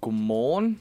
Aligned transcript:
Godmorgen. 0.00 0.80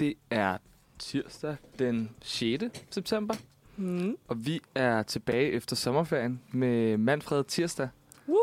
Det 0.00 0.14
er 0.30 0.56
tirsdag 0.98 1.56
den 1.78 2.10
6. 2.22 2.64
september, 2.90 3.34
Mm. 3.76 4.16
og 4.28 4.46
vi 4.46 4.60
er 4.74 5.02
tilbage 5.02 5.50
efter 5.52 5.76
sommerferien 5.76 6.42
med 6.52 6.96
Manfred 6.96 7.44
Tirsdag. 7.44 7.88
Woo! 8.28 8.38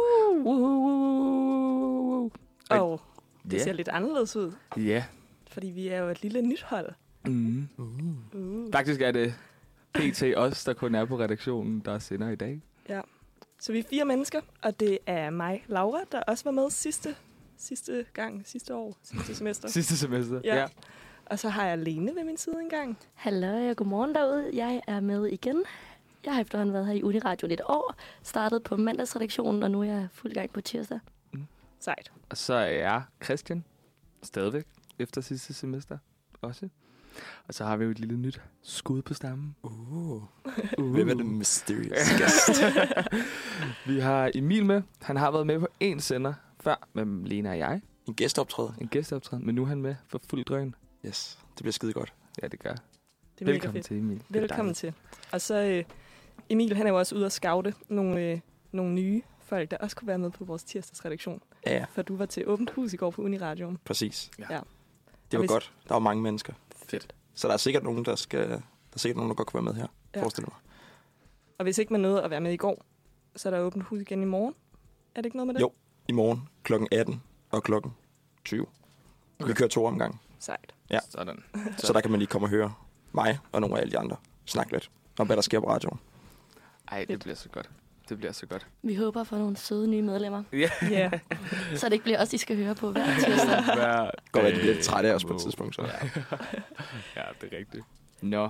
Ej, 2.70 2.80
Og 2.80 3.02
det 3.44 3.54
ja. 3.54 3.64
ser 3.64 3.74
lidt 3.74 3.88
anderledes 3.88 4.36
ud, 4.36 4.52
Ja. 4.78 5.04
fordi 5.52 5.68
vi 5.68 5.88
er 5.88 5.98
jo 5.98 6.10
et 6.10 6.22
lille 6.22 6.42
nyt 6.42 6.62
hold. 6.62 6.90
Mm. 7.26 7.68
Uh. 7.78 8.72
Faktisk 8.72 9.02
er 9.02 9.12
det 9.12 9.34
PT 9.94 10.24
os, 10.38 10.64
der 10.64 10.74
kun 10.74 10.96
er 10.96 11.06
på 11.06 11.20
redaktionen, 11.20 11.80
der 11.80 12.00
sender 12.00 12.30
i 12.30 12.36
dag. 12.36 12.62
Så 13.60 13.72
vi 13.72 13.80
er 13.80 13.84
fire 13.90 14.06
mennesker, 14.06 14.42
og 14.62 14.80
det 14.80 14.98
er 15.06 15.30
mig, 15.30 15.64
Laura, 15.68 16.00
der 16.12 16.22
også 16.22 16.44
var 16.44 16.52
med 16.52 16.70
sidste, 16.70 17.16
sidste 17.58 18.06
gang, 18.14 18.48
sidste 18.48 18.76
år, 18.76 18.98
sidste 19.04 19.36
semester. 19.40 19.68
Sidste 19.68 19.98
semester. 19.98 20.42
Ja. 20.44 20.68
Og 21.26 21.40
så 21.40 21.50
har 21.50 21.66
jeg 21.66 21.78
Lene 21.78 22.16
ved 22.16 22.24
min 22.24 22.38
side 22.38 22.62
engang. 22.62 22.98
Hallo, 23.14 23.70
og 23.70 23.76
godmorgen 23.76 24.16
derude. 24.16 24.50
Jeg 24.54 24.82
er 24.88 25.00
med 25.00 25.26
igen. 25.26 25.64
Jeg 26.26 26.34
har 26.34 26.42
efterhånden 26.42 26.74
været 26.74 26.86
her 26.86 26.94
i 26.94 27.04
Uniradio 27.04 27.48
lidt 27.48 27.62
år, 27.66 27.96
startet 28.24 28.64
på 28.64 28.78
mandagsredaktionen, 28.78 29.64
og 29.64 29.72
nu 29.72 29.82
er 29.82 29.86
jeg 29.86 30.08
fuld 30.14 30.34
gang 30.34 30.50
på 30.54 30.62
tirsdag. 30.62 31.00
Sejt. 31.80 32.12
Og 32.30 32.38
så 32.38 32.54
er 32.54 32.66
jeg 32.66 33.04
Christian, 33.24 33.64
stadigvæk 34.24 34.66
efter 35.00 35.22
sidste 35.22 35.54
semester 35.54 35.98
også. 36.42 36.70
Og 37.48 37.54
så 37.54 37.66
har 37.66 37.78
vi 37.78 37.84
jo 37.84 37.92
et 37.92 38.00
lille 38.00 38.18
nyt 38.18 38.42
skud 38.62 39.02
på 39.02 39.14
stammen. 39.14 39.56
Uh. 39.64 40.14
Uh. 40.78 40.92
Hvem 40.92 41.10
er 41.10 41.14
den 41.14 41.38
mysterious 41.38 42.10
guest? 42.20 42.62
Vi 43.88 44.00
har 44.00 44.32
Emil 44.36 44.66
med. 44.66 44.82
Han 45.02 45.18
har 45.18 45.32
været 45.32 45.48
med 45.48 45.60
på 45.60 45.68
én 45.84 46.00
sender 46.00 46.34
før 46.66 46.88
med 46.94 47.06
Lena 47.28 47.50
og 47.50 47.58
jeg. 47.58 47.82
en 48.08 48.14
gæsteoptræden? 48.16 48.76
En 48.82 48.88
gæsteoptræden, 48.88 49.46
men 49.46 49.56
nu 49.56 49.62
er 49.62 49.66
han 49.68 49.82
med 49.82 49.96
for 50.08 50.22
fuld 50.30 50.46
drøn. 50.46 50.76
Yes, 51.06 51.40
det 51.50 51.58
bliver 51.64 51.72
skide 51.72 51.94
godt. 51.94 52.14
Ja, 52.42 52.48
det 52.48 52.60
gør. 52.60 52.72
Det 52.72 52.82
er 53.42 53.46
mega 53.46 53.52
Velkommen 53.52 53.74
fedt. 53.74 53.86
til, 53.86 53.98
Emil. 53.98 54.24
Velkommen 54.30 54.74
til. 54.74 54.94
Og 55.32 55.42
så 55.42 55.62
øh, 55.62 55.84
Emil, 56.50 56.76
han 56.76 56.88
er 56.88 56.92
jo 56.92 56.98
også 56.98 57.16
ude 57.16 57.26
at 57.26 57.32
scoute 57.32 57.74
nogle, 57.90 58.22
øh, 58.22 58.40
nogle 58.72 58.94
nye 58.94 59.22
folk, 59.40 59.72
der 59.72 59.78
også 59.78 59.96
kunne 59.96 60.08
være 60.08 60.18
med 60.18 60.32
på 60.32 60.46
vores 60.46 60.64
tirsdagsredaktion. 60.64 61.42
Ja, 61.66 61.74
ja, 61.78 61.86
For 61.90 62.02
du 62.02 62.16
var 62.16 62.26
til 62.26 62.48
åbent 62.48 62.70
hus 62.70 62.94
i 62.94 62.98
går 62.98 63.12
på 63.12 63.22
Uniradioen. 63.22 63.78
præcis. 63.86 64.32
Ja. 64.40 64.46
Ja. 64.50 64.56
Det 64.56 64.64
Og 64.64 64.66
var 65.32 65.40
hvis- 65.40 65.50
godt. 65.52 65.74
Der 65.88 65.94
var 65.96 66.00
mange 66.00 66.24
mennesker. 66.24 66.54
Fedt. 66.88 67.16
Så 67.34 67.48
der 67.48 67.54
er 67.54 67.58
sikkert 67.58 67.84
nogen, 67.84 68.06
der 68.06 68.16
skal... 68.16 68.50
Der 68.50 68.58
er 68.94 69.00
sikkert 69.00 69.18
nogen, 69.18 69.30
der 69.30 69.36
godt 69.36 69.48
kunne 69.48 69.66
være 69.66 69.74
med 69.74 69.82
her. 69.82 69.88
Ja. 70.16 70.22
Forestil 70.22 70.44
mig. 70.48 70.56
Og 71.58 71.64
hvis 71.64 71.78
ikke 71.78 71.94
man 71.94 72.02
nåede 72.02 72.24
at 72.24 72.30
være 72.30 72.42
med 72.42 72.54
i 72.54 72.58
går, 72.58 72.86
så 73.36 73.50
er 73.50 73.54
der 73.54 73.60
åbent 73.60 73.84
hus 73.84 74.02
igen 74.02 74.22
i 74.22 74.26
morgen. 74.26 74.54
Er 75.16 75.22
det 75.22 75.26
ikke 75.26 75.38
noget 75.38 75.48
med 75.48 75.54
det? 75.54 75.62
Jo. 75.62 75.72
I 76.08 76.12
morgen 76.12 76.50
kl. 76.64 76.74
18 76.92 77.22
og 77.52 77.64
kl. 77.64 77.74
20. 78.46 78.66
Vi 79.46 79.54
kører 79.54 79.70
to 79.70 79.86
omgang. 79.86 80.22
Sejt. 80.40 80.74
Ja. 80.90 81.00
Sådan. 81.10 81.44
Så 81.78 81.94
der 81.94 82.02
kan 82.02 82.12
man 82.12 82.20
lige 82.20 82.28
komme 82.28 82.46
og 82.46 82.50
høre 82.50 82.74
mig 83.12 83.40
og 83.52 83.62
nogle 83.62 83.78
af 83.78 83.82
alle 83.82 83.92
de 83.92 83.98
andre 84.00 84.16
snakke 84.46 84.72
lidt 84.72 84.92
om, 85.20 85.26
hvad 85.28 85.36
der 85.36 85.42
sker 85.42 85.60
på 85.60 85.70
radioen. 85.70 86.00
Ej, 86.92 87.06
det 87.06 87.20
bliver 87.20 87.36
så 87.36 87.50
godt. 87.50 87.70
Det 88.10 88.18
bliver 88.18 88.32
så 88.32 88.46
godt. 88.46 88.68
Vi 88.82 88.96
håber 88.96 89.22
at 89.22 89.28
få 89.28 89.38
nogle 89.38 89.58
søde 89.58 89.88
nye 89.88 90.02
medlemmer, 90.02 90.44
Ja. 90.54 90.70
Ja. 90.90 91.12
så 91.76 91.86
det 91.86 91.94
ikke 91.94 92.04
bliver 92.04 92.22
os, 92.22 92.30
de 92.30 92.38
skal 92.38 92.58
høre 92.58 92.76
på 92.76 92.92
hver 92.92 93.06
tirsdag. 93.26 93.64
Hver 93.64 94.12
Godt 94.32 94.44
være, 94.44 94.48
at 94.48 94.54
de 94.56 94.60
bliver 94.60 94.74
lidt 94.74 94.86
trætte 94.86 95.10
af 95.10 95.14
os 95.14 95.26
på 95.26 95.34
et 95.34 95.42
tidspunkt. 95.42 95.76
Så. 95.76 95.82
Ja, 97.16 97.24
det 97.42 97.54
er 97.54 97.58
rigtigt. 97.58 97.84
Nå. 98.22 98.50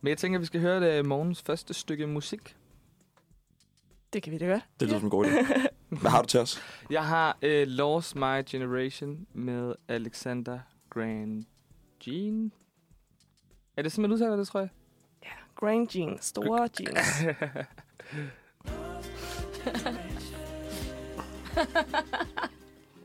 Men 0.00 0.08
jeg 0.10 0.18
tænker, 0.18 0.38
at 0.38 0.40
vi 0.40 0.46
skal 0.46 0.60
høre 0.60 0.80
det 0.96 1.06
morgens 1.06 1.42
første 1.42 1.74
stykke 1.74 2.06
musik. 2.06 2.56
Det 4.12 4.22
kan 4.22 4.32
vi 4.32 4.38
da 4.38 4.46
godt. 4.46 4.62
Det 4.80 4.88
lyder 4.88 4.98
som 4.98 5.06
en 5.06 5.10
god 5.10 5.26
idé. 5.26 5.66
Hvad 5.90 6.10
har 6.10 6.22
du 6.22 6.28
til 6.28 6.40
os? 6.40 6.62
Jeg 6.90 7.06
har 7.06 7.38
uh, 7.42 7.50
Lost 7.50 8.16
My 8.16 8.42
Generation 8.46 9.26
med 9.32 9.74
Alexander 9.88 10.58
Grant 10.90 11.46
Jean. 12.06 12.52
Er 13.76 13.82
det 13.82 13.92
sådan, 13.92 14.02
man 14.02 14.12
udtaler 14.12 14.36
det, 14.36 14.48
tror 14.48 14.60
jeg? 14.60 14.68
Grand 15.56 15.96
jeans. 15.96 16.24
Store 16.24 16.68
jeans. 16.80 17.24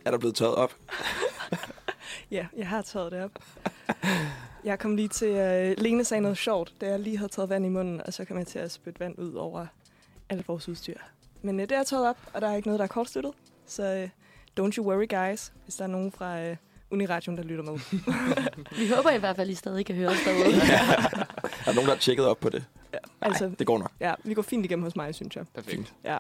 Er 0.06 0.12
der 0.12 0.18
blevet 0.18 0.36
tørret 0.36 0.56
op? 0.56 0.76
Ja, 2.32 2.48
jeg 2.58 2.68
har 2.68 2.82
taget 2.82 3.12
det 3.12 3.24
op. 3.24 3.32
Jeg 4.64 4.80
kom 4.80 4.96
lige 4.96 5.08
til... 5.08 5.32
Uh, 5.32 5.84
Lene 5.84 6.04
sagde 6.04 6.22
noget 6.22 6.38
sjovt, 6.38 6.74
da 6.82 6.88
jeg 6.88 7.00
lige 7.00 7.18
havde 7.18 7.32
taget 7.32 7.50
vand 7.50 7.66
i 7.66 7.70
munden, 7.70 8.02
og 8.02 8.14
så 8.14 8.26
kom 8.26 8.38
jeg 8.38 8.48
til 8.48 8.60
at 8.60 8.72
spytte 8.72 9.00
vand 9.00 9.20
ud 9.20 9.34
over 9.34 9.68
alt 10.30 10.48
vores 10.48 10.70
udstyr. 10.70 10.98
Men 11.46 11.60
uh, 11.60 11.62
det 11.62 11.72
er 11.72 11.84
taget 11.84 12.08
op, 12.08 12.18
og 12.34 12.42
der 12.42 12.48
er 12.48 12.56
ikke 12.56 12.68
noget, 12.68 12.80
der 12.80 12.84
er 12.84 12.88
kortsluttet. 12.88 13.34
Så 13.66 14.04
uh, 14.04 14.10
don't 14.60 14.72
you 14.78 14.86
worry, 14.86 15.08
guys, 15.10 15.54
hvis 15.64 15.76
der 15.76 15.84
er 15.84 15.88
nogen 15.88 16.12
fra 16.12 16.50
uh, 16.52 16.56
Uniradioen, 16.92 17.38
der 17.38 17.44
lytter 17.44 17.64
med. 17.64 17.80
Vi 18.80 18.90
håber 18.96 19.12
i 19.12 19.18
hvert 19.18 19.36
fald, 19.36 19.50
I 19.50 19.56
stadig 19.56 19.86
kan 19.86 19.96
høre 19.96 20.10
os 20.10 20.18
derude. 20.26 20.56
Er 21.66 21.72
der 21.72 21.74
nogen, 21.74 21.88
der 21.88 21.94
har 21.96 22.00
tjekket 22.00 22.26
op 22.26 22.40
på 22.40 22.50
det? 22.50 22.66
Nej, 22.92 23.00
altså, 23.22 23.52
det 23.60 23.68
går 23.68 23.78
nok. 23.78 23.92
ja, 24.00 24.14
vi 24.24 24.34
går 24.34 24.42
fint 24.42 24.66
igennem 24.66 24.84
hos 24.84 24.96
mig, 24.96 25.16
synes 25.16 25.36
jeg. 25.36 25.46
Perfekt. 25.54 25.94
Ja. 26.04 26.18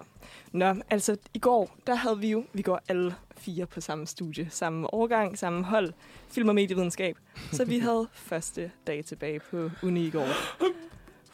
Nå, 0.51 0.75
altså 0.89 1.17
i 1.33 1.39
går, 1.39 1.75
der 1.87 1.95
havde 1.95 2.19
vi 2.19 2.29
jo, 2.29 2.43
vi 2.53 2.61
går 2.61 2.79
alle 2.87 3.15
fire 3.37 3.65
på 3.65 3.81
samme 3.81 4.07
studie, 4.07 4.47
samme 4.49 4.93
årgang, 4.93 5.37
samme 5.37 5.63
hold, 5.63 5.93
film- 6.29 6.49
og 6.49 6.55
medievidenskab. 6.55 7.17
Så 7.51 7.65
vi 7.65 7.79
havde 7.79 8.07
første 8.29 8.71
dag 8.87 9.05
tilbage 9.05 9.39
på 9.39 9.69
uni 9.83 10.07
i 10.07 10.09
går. 10.09 10.27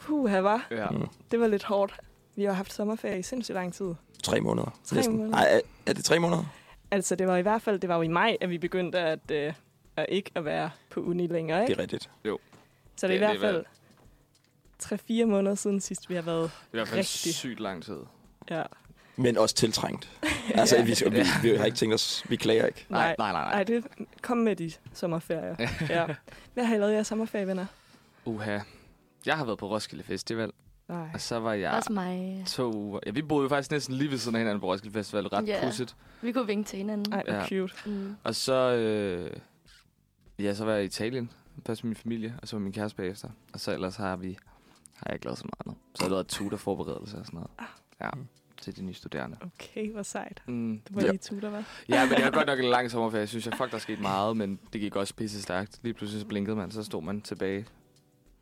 Puh, 0.00 0.32
var. 0.32 0.66
Ja. 0.70 0.90
Mm. 0.90 1.08
Det 1.30 1.40
var 1.40 1.46
lidt 1.46 1.64
hårdt. 1.64 2.00
Vi 2.36 2.44
har 2.44 2.52
haft 2.52 2.72
sommerferie 2.72 3.18
i 3.18 3.22
sindssygt 3.22 3.54
lang 3.54 3.74
tid. 3.74 3.94
Tre 4.22 4.40
måneder. 4.40 4.78
Tre 4.84 4.96
næsten. 4.96 5.16
måneder. 5.16 5.30
Nej, 5.36 5.48
er, 5.50 5.60
er 5.86 5.92
det 5.92 6.04
tre 6.04 6.18
måneder? 6.18 6.44
Altså, 6.90 7.14
det 7.16 7.26
var 7.26 7.36
i 7.36 7.42
hvert 7.42 7.62
fald, 7.62 7.78
det 7.78 7.88
var 7.88 7.96
jo 7.96 8.02
i 8.02 8.08
maj, 8.08 8.36
at 8.40 8.50
vi 8.50 8.58
begyndte 8.58 8.98
at, 8.98 9.30
øh, 9.30 9.52
at 9.96 10.06
ikke 10.08 10.30
at 10.34 10.44
være 10.44 10.70
på 10.90 11.00
uni 11.00 11.26
længere, 11.26 11.62
Det 11.62 11.68
ikke? 11.68 11.78
er 11.78 11.82
rigtigt. 11.82 12.10
Så 12.96 13.06
det 13.06 13.12
er 13.12 13.14
i 13.14 13.18
hvert 13.18 13.40
det 13.40 13.44
er 13.44 13.52
fald 13.52 15.22
3-4 15.22 15.24
måneder 15.24 15.54
siden 15.54 15.80
sidst, 15.80 16.10
vi 16.10 16.14
har 16.14 16.22
været. 16.22 16.50
I 16.72 16.76
hvert 16.76 16.88
fald 16.88 16.98
Rigtig. 16.98 17.34
sygt 17.34 17.60
lang 17.60 17.82
tid. 17.84 17.98
Ja. 18.50 18.62
Men 19.16 19.38
også 19.38 19.54
tiltrængt. 19.54 20.20
Altså, 20.54 20.76
Ja. 20.78 20.82
vi, 20.84 20.94
vi, 21.10 21.22
vi, 21.50 21.56
har 21.56 21.64
ikke 21.64 21.76
tænkt 21.76 21.94
os, 21.94 22.24
vi 22.30 22.36
klager 22.36 22.66
ikke. 22.66 22.86
Nej, 22.88 23.14
nej, 23.18 23.32
nej. 23.32 23.42
Nej, 23.44 23.52
nej. 23.52 23.64
det 23.64 23.84
kom 24.22 24.36
med 24.36 24.56
de 24.56 24.72
sommerferier. 24.94 25.56
ja. 25.96 26.06
Hvad 26.54 26.64
har 26.64 26.74
I 26.74 26.78
lavet 26.78 26.90
i 26.92 26.94
jeres 26.94 27.06
sommerferie, 27.06 27.46
venner? 27.46 27.66
Uha. 28.24 28.58
Jeg 29.26 29.36
har 29.36 29.44
været 29.44 29.58
på 29.58 29.68
Roskilde 29.70 30.04
Festival, 30.04 30.50
Nej. 30.92 31.08
og 31.14 31.20
så 31.20 31.38
var 31.40 31.52
jeg 31.52 31.70
Også 31.72 31.92
mig. 31.92 32.42
to 32.46 32.72
uger. 32.76 33.00
Ja, 33.06 33.10
vi 33.10 33.22
boede 33.22 33.42
jo 33.42 33.48
faktisk 33.48 33.70
næsten 33.70 33.94
lige 33.94 34.10
ved 34.10 34.18
siden 34.18 34.34
af 34.34 34.40
hinanden 34.40 34.60
på 34.60 34.66
Roskilde 34.66 34.94
Festival. 34.94 35.26
Ret 35.26 35.48
Ja. 35.48 35.60
pudsigt. 35.64 35.96
Vi 36.22 36.32
kunne 36.32 36.46
vinke 36.46 36.68
til 36.68 36.76
hinanden. 36.76 37.10
Nej, 37.10 37.22
hvor 37.26 37.34
Ja. 37.34 37.46
cute. 37.48 37.74
Mm. 37.90 38.16
Og 38.24 38.34
så, 38.34 38.52
øh, 38.76 39.30
ja, 40.38 40.54
så 40.54 40.64
var 40.64 40.72
jeg 40.72 40.82
i 40.82 40.86
Italien. 40.86 41.30
Først 41.66 41.84
med 41.84 41.88
min 41.88 41.96
familie, 41.96 42.34
og 42.42 42.48
så 42.48 42.56
med 42.56 42.62
min 42.62 42.72
kæreste 42.72 42.96
bagefter. 42.96 43.28
Og 43.52 43.60
så 43.60 43.72
ellers 43.72 43.96
har 43.96 44.16
vi 44.16 44.38
har 44.96 45.06
jeg 45.06 45.14
ikke 45.14 45.24
lavet 45.26 45.38
så 45.38 45.44
meget 45.44 45.66
andet. 45.66 45.82
Så 45.94 46.02
har 46.02 46.06
jeg 46.06 46.10
lavet 46.10 46.26
tutorforberedelse 46.26 47.18
og 47.18 47.26
sådan 47.26 47.36
noget. 47.36 47.50
Ja, 48.00 48.10
til 48.60 48.76
de 48.76 48.82
nye 48.82 48.94
studerende. 48.94 49.36
Okay, 49.42 49.92
hvor 49.92 50.02
sejt. 50.02 50.42
Mm. 50.46 50.80
Du 50.88 50.94
var 50.94 51.02
Ja. 51.02 51.08
lige 51.10 51.18
tutor, 51.18 51.48
hva'? 51.60 51.64
Ja, 51.88 52.04
men 52.06 52.14
det 52.16 52.24
var 52.24 52.30
godt 52.40 52.46
nok 52.46 52.58
en 52.58 52.64
lang 52.64 52.90
sommerferie. 52.90 53.20
Jeg 53.20 53.28
synes, 53.28 53.46
jeg 53.46 53.54
fuck, 53.56 53.72
der 53.72 53.78
skete 53.78 54.02
meget, 54.02 54.36
men 54.36 54.58
det 54.72 54.80
gik 54.80 54.96
også 54.96 55.14
pisse 55.14 55.42
stærkt. 55.42 55.78
Lige 55.82 55.94
pludselig 55.94 56.20
så 56.20 56.26
blinkede 56.26 56.56
man, 56.56 56.70
så 56.70 56.82
stod 56.84 57.02
man 57.02 57.20
tilbage 57.20 57.66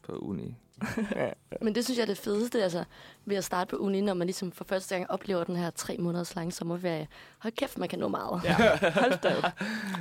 på 0.03 0.13
uni. 0.13 0.55
Men 1.63 1.75
det 1.75 1.85
synes 1.85 1.99
jeg 1.99 2.03
er 2.03 2.07
det 2.07 2.19
fedeste, 2.19 2.63
altså, 2.63 2.85
ved 3.27 3.37
at 3.37 3.45
starte 3.45 3.71
på 3.71 3.77
uni, 3.77 4.01
når 4.01 4.15
man 4.15 4.27
ligesom 4.27 4.53
for 4.53 4.65
første 4.65 4.95
gang 4.95 5.11
oplever 5.11 5.45
den 5.45 5.57
her 5.57 5.71
tre 5.71 5.97
måneders 5.99 6.35
lange 6.35 6.53
sommerferie. 6.53 7.09
Hold 7.39 7.53
kæft, 7.57 7.79
man 7.79 7.89
kan 7.89 7.99
nå 7.99 8.09
meget. 8.09 8.41
Ja, 8.45 8.57
hold 9.01 9.21
da 9.23 9.37
op. 9.37 9.53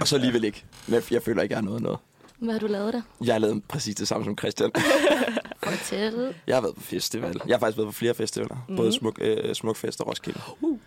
Og 0.02 0.08
så 0.08 0.16
alligevel 0.16 0.44
ikke. 0.44 0.66
Jeg 1.12 1.24
føler 1.24 1.42
ikke, 1.42 1.54
jeg 1.54 1.58
har 1.58 1.66
noget 1.66 1.82
noget. 1.82 2.00
Hvad 2.40 2.54
har 2.54 2.60
du 2.60 2.68
lavet 2.68 2.94
der? 2.94 3.02
Jeg 3.24 3.34
har 3.34 3.40
lavet 3.40 3.64
præcis 3.64 3.96
det 3.96 4.08
samme 4.08 4.26
som 4.26 4.38
Christian. 4.38 4.72
Fortæl. 5.64 6.36
Jeg 6.48 6.56
har 6.56 6.62
været 6.62 6.76
på 6.76 6.82
festival. 6.82 7.42
Jeg 7.48 7.56
har 7.56 7.60
faktisk 7.60 7.78
været 7.78 7.88
på 7.88 7.94
flere 7.94 8.14
festivaler. 8.14 8.66
Mm. 8.70 8.76
Både 8.76 8.94
smuk, 8.94 9.18
øh, 9.22 9.56
Smukfest 9.56 10.02
og 10.02 10.08
Roskilde. 10.08 10.42
Uh. 10.62 10.78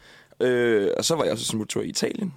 Øh, 0.40 0.90
og 0.98 1.04
så 1.04 1.14
var 1.14 1.24
jeg 1.24 1.32
også 1.32 1.44
smuttur 1.44 1.82
i 1.82 1.86
Italien. 1.86 2.34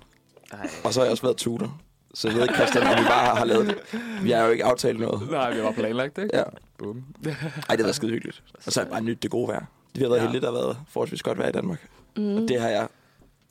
Ej. 0.52 0.70
Og 0.84 0.94
så 0.94 1.00
har 1.00 1.06
jeg 1.06 1.12
også 1.12 1.24
været 1.24 1.38
tutor. 1.38 1.82
Så 2.16 2.28
jeg 2.28 2.36
ved 2.36 2.44
ikke, 2.44 2.56
Christian, 2.56 2.84
om 2.88 2.90
vi 3.04 3.08
bare 3.08 3.36
har 3.36 3.46
lavet 3.46 3.68
det. 3.68 3.78
Vi 4.24 4.32
har 4.32 4.44
jo 4.46 4.52
ikke 4.52 4.66
aftalt 4.66 5.00
noget. 5.00 5.30
Nej, 5.32 5.50
det 5.52 5.64
var 5.64 5.72
planlagt, 5.72 6.18
ikke? 6.18 6.38
Ja. 6.38 6.44
Bum. 6.78 7.04
Ej, 7.70 7.76
det 7.76 7.84
været 7.84 7.96
skide 7.96 8.12
hyggeligt. 8.12 8.44
Og 8.66 8.72
så 8.74 8.80
har 8.80 8.86
jeg 8.86 8.92
bare 8.92 9.02
nyt 9.02 9.24
det 9.24 9.32
gode 9.32 9.48
vejr. 9.48 9.66
Det 9.96 10.02
har 10.02 10.10
været 10.10 10.18
Ja. 10.20 10.24
heldigt, 10.24 10.42
der 10.42 10.52
har 10.52 10.58
været 10.60 10.78
forholdsvis 10.90 11.24
godt 11.24 11.38
vejr 11.38 11.50
i 11.50 11.52
Danmark. 11.52 11.88
Mm. 12.18 12.36
Og 12.36 12.42
det 12.48 12.62
har 12.62 12.70
jeg 12.70 12.88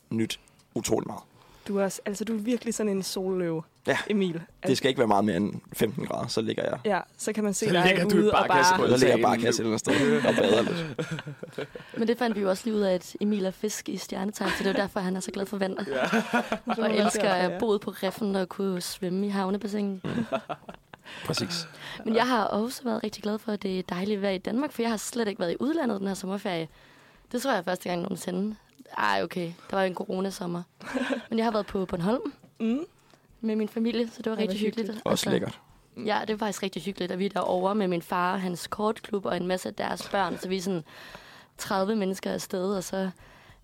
nyt 0.09 0.39
utrolig 0.75 1.07
meget. 1.07 1.21
Du 1.67 1.77
er, 1.77 1.99
altså, 2.05 2.23
du 2.25 2.33
er 2.33 2.37
virkelig 2.37 2.73
sådan 2.73 2.91
en 2.91 3.03
solløve, 3.03 3.63
Ja. 3.87 3.97
Emil. 4.09 4.41
Det 4.67 4.77
skal 4.77 4.89
ikke 4.89 4.97
være 4.99 5.07
meget 5.07 5.25
mere 5.25 5.37
end 5.37 5.53
15 5.73 6.05
grader, 6.05 6.27
så 6.27 6.41
ligger 6.41 6.63
jeg. 6.63 6.79
Ja, 6.85 6.99
så 7.17 7.33
kan 7.33 7.43
man 7.43 7.53
se 7.53 7.65
Så 7.65 7.71
dig 7.73 8.15
ude 8.15 8.31
og 8.31 8.45
barkasse 8.47 8.71
bare... 8.71 8.79
på 8.79 8.87
Så 8.87 8.97
ligger 8.97 9.15
jeg 9.15 9.21
bare 9.21 9.37
kasse 9.37 9.63
eller 9.63 9.77
sted 9.77 10.17
og 10.27 10.35
bader 10.35 10.61
lidt. 10.61 11.69
Men 11.97 12.07
det 12.07 12.17
fandt 12.17 12.35
vi 12.35 12.41
jo 12.41 12.49
også 12.49 12.61
lige 12.65 12.75
ud 12.75 12.81
af, 12.81 12.93
at 12.93 13.15
Emil 13.21 13.45
er 13.45 13.51
fisk 13.51 13.89
i 13.89 13.97
stjernetegn, 13.97 14.49
så 14.49 14.55
det 14.59 14.67
er 14.67 14.71
jo 14.73 14.77
derfor, 14.77 14.99
han 14.99 15.15
er 15.15 15.19
så 15.19 15.31
glad 15.31 15.45
for 15.45 15.57
vand. 15.57 15.77
Ja. 15.87 16.03
Og 16.83 16.95
elsker 16.95 17.29
at 17.29 17.59
bo 17.59 17.77
på 17.77 17.91
reffen 17.91 18.35
og 18.35 18.49
kunne 18.49 18.81
svømme 18.81 19.25
i 19.27 19.29
havnebassinet. 19.29 20.01
Præcis. 21.25 21.67
Men 22.05 22.15
jeg 22.15 22.27
har 22.27 22.43
også 22.43 22.83
været 22.83 23.03
rigtig 23.03 23.23
glad 23.23 23.39
for, 23.39 23.51
at 23.51 23.63
det 23.63 23.79
er 23.79 23.83
dejligt 23.89 24.21
vejr 24.21 24.31
i 24.31 24.37
Danmark, 24.37 24.71
for 24.71 24.81
jeg 24.81 24.89
har 24.91 24.97
slet 24.97 25.27
ikke 25.27 25.39
været 25.39 25.51
i 25.51 25.57
udlandet 25.59 25.99
den 25.99 26.07
her 26.07 26.15
sommerferie. 26.15 26.67
Det 27.31 27.41
tror 27.41 27.53
jeg 27.53 27.65
første 27.65 27.89
gang 27.89 28.01
nogensinde. 28.01 28.55
Ej, 28.97 29.21
okay. 29.23 29.51
Der 29.69 29.75
var 29.75 29.83
jo 29.83 29.87
en 29.87 29.95
coronasommer. 29.95 30.63
Men 31.29 31.37
jeg 31.39 31.45
har 31.45 31.51
været 31.51 31.65
på 31.65 31.85
Bornholm. 31.85 32.33
Mm. 32.59 32.85
med 33.41 33.55
min 33.55 33.69
familie, 33.69 34.09
så 34.09 34.21
det 34.21 34.29
var 34.31 34.37
Ej, 34.37 34.41
rigtig 34.41 34.59
hyggeligt. 34.59 34.87
hyggeligt. 34.87 35.05
Også 35.05 35.29
lækkert. 35.29 35.59
Ja, 36.05 36.21
det 36.27 36.39
var 36.39 36.45
faktisk 36.45 36.63
rigtig 36.63 36.81
hyggeligt, 36.81 37.11
at 37.11 37.19
vi 37.19 37.25
er 37.25 37.29
derovre 37.29 37.75
med 37.75 37.87
min 37.87 38.01
far 38.01 38.33
og 38.33 38.41
hans 38.41 38.67
kortklub 38.67 39.25
og 39.25 39.37
en 39.37 39.47
masse 39.47 39.69
af 39.69 39.75
deres 39.75 40.09
børn. 40.09 40.37
Så 40.37 40.49
vi 40.49 40.57
er 40.57 40.61
sådan 40.61 40.83
30 41.57 41.95
mennesker 41.95 42.31
afsted, 42.31 42.75
og 42.75 42.83
så 42.83 43.09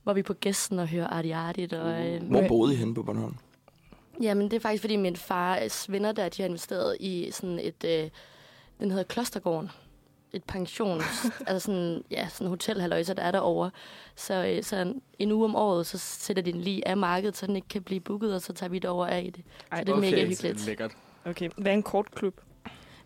var 0.05 0.13
vi 0.13 0.21
på 0.23 0.33
gæsten 0.33 0.79
og 0.79 0.87
høre 0.87 1.07
Arti 1.13 1.31
Artit. 1.31 1.73
Og, 1.73 2.07
øh, 2.07 2.23
Hvor 2.23 2.47
boede 2.47 2.73
I 2.73 2.77
henne 2.77 2.95
på 2.95 3.03
Bornholm? 3.03 3.35
Jamen, 4.21 4.43
det 4.51 4.53
er 4.53 4.59
faktisk, 4.59 4.81
fordi 4.81 4.95
min 4.95 5.15
fars 5.15 5.91
venner 5.91 6.11
der, 6.11 6.29
de 6.29 6.41
har 6.41 6.49
investeret 6.49 6.97
i 6.99 7.29
sådan 7.31 7.59
et, 7.59 7.83
øh, 7.85 8.09
den 8.79 8.91
hedder 8.91 9.03
Klostergården. 9.03 9.69
Et 10.33 10.43
pensions, 10.43 11.03
altså 11.47 11.65
sådan, 11.65 12.03
ja, 12.11 12.27
sådan 12.29 12.47
en 12.47 12.49
hotelhalløjse, 12.49 13.13
der 13.13 13.21
er 13.21 13.31
derovre. 13.31 13.71
Så, 14.15 14.33
øh, 14.45 14.63
så 14.63 14.75
en, 14.75 15.01
en 15.19 15.31
uge 15.31 15.45
om 15.45 15.55
året, 15.55 15.85
så 15.85 15.97
sætter 15.97 16.43
de 16.43 16.51
den 16.51 16.61
lige 16.61 16.87
af 16.87 16.97
markedet, 16.97 17.37
så 17.37 17.47
den 17.47 17.55
ikke 17.55 17.67
kan 17.67 17.83
blive 17.83 17.99
booket, 17.99 18.35
og 18.35 18.41
så 18.41 18.53
tager 18.53 18.69
vi 18.69 18.79
derover 18.79 19.07
af 19.07 19.21
i 19.21 19.29
det. 19.29 19.43
Ej, 19.71 19.77
Så 19.77 19.83
det 19.83 19.91
er 19.91 19.95
okay. 19.95 20.11
mega 20.11 20.25
hyggeligt. 20.25 20.65
Lækkert. 20.65 20.91
Okay, 21.25 21.49
hvad 21.57 21.71
er 21.71 21.75
en 21.75 21.83
kortklub? 21.83 22.33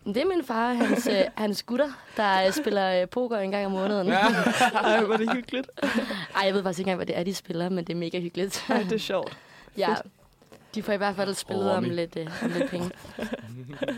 Det 0.04 0.16
er 0.16 0.24
min 0.24 0.44
far 0.44 0.72
hans, 0.72 1.06
øh, 1.06 1.20
hans 1.34 1.62
gutter, 1.62 1.90
der 2.16 2.46
øh, 2.46 2.52
spiller 2.52 3.06
poker 3.06 3.38
en 3.38 3.50
gang 3.50 3.66
om 3.66 3.72
måneden. 3.72 4.06
Ja. 4.06 4.18
Ej, 4.84 5.04
hvor 5.04 5.14
er 5.14 5.18
det 5.18 5.32
hyggeligt. 5.32 5.70
Ej, 6.34 6.42
jeg 6.44 6.54
ved 6.54 6.62
faktisk 6.62 6.78
ikke 6.78 6.88
engang, 6.88 6.96
hvad 6.98 7.06
det 7.06 7.18
er, 7.18 7.22
de 7.22 7.34
spiller, 7.34 7.68
men 7.68 7.84
det 7.84 7.92
er 7.92 7.96
mega 7.96 8.20
hyggeligt. 8.20 8.64
Ej, 8.68 8.82
det 8.82 8.92
er 8.92 8.98
sjovt. 8.98 9.38
ja, 9.78 9.94
de 10.74 10.82
får 10.82 10.92
i 10.92 10.96
hvert 10.96 11.16
fald 11.16 11.34
spillet 11.34 11.70
om 11.70 11.84
Rummy. 11.84 11.94
lidt, 11.96 12.16
øh, 12.16 12.26
om 12.42 12.50
lidt 12.50 12.70
penge. 12.70 12.90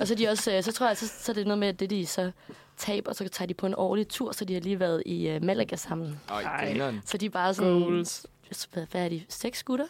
og 0.01 0.07
så, 0.07 0.15
er 0.15 0.17
de 0.17 0.29
også, 0.29 0.53
øh, 0.57 0.63
så 0.63 0.73
tror 0.73 0.87
jeg, 0.87 0.97
så, 0.97 1.09
så 1.21 1.33
er 1.33 1.35
det 1.35 1.47
noget 1.47 1.59
med, 1.59 1.69
at 1.69 1.81
det 1.81 1.91
de 1.91 2.07
så 2.07 2.31
taber, 2.79 3.13
så 3.13 3.29
tager 3.29 3.47
de 3.47 3.55
på 3.55 3.67
en 3.67 3.75
årlig 3.77 4.09
tur, 4.09 4.33
så 4.33 4.45
de 4.45 4.55
har 4.55 4.61
lige 4.61 4.81
været 4.81 5.03
i 5.07 5.29
øh, 5.29 5.45
Malaga 5.45 5.77
sammen. 5.77 6.21
Ej, 6.31 6.43
Ej. 6.43 6.95
Så 7.05 7.19
de 7.19 7.27
er 7.27 7.31
bare 7.31 7.55
sådan, 7.55 7.81
Goals. 7.81 8.27
hvad 8.73 8.87
er 9.05 9.09
de, 9.09 9.23
seks 9.29 9.63
gutter, 9.63 9.87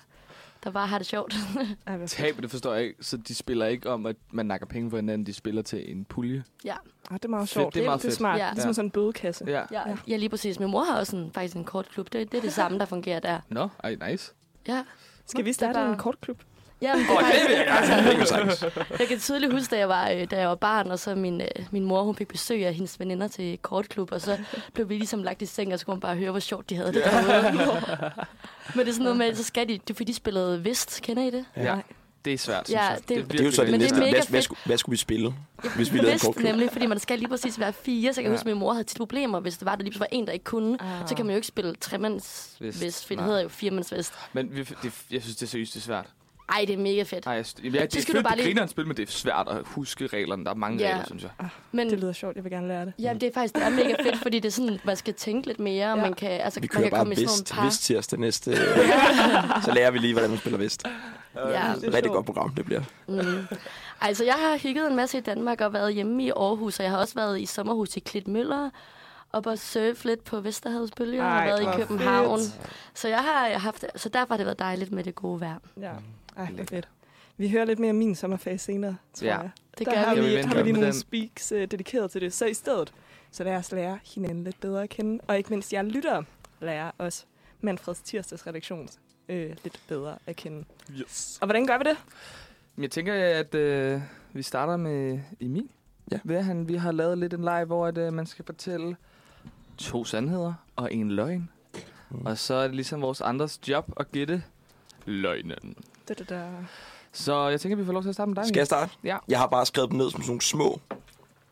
der 0.64 0.70
bare 0.70 0.86
har 0.86 0.98
det 0.98 1.06
sjovt. 1.06 1.34
Tab, 2.06 2.36
det 2.42 2.50
forstår 2.50 2.74
jeg 2.74 2.84
ikke. 2.84 3.04
Så 3.04 3.16
de 3.16 3.34
spiller 3.34 3.66
ikke 3.66 3.90
om, 3.90 4.06
at 4.06 4.16
man 4.32 4.46
nakker 4.46 4.66
penge 4.66 4.90
for 4.90 4.96
hinanden. 4.96 5.26
De 5.26 5.32
spiller 5.32 5.62
til 5.62 5.90
en 5.96 6.04
pulje. 6.04 6.44
ja. 6.64 6.74
Ah, 7.10 7.14
det 7.16 7.24
er 7.24 7.28
meget 7.28 7.42
Fedt, 7.48 7.50
sjovt. 7.52 7.74
det 7.74 7.80
er 7.80 7.84
meget 7.84 8.00
det 8.02 8.06
er 8.06 8.10
fedt. 8.10 8.18
smart. 8.18 8.38
Ja. 8.38 8.50
Ligesom 8.52 8.72
sådan 8.74 8.86
en 8.86 8.90
bødekasse. 8.90 9.44
Ja. 9.48 9.62
Ja, 9.72 9.82
ja, 10.08 10.16
lige 10.16 10.28
præcis. 10.28 10.60
Min 10.60 10.70
mor 10.70 10.84
har 10.84 10.98
også 10.98 11.16
en, 11.16 11.30
faktisk 11.32 11.56
en 11.56 11.64
kortklub. 11.64 12.12
Det, 12.12 12.32
det 12.32 12.38
er 12.38 12.42
det 12.42 12.52
samme, 12.52 12.78
der 12.78 12.84
fungerer 12.84 13.20
der. 13.20 13.40
Nå, 13.48 13.68
ej, 13.84 13.96
nice. 14.10 14.32
Ja. 14.68 14.84
Skal 15.26 15.44
vi 15.44 15.52
starte 15.52 15.72
Det 15.72 15.80
er 15.80 15.84
bare- 15.84 15.92
en 15.92 15.98
kortklub? 15.98 16.42
Ja, 16.82 16.94
men 16.96 17.04
det, 17.04 17.10
oh, 17.10 17.22
det 17.22 17.48
vil 17.48 17.56
jeg. 17.56 18.16
Det 18.20 18.28
sagtens. 18.28 18.64
Jeg 18.98 19.08
kan 19.08 19.18
tydeligt 19.18 19.52
huske, 19.52 19.70
da 19.70 19.78
jeg 19.78 19.88
var, 19.88 20.10
øh, 20.10 20.30
da 20.30 20.38
jeg 20.38 20.48
var 20.48 20.54
barn, 20.54 20.90
og 20.90 20.98
så 20.98 21.14
min, 21.14 21.40
øh, 21.40 21.46
min 21.70 21.84
mor 21.84 22.02
hun 22.02 22.14
fik 22.14 22.28
besøg 22.28 22.66
af 22.66 22.74
hendes 22.74 23.00
veninder 23.00 23.28
til 23.28 23.58
kortklub, 23.62 24.12
og 24.12 24.20
så 24.20 24.38
blev 24.74 24.88
vi 24.88 24.94
ligesom 24.94 25.22
lagt 25.22 25.42
i 25.42 25.46
seng, 25.46 25.72
og 25.72 25.78
så 25.78 25.84
kunne 25.86 25.94
man 25.94 26.00
bare 26.00 26.16
høre, 26.16 26.30
hvor 26.30 26.40
sjovt 26.40 26.70
de 26.70 26.76
havde 26.76 26.92
det 26.92 27.04
derude. 27.04 28.12
Men 28.74 28.78
det 28.78 28.88
er 28.88 28.92
sådan 28.92 29.02
noget 29.04 29.16
med, 29.16 29.34
så 29.34 29.44
skal 29.44 29.68
de, 29.68 29.72
det 29.72 29.90
er 29.90 29.94
fordi 29.94 30.12
de 30.12 30.16
spillede 30.16 30.62
Vist, 30.62 31.00
kender 31.02 31.22
I 31.22 31.30
det? 31.30 31.44
Ja. 31.56 31.76
Det 32.24 32.32
er 32.32 32.38
svært, 32.38 32.56
Ja, 32.56 32.62
synes 32.64 32.74
jeg. 32.76 32.98
det- 33.08 33.32
Det 33.32 33.40
er 33.40 33.44
jo 33.44 33.50
så 33.50 33.62
det 33.62 33.70
Men 33.70 33.80
det 33.80 33.86
er 33.86 33.94
næste. 33.94 34.00
mega 34.04 34.10
Hvad, 34.10 34.28
hvad, 34.28 34.42
skulle, 34.42 34.58
hvad 34.64 34.78
skulle 34.78 34.92
vi 34.92 34.96
spille, 34.96 35.34
hvis 35.76 35.92
vi 35.92 35.96
lavede 35.98 36.10
en 36.10 36.14
Vist, 36.14 36.24
kort 36.24 36.34
klub? 36.34 36.44
nemlig, 36.44 36.70
fordi 36.72 36.86
man 36.86 36.98
skal 36.98 37.18
lige 37.18 37.28
præcis 37.28 37.60
være 37.60 37.72
fire, 37.72 38.12
så 38.12 38.20
jeg 38.20 38.24
kan 38.24 38.32
Ja. 38.32 38.36
huske, 38.36 38.42
at 38.42 38.46
min 38.54 38.58
mor 38.60 38.72
havde 38.72 38.84
tit 38.84 38.96
problemer, 38.96 39.40
hvis 39.40 39.58
det 39.58 39.66
var, 39.66 39.74
der 39.76 39.82
lige 39.84 40.00
var 40.00 40.06
en, 40.12 40.26
der 40.26 40.32
ikke 40.32 40.44
kunne. 40.44 40.76
Ah. 40.82 41.08
Så 41.08 41.14
kan 41.14 41.26
man 41.26 41.32
jo 41.32 41.36
ikke 41.36 41.46
spille 41.48 41.74
tremands 41.74 42.56
Vist. 42.60 42.82
vist, 42.82 43.02
for 43.06 43.08
det 43.08 43.16
Nej. 43.16 43.26
hedder 43.26 43.42
jo 43.42 43.48
firemands 43.48 43.92
vist. 43.96 44.12
Men 44.32 44.48
vi, 44.56 44.62
det, 44.62 44.92
jeg 45.10 45.22
synes, 45.22 45.36
det 45.36 45.42
er 45.42 45.46
seriøst, 45.50 45.74
det 45.74 45.80
er 45.80 45.84
svært. 45.84 46.06
Ej, 46.48 46.64
det 46.66 46.72
er 46.74 46.78
mega 46.78 47.02
fedt. 47.02 47.24
Nej, 47.26 47.34
jeg, 47.34 47.44
jeg, 47.64 47.74
jeg, 47.74 47.82
det 47.92 47.96
er 47.96 48.02
skal 48.02 48.14
du 48.14 48.18
fedt, 48.18 48.26
bare 48.26 48.36
det 48.36 48.44
lige- 48.44 48.54
griner 48.54 48.62
et 48.64 48.70
spil, 48.70 48.86
men 48.86 48.96
det 48.96 49.08
er 49.08 49.12
svært 49.12 49.48
at 49.50 49.56
huske 49.64 50.06
reglerne. 50.06 50.44
Der 50.44 50.50
er 50.50 50.54
mange 50.54 50.78
Ja. 50.78 50.88
regler, 50.90 51.04
synes 51.06 51.22
jeg. 51.22 51.48
Men 51.72 51.90
Det 51.90 52.00
lyder 52.00 52.12
sjovt. 52.12 52.36
Jeg 52.36 52.44
vil 52.44 52.52
gerne 52.52 52.68
lære 52.68 52.84
det. 52.84 52.92
ja, 52.98 53.12
det 53.14 53.22
er 53.22 53.30
faktisk 53.34 53.54
det 53.54 53.62
er 53.64 53.70
mega 53.70 53.94
fedt, 54.02 54.18
fordi 54.22 54.38
det 54.38 54.48
er 54.48 54.52
sådan, 54.52 54.78
man 54.84 54.96
skal 54.96 55.14
tænke 55.14 55.46
lidt 55.46 55.58
mere, 55.58 55.92
og 55.92 55.96
Ja. 55.98 56.02
man 56.02 56.14
kan, 56.14 56.30
altså, 56.30 56.60
Vi 56.60 56.64
man 56.64 56.68
kører 56.68 56.82
kan 56.82 56.90
bare 56.90 57.00
komme 57.00 57.12
i 57.12 57.16
sådan 57.16 57.28
vist, 57.28 57.52
par. 57.54 57.64
vist 57.64 57.82
tirsdag 57.82 58.18
næste. 58.18 58.56
så 59.64 59.72
lærer 59.74 59.90
vi 59.90 59.98
lige, 59.98 60.12
hvordan 60.12 60.30
man 60.30 60.38
spiller 60.38 60.58
vist. 60.58 60.82
Ja. 61.36 61.40
Det 61.40 61.54
er 61.54 61.72
Rigtig 61.74 61.92
sjovt. 62.04 62.10
godt 62.14 62.26
program, 62.26 62.54
det 62.54 62.64
bliver. 62.64 62.82
Mm. 63.08 63.46
Altså, 64.00 64.24
jeg 64.24 64.34
har 64.34 64.58
hygget 64.58 64.90
en 64.90 64.96
masse 64.96 65.18
i 65.18 65.20
Danmark 65.20 65.60
og 65.60 65.72
været 65.72 65.94
hjemme 65.94 66.24
i 66.24 66.30
Aarhus, 66.30 66.78
og 66.78 66.82
jeg 66.84 66.92
har 66.92 66.98
også 66.98 67.14
været 67.14 67.40
i 67.40 67.46
sommerhus 67.46 67.96
i 67.96 68.00
Klitmøller, 68.00 68.70
og 69.32 69.42
på 69.42 69.56
surf 69.56 70.04
lidt 70.04 70.24
på 70.24 70.40
Vesterhavsbølger, 70.40 71.24
og 71.24 71.30
Ej, 71.30 71.46
været 71.46 71.62
i 71.62 71.66
København. 71.76 72.38
fedt. 72.40 72.60
Så 72.94 73.08
jeg 73.08 73.18
har 73.18 73.58
haft, 73.58 73.84
så 73.96 74.08
derfor 74.08 74.34
har 74.34 74.36
det 74.36 74.46
været 74.46 74.58
dejligt 74.58 74.92
med 74.92 75.04
det 75.04 75.14
gode 75.14 75.40
vejr. 75.40 75.56
Ja. 75.80 75.90
Ej, 76.38 76.46
hvor 76.52 76.64
fedt. 76.64 76.88
Vi 77.36 77.48
hører 77.50 77.64
lidt 77.64 77.78
mere 77.78 77.90
om 77.90 77.96
min 77.96 78.14
sommerfase 78.14 78.64
senere, 78.64 78.96
tror 79.14 79.26
Ja. 79.26 79.38
jeg. 79.38 79.50
Det 79.78 79.86
der 79.86 79.92
gør 79.94 80.00
har 80.00 80.14
vi. 80.14 80.20
Vi 80.20 80.36
har 80.36 80.54
vi 80.54 80.62
lige 80.62 80.72
nogle 80.72 80.86
den? 80.86 80.94
speaks 80.94 81.52
uh, 81.52 81.58
dedikeret 81.58 82.10
til 82.10 82.20
det. 82.20 82.32
Så 82.32 82.46
i 82.46 82.54
stedet, 82.54 82.92
så 83.30 83.44
lad 83.44 83.56
os 83.56 83.72
lære 83.72 83.98
hinanden 84.14 84.44
lidt 84.44 84.60
bedre 84.60 84.82
at 84.82 84.88
kende. 84.88 85.20
Og 85.26 85.38
ikke 85.38 85.50
mindst 85.50 85.72
jer 85.72 85.82
lyttere 85.82 86.24
lærer 86.60 86.90
os 86.98 87.26
Manfreds 87.60 88.00
tirsdags 88.00 88.46
redaktion 88.46 88.88
øh, 89.28 89.50
lidt 89.64 89.80
bedre 89.88 90.18
at 90.26 90.36
kende. 90.36 90.64
Yes. 91.00 91.38
Og 91.40 91.46
hvordan 91.46 91.66
gør 91.66 91.78
vi 91.78 91.84
det? 91.84 91.96
Jeg 92.78 92.90
tænker, 92.90 93.14
at 93.14 93.54
øh, 93.54 94.00
vi 94.32 94.42
starter 94.42 94.76
med 94.76 95.20
Emil. 95.40 95.68
Ja. 96.12 96.18
Ved 96.24 96.36
at 96.36 96.44
han, 96.44 96.68
vi 96.68 96.74
har 96.74 96.92
lavet 96.92 97.18
lidt 97.18 97.34
en 97.34 97.44
leg, 97.44 97.64
hvor 97.64 97.86
at, 97.86 97.98
øh, 97.98 98.12
man 98.12 98.26
skal 98.26 98.44
fortælle 98.44 98.96
to 99.78 100.04
sandheder 100.04 100.54
og 100.76 100.92
en 100.92 101.10
løgn. 101.10 101.48
Mm. 102.10 102.26
Og 102.26 102.38
så 102.38 102.54
er 102.54 102.66
det 102.66 102.74
ligesom 102.74 103.02
vores 103.02 103.20
andres 103.20 103.60
job 103.68 103.92
at 103.96 104.12
gætte 104.12 104.42
løgnen. 105.08 105.76
Da, 106.08 106.14
da, 106.14 106.24
da. 106.24 106.48
Så 107.12 107.48
jeg 107.48 107.60
tænker, 107.60 107.76
vi 107.76 107.84
får 107.84 107.92
lov 107.92 108.02
til 108.02 108.08
at 108.08 108.14
starte 108.14 108.28
med 108.28 108.36
dig. 108.36 108.46
Skal 108.46 108.60
jeg 108.60 108.66
starte? 108.66 108.92
Ja. 109.04 109.18
Jeg 109.28 109.38
har 109.38 109.46
bare 109.46 109.66
skrevet 109.66 109.90
dem 109.90 109.98
ned 109.98 110.10
som 110.10 110.20
sådan 110.20 110.28
nogle 110.28 110.42
små 110.42 110.80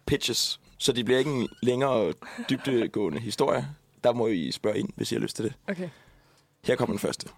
pitches, 0.06 0.60
så 0.78 0.92
de 0.92 1.04
bliver 1.04 1.18
ikke 1.18 1.30
en 1.30 1.48
længere 1.62 2.12
dybdegående 2.50 3.20
historie. 3.20 3.68
Der 4.04 4.12
må 4.12 4.26
I 4.26 4.50
spørge 4.50 4.78
ind, 4.78 4.88
hvis 4.96 5.12
I 5.12 5.14
har 5.14 5.20
lyst 5.20 5.36
til 5.36 5.44
det. 5.44 5.54
Okay. 5.68 5.88
Her 6.64 6.76
kommer 6.76 6.92
den 6.92 7.00
første. 7.00 7.28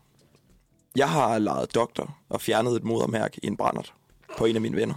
Jeg 0.96 1.10
har 1.10 1.38
lejet 1.38 1.74
doktor 1.74 2.18
og 2.28 2.40
fjernet 2.40 2.76
et 2.76 2.84
modermærke 2.84 3.40
i 3.42 3.46
en 3.46 3.56
brændert 3.56 3.94
på 4.38 4.44
en 4.44 4.54
af 4.56 4.62
mine 4.62 4.76
venner. 4.76 4.94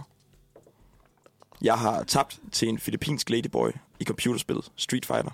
Jeg 1.62 1.78
har 1.78 2.02
tabt 2.02 2.40
til 2.52 2.68
en 2.68 2.78
filippinsk 2.78 3.30
ladyboy 3.30 3.70
i 4.00 4.04
computerspillet 4.04 4.72
Street 4.76 5.06
Fighter. 5.06 5.30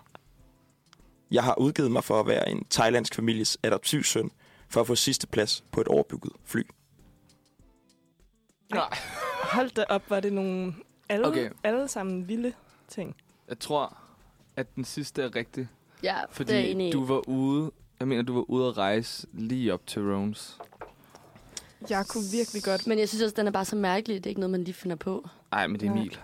Jeg 1.30 1.44
har 1.44 1.58
udgivet 1.58 1.90
mig 1.90 2.04
for 2.04 2.20
at 2.20 2.26
være 2.26 2.48
en 2.48 2.66
thailandsk 2.70 3.14
families 3.14 3.58
adoptivsøn 3.62 4.30
for 4.68 4.80
at 4.80 4.86
få 4.86 4.94
sidste 4.94 5.26
plads 5.26 5.64
på 5.72 5.80
et 5.80 5.88
overbygget 5.88 6.32
fly. 6.44 6.62
Nej. 8.74 8.98
Hold 9.52 9.70
da 9.70 9.84
op, 9.88 10.10
var 10.10 10.20
det 10.20 10.32
nogle 10.32 10.74
alle, 11.08 11.26
Okay. 11.26 11.50
alle 11.64 11.88
sammen 11.88 12.28
vilde 12.28 12.52
ting. 12.88 13.16
Jeg 13.48 13.58
tror, 13.58 13.96
at 14.56 14.74
den 14.76 14.84
sidste 14.84 15.22
er 15.22 15.34
rigtig. 15.36 15.68
Ja, 16.02 16.08
det 16.08 16.12
er 16.22 16.26
Fordi 16.30 16.70
enig 16.70 16.92
du 16.92 17.04
var 17.04 17.28
ude... 17.28 17.70
Jeg 18.00 18.08
mener, 18.08 18.22
du 18.22 18.34
var 18.34 18.50
ude 18.50 18.68
at 18.68 18.78
rejse 18.78 19.26
lige 19.32 19.74
op 19.74 19.86
til 19.86 20.02
Rones. 20.12 20.58
Jeg 21.90 22.06
kunne 22.06 22.24
virkelig 22.32 22.62
godt... 22.62 22.86
Men 22.86 22.98
jeg 22.98 23.08
synes 23.08 23.22
også, 23.22 23.34
den 23.36 23.46
er 23.46 23.50
bare 23.50 23.64
så 23.64 23.76
mærkelig. 23.76 24.16
Det 24.16 24.26
er 24.26 24.30
ikke 24.30 24.40
noget, 24.40 24.50
man 24.50 24.64
lige 24.64 24.74
finder 24.74 24.96
på. 24.96 25.28
Nej, 25.50 25.66
men 25.66 25.80
det 25.80 25.86
er. 25.86 25.90
Emil. 25.90 26.18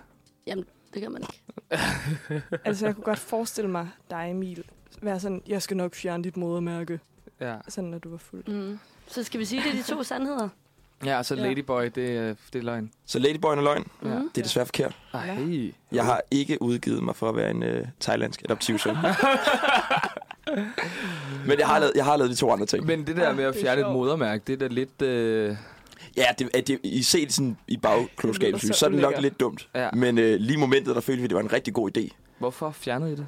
Det 0.93 1.01
kan 1.01 1.11
man 1.11 1.21
ikke. 1.21 1.43
Altså, 2.65 2.85
jeg 2.85 2.95
kunne 2.95 3.03
godt 3.03 3.19
forestille 3.19 3.69
mig 3.71 3.89
dig, 4.09 4.27
Emil, 4.31 4.63
være 5.01 5.19
sådan, 5.19 5.41
jeg 5.47 5.61
skal 5.61 5.77
nok 5.77 5.93
fjerne 5.95 6.23
dit 6.23 6.37
modermærke, 6.37 6.99
Ja, 7.41 7.55
sådan 7.67 7.89
når 7.89 7.97
du 7.99 8.09
var 8.09 8.17
fuld. 8.17 8.47
Mm. 8.47 8.79
Så 9.07 9.23
skal 9.23 9.39
vi 9.39 9.45
sige, 9.45 9.61
det 9.63 9.67
er 9.79 9.83
de 9.83 9.83
to 9.83 10.03
sandheder? 10.13 10.49
ja 11.05 11.23
så 11.23 11.35
Ja. 11.35 11.41
Ladyboy, 11.41 11.83
det, 11.95 12.17
er- 12.17 12.35
det 12.53 12.59
er 12.59 12.63
løgn. 12.63 12.91
Så 13.05 13.19
ladyboyen 13.19 13.59
er 13.59 13.63
løgn. 13.63 13.87
Ja. 14.05 14.07
Mm. 14.19 14.29
Det 14.35 14.41
er 14.41 14.43
desværre 14.45 14.65
forkert. 14.65 14.95
Ej. 15.13 15.71
Jeg 15.91 16.05
har 16.05 16.21
ikke 16.31 16.61
udgivet 16.61 17.03
mig 17.03 17.15
for 17.15 17.29
at 17.29 17.35
være 17.35 17.51
en 17.51 17.63
øh, 17.63 17.87
thailandsk 18.01 18.41
adoptivsøn. 18.45 18.95
Men 21.47 21.59
jeg 21.59 21.67
har, 21.67 21.79
lavet, 21.79 21.91
jeg 21.95 22.05
har 22.05 22.17
lavet 22.17 22.29
de 22.31 22.35
to 22.35 22.51
andre 22.51 22.65
ting. 22.65 22.85
Men 22.85 23.07
det 23.07 23.15
der 23.17 23.27
Ja, 23.27 23.33
med 23.33 23.43
at 23.43 23.55
er 23.55 23.61
fjerne 23.61 23.81
et 23.81 23.93
modermærke, 23.93 24.43
det 24.47 24.53
er 24.53 24.57
da 24.57 24.67
lidt... 24.73 25.01
Øh... 25.01 25.55
Ja, 26.17 26.25
det, 26.39 26.49
at 26.53 26.67
det, 26.67 26.79
I 26.83 27.03
ser 27.03 27.19
det 27.19 27.33
sådan 27.33 27.57
i 27.67 27.79
lyder 28.23 28.51
lys, 28.51 28.61
så 28.61 28.73
så 28.73 28.85
er 28.85 28.89
det 28.89 28.99
nok 29.01 29.13
lidt 29.21 29.39
dumt. 29.39 29.67
Ja. 29.75 29.89
Men 29.93 30.17
øh, 30.17 30.39
lige 30.39 30.53
i 30.53 30.59
momentet, 30.59 30.95
der 30.95 31.01
følte 31.01 31.21
vi, 31.21 31.27
det 31.27 31.35
var 31.35 31.41
en 31.41 31.53
rigtig 31.53 31.73
god 31.73 31.97
idé. 31.97 32.09
Hvorfor 32.39 32.71
fjernede 32.71 33.11
I 33.11 33.15
det? 33.15 33.27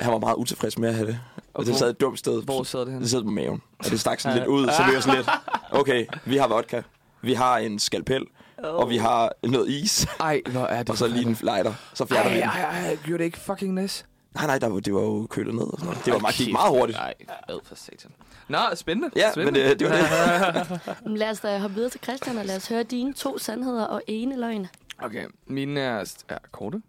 Han 0.00 0.12
var 0.12 0.18
meget 0.18 0.36
utilfreds 0.36 0.78
med 0.78 0.88
at 0.88 0.94
have 0.94 1.06
det. 1.06 1.20
Og 1.54 1.60
Og 1.60 1.66
det 1.66 1.76
sad 1.76 1.90
et 1.90 2.00
dumt 2.00 2.18
sted. 2.18 2.42
Hvor 2.42 2.62
sad 2.62 2.80
det 2.80 2.92
hen? 2.92 3.02
Det 3.02 3.10
sad 3.10 3.22
på 3.22 3.30
maven. 3.30 3.62
Og 3.78 3.84
det 3.84 4.00
stak 4.00 4.20
sådan 4.20 4.36
Ja. 4.38 4.42
lidt 4.42 4.50
ud, 4.50 4.66
så 4.66 4.84
vi 4.88 4.94
var 4.94 5.00
sådan 5.00 5.16
lidt, 5.18 5.28
okay, 5.80 6.06
vi 6.24 6.36
har 6.36 6.48
vodka, 6.48 6.82
vi 7.22 7.32
har 7.34 7.58
en 7.58 7.78
skalpel, 7.78 8.24
og 8.58 8.90
vi 8.90 8.96
har 8.96 9.32
noget 9.42 9.68
is, 9.68 10.06
Ej, 10.20 10.42
hvor 10.52 10.64
er 10.64 10.78
det 10.78 10.90
og 10.90 10.96
så 10.98 11.06
lige 11.06 11.26
en 11.28 11.36
lighter. 11.40 11.74
Så 11.94 12.06
fjerner 12.06 12.30
vi 12.30 12.36
den. 12.36 12.42
ej, 12.44 12.60
ej, 12.62 12.96
gjorde 13.04 13.18
det 13.18 13.24
ikke 13.24 13.38
fucking 13.38 13.74
næs? 13.74 14.06
Nej, 14.34 14.46
nej, 14.46 14.58
der, 14.58 14.68
var- 14.68 14.80
det 14.80 14.94
var 14.94 15.00
jo 15.00 15.26
kølet 15.30 15.54
ned 15.54 15.62
og 15.62 15.70
sådan 15.78 15.86
noget. 15.86 16.04
Det 16.04 16.12
var 16.12 16.18
meget, 16.18 16.34
gik 16.36 16.52
meget 16.52 16.78
hurtigt. 16.78 16.98
Nej, 16.98 17.14
ad 17.48 17.58
for 17.64 17.74
satan. 17.74 18.10
Nå, 18.48 18.58
spændende. 18.74 19.10
Ja, 19.16 19.26
men 19.26 19.32
spændende. 19.32 19.68
det, 19.70 19.80
det 19.80 19.88
var 19.90 19.94
det. 19.96 20.80
Men 21.06 21.16
Lad 21.16 21.30
os 21.30 21.40
da 21.40 21.58
hoppe 21.58 21.74
videre 21.74 21.90
til 21.90 22.00
Christian, 22.02 22.38
og 22.38 22.44
lad 22.44 22.56
os 22.56 22.68
høre 22.68 22.82
dine 22.82 23.12
to 23.14 23.38
sandheder 23.38 23.84
og 23.84 24.02
ene 24.06 24.40
løgn. 24.40 24.66
Okay, 25.02 25.26
mine 25.46 25.80
er, 25.80 26.14
er 26.28 26.38
korte. 26.52 26.82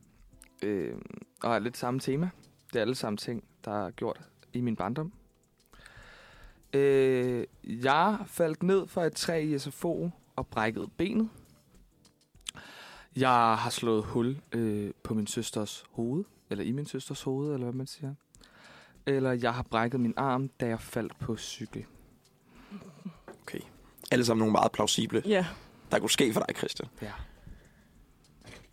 Øh, 0.64 0.94
og 1.44 1.52
har 1.52 1.60
lidt 1.60 1.78
samme 1.78 2.00
tema. 2.00 2.30
Det 2.74 2.78
er 2.78 2.82
alle 2.82 2.96
sammen 2.96 3.18
ting, 3.18 3.44
der 3.66 3.86
er 3.86 3.92
gjort 3.92 4.20
i 4.54 4.62
min 4.62 4.76
barndom. 4.76 5.14
Øh, 6.74 7.46
jeg 7.64 8.18
faldt 8.28 8.64
ned 8.64 8.88
fra 8.88 9.06
et 9.06 9.14
træ 9.14 9.44
i 9.44 9.60
SFO 9.60 10.10
og 10.36 10.48
brækkede 10.48 10.88
benet. 10.98 11.30
Jeg 13.16 13.56
har 13.58 13.70
slået 13.70 14.04
hul 14.04 14.42
øh, 14.52 14.92
på 15.04 15.14
min 15.14 15.28
søsters 15.28 15.84
hoved. 15.92 16.24
Eller 16.50 16.64
i 16.64 16.72
min 16.72 16.86
søsters 16.86 17.22
hoved, 17.22 17.54
eller 17.54 17.66
hvad 17.66 17.74
man 17.74 17.88
siger. 17.88 18.14
Eller 19.06 19.32
jeg 19.32 19.54
har 19.54 19.64
brækket 19.64 20.00
min 20.00 20.14
arm, 20.18 20.50
da 20.60 20.68
jeg 20.68 20.80
faldt 20.80 21.20
på 21.20 21.38
cykel. 21.38 21.86
Alle 24.12 24.26
sammen 24.26 24.40
nogle 24.40 24.52
meget 24.52 24.72
plausible. 24.72 25.24
Ja, 25.26 25.46
der 25.92 26.00
kunne 26.00 26.10
ske 26.10 26.34
for 26.34 26.40
dig, 26.48 26.56
Christian? 26.58 26.90
Ja. 27.02 27.12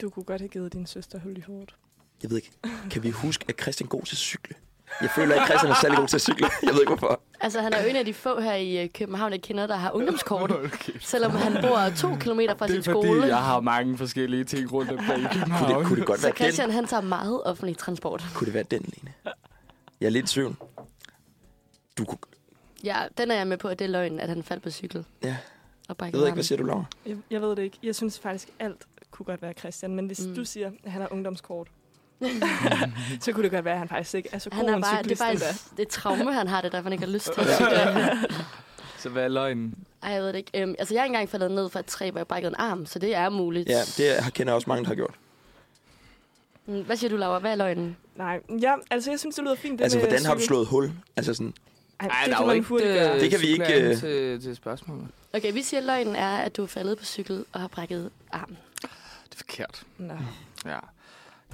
Du 0.00 0.10
kunne 0.10 0.24
godt 0.24 0.40
have 0.40 0.48
givet 0.48 0.72
din 0.72 0.86
søster 0.86 1.20
hul 1.20 1.38
i 1.38 1.40
hovedet. 1.40 1.76
Jeg 2.22 2.30
ved 2.30 2.36
ikke, 2.36 2.52
kan 2.90 3.02
vi 3.02 3.10
huske, 3.10 3.44
at 3.48 3.60
Christian 3.60 3.88
god 3.88 4.02
til 4.02 4.16
cykle? 4.16 4.56
Jeg 5.00 5.10
føler 5.10 5.34
ikke, 5.34 5.42
at 5.42 5.48
Christian 5.48 5.72
er 5.72 5.76
særlig 5.80 5.98
god 5.98 6.08
til 6.08 6.16
at 6.16 6.20
cykle. 6.20 6.46
Jeg 6.62 6.72
ved 6.72 6.80
ikke, 6.80 6.90
hvorfor. 6.94 7.20
Altså, 7.40 7.60
han 7.60 7.72
er 7.72 7.82
jo 7.82 7.88
en 7.88 7.96
af 7.96 8.04
de 8.04 8.14
få 8.14 8.40
her 8.40 8.54
i 8.54 8.82
øh, 8.84 8.88
København, 8.90 9.32
jeg 9.32 9.42
kender, 9.42 9.66
der 9.66 9.76
har 9.76 9.90
ungdomskort. 9.90 10.52
Selvom 11.00 11.30
han 11.32 11.52
bor 11.62 11.78
to 11.96 12.16
kilometer 12.20 12.56
fra 12.56 12.66
Det 12.66 12.84
sin 12.84 12.90
er 12.90 12.94
fordi, 12.94 13.06
skole. 13.08 13.26
jeg 13.26 13.36
har 13.44 13.60
mange 13.60 13.98
forskellige 13.98 14.44
ting 14.44 14.72
rundt 14.72 14.90
omkring 14.90 15.20
i 15.20 15.22
Kunne 15.22 15.32
København. 15.32 15.78
det, 15.78 15.86
kunne 15.86 15.98
det 15.98 16.06
godt 16.06 16.20
Så 16.20 16.26
være 16.26 16.32
den? 16.32 16.36
Christian, 16.44 16.70
han 16.70 16.86
tager 16.86 17.00
meget 17.00 17.42
offentlig 17.44 17.78
transport. 17.78 18.24
Kunne 18.34 18.46
det 18.46 18.54
være 18.54 18.62
den, 18.62 18.80
Lene? 18.96 19.12
Jeg 20.00 20.06
er 20.06 20.10
lidt 20.10 20.30
i 20.30 20.34
tvivl. 20.34 20.56
Du 21.98 22.04
kunne... 22.04 22.18
Ja, 22.84 23.02
den 23.18 23.30
er 23.30 23.34
jeg 23.34 23.46
med 23.46 23.56
på, 23.56 23.68
at 23.68 23.78
det 23.78 23.84
er 23.84 23.88
løgn, 23.88 24.20
at 24.20 24.28
han 24.28 24.42
faldt 24.42 24.62
på 24.62 24.70
cykel. 24.70 25.04
Ja. 25.24 25.36
Og 25.88 25.96
Jeg 26.00 26.12
ved 26.12 26.26
ikke, 26.26 26.34
hvad 26.34 26.44
siger 26.44 26.58
du, 26.58 26.64
Laura? 26.64 26.84
Jeg, 27.06 27.16
jeg 27.30 27.40
ved 27.42 27.50
det 27.56 27.62
ikke. 27.62 27.78
Jeg 27.82 27.94
synes 27.94 28.18
faktisk, 28.18 28.48
alt 28.58 28.76
kunne 29.10 29.26
godt 29.26 29.42
være 29.42 29.52
Christian. 29.52 29.94
Men 29.94 30.06
hvis 30.06 30.26
mm. 30.26 30.34
du 30.34 30.44
siger, 30.44 30.70
at 30.84 30.92
han 30.92 31.00
har 31.00 31.08
ungdomskort, 31.12 31.68
så 33.20 33.32
kunne 33.32 33.42
det 33.42 33.50
godt 33.50 33.64
være, 33.64 33.74
at 33.74 33.78
han 33.78 33.88
faktisk 33.88 34.14
ikke 34.14 34.28
er 34.32 34.38
så 34.38 34.50
god 34.50 34.56
Han 34.56 34.68
er 34.68 34.74
en 34.76 34.82
bare, 34.82 35.02
det 35.02 35.20
er 35.20 35.32
cyklist 35.34 35.64
et, 35.72 35.76
det 35.76 35.82
et 35.82 35.88
traume, 35.88 36.32
han 36.32 36.46
har 36.48 36.60
det, 36.60 36.72
derfor 36.72 36.82
han 36.82 36.92
ikke 36.92 37.04
har 37.04 37.12
lyst 37.12 37.24
til 37.32 37.40
at 37.40 37.56
cykle. 37.56 38.28
Så 38.98 39.08
hvad 39.08 39.24
er 39.24 39.28
løgnen? 39.28 39.74
Ej, 40.02 40.10
jeg 40.12 40.20
ved 40.22 40.28
det 40.28 40.34
ikke. 40.36 40.50
Øhm, 40.62 40.74
altså, 40.78 40.94
jeg 40.94 41.00
er 41.00 41.04
ikke 41.04 41.12
engang 41.14 41.28
faldet 41.28 41.50
ned 41.50 41.68
fra 41.68 41.80
et 41.80 41.86
træ, 41.86 42.10
hvor 42.10 42.18
jeg 42.18 42.26
brækkede 42.26 42.50
en 42.50 42.54
arm, 42.58 42.86
så 42.86 42.98
det 42.98 43.14
er 43.14 43.28
muligt. 43.28 43.68
Ja, 43.68 43.80
det 43.96 44.16
har- 44.22 44.30
kender 44.30 44.50
jeg 44.52 44.54
også 44.54 44.70
mange, 44.70 44.82
der 44.82 44.88
har 44.88 44.94
gjort. 44.94 45.14
Mm, 46.66 46.82
Hvad 46.84 46.96
siger 46.96 47.10
du, 47.10 47.16
Laura? 47.16 47.38
Hvad 47.38 47.50
er 47.52 47.56
løgnen? 47.56 47.96
Nej, 48.16 48.40
ja, 48.62 48.74
altså 48.90 49.10
jeg 49.10 49.18
synes, 49.20 49.34
det 49.34 49.44
lyder 49.44 49.54
fint. 49.54 49.78
Det 49.78 49.84
Altså, 49.84 49.98
med 49.98 50.06
hvordan 50.06 50.24
har 50.24 50.34
du 50.34 50.40
slået 50.40 50.66
hul? 50.66 50.92
Altså 51.16 51.34
sådan, 51.34 51.54
Ej, 52.00 52.06
Ej, 52.08 52.18
det 52.24 52.30
der 52.30 52.34
er 52.34 52.38
kan 52.38 52.46
man 52.46 52.56
ikke 52.56 52.68
hurtigt 52.68 52.90
øh, 52.90 52.96
gøre. 52.96 53.20
Det 53.20 53.30
kan 53.30 53.40
vi 53.40 53.46
ikke, 53.46 53.82
øh, 53.82 53.96
til, 53.96 54.42
til 54.42 54.56
spørgsmålet. 54.56 55.06
Okay, 55.34 55.52
vi 55.52 55.62
siger, 55.62 55.80
at 55.80 55.86
løgnen 55.86 56.16
er, 56.16 56.36
at 56.36 56.56
du 56.56 56.62
er 56.62 56.66
faldet 56.66 56.98
på 56.98 57.04
cykel 57.04 57.44
og 57.52 57.60
har 57.60 57.68
brækket 57.68 58.10
armen. 58.32 58.58
Det 58.82 59.32
er 59.32 59.36
forkert. 59.36 59.82
Nå. 59.98 60.14
Ja. 60.66 60.78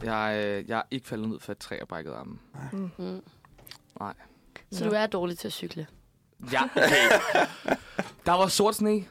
Jeg, 0.04 0.44
øh, 0.46 0.68
jeg 0.68 0.78
er 0.78 0.82
ikke 0.90 1.08
faldet 1.08 1.28
ned 1.28 1.40
for 1.40 1.52
et 1.52 1.58
træ 1.58 1.78
og 1.80 1.88
brækket 1.88 2.12
armen. 2.12 2.40
Mm. 2.72 2.90
Mm. 2.98 3.22
Nej. 4.00 4.14
Så 4.72 4.84
du 4.84 4.90
er 4.90 5.06
dårlig 5.06 5.38
til 5.38 5.48
at 5.48 5.52
cykle. 5.52 5.86
Ja, 6.52 6.62
okay. 6.64 7.10
Der 8.26 8.32
var 8.32 8.46
sort 8.48 8.74
sne. 8.74 9.04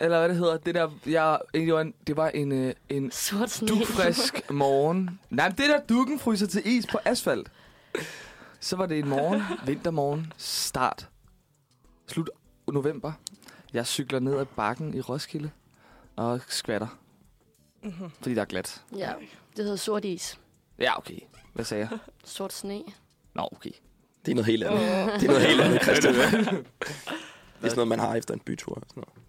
Eller 0.00 0.18
hvad 0.18 0.28
det 0.28 0.36
hedder. 0.36 0.56
Det 0.56 0.74
der, 0.74 0.90
jeg, 1.06 1.38
det 1.54 1.72
var 1.74 1.80
en, 1.80 1.94
det 2.06 2.16
var 2.16 2.28
en, 2.28 2.52
øh, 2.52 2.74
en 2.88 3.10
Sort 3.10 3.50
sne. 3.50 3.68
dugfrisk 3.68 4.50
morgen. 4.50 5.20
Nej, 5.30 5.48
men 5.48 5.58
det 5.58 5.68
der 5.68 5.80
dukken 5.80 6.18
fryser 6.18 6.46
til 6.46 6.62
is 6.66 6.86
på 6.86 6.98
asfalt. 7.04 7.50
Så 8.60 8.76
var 8.76 8.86
det 8.86 8.98
en 8.98 9.08
morgen, 9.08 9.42
vintermorgen, 9.66 10.32
start. 10.36 11.08
Slut 12.08 12.30
november. 12.68 13.12
Jeg 13.72 13.86
cykler 13.86 14.18
ned 14.20 14.38
ad 14.38 14.44
bakken 14.46 14.94
i 14.94 15.00
Roskilde 15.00 15.50
og 16.16 16.40
skvatter, 16.48 16.98
Mm-hmm. 17.82 18.10
fordi 18.10 18.34
der 18.34 18.40
er 18.40 18.44
glat. 18.44 18.82
Ja, 18.96 19.12
det 19.56 19.64
hedder 19.64 19.76
sort 19.76 20.04
is. 20.04 20.38
Ja, 20.78 20.98
okay. 20.98 21.18
Hvad 21.52 21.64
sagde 21.64 21.88
jeg? 21.90 21.98
Sort 22.24 22.52
sne. 22.52 22.82
Nå, 23.34 23.48
okay. 23.52 23.70
det 24.26 24.30
er 24.30 24.34
noget 24.34 24.46
helt 24.46 24.64
andet. 24.64 24.80
Det 25.20 25.28
er 25.28 25.32
noget 25.32 25.46
helt 25.46 25.60
andet, 25.60 25.82
Christian. 25.86 26.14
Det 26.14 26.20
er 27.62 27.68
sådan 27.68 27.76
noget, 27.76 27.88
man 27.88 27.98
har 27.98 28.14
efter 28.14 28.34
en 28.34 28.40
bytur. 28.40 28.74
og 28.74 28.82
Sådan 28.88 29.00
noget. 29.00 29.24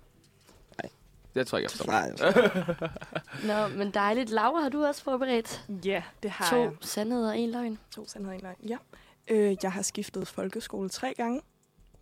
Jeg 1.36 1.48
tror 1.48 1.58
ikke, 1.58 1.64
jeg 1.66 1.72
forstår. 1.72 1.92
Nej. 1.92 3.68
Nå, 3.70 3.78
men 3.78 3.92
dejligt. 3.92 4.30
Laura, 4.30 4.62
har 4.62 4.70
du 4.70 4.86
også 4.86 5.04
forberedt 5.04 5.66
Ja, 5.86 6.04
det 6.24 6.32
har 6.32 6.50
to 6.50 6.62
jeg. 6.62 6.72
sandheder 6.82 7.30
og 7.30 7.38
en 7.40 7.52
løgn? 7.52 7.80
To 7.92 8.08
sandheder 8.08 8.36
en 8.36 8.42
løgn. 8.42 8.56
Ja. 8.68 8.78
Øh, 9.28 9.56
jeg 9.64 9.72
har 9.72 9.82
skiftet 9.82 10.28
folkeskole 10.28 10.90
tre 10.90 11.14
gange. 11.18 11.42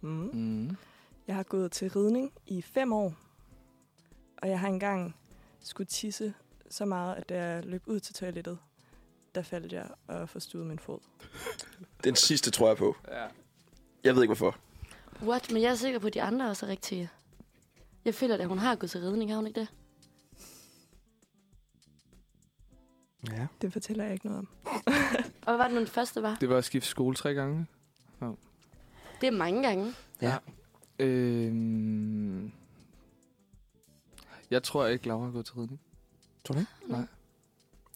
Mm. 0.01 0.30
Mm. 0.34 0.77
Jeg 1.27 1.36
har 1.36 1.44
gået 1.44 1.72
til 1.72 1.89
ridning 1.89 2.32
i 2.48 2.62
fem 2.62 2.94
år. 2.94 3.13
Og 4.38 4.50
jeg 4.50 4.60
har 4.60 4.68
engang 4.68 5.15
skulle 5.60 5.88
tisse 5.88 6.34
så 6.74 6.86
meget, 6.86 7.15
at 7.15 7.30
da 7.30 7.44
jeg 7.44 7.65
løb 7.65 7.84
ud 7.86 8.00
til 8.00 8.15
toilettet, 8.15 8.60
der 9.36 9.42
faldt 9.42 9.74
jeg 9.74 9.88
og 10.08 10.30
forstod 10.30 10.63
min 10.63 10.80
fod. 10.80 11.00
Den 12.03 12.15
sidste 12.15 12.51
tror 12.51 12.68
jeg 12.68 12.77
på. 12.77 12.96
Ja. 13.08 13.27
Jeg 14.03 14.15
ved 14.15 14.22
ikke, 14.22 14.36
hvorfor. 14.36 14.58
What? 15.22 15.51
Men 15.51 15.62
jeg 15.62 15.72
er 15.72 15.75
sikker 15.75 16.00
på, 16.00 16.08
at 16.08 16.13
de 16.13 16.22
andre 16.22 16.50
også 16.50 16.65
er 16.65 16.70
rigtige. 16.70 17.10
Jeg 18.06 18.15
føler, 18.15 18.38
at 18.38 18.48
hun 18.48 18.58
har 18.58 18.75
gået 18.75 18.92
til 18.92 19.01
ridning, 19.01 19.32
har 19.32 19.36
hun 19.36 19.48
ikke 19.48 19.60
det? 19.60 19.68
Ja. 23.32 23.48
Det 23.62 23.74
fortæller 23.74 24.03
jeg 24.03 24.13
ikke 24.13 24.25
noget 24.25 24.39
om. 24.39 24.48
Og 25.46 25.46
hvad 25.46 25.58
var 25.58 25.63
det 25.63 25.74
nu, 25.74 25.80
den 25.80 25.88
første 25.88 26.22
var? 26.22 26.38
Det 26.42 26.50
var 26.50 26.58
at 26.58 26.65
skifte 26.65 26.89
skole 26.89 27.15
tre 27.15 27.34
gange. 27.34 27.68
Det 29.22 29.27
er 29.27 29.32
mange 29.32 29.63
gange. 29.63 29.94
Ja. 30.22 30.38
Øhm... 31.00 32.51
Jeg 34.51 34.63
tror 34.63 34.86
ikke, 34.86 35.08
Laura 35.08 35.25
har 35.25 35.32
gået 35.32 35.46
til 35.46 35.56
ridning. 35.56 35.80
Tror 36.45 36.53
du 36.53 36.59
ikke? 36.59 36.71
Nej. 36.88 37.01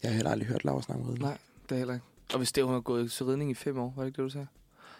Jeg 0.04 0.12
har 0.12 0.16
heller 0.16 0.32
aldrig 0.32 0.48
hørt 0.48 0.64
Laura 0.66 0.82
snakke 0.82 1.04
om 1.04 1.10
ridning. 1.10 1.24
Nej. 1.30 1.38
Det 1.70 1.76
er 1.76 1.78
heller 1.78 1.94
ikke. 1.94 2.06
Og 2.34 2.38
hvis 2.38 2.52
det, 2.52 2.64
hun 2.64 2.74
har 2.74 2.82
gået 2.82 3.12
til 3.12 3.26
ridning 3.26 3.52
i 3.52 3.54
fem 3.54 3.80
år, 3.80 3.94
var 3.96 4.04
det 4.04 4.08
ikke 4.08 4.18
det, 4.18 4.24
du 4.24 4.30
sagde? 4.30 4.48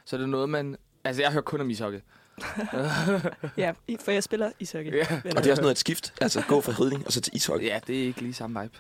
Så 0.06 0.16
er 0.16 0.20
det 0.20 0.30
noget, 0.30 0.50
man... 0.50 0.78
Altså, 1.04 1.22
jeg 1.22 1.32
hører 1.32 1.42
kun 1.44 1.62
om 1.62 1.70
ishockey. 1.70 2.00
Ja, 3.58 3.74
for 4.00 4.12
jeg 4.12 4.24
spiller 4.24 4.52
ishockey. 4.60 4.94
Ja. 4.94 5.16
Og 5.16 5.24
det 5.24 5.48
er 5.48 5.52
også 5.52 5.62
noget 5.62 5.70
af 5.70 5.72
et 5.72 5.78
skift. 5.78 6.14
Altså 6.22 6.44
gå 6.48 6.62
fra 6.62 6.72
ridning 6.84 7.06
og 7.06 7.12
så 7.12 7.22
til 7.22 7.36
ishockey. 7.36 7.66
ja, 7.66 7.80
det 7.88 8.02
er 8.02 8.06
ikke 8.08 8.22
lige 8.22 8.34
samme 8.34 8.62
vibe. 8.62 8.78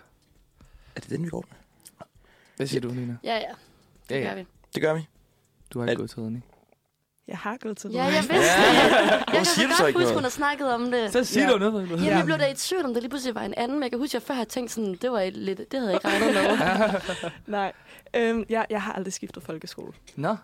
Er 0.96 1.00
det 1.02 1.10
den, 1.10 1.24
vi 1.24 1.30
går 1.30 1.46
med? 1.50 1.58
Hvad 2.56 2.68
siger 2.68 2.82
du, 2.82 2.88
Nina? 2.92 3.18
Ja, 3.24 3.36
ja. 3.36 3.42
Det 4.10 4.16
Ja, 4.16 4.20
gør 4.22 4.30
ja. 4.30 4.36
vi. 4.36 4.46
Det 4.76 4.82
gør 4.82 4.94
vi. 4.94 5.08
Du 5.74 5.80
har 5.80 5.86
Er- 5.86 5.90
ikke 5.90 6.00
gået 6.00 6.10
til 6.10 6.20
ridning. 6.20 6.46
Jeg 7.28 7.38
har 7.38 7.58
gået 7.62 7.78
til 7.78 7.90
Ja, 7.92 8.04
jeg 8.04 8.14
vidste 8.14 8.34
det. 8.34 8.42
Jeg 8.44 9.24
kan 9.34 9.46
så 9.46 9.62
du 9.62 9.68
godt 9.68 9.80
huske, 9.80 9.94
noget? 10.00 10.14
hun 10.14 10.24
har 10.24 10.30
snakket 10.30 10.74
om 10.74 10.92
det. 10.92 11.12
Så 11.12 11.24
sig 11.24 11.40
Ja. 11.42 11.52
ja. 11.52 11.58
noget. 11.58 11.90
Jamen, 11.90 12.06
jeg 12.06 12.26
blev 12.26 12.38
da 12.38 12.52
i 12.52 12.56
tvivl 12.56 12.86
om, 12.86 12.94
det 12.94 13.04
lige 13.04 13.10
pludselig 13.10 13.36
var 13.36 13.42
en 13.42 13.54
anden, 13.58 13.78
men 13.78 13.84
jeg 13.84 13.92
kan 13.92 14.00
huske, 14.00 14.10
at 14.10 14.14
jeg 14.14 14.28
før 14.28 14.34
havde 14.34 14.50
tænkt 14.50 14.72
sådan, 14.72 14.96
det 14.96 15.12
var 15.12 15.20
et 15.22 15.34
lidt, 15.38 15.72
det 15.72 15.80
havde 15.80 15.92
jeg 15.92 15.96
ikke 15.96 16.08
regnet 16.08 16.34
med. 16.34 17.32
Nej, 17.58 17.74
øhm, 18.14 18.46
jeg, 18.50 18.66
jeg 18.70 18.82
har 18.82 18.94
aldrig 18.94 19.14
skiftet 19.14 19.44
folkeskole. 19.44 19.94
Nå, 20.16 20.36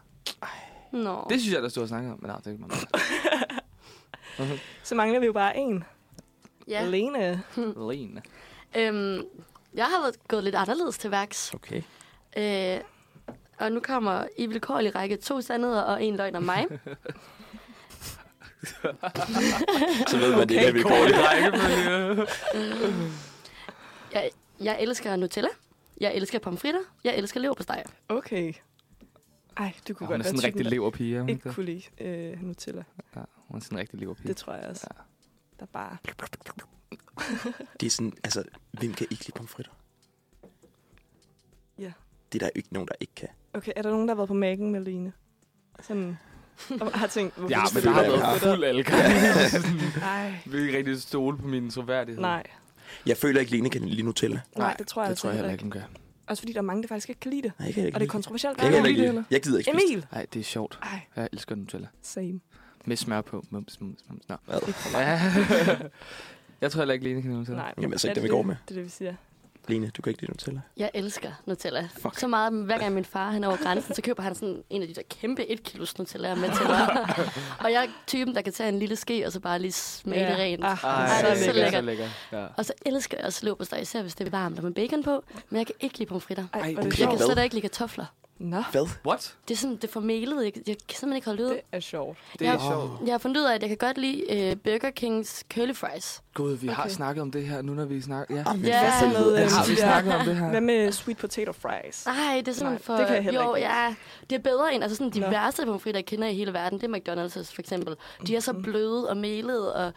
Nå. 0.91 1.25
det 1.29 1.41
synes 1.41 1.53
jeg, 1.53 1.61
der 1.63 1.69
stod 1.69 1.83
og 1.83 1.89
snakket 1.89 2.11
om. 2.11 2.17
Men 2.21 2.27
nej, 2.29 2.37
det 2.37 2.47
er 2.47 2.51
ikke 2.51 2.63
mig. 2.63 2.77
Så 4.83 4.95
mangler 4.95 5.19
vi 5.19 5.25
jo 5.25 5.33
bare 5.33 5.57
en. 5.57 5.83
ja. 6.67 6.85
Lene. 6.85 7.41
Lene. 7.91 8.21
Øhm, 8.75 9.23
jeg 9.73 9.85
har 9.85 10.01
været 10.01 10.27
gået 10.27 10.43
lidt 10.43 10.55
anderledes 10.55 10.97
til 10.97 11.11
værks. 11.11 11.53
Okay. 11.53 11.81
Øh, 12.37 12.79
og 13.59 13.71
nu 13.71 13.79
kommer 13.79 14.25
i 14.37 14.45
vilkårlig 14.45 14.95
række 14.95 15.17
to 15.17 15.41
sandheder 15.41 15.81
og 15.81 16.03
en 16.03 16.15
løgn 16.15 16.35
om 16.35 16.43
mig. 16.43 16.65
Så 20.07 20.17
ved 20.17 20.35
man, 20.35 20.49
det 20.49 20.57
er 20.57 20.61
Okay, 20.61 20.73
vi 20.73 20.81
Kort 20.81 20.91
går 20.91 21.07
i 21.07 21.11
rækkefølge. 21.13 22.27
Jeg, 24.13 24.29
jeg 24.61 24.81
elsker 24.81 25.15
Nutella. 25.15 25.49
Jeg 26.01 26.15
elsker 26.15 26.39
pomfritter. 26.39 26.79
Jeg 27.03 27.15
elsker 27.17 27.39
leverpostej. 27.39 27.83
Okay. 28.09 28.53
Ej, 29.57 29.73
du 29.87 29.93
kunne 29.93 30.07
Hun 30.07 30.13
er 30.13 30.17
godt 30.17 30.25
sådan 30.25 30.39
en 30.39 30.43
rigtig 30.43 30.65
leverpige. 30.65 31.15
er 31.15 31.19
hun 31.19 31.29
ikke 31.29 31.37
ikke 31.37 31.49
det? 31.49 31.55
kunne 31.55 31.65
lide 31.65 31.83
øh, 31.99 32.43
Nutella. 32.43 32.83
Ja, 33.15 33.21
hun 33.35 33.57
er 33.57 33.63
sådan 33.63 33.75
en 33.75 33.79
rigtig 33.79 33.99
leverpige. 33.99 34.27
Det 34.27 34.37
tror 34.37 34.53
jeg 34.53 34.69
også. 34.69 34.87
Ja. 34.95 35.01
Der 35.59 35.65
bare... 35.65 35.97
Det 37.79 37.85
er 37.85 37.89
sådan, 37.89 38.13
altså, 38.23 38.43
hvem 38.71 38.93
kan 38.93 39.07
ikke 39.09 39.23
lide 39.25 39.31
pomfritter? 39.35 39.71
Ja. 41.79 41.91
Det 42.33 42.41
er 42.41 42.45
der 42.45 42.51
ikke 42.55 42.73
nogen, 42.73 42.87
der 42.87 42.95
ikke 42.99 43.15
kan. 43.15 43.27
Okay, 43.53 43.71
er 43.75 43.81
der 43.81 43.89
nogen, 43.89 44.07
der 44.07 44.13
har 44.15 44.25
været 44.25 44.27
på 44.27 44.33
Mac'en 44.33 44.71
med 44.71 44.81
Line? 44.81 45.11
Sådan... 45.81 46.17
Og 46.81 46.91
har 46.99 47.07
tænkt, 47.07 47.37
Ja, 47.49 47.61
men 47.73 47.83
der 47.83 47.89
har 47.89 48.01
været 48.01 48.41
fuld 48.41 48.61
det? 48.61 48.89
Nej, 50.01 50.11
Jeg 50.11 50.41
vil 50.45 50.61
ikke 50.65 50.77
rigtig 50.77 51.01
stole 51.01 51.37
på 51.37 51.47
min 51.47 51.69
troværdighed. 51.69 52.21
nej. 52.21 52.43
Jeg 53.05 53.17
føler 53.17 53.39
ikke, 53.39 53.51
Lene 53.51 53.69
kan 53.69 53.81
lide 53.81 54.03
Nutella. 54.03 54.41
Nej, 54.57 54.75
det 54.79 54.87
tror 54.87 55.01
jeg 55.01 55.07
det 55.07 55.11
altså 55.11 55.21
tror 55.21 55.29
jeg 55.29 55.37
heller 55.37 55.51
ikke, 55.51 55.63
hun 55.63 55.71
kan. 55.71 55.81
Også 56.27 56.41
fordi 56.41 56.53
der 56.53 56.59
er 56.59 56.63
mange, 56.63 56.81
der 56.83 56.87
faktisk 56.87 57.09
ikke 57.09 57.19
kan 57.19 57.31
lide 57.31 57.41
det. 57.41 57.51
Nej, 57.59 57.65
jeg 57.65 57.73
kan 57.73 57.85
ikke 57.85 57.95
Og 57.95 57.99
det 57.99 58.07
er 58.07 58.11
kontroversielt. 58.11 58.57
Jeg 58.57 58.63
kan 58.65 58.73
heller 58.73 58.89
ikke 58.89 59.01
lide 59.01 59.13
det. 59.15 59.25
Jeg 59.31 59.41
gider 59.41 59.57
ikke 59.57 59.71
Emil! 59.71 60.05
Nej, 60.11 60.25
det 60.33 60.39
er 60.39 60.43
sjovt. 60.43 60.79
Ej, 60.83 60.99
Jeg 61.15 61.29
elsker 61.33 61.55
Nutella. 61.55 61.87
same. 62.01 62.39
Med 62.85 62.95
smør 62.97 63.21
på. 63.21 63.43
Mums, 63.49 63.81
mums, 63.81 63.99
mums. 64.09 64.29
Nå. 64.29 64.35
Hvad? 64.45 64.59
Jeg 66.61 66.71
tror 66.71 66.81
heller 66.81 66.93
ikke, 66.93 67.05
Lene 67.05 67.21
kan 67.21 67.31
lide 67.31 67.39
Nutella. 67.39 67.57
Nej, 67.61 67.73
Jamen, 67.77 67.91
altså 67.93 68.07
er 68.07 68.11
ikke 68.11 68.15
det 68.21 68.23
dem, 68.23 68.23
vi 68.23 68.29
går 68.29 68.37
det? 68.37 68.47
med. 68.47 68.55
Det 68.67 68.71
er 68.71 68.75
det, 68.75 68.83
vi 68.85 68.89
siger. 68.89 69.15
Lene, 69.67 69.89
du 69.89 70.01
kan 70.01 70.09
ikke 70.11 70.21
lide 70.21 70.31
Nutella. 70.31 70.61
Jeg 70.77 70.91
elsker 70.93 71.31
Nutella. 71.45 71.89
Fuck. 72.01 72.19
Så 72.19 72.27
meget, 72.27 72.53
hver 72.53 72.77
gang 72.77 72.93
min 72.93 73.05
far 73.05 73.31
han 73.31 73.43
er 73.43 73.47
over 73.47 73.57
grænsen, 73.57 73.95
så 73.95 74.01
køber 74.01 74.23
han 74.23 74.35
sådan 74.35 74.63
en 74.69 74.81
af 74.81 74.87
de 74.87 74.93
der 74.93 75.01
kæmpe 75.09 75.49
1 75.51 75.63
kilos 75.63 75.97
Nutella 75.97 76.35
med 76.35 76.49
til 76.57 76.67
mig. 76.67 76.89
og 77.63 77.71
jeg 77.71 77.83
er 77.83 77.87
typen, 78.07 78.35
der 78.35 78.41
kan 78.41 78.53
tage 78.53 78.69
en 78.69 78.79
lille 78.79 78.95
ske, 78.95 79.25
og 79.25 79.31
så 79.31 79.39
bare 79.39 79.59
lige 79.59 79.71
smage 79.71 80.21
Ja. 80.21 80.29
det 80.31 80.39
rent. 80.39 80.63
Ah, 80.63 80.77
Ej, 80.83 81.21
det 81.21 81.31
er 81.31 81.35
så 81.35 81.51
lækkert. 81.53 81.73
Så 81.73 81.81
lækkert. 81.81 82.09
Ja. 82.31 82.45
Og 82.57 82.65
så 82.65 82.73
elsker 82.85 83.17
jeg 83.17 83.25
også 83.25 83.45
leverpostej, 83.45 83.79
især 83.79 84.01
hvis 84.01 84.15
det 84.15 84.27
er 84.27 84.31
varmt 84.31 84.57
og 84.57 84.63
med 84.63 84.71
bacon 84.73 85.03
på. 85.03 85.23
Men 85.49 85.57
jeg 85.57 85.65
kan 85.65 85.75
ikke 85.79 85.97
lide 85.97 86.09
pomfritter. 86.09 86.45
Ej, 86.53 86.59
Ej, 86.59 86.67
er 86.73 86.77
okay. 86.77 86.99
Jeg 86.99 87.09
kan 87.09 87.17
slet 87.17 87.43
ikke 87.43 87.55
lide 87.55 87.61
kartofler. 87.61 88.05
Nå, 88.43 88.63
Hvad? 88.71 88.87
What? 89.07 89.35
Det 89.47 89.53
er 89.53 89.57
sådan, 89.57 89.75
det 89.75 89.83
er 89.83 89.87
for 89.91 89.99
melet. 89.99 90.43
Jeg, 90.43 90.51
jeg 90.55 90.63
kan 90.65 90.75
simpelthen 90.97 91.15
ikke 91.15 91.25
holde 91.25 91.43
det 91.43 91.49
ud. 91.49 91.53
det 91.53 91.61
er 91.71 91.79
sjovt. 91.79 92.17
Det 92.39 92.47
er 92.47 92.51
Ja. 92.51 92.59
sjovt. 92.59 92.91
Jeg 93.05 93.13
har 93.13 93.17
fundet 93.17 93.41
ud 93.41 93.45
af, 93.45 93.55
at 93.55 93.61
jeg 93.61 93.69
kan 93.69 93.77
godt 93.77 93.97
lide 93.97 94.23
uh, 94.51 94.61
Burger 94.61 94.89
Kings 94.91 95.43
curly 95.53 95.73
fries. 95.73 96.21
Gud, 96.33 96.51
vi 96.53 96.67
har 96.67 96.83
Okay. 96.83 96.91
snakket 96.93 97.21
om 97.21 97.31
det 97.31 97.47
her, 97.47 97.61
nu 97.61 97.73
når 97.73 97.85
vi 97.85 98.01
snakker. 98.01 98.35
Ja. 98.37 98.53
Men 98.53 98.65
Ja. 98.65 98.91
Hvad 99.01 99.09
med, 99.23 99.35
altså. 99.35 99.57
Har 99.57 99.65
vi 99.65 99.71
der- 99.71 99.77
snakket 99.77 100.13
om 100.15 100.25
det 100.25 100.35
her? 100.35 100.49
Hvad 100.49 100.61
med 100.61 100.91
sweet 100.91 101.17
potato 101.17 101.51
fries? 101.51 102.05
Nej, 102.05 102.35
det 102.45 102.47
er 102.47 102.51
sådan 102.55 102.71
Nej, 102.71 102.81
for... 102.81 102.93
det 102.93 103.07
kan 103.07 103.15
jeg 103.15 103.23
heller 103.23 103.43
jo, 103.43 103.55
ikke. 103.55 103.67
ja, 103.69 103.95
det 104.29 104.35
er 104.35 104.39
bedre 104.39 104.73
end 104.73 104.83
altså 104.83 104.95
sådan 104.97 105.11
de 105.13 105.19
Nå. 105.19 105.29
værste 105.29 105.65
pomfritter, 105.65 105.97
jeg 105.99 106.05
kender 106.05 106.27
i 106.27 106.33
hele 106.33 106.53
verden. 106.53 106.79
Det 106.81 106.89
er 106.91 106.97
McDonald's 106.97 107.53
for 107.55 107.59
eksempel. 107.61 107.95
De 108.27 108.35
er 108.35 108.39
så 108.39 108.53
Mhm. 108.53 108.61
bløde 108.63 109.09
og 109.09 109.17
melede, 109.17 109.75
og 109.75 109.93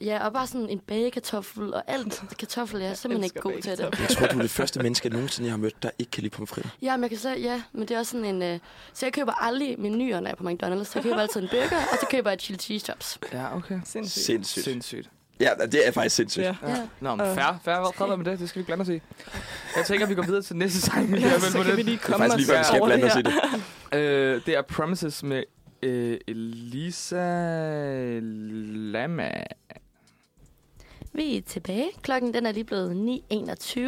Ja, 0.00 0.26
og 0.26 0.32
bare 0.32 0.46
sådan 0.46 0.68
en 0.68 0.78
bagekartoffel 0.78 1.74
og 1.74 1.82
alt 1.86 2.22
kartoffel. 2.38 2.80
Jeg 2.80 2.90
er 2.90 2.94
simpelthen 2.94 3.24
ikke 3.24 3.34
elsker 3.36 3.50
god 3.50 3.62
til 3.62 3.70
det. 3.78 4.00
Jeg 4.00 4.08
tror, 4.08 4.26
du 4.26 4.38
er 4.38 4.42
det 4.42 4.50
første 4.50 4.82
menneske, 4.82 5.06
jeg 5.08 5.12
nogensinde 5.12 5.46
jeg 5.46 5.52
har 5.52 5.58
mødt, 5.58 5.82
der 5.82 5.90
ikke 5.98 6.10
kan 6.10 6.22
lide 6.22 6.34
pomfritter. 6.34 6.70
Ja, 6.82 6.96
men 6.96 7.02
jeg 7.02 7.10
kan 7.10 7.18
slet, 7.18 7.42
ja, 7.42 7.62
men 7.72 7.82
det 7.82 7.90
er 7.90 7.98
også 7.98 8.10
sådan 8.12 8.24
en... 8.34 8.42
Øh, 8.42 8.58
så 8.92 9.06
jeg 9.06 9.12
køber 9.12 9.32
aldrig 9.32 9.80
menuer, 9.80 10.20
når 10.20 10.26
jeg 10.28 10.32
er 10.32 10.36
på 10.36 10.48
McDonald's. 10.48 10.84
Så 10.84 10.92
jeg 10.94 11.02
køber 11.02 11.16
altid 11.20 11.42
en 11.42 11.48
burger, 11.50 11.76
og 11.92 11.98
så 12.00 12.06
køber 12.10 12.30
jeg 12.30 12.34
et 12.34 12.42
chili 12.42 12.58
cheese 12.58 12.84
chops. 12.84 13.18
Ja, 13.32 13.56
okay. 13.56 13.80
Sindssygt. 13.84 14.24
Sindssygt. 14.24 14.64
Sindssygt. 14.64 15.10
Ja, 15.40 15.50
det 15.72 15.88
er 15.88 15.90
faktisk 15.92 16.16
sindssygt. 16.16 16.44
Ja. 16.44 16.54
Ja. 16.66 16.76
Nå, 17.00 17.14
men 17.14 17.26
Øh. 17.26 17.34
færre, 17.34 17.58
færre, 17.64 17.92
fred 17.96 18.16
med 18.16 18.24
det. 18.24 18.38
Det 18.38 18.48
skal 18.48 18.58
vi 18.58 18.60
ikke 18.60 18.66
blande 18.66 18.82
os 18.82 18.88
i. 18.88 19.00
Jeg 19.76 19.84
tænker, 19.86 20.06
at 20.06 20.10
vi 20.10 20.14
går 20.14 20.22
videre 20.22 20.42
til 20.42 20.56
næste 20.56 20.80
sang. 20.80 21.12
vi 21.12 21.18
Ja, 21.20 21.28
kan 21.28 21.40
så 21.40 21.52
kan 21.62 21.66
vi 21.66 21.76
det. 21.76 21.84
lige 21.84 21.96
Det 21.96 22.02
er 22.02 22.06
komme 22.06 22.26
faktisk 22.28 22.48
lige 22.48 22.58
vi 22.58 22.64
skal 22.64 22.80
blande 22.84 23.04
det 23.04 23.12
os 23.12 23.18
i 23.18 23.22
det. 23.92 23.98
Øh, 23.98 24.40
det 24.46 24.56
er 24.56 24.62
Promises 24.62 25.22
med 25.22 25.42
øh, 25.82 26.18
Elisa 26.28 28.18
Lama. 28.22 29.30
Vi 31.18 31.36
er 31.36 31.42
tilbage. 31.42 31.90
Klokken 32.02 32.34
den 32.34 32.46
er 32.46 32.52
lige 32.52 32.64
blevet 32.64 33.20
9.21. 33.32 33.80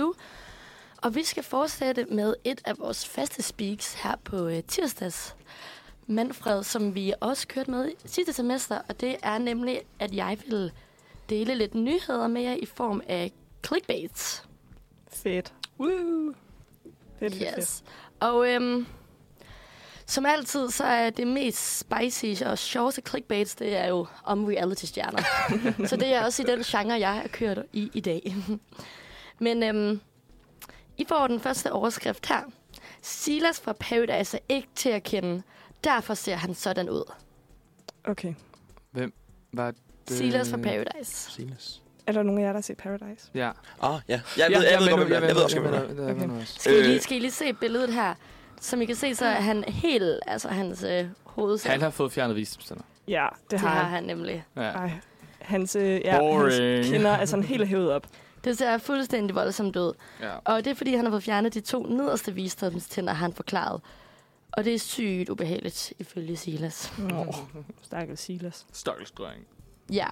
Og 1.02 1.14
vi 1.14 1.24
skal 1.24 1.42
fortsætte 1.42 2.04
med 2.04 2.34
et 2.44 2.60
af 2.64 2.78
vores 2.78 3.08
faste 3.08 3.42
speaks 3.42 3.94
her 3.94 4.16
på 4.24 4.48
øh, 4.48 4.62
tirsdags. 4.62 5.36
Manfred, 6.06 6.62
som 6.62 6.94
vi 6.94 7.12
også 7.20 7.48
kørte 7.48 7.70
med 7.70 7.90
sidste 8.04 8.32
semester, 8.32 8.78
og 8.88 9.00
det 9.00 9.16
er 9.22 9.38
nemlig, 9.38 9.80
at 9.98 10.14
jeg 10.14 10.38
vil 10.46 10.72
dele 11.28 11.54
lidt 11.54 11.74
nyheder 11.74 12.28
med 12.28 12.42
jer 12.42 12.54
i 12.54 12.66
form 12.66 13.02
af 13.08 13.32
clickbaits. 13.66 14.44
Fedt. 15.08 15.54
Woo. 15.80 16.34
Fedt, 17.18 17.34
fedt, 17.34 17.34
fedt. 17.34 17.54
Yes. 17.58 17.84
Og 18.20 18.48
øhm, 18.48 18.86
som 20.10 20.26
altid, 20.26 20.70
så 20.70 20.84
er 20.84 21.10
det 21.10 21.26
mest 21.26 21.78
spicy 21.78 22.42
og 22.46 22.58
sjoveste 22.58 23.02
clickbaits, 23.08 23.54
det 23.54 23.76
er 23.76 23.88
jo 23.88 24.06
om 24.24 24.44
reality-stjerner. 24.44 25.22
så 25.88 25.96
det 25.96 26.14
er 26.14 26.24
også 26.24 26.42
i 26.42 26.46
den 26.46 26.62
genre, 26.62 26.98
jeg 27.00 27.14
har 27.14 27.28
kørt 27.32 27.58
i 27.72 27.90
i 27.94 28.00
dag. 28.00 28.36
Men 29.38 29.62
øhm, 29.62 30.00
I 30.98 31.04
får 31.08 31.26
den 31.26 31.40
første 31.40 31.72
overskrift 31.72 32.26
her. 32.26 32.40
Silas 33.02 33.60
fra 33.60 33.72
Paradise 33.72 34.36
er 34.36 34.40
ikke 34.48 34.68
til 34.74 34.88
at 34.88 35.02
kende. 35.02 35.42
Derfor 35.84 36.14
ser 36.14 36.34
han 36.36 36.54
sådan 36.54 36.90
ud. 36.90 37.12
Okay. 38.04 38.34
Var 39.52 39.70
det... 40.08 40.16
Silas 40.16 40.50
fra 40.50 40.56
Paradise. 40.56 41.30
Silas. 41.30 41.82
Er 42.06 42.12
der 42.12 42.22
nogen 42.22 42.40
af 42.40 42.44
jer, 42.44 42.48
der 42.48 42.56
har 42.56 42.62
set 42.62 42.76
Paradise? 42.76 43.30
Ja. 43.34 43.50
Ah, 43.82 44.00
ja. 44.08 44.20
Jeg 44.36 44.50
ved, 44.50 44.66
jeg, 44.70 44.80
ved, 44.80 44.88
hvem 44.88 45.12
er. 45.12 45.26
jeg 45.26 45.34
ved 45.36 45.42
også, 45.42 45.60
hvem 45.60 45.72
det 45.72 45.80
er. 45.80 45.86
det 45.86 46.08
er. 46.08 46.14
Okay. 46.14 46.24
Okay. 46.24 46.44
Skal, 46.44 46.72
I 46.72 46.78
Øh. 46.78 46.84
lige, 46.84 47.00
skal 47.00 47.16
I 47.16 47.20
lige 47.20 47.30
se 47.30 47.52
billedet 47.52 47.94
her? 47.94 48.14
Som 48.60 48.82
I 48.82 48.84
kan 48.86 48.96
se, 48.96 49.14
så 49.14 49.24
er 49.26 49.40
han 49.40 49.64
helt, 49.64 50.20
altså 50.26 50.48
hans 50.48 50.82
øh, 50.82 51.06
hoved. 51.24 51.68
Han 51.68 51.80
har 51.80 51.90
fået 51.90 52.12
fjernet 52.12 52.36
visdomstænder. 52.36 52.82
Ja, 53.08 53.28
det, 53.42 53.50
det 53.50 53.60
har 53.60 53.68
har 53.68 53.82
han. 53.82 53.90
han 53.90 54.04
nemlig. 54.04 54.44
Ja. 54.56 54.60
Ej, 54.62 54.90
hans, 55.40 55.76
øh, 55.76 56.00
ja, 56.04 56.10
hans 56.10 56.20
Boring. 56.20 56.84
kinder 56.84 57.10
er 57.10 57.24
sådan 57.24 57.44
helt 57.44 57.68
hævet 57.68 57.92
op. 57.92 58.06
Det 58.44 58.58
ser 58.58 58.78
fuldstændig 58.78 59.36
voldsomt 59.36 59.76
ud. 59.76 59.92
ja. 60.20 60.36
Og 60.44 60.64
det 60.64 60.70
er, 60.70 60.74
fordi 60.74 60.94
han 60.94 61.04
har 61.04 61.10
fået 61.12 61.22
fjernet 61.22 61.54
de 61.54 61.60
to 61.60 61.82
nederste 61.82 62.34
visdomstænder, 62.34 63.12
han 63.12 63.32
forklaret. 63.32 63.80
Og 64.52 64.64
det 64.64 64.74
er 64.74 64.78
sygt 64.78 65.28
ubehageligt, 65.28 65.92
ifølge 65.98 66.36
Silas. 66.36 66.92
Nå, 66.98 67.34
stakkels 67.82 68.20
Silas. 68.20 68.66
Stakkels 68.72 69.10
dreng. 69.10 69.46
Ja. 69.92 70.06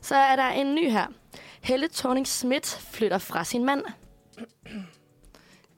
Så 0.00 0.14
er 0.16 0.36
der 0.36 0.48
en 0.48 0.74
ny 0.74 0.90
her. 0.90 1.06
Helle 1.60 1.88
thorning 1.94 2.26
Schmidt 2.26 2.66
flytter 2.90 3.18
fra 3.18 3.44
sin 3.44 3.64
mand. 3.64 3.82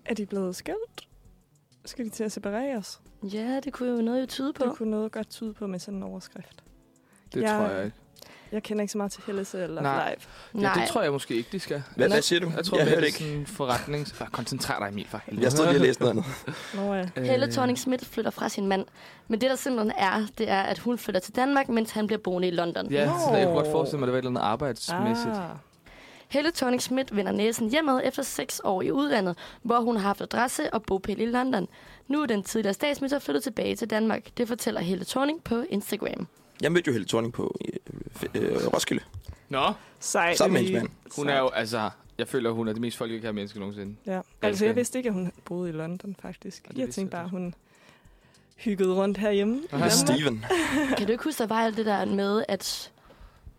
Er 0.05 0.15
de 0.15 0.27
blevet 0.27 0.57
skilt? 0.57 1.06
Skal 1.87 2.05
de 2.05 2.11
til 2.11 2.25
at 2.25 2.33
separeres? 2.33 3.01
Ja, 3.23 3.61
det 3.65 3.73
kunne 3.73 3.89
jo 3.91 3.97
noget 4.03 4.21
jo 4.21 4.27
tyde 4.27 4.53
på. 4.53 4.65
Det 4.65 4.73
kunne 4.77 4.91
noget 4.91 5.13
godt 5.13 5.31
tyde 5.31 5.55
på 5.55 5.67
med 5.67 5.79
sådan 5.79 5.95
en 5.97 6.03
overskrift. 6.03 6.63
Det 7.35 7.43
Ja. 7.43 7.49
tror 7.49 7.67
jeg 7.69 7.85
ikke. 7.85 7.97
Jeg 8.53 8.63
kender 8.63 8.83
ikke 8.83 8.93
så 8.93 8.99
meget 8.99 9.13
til 9.13 9.23
Helles 9.27 9.55
eller 9.55 9.83
Nej. 9.83 10.17
Live. 10.55 10.63
Ja, 10.69 10.73
det 10.81 10.89
tror 10.89 11.03
jeg 11.03 11.13
måske 11.13 11.35
ikke, 11.35 11.49
de 11.53 11.61
skal. 11.61 11.83
Hvad, 11.97 12.09
hvad 12.09 12.23
siger 12.23 12.41
du? 12.41 12.53
Jeg 12.57 12.65
tror, 12.65 12.79
jeg 12.79 12.87
det 12.87 12.99
er 12.99 13.05
ikke. 13.05 13.19
sådan 13.19 13.33
en 13.33 13.47
forretning. 13.47 14.07
Bare 14.19 14.29
koncentrer 14.33 14.79
dig, 14.79 14.89
Emil, 14.89 15.07
for 15.09 15.19
helvede. 15.27 15.45
Jeg 15.45 15.53
stod 15.53 15.67
lige 15.67 15.77
og 15.77 15.81
læste 15.81 16.03
noget 16.03 16.11
andet. 16.17 16.25
Nå 16.75 16.95
ja. 16.95 17.05
Øh, 17.17 17.25
Helle 17.25 17.53
thorning 17.53 17.79
Schmidt 17.79 18.05
flytter 18.07 18.31
fra 18.31 18.49
sin 18.49 18.67
mand. 18.67 18.87
Men 19.29 19.41
det, 19.41 19.51
der 19.51 19.57
simpelthen 19.57 19.93
er, 19.99 20.27
det 20.39 20.49
er, 20.51 20.63
at 20.63 20.79
hun 20.79 20.99
flytter 20.99 21.21
til 21.21 21.37
Danmark, 21.37 21.69
mens 21.69 21.91
han 21.91 22.07
bliver 22.07 22.21
boende 22.21 22.49
i 22.49 22.51
London. 22.51 22.91
Ja, 22.93 23.11
så 23.29 23.37
jeg 23.37 23.47
kunne 23.47 23.55
godt 23.55 23.67
Nå. 23.67 23.73
forestille 23.73 23.99
mig, 24.01 24.05
at 24.05 24.07
det 24.07 24.13
var 24.13 24.19
et 24.19 24.23
eller 24.23 24.31
andet 24.41 24.51
arbejdsmæssigt. 24.51 25.37
Ah. 25.37 25.51
Helle 26.29 26.51
thorning 26.51 26.83
Schmidt 26.83 27.17
vender 27.17 27.33
næsen 27.33 27.71
hjemad 27.71 28.01
efter 28.05 28.23
seks 28.23 28.61
år 28.65 28.83
i 28.83 28.91
udlandet, 28.91 29.39
hvor 29.63 29.81
hun 29.81 29.97
har 29.97 30.03
haft 30.03 30.21
adresse 30.21 30.75
og 30.75 30.83
bopæl 30.83 31.21
i 31.21 31.27
London. 31.27 31.69
Nu 32.09 32.23
er 32.23 32.27
den 32.27 32.43
tidligere 32.43 32.75
statsminister 32.75 33.19
flyttet 33.19 33.43
tilbage 33.43 33.77
til 33.77 33.91
Danmark. 33.91 34.29
Det 34.37 34.49
fortæller 34.49 34.81
Helle 34.81 35.05
Thorning 35.05 35.45
på 35.45 35.65
Instagram. 35.71 36.27
Jeg 36.61 36.73
mødte 36.73 36.89
jo 36.89 36.93
Helle 36.93 37.09
Thorning 37.09 37.33
på 37.33 37.57
øh, 37.65 38.43
øh, 38.43 38.67
Roskilde. 38.75 39.03
Nå, 39.49 39.73
Sej. 40.01 40.35
Sammen 40.35 40.63
med 40.63 40.71
hendes 40.71 40.91
hun 41.17 41.29
er 41.29 41.39
jo, 41.39 41.49
altså... 41.49 41.91
Jeg 42.19 42.29
føler, 42.29 42.51
hun 42.51 42.69
er 42.69 42.73
det 42.73 42.81
mest 42.81 42.97
folkekære 42.97 43.33
menneske 43.33 43.59
nogensinde. 43.59 43.97
Ja, 44.07 44.21
altså 44.43 44.65
jeg 44.65 44.77
vidste 44.77 44.99
ikke, 44.99 45.09
at 45.09 45.15
hun 45.15 45.33
boede 45.45 45.69
i 45.69 45.73
London, 45.73 46.17
faktisk. 46.23 46.69
Jeg 46.77 46.91
tænkte 46.91 47.17
bare, 47.17 47.29
hun 47.29 47.55
hyggede 48.57 48.95
rundt 48.95 49.19
herhjemme. 49.19 49.55
Aha. 49.55 49.65
Danmark. 49.71 49.91
Steven. 49.91 50.45
Kan 50.97 51.07
du 51.07 51.13
ikke 51.13 51.25
huske, 51.25 51.39
der 51.39 51.47
var 51.47 51.61
alt 51.61 51.77
det 51.77 51.87
der 51.87 52.05
med, 52.05 52.45
at 52.49 52.93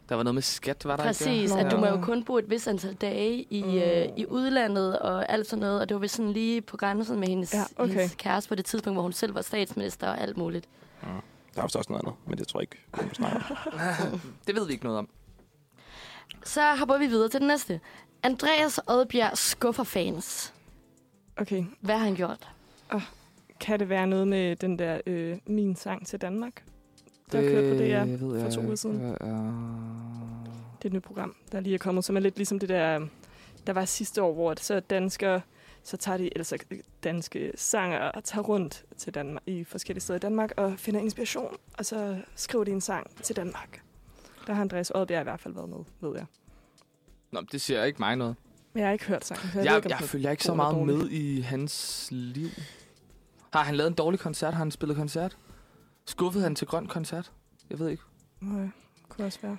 Der 0.09 0.15
var 0.15 0.23
noget 0.23 0.33
med 0.35 0.41
skat, 0.41 0.85
var 0.85 0.95
der 0.95 1.03
præcis, 1.03 1.27
ikke? 1.27 1.47
Nå. 1.53 1.59
at 1.59 1.71
du 1.71 1.77
må 1.77 1.85
jo 1.87 2.01
kun 2.01 2.23
bo 2.23 2.37
et 2.37 2.49
vis 2.49 2.67
antal 2.67 2.93
dage 2.93 3.41
i, 3.49 3.63
Mm. 3.63 3.75
øh, 3.75 4.05
i 4.17 4.25
udlandet 4.25 4.99
og 4.99 5.29
alt 5.31 5.47
sådan 5.47 5.59
noget. 5.61 5.81
Og 5.81 5.89
det 5.89 5.95
var 5.95 5.99
vist 6.01 6.15
sådan 6.15 6.33
lige 6.33 6.61
på 6.61 6.77
grænsen 6.77 7.19
med 7.19 7.27
hendes, 7.27 7.53
Ja, 7.53 7.63
okay. 7.75 7.93
hendes 7.93 8.15
kæreste 8.15 8.49
på 8.49 8.55
det 8.55 8.65
tidspunkt, 8.65 8.95
hvor 8.95 9.03
hun 9.03 9.13
selv 9.13 9.35
var 9.35 9.41
statsminister 9.41 10.07
og 10.07 10.21
alt 10.21 10.37
muligt. 10.37 10.67
Der 11.55 11.61
er 11.61 11.63
også 11.63 11.85
noget 11.89 12.03
andet, 12.03 12.15
men 12.27 12.37
det 12.37 12.47
tror 12.47 12.59
jeg 12.59 12.63
ikke, 12.63 13.07
vi 13.09 13.15
snakker 13.15 13.41
om. 14.13 14.19
Det 14.47 14.55
ved 14.55 14.65
vi 14.67 14.73
ikke 14.73 14.83
noget 14.85 14.99
om. 14.99 15.09
Så 16.43 16.75
hopper 16.75 16.97
vi 16.97 17.07
videre 17.07 17.29
til 17.29 17.39
den 17.39 17.47
næste. 17.47 17.79
Andreas 18.23 18.79
Oddbjerg 18.87 19.37
skuffer 19.37 19.83
fans. 19.83 20.53
Okay, 21.37 21.65
Hvad 21.81 21.95
har 21.97 22.03
han 22.05 22.15
gjort? 22.15 22.49
kan 23.59 23.79
det 23.79 23.89
være 23.89 24.07
noget 24.07 24.27
med 24.27 24.55
den 24.55 24.79
der 24.79 25.01
øh, 25.07 25.37
Min 25.45 25.75
sang 25.75 26.07
til 26.07 26.21
Danmark? 26.21 26.63
Der 27.31 27.39
er 27.39 27.43
kørt 27.43 27.73
på 27.77 27.83
DR 27.83 28.25
ved 28.25 28.41
for 28.41 28.49
to 28.51 28.61
uger 28.61 28.75
siden. 28.75 29.01
Ja, 29.01 29.07
ja. 29.07 29.33
Det 30.77 30.83
er 30.83 30.85
et 30.85 30.93
nyt 30.93 31.03
program, 31.03 31.35
der 31.51 31.59
lige 31.59 31.73
er 31.73 31.77
kommet, 31.77 32.05
som 32.05 32.15
er 32.15 32.19
lidt 32.19 32.35
ligesom 32.37 32.59
det 32.59 32.69
der, 32.69 33.07
der 33.67 33.73
var 33.73 33.85
sidste 33.85 34.23
år, 34.23 34.33
hvor 34.33 34.53
så 34.57 34.79
danskere, 34.79 35.41
så 35.83 35.97
tager 35.97 36.17
de, 36.17 36.29
altså 36.35 36.57
danske 37.03 37.51
sanger 37.55 37.99
og 37.99 38.23
tager 38.23 38.43
rundt 38.43 38.85
til 38.97 39.13
Danmark, 39.13 39.43
i 39.45 39.63
forskellige 39.63 40.01
steder 40.01 40.17
i 40.17 40.19
Danmark 40.19 40.51
og 40.57 40.73
finder 40.77 40.99
inspiration, 40.99 41.57
og 41.77 41.85
så 41.85 42.17
skriver 42.35 42.63
de 42.63 42.71
en 42.71 42.81
sang 42.81 43.15
til 43.23 43.35
Danmark. 43.35 43.81
Der 44.47 44.53
har 44.53 44.61
Andreas 44.61 44.91
Oddbjerg 44.95 45.21
i 45.21 45.23
hvert 45.23 45.39
fald 45.39 45.53
været 45.53 45.69
med, 45.69 45.77
ved 46.01 46.17
jeg. 46.17 46.25
Nå, 47.31 47.41
det 47.51 47.61
siger 47.61 47.83
ikke 47.83 47.99
mig 47.99 48.15
noget. 48.15 48.35
Men 48.73 48.79
jeg 48.79 48.87
har 48.87 48.93
ikke 48.93 49.05
hørt 49.05 49.25
sangen, 49.25 49.49
jeg, 49.55 49.55
Jeg, 49.55 49.65
jeg, 49.65 49.75
ikke, 49.75 49.89
jeg 49.89 49.97
er 50.01 50.07
følger 50.07 50.31
ikke 50.31 50.43
så 50.43 50.53
meget 50.53 50.85
med 50.85 51.09
i 51.09 51.41
hans 51.41 52.07
liv. 52.11 52.49
Har 53.53 53.63
han 53.63 53.75
lavet 53.75 53.87
en 53.89 53.95
dårlig 53.95 54.19
koncert? 54.19 54.53
Har 54.53 54.57
han 54.59 54.71
spillet 54.71 54.97
koncert? 54.97 55.37
Skuffede 56.07 56.43
han 56.43 56.55
til 56.55 56.67
grøn 56.67 56.87
koncert? 56.87 57.31
Jeg 57.69 57.79
ved 57.79 57.89
ikke. 57.89 58.03
Nå 58.41 58.59
ja, 58.59 58.67
kunne 59.09 59.27
også 59.27 59.39
være. 59.41 59.57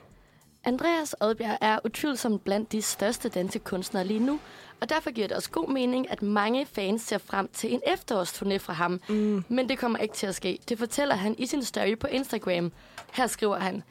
Andreas 0.64 1.16
Oddbjerg 1.20 1.58
er 1.60 1.78
utvivlsomt 1.84 2.44
blandt 2.44 2.72
de 2.72 2.82
største 2.82 3.28
danske 3.28 3.58
kunstnere 3.58 4.04
lige 4.04 4.20
nu, 4.20 4.40
og 4.80 4.88
derfor 4.88 5.10
giver 5.10 5.28
det 5.28 5.36
også 5.36 5.50
god 5.50 5.68
mening, 5.72 6.10
at 6.10 6.22
mange 6.22 6.66
fans 6.66 7.02
ser 7.02 7.18
frem 7.18 7.48
til 7.52 7.72
en 7.74 7.80
efterårsturné 7.86 8.56
fra 8.56 8.72
ham. 8.72 9.00
Mm. 9.08 9.44
Men 9.48 9.68
det 9.68 9.78
kommer 9.78 9.98
ikke 9.98 10.14
til 10.14 10.26
at 10.26 10.34
ske. 10.34 10.58
Det 10.68 10.78
fortæller 10.78 11.14
han 11.14 11.34
i 11.38 11.46
sin 11.46 11.64
story 11.64 11.98
på 11.98 12.06
Instagram. 12.06 12.72
Her 13.12 13.26
skriver 13.26 13.58
han, 13.58 13.82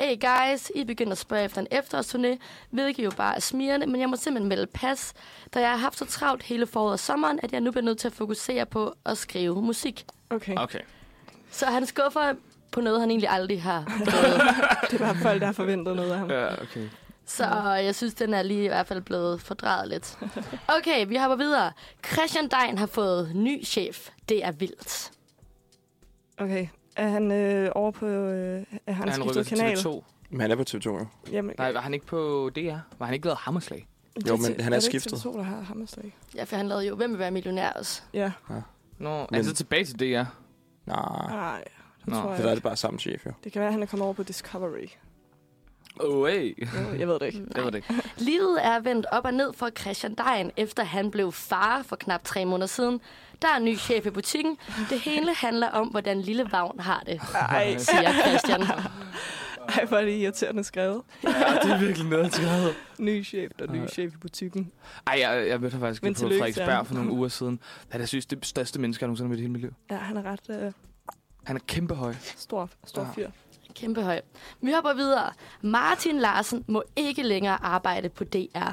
Hey 0.00 0.16
guys, 0.20 0.70
I 0.74 0.84
begynder 0.84 1.12
at 1.12 1.18
spørge 1.18 1.44
efter 1.44 1.60
en 1.60 1.66
efterårsturné, 1.72 2.38
hvilket 2.70 3.04
jo 3.04 3.10
bare 3.16 3.36
er 3.36 3.40
smirende, 3.40 3.86
men 3.86 4.00
jeg 4.00 4.08
må 4.08 4.16
simpelthen 4.16 4.48
melde 4.48 4.66
pas, 4.66 5.12
da 5.54 5.60
jeg 5.60 5.70
har 5.70 5.76
haft 5.76 5.98
så 5.98 6.04
travlt 6.04 6.42
hele 6.42 6.66
foråret 6.66 6.92
og 6.92 6.98
sommeren, 6.98 7.40
at 7.42 7.52
jeg 7.52 7.60
nu 7.60 7.70
bliver 7.70 7.84
nødt 7.84 7.98
til 7.98 8.08
at 8.08 8.14
fokusere 8.14 8.66
på 8.66 8.94
at 9.04 9.18
skrive 9.18 9.62
musik. 9.62 10.06
Okay, 10.30 10.54
Okay. 10.56 10.80
Så 11.56 11.66
han 11.66 11.86
skuffer 11.86 12.34
på 12.70 12.80
noget, 12.80 13.00
han 13.00 13.10
egentlig 13.10 13.28
aldrig 13.30 13.62
har 13.62 13.84
prøvet. 14.10 14.40
det 14.90 15.00
var 15.00 15.14
folk, 15.14 15.40
der 15.40 15.46
har 15.46 15.52
forventet 15.52 15.96
noget 15.96 16.12
af 16.12 16.18
ham. 16.18 16.30
Ja, 16.30 16.62
okay. 16.62 16.88
Så 17.26 17.44
jeg 17.84 17.94
synes, 17.94 18.14
den 18.14 18.34
er 18.34 18.42
lige 18.42 18.64
i 18.64 18.68
hvert 18.68 18.86
fald 18.86 19.00
blevet 19.02 19.40
fordrejet 19.40 19.88
lidt. 19.88 20.18
Okay, 20.78 21.06
vi 21.06 21.16
hopper 21.16 21.36
videre. 21.36 21.72
Christian 22.12 22.48
Dein 22.48 22.78
har 22.78 22.86
fået 22.86 23.32
ny 23.34 23.64
chef. 23.64 24.08
Det 24.28 24.44
er 24.44 24.52
vildt. 24.52 25.10
Okay, 26.38 26.68
er 26.96 27.08
han 27.08 27.32
øh, 27.32 27.70
over 27.74 27.90
på... 27.90 28.06
Øh, 28.06 28.64
er 28.86 28.92
han, 28.92 29.08
Er 29.08 29.12
han 29.12 29.22
skiftet 29.22 29.46
til 29.46 29.56
kanal? 29.58 29.76
TV2? 29.78 30.02
Men 30.30 30.40
han 30.40 30.50
er 30.50 30.56
på 30.56 30.64
TV2, 30.70 30.84
jo. 30.86 31.06
Jamen, 31.32 31.54
Nej, 31.58 31.72
var 31.72 31.80
han 31.80 31.94
ikke 31.94 32.06
på 32.06 32.50
DR? 32.56 32.76
Var 32.98 33.06
han 33.06 33.14
ikke 33.14 33.26
lavet 33.26 33.38
Hammerslag? 33.38 33.86
det 34.16 34.28
Jo, 34.28 34.36
men 34.36 34.60
han 34.60 34.72
er 34.72 34.78
det 34.78 34.86
ikke 34.88 35.00
skiftet. 35.00 35.26
TV2, 35.26 35.36
der 35.36 35.42
har 35.42 35.60
Hammerslag? 35.60 36.16
Ja, 36.34 36.44
for 36.44 36.56
han 36.56 36.68
lavede 36.68 36.86
jo 36.86 36.94
Hvem 36.96 37.10
vil 37.10 37.18
være 37.18 37.30
millionær 37.30 37.70
også. 37.70 38.02
Ja. 38.14 38.32
Nå, 38.98 39.10
er 39.10 39.26
Men- 39.30 39.34
han 39.34 39.44
så 39.44 39.54
tilbage 39.54 39.84
til 39.84 39.98
DR? 40.00 40.24
Nej, 40.86 41.26
Nej, 41.30 41.64
det 42.04 42.12
Nå, 42.12 42.20
tror 42.20 42.34
jeg 42.34 42.42
der 42.44 42.50
er 42.50 42.54
det 42.54 42.62
bare 42.62 42.76
samme 42.76 42.98
chef, 42.98 43.26
jo. 43.26 43.32
Det 43.44 43.52
kan 43.52 43.60
være, 43.60 43.66
at 43.68 43.72
han 43.72 43.82
er 43.82 43.86
kommet 43.86 44.04
over 44.04 44.14
på 44.14 44.22
Discovery. 44.22 44.86
Oh, 46.00 46.26
hey. 46.28 46.68
Jo, 46.74 46.98
Jeg 46.98 47.08
ved 47.08 47.18
det 47.18 47.26
ikke. 47.26 47.46
Det 47.54 47.64
var 47.64 47.70
det 47.70 47.76
ikke. 47.78 48.02
Livet 48.16 48.66
er 48.66 48.80
vendt 48.80 49.06
op 49.12 49.24
og 49.24 49.34
ned 49.34 49.52
for 49.52 49.70
Christian 49.70 50.14
Dein, 50.14 50.50
efter 50.56 50.84
han 50.84 51.10
blev 51.10 51.32
far 51.32 51.82
for 51.82 51.96
knap 51.96 52.24
tre 52.24 52.44
måneder 52.44 52.66
siden. 52.66 53.00
Der 53.42 53.48
er 53.48 53.56
en 53.56 53.64
ny 53.64 53.78
chef 53.78 54.06
i 54.06 54.10
butikken. 54.10 54.58
Det 54.90 55.00
hele 55.00 55.34
handler 55.34 55.68
om, 55.68 55.88
hvordan 55.88 56.20
lille 56.20 56.48
Vagn 56.52 56.80
har 56.80 57.02
det, 57.06 57.20
Ej, 57.34 57.76
siger 57.76 58.12
Christian. 58.26 58.60
Ej, 59.78 59.84
hvor 59.84 59.96
er 59.96 60.04
det 60.04 60.12
irriterende 60.12 60.64
skrevet. 60.64 61.02
Ja, 61.24 61.28
det 61.62 61.70
er 61.72 61.78
virkelig 61.78 62.06
noget 62.08 62.34
skrevet. 62.34 62.74
Ny 62.98 63.24
chef 63.24 63.52
og 63.60 63.68
ny 63.68 63.78
Ej. 63.80 63.86
chef 63.88 64.14
i 64.14 64.16
butikken. 64.16 64.72
Ej, 65.06 65.16
jeg, 65.20 65.48
jeg 65.48 65.60
mødte 65.60 65.72
ham 65.74 65.80
faktisk 65.80 66.02
Men 66.02 66.14
på 66.14 66.20
Frederiksberg 66.20 66.86
for 66.86 66.94
nogle 66.94 67.10
uger 67.10 67.28
siden. 67.28 67.60
Han 67.88 68.00
er 68.00 68.06
synes, 68.06 68.26
det 68.26 68.46
største 68.46 68.80
menneske, 68.80 69.02
jeg 69.02 69.06
nogensinde 69.08 69.26
har 69.26 69.30
mødt 69.30 69.38
i 69.38 69.42
hele 69.42 69.52
mit 69.52 69.60
liv. 69.62 69.72
Ja, 69.90 69.96
han 69.96 70.16
er 70.16 70.22
ret 70.22 70.40
øh, 70.62 70.72
Han 71.44 71.56
er 71.56 71.60
kæmpe 71.66 71.94
høj. 71.94 72.14
stor, 72.20 72.70
stor 72.84 73.02
Ja. 73.02 73.08
fyr. 73.14 73.30
Kæmpe 73.74 74.02
høj. 74.02 74.20
Vi 74.60 74.72
hopper 74.72 74.94
videre. 74.94 75.32
Martin 75.62 76.18
Larsen 76.18 76.64
må 76.68 76.82
ikke 76.96 77.22
længere 77.22 77.64
arbejde 77.64 78.08
på 78.08 78.24
DR. 78.24 78.70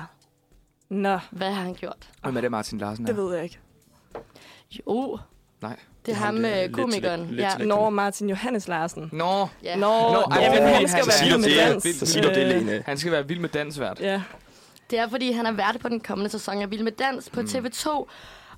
Nå, 0.90 1.20
Hvad 1.32 1.52
har 1.54 1.62
han 1.64 1.74
gjort? 1.74 2.12
Hvem 2.24 2.38
er 2.38 2.42
det, 2.42 2.52
Martin 2.52 2.78
Larsen 2.80 3.06
det 3.06 3.12
er? 3.12 3.16
ved 3.24 3.36
jeg 3.36 3.44
ikke. 3.44 3.60
Jo, 4.88 5.20
Nej. 5.62 5.80
Det 6.06 6.12
er 6.12 6.16
ham, 6.16 6.36
ham, 6.36 6.46
er 6.46 6.56
øh, 6.56 6.62
lidt 6.62 6.74
komikeren. 6.74 7.28
lidt 7.30 7.40
ja. 7.42 7.56
slægt. 7.56 7.68
Nå, 7.68 7.90
Martin 7.90 8.30
Johannes 8.30 8.68
Larsen. 8.68 9.10
Nå, 9.14 9.48
ja. 9.64 9.76
Nå, 9.76 9.82
Nå, 9.88 10.12
Nå 10.14 10.20
ej, 10.32 10.42
jamen, 10.42 10.58
det 10.64 10.70
er 10.72 10.76
han 10.76 10.88
skal 10.88 11.04
være 11.08 11.30
vild 11.30 11.38
med 11.38 11.58
dans. 11.68 12.10
Så 12.10 12.22
du 12.22 12.28
det, 12.30 12.48
Lene. 12.48 12.84
han 12.86 12.98
skal 12.98 13.12
være 13.12 13.28
vild 13.28 13.40
med 13.40 13.50
dansvært. 13.50 14.00
Ja, 14.02 14.22
Det 14.90 15.00
er, 15.00 15.08
fordi 15.10 15.32
han 15.32 15.46
er 15.46 15.52
vært 15.52 15.78
på 15.82 15.90
den 15.90 16.00
kommende 16.00 16.30
sæson 16.32 16.62
af 16.62 16.72
Vild 16.72 16.84
med 16.84 16.92
Dans 16.92 17.30
på 17.30 17.42
Mm. 17.42 17.48
TV2. 17.48 18.06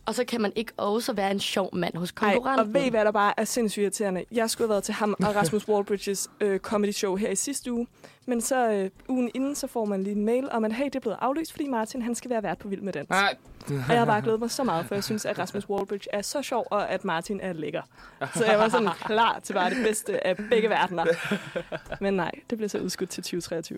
Og 0.08 0.16
så 0.16 0.24
kan 0.26 0.42
man 0.42 0.52
ikke 0.56 0.72
også 0.78 1.14
være 1.14 1.32
en 1.32 1.40
sjov 1.40 1.76
mand 1.76 1.96
hos 1.98 2.10
Ej, 2.12 2.16
konkurrenten. 2.34 2.68
og 2.68 2.74
ved 2.74 2.82
I, 2.84 2.90
hvad 2.90 3.06
der 3.06 3.12
bare 3.12 3.34
er 3.38 3.44
sindssygt 3.44 3.82
irriterende? 3.84 4.26
Jeg 4.32 4.50
skulle 4.50 4.66
have 4.68 4.70
været 4.74 4.84
til 4.84 4.94
ham 4.94 5.16
og 5.24 5.36
Rasmus 5.40 5.68
Wallbridges 5.68 6.28
øh, 6.42 6.60
comedy 6.60 6.92
show 6.92 7.16
her 7.16 7.30
i 7.30 7.36
sidste 7.36 7.72
uge. 7.74 7.88
Men 8.26 8.42
så 8.42 8.70
øh, 8.72 8.90
ugen 9.08 9.32
inden, 9.34 9.56
så 9.56 9.68
får 9.68 9.86
man 9.86 10.04
lige 10.04 10.16
en 10.16 10.26
mail 10.26 10.48
om, 10.52 10.66
at 10.66 10.74
hey, 10.74 10.86
det 10.86 10.96
er 10.96 11.00
blevet 11.00 11.18
aflyst, 11.22 11.52
fordi 11.52 11.68
Martin 11.68 12.02
han 12.02 12.16
skal 12.16 12.30
være 12.32 12.44
vært 12.44 12.58
på 12.58 12.68
Vild 12.68 12.82
med 12.82 12.94
Dans. 12.94 13.10
Nej. 13.10 13.36
Og 13.88 13.90
jeg 13.90 14.00
har 14.00 14.06
bare 14.06 14.22
glædet 14.22 14.40
mig 14.40 14.52
så 14.52 14.64
meget, 14.64 14.86
for 14.86 14.96
jeg 14.96 15.04
synes, 15.04 15.26
at 15.26 15.40
Rasmus 15.40 15.70
Wallbridge 15.70 16.10
er 16.14 16.22
så 16.22 16.42
sjov, 16.42 16.68
og 16.72 16.90
at 16.90 17.06
Martin 17.06 17.40
er 17.40 17.54
lækker. 17.54 17.82
Så 18.36 18.46
jeg 18.46 18.60
var 18.60 18.70
sådan 18.70 18.90
klar 19.06 19.40
til 19.40 19.54
bare 19.54 19.70
det 19.70 19.84
bedste 19.84 20.28
af 20.28 20.38
begge 20.38 20.70
verdener. 20.70 21.06
Men 22.02 22.14
nej, 22.14 22.32
det 22.50 22.58
blev 22.58 22.70
så 22.70 22.80
udskudt 22.80 23.10
til 23.10 23.24
2023. 23.24 23.78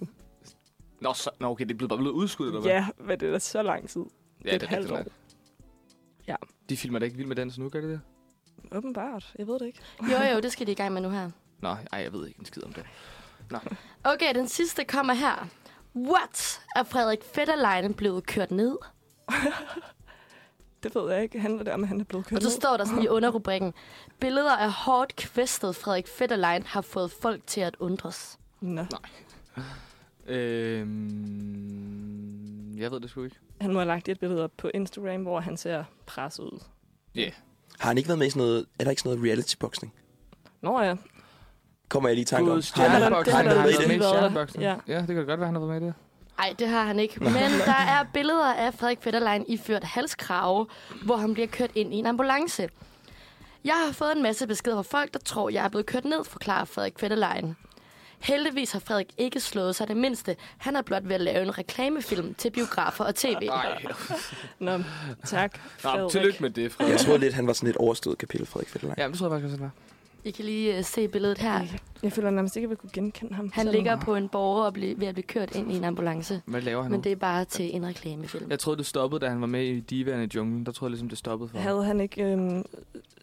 Nå, 1.02 1.13
så, 1.13 1.30
nå, 1.39 1.47
okay, 1.50 1.65
det 1.65 1.71
er 1.71 1.78
blevet 1.78 1.89
bare 1.89 2.00
blevet 2.00 2.13
udskudt, 2.13 2.47
eller 2.47 2.62
hvad? 2.62 2.71
Ja, 2.71 2.88
men 3.00 3.19
det 3.19 3.28
er 3.28 3.32
da 3.32 3.39
så 3.39 3.62
lang 3.62 3.89
tid. 3.89 4.04
ja 4.45 4.56
et 4.56 4.63
halvt 4.63 4.91
år. 4.91 5.04
Ja. 6.28 6.36
De 6.69 6.78
filmer 6.78 7.00
da 7.00 7.06
ikke 7.06 7.17
vild 7.17 7.28
med 7.28 7.36
dans 7.36 7.58
nu, 7.58 7.69
gør 7.69 7.82
det 7.82 7.89
det? 7.89 8.02
Åbenbart. 8.71 9.34
Jeg 9.39 9.47
ved 9.47 9.60
det 9.60 9.65
ikke. 9.65 9.80
Jo, 10.02 10.34
jo, 10.34 10.39
det 10.39 10.52
skal 10.52 10.67
de 10.67 10.71
i 10.71 10.76
gang 10.76 10.93
med 10.93 11.02
nu 11.02 11.10
her. 11.10 11.30
Nå, 11.60 11.69
ej, 11.91 12.00
jeg 12.02 12.13
ved 12.13 12.28
ikke 12.28 12.39
en 12.39 12.45
skid 12.45 12.63
om 12.63 12.73
det. 12.73 12.84
Okay, 14.04 14.36
den 14.36 14.47
sidste 14.47 14.84
kommer 14.84 15.13
her. 15.13 15.47
What? 15.95 16.62
Er 16.76 16.84
Frederik 16.84 17.19
Fetterlein 17.34 17.93
blevet 17.93 18.26
kørt 18.26 18.52
ned? 18.52 18.78
Det 20.84 20.96
ved 20.96 21.13
jeg 21.13 21.24
ikke. 21.24 21.40
Handler 21.40 21.63
det 21.63 21.74
om, 21.74 21.84
at 21.84 21.88
han 21.88 22.00
er 22.00 22.04
blevet 22.04 22.26
kørt 22.26 22.38
Og 22.38 22.44
så 22.44 22.52
står 22.52 22.78
der 22.78 22.86
sådan 22.86 23.04
i 23.04 23.08
underrubrikken. 23.08 23.74
Billeder 24.20 24.58
af 24.58 24.72
hårdt 24.72 25.16
kvæstet 25.16 25.76
Frederik 25.76 26.08
Fetterlein 26.08 26.63
har 26.63 26.82
fået 26.82 27.12
folk 27.12 27.42
til 27.48 27.62
at 27.62 27.76
undres. 27.80 28.40
Nå. 28.62 28.86
Øhm, 30.28 32.78
jeg 32.78 32.92
ved 32.92 33.00
det 33.00 33.10
sgu 33.10 33.24
ikke. 33.24 33.36
Han 33.62 33.74
må 33.74 33.80
have 33.80 33.88
lagt 33.88 34.10
et 34.10 34.20
billede 34.20 34.44
op 34.44 34.52
på 34.58 34.72
Instagram, 34.74 35.22
hvor 35.22 35.40
han 35.40 35.58
ser 35.58 35.84
presset 36.06 36.44
ud. 36.44 36.60
Har 37.80 37.88
han 37.88 37.98
ikke 37.98 38.08
været 38.08 38.20
med 38.20 38.28
i 38.28 38.30
sådan 38.30 38.48
noget, 38.48 38.66
er 38.80 38.84
der 38.84 38.92
ikke 38.92 39.02
sådan 39.02 39.18
noget 39.18 39.32
reality-boxing? 39.32 39.94
Nå 40.62 40.82
ja. 40.82 40.96
Kommer 41.90 42.10
jeg 42.10 42.16
lige 42.16 42.22
i 42.22 42.26
tanke 42.26 42.52
om. 42.52 42.62
Har 42.74 42.88
han, 42.88 43.02
har 43.02 43.32
Han 43.32 43.46
været 43.46 43.63
med 43.63 43.72
i 43.72 43.76
det. 44.54 44.62
Ja. 44.62 44.76
Ja, 44.88 45.00
det 45.00 45.08
kan 45.08 45.16
godt 45.16 45.28
være, 45.40 45.46
han 45.46 45.56
har 45.56 45.66
været 45.66 45.82
med 45.82 45.82
i 45.82 45.86
det. 45.92 45.94
Nej, 46.38 46.56
det 46.60 46.67
har 46.67 46.84
han 46.84 47.00
ikke. 47.00 47.19
Men 47.23 47.34
der 47.65 47.82
er 47.89 48.06
billeder 48.13 48.54
af 48.54 48.73
Frederik 48.73 48.97
Fetterlein 49.02 49.45
iført 49.47 49.84
halskrave, 49.84 50.67
hvor 51.04 51.15
han 51.17 51.34
bliver 51.34 51.47
kørt 51.47 51.71
ind 51.76 51.93
i 51.93 51.97
en 51.97 52.06
ambulance. 52.06 52.69
Jeg 53.65 53.73
har 53.86 53.93
fået 53.93 54.15
en 54.15 54.23
masse 54.23 54.47
beskeder 54.47 54.82
fra 54.82 55.00
folk, 55.00 55.13
der 55.13 55.19
tror, 55.19 55.50
jeg 55.50 55.65
er 55.65 55.69
blevet 55.69 55.86
kørt 55.86 56.06
ned, 56.06 56.23
forklarer 56.26 56.65
Frederik 56.65 57.00
Fetterlein. 57.00 57.56
Heldigvis 58.19 58.71
har 58.71 58.80
Frederik 58.80 59.08
ikke 59.17 59.39
slået 59.39 59.76
sig 59.76 59.88
det 59.88 59.97
mindste. 59.97 60.36
Han 60.58 60.76
er 60.76 60.82
blot 60.82 61.08
ved 61.08 61.15
at 61.15 61.21
lave 61.21 61.41
en 61.43 61.58
reklamefilm 61.58 62.34
til 62.34 62.50
biografer 62.50 63.04
og 63.06 63.15
tv. 63.15 63.45
Nej. 63.45 63.84
Nå, 64.60 64.80
tak. 65.26 65.54
Nå, 65.54 65.60
Frederik. 65.89 66.12
tillykke 66.12 66.38
med 66.41 66.50
det, 66.50 66.71
Frederik. 66.71 66.91
jeg 66.93 67.00
tror 67.00 67.17
lidt, 67.17 67.34
han 67.34 67.47
var 67.47 67.54
sådan 67.54 67.69
et 67.69 67.78
overstået 67.78 68.17
kapitel, 68.17 68.47
Frederik 68.47 68.69
Fetterlein. 68.69 68.95
Ja, 68.97 69.08
det 69.08 69.17
tror 69.17 69.26
jeg 69.28 69.32
faktisk 69.32 69.45
også, 69.45 69.58
han 69.58 69.63
var. 69.63 69.71
I 70.23 70.32
kan 70.32 70.45
lige 70.45 70.77
uh, 70.77 70.84
se 70.86 71.08
billedet 71.08 71.38
her. 71.38 71.62
Jeg 72.03 72.12
føler 72.12 72.30
nærmest 72.30 72.56
ikke, 72.56 72.65
at 72.65 72.69
jeg 72.69 72.69
vil 72.69 72.77
kunne 72.77 72.89
genkende 72.93 73.34
ham. 73.34 73.51
Han 73.53 73.67
ligger 73.67 73.95
på 73.99 74.15
en 74.15 74.30
borger 74.30 74.63
og 74.65 74.73
bliver 74.73 74.95
ved 74.97 75.08
at 75.08 75.15
blive 75.15 75.23
kørt 75.23 75.56
ind 75.56 75.71
i 75.71 75.77
en 75.77 75.84
ambulance. 75.84 76.41
Hvad 76.45 76.62
laver 76.62 76.82
han 76.82 76.91
nu? 76.91 76.97
Men 76.97 77.03
det 77.03 77.12
er 77.12 77.15
bare 77.15 77.45
til 77.45 77.75
en 77.75 77.86
reklamefilm. 77.86 78.49
Jeg 78.49 78.60
troede, 78.60 78.77
det 78.77 78.86
stoppede, 78.86 79.19
da 79.19 79.30
han 79.30 79.41
var 79.41 79.47
med 79.47 79.63
i 79.65 79.80
Divaerne 79.80 80.23
i 80.23 80.30
junglen. 80.36 80.65
Der 80.65 80.71
troede 80.71 80.89
jeg 80.89 80.93
ligesom, 80.93 81.10
det 81.10 81.17
stoppede 81.17 81.49
for 81.49 81.58
ham. 81.58 81.63
Havde 81.63 81.84
han 81.86 82.01
ikke 82.01 82.23
øhm, 82.23 82.63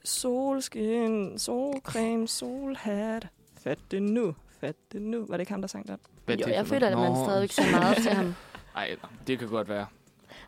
solskin, 0.05 1.39
solcreme, 1.39 2.29
solhat? 2.29 3.29
Fat 3.63 3.79
det 3.91 4.03
nu, 4.03 4.35
fat 4.61 4.77
det 4.93 5.03
nu. 5.03 5.27
Var 5.29 5.37
det 5.37 5.41
ikke 5.41 5.53
ham, 5.53 5.61
der 5.61 5.69
sang 5.69 5.89
den? 5.89 5.97
Jo, 6.41 6.47
jeg 6.47 6.67
føler, 6.67 6.89
at 6.89 6.99
man 6.99 7.25
stadigvæk 7.25 7.51
ser 7.53 7.71
meget 7.71 7.97
til 7.97 8.11
ham. 8.11 8.35
Ej, 8.77 8.97
det 9.27 9.39
kan 9.39 9.49
godt 9.49 9.69
være. 9.69 9.87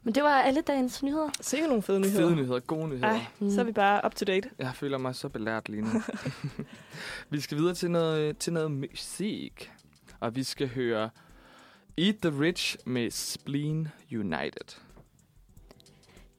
Men 0.06 0.14
det 0.14 0.22
var 0.22 0.42
alle 0.42 0.60
dagens 0.60 1.02
nyheder. 1.02 1.30
Sikke 1.40 1.66
nogle 1.66 1.82
fede 1.82 2.00
nyheder. 2.00 2.20
Fede 2.20 2.36
nyheder, 2.36 2.60
gode 2.60 2.88
nyheder. 2.88 3.06
Ej, 3.06 3.26
så 3.50 3.60
er 3.60 3.64
vi 3.64 3.72
bare 3.72 4.00
up 4.04 4.14
to 4.14 4.24
date. 4.24 4.50
Jeg 4.58 4.72
føler 4.74 4.98
mig 4.98 5.14
så 5.14 5.28
belært 5.28 5.68
lige 5.68 5.82
nu. 5.82 5.88
vi 7.30 7.40
skal 7.40 7.58
videre 7.58 7.74
til 7.74 7.90
noget, 7.90 8.38
til 8.38 8.52
noget 8.52 8.70
musik. 8.70 9.72
Og 10.20 10.36
vi 10.36 10.42
skal 10.42 10.68
høre 10.68 11.10
Eat 11.98 12.14
the 12.22 12.40
Rich 12.40 12.76
med 12.84 13.10
Spleen 13.10 13.88
United. 14.12 14.78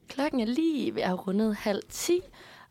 Klokken 0.08 0.40
er 0.40 0.46
lige 0.46 0.94
ved 0.94 1.02
at 1.02 1.26
rundet 1.26 1.56
halv 1.56 1.82
ti, 1.88 2.20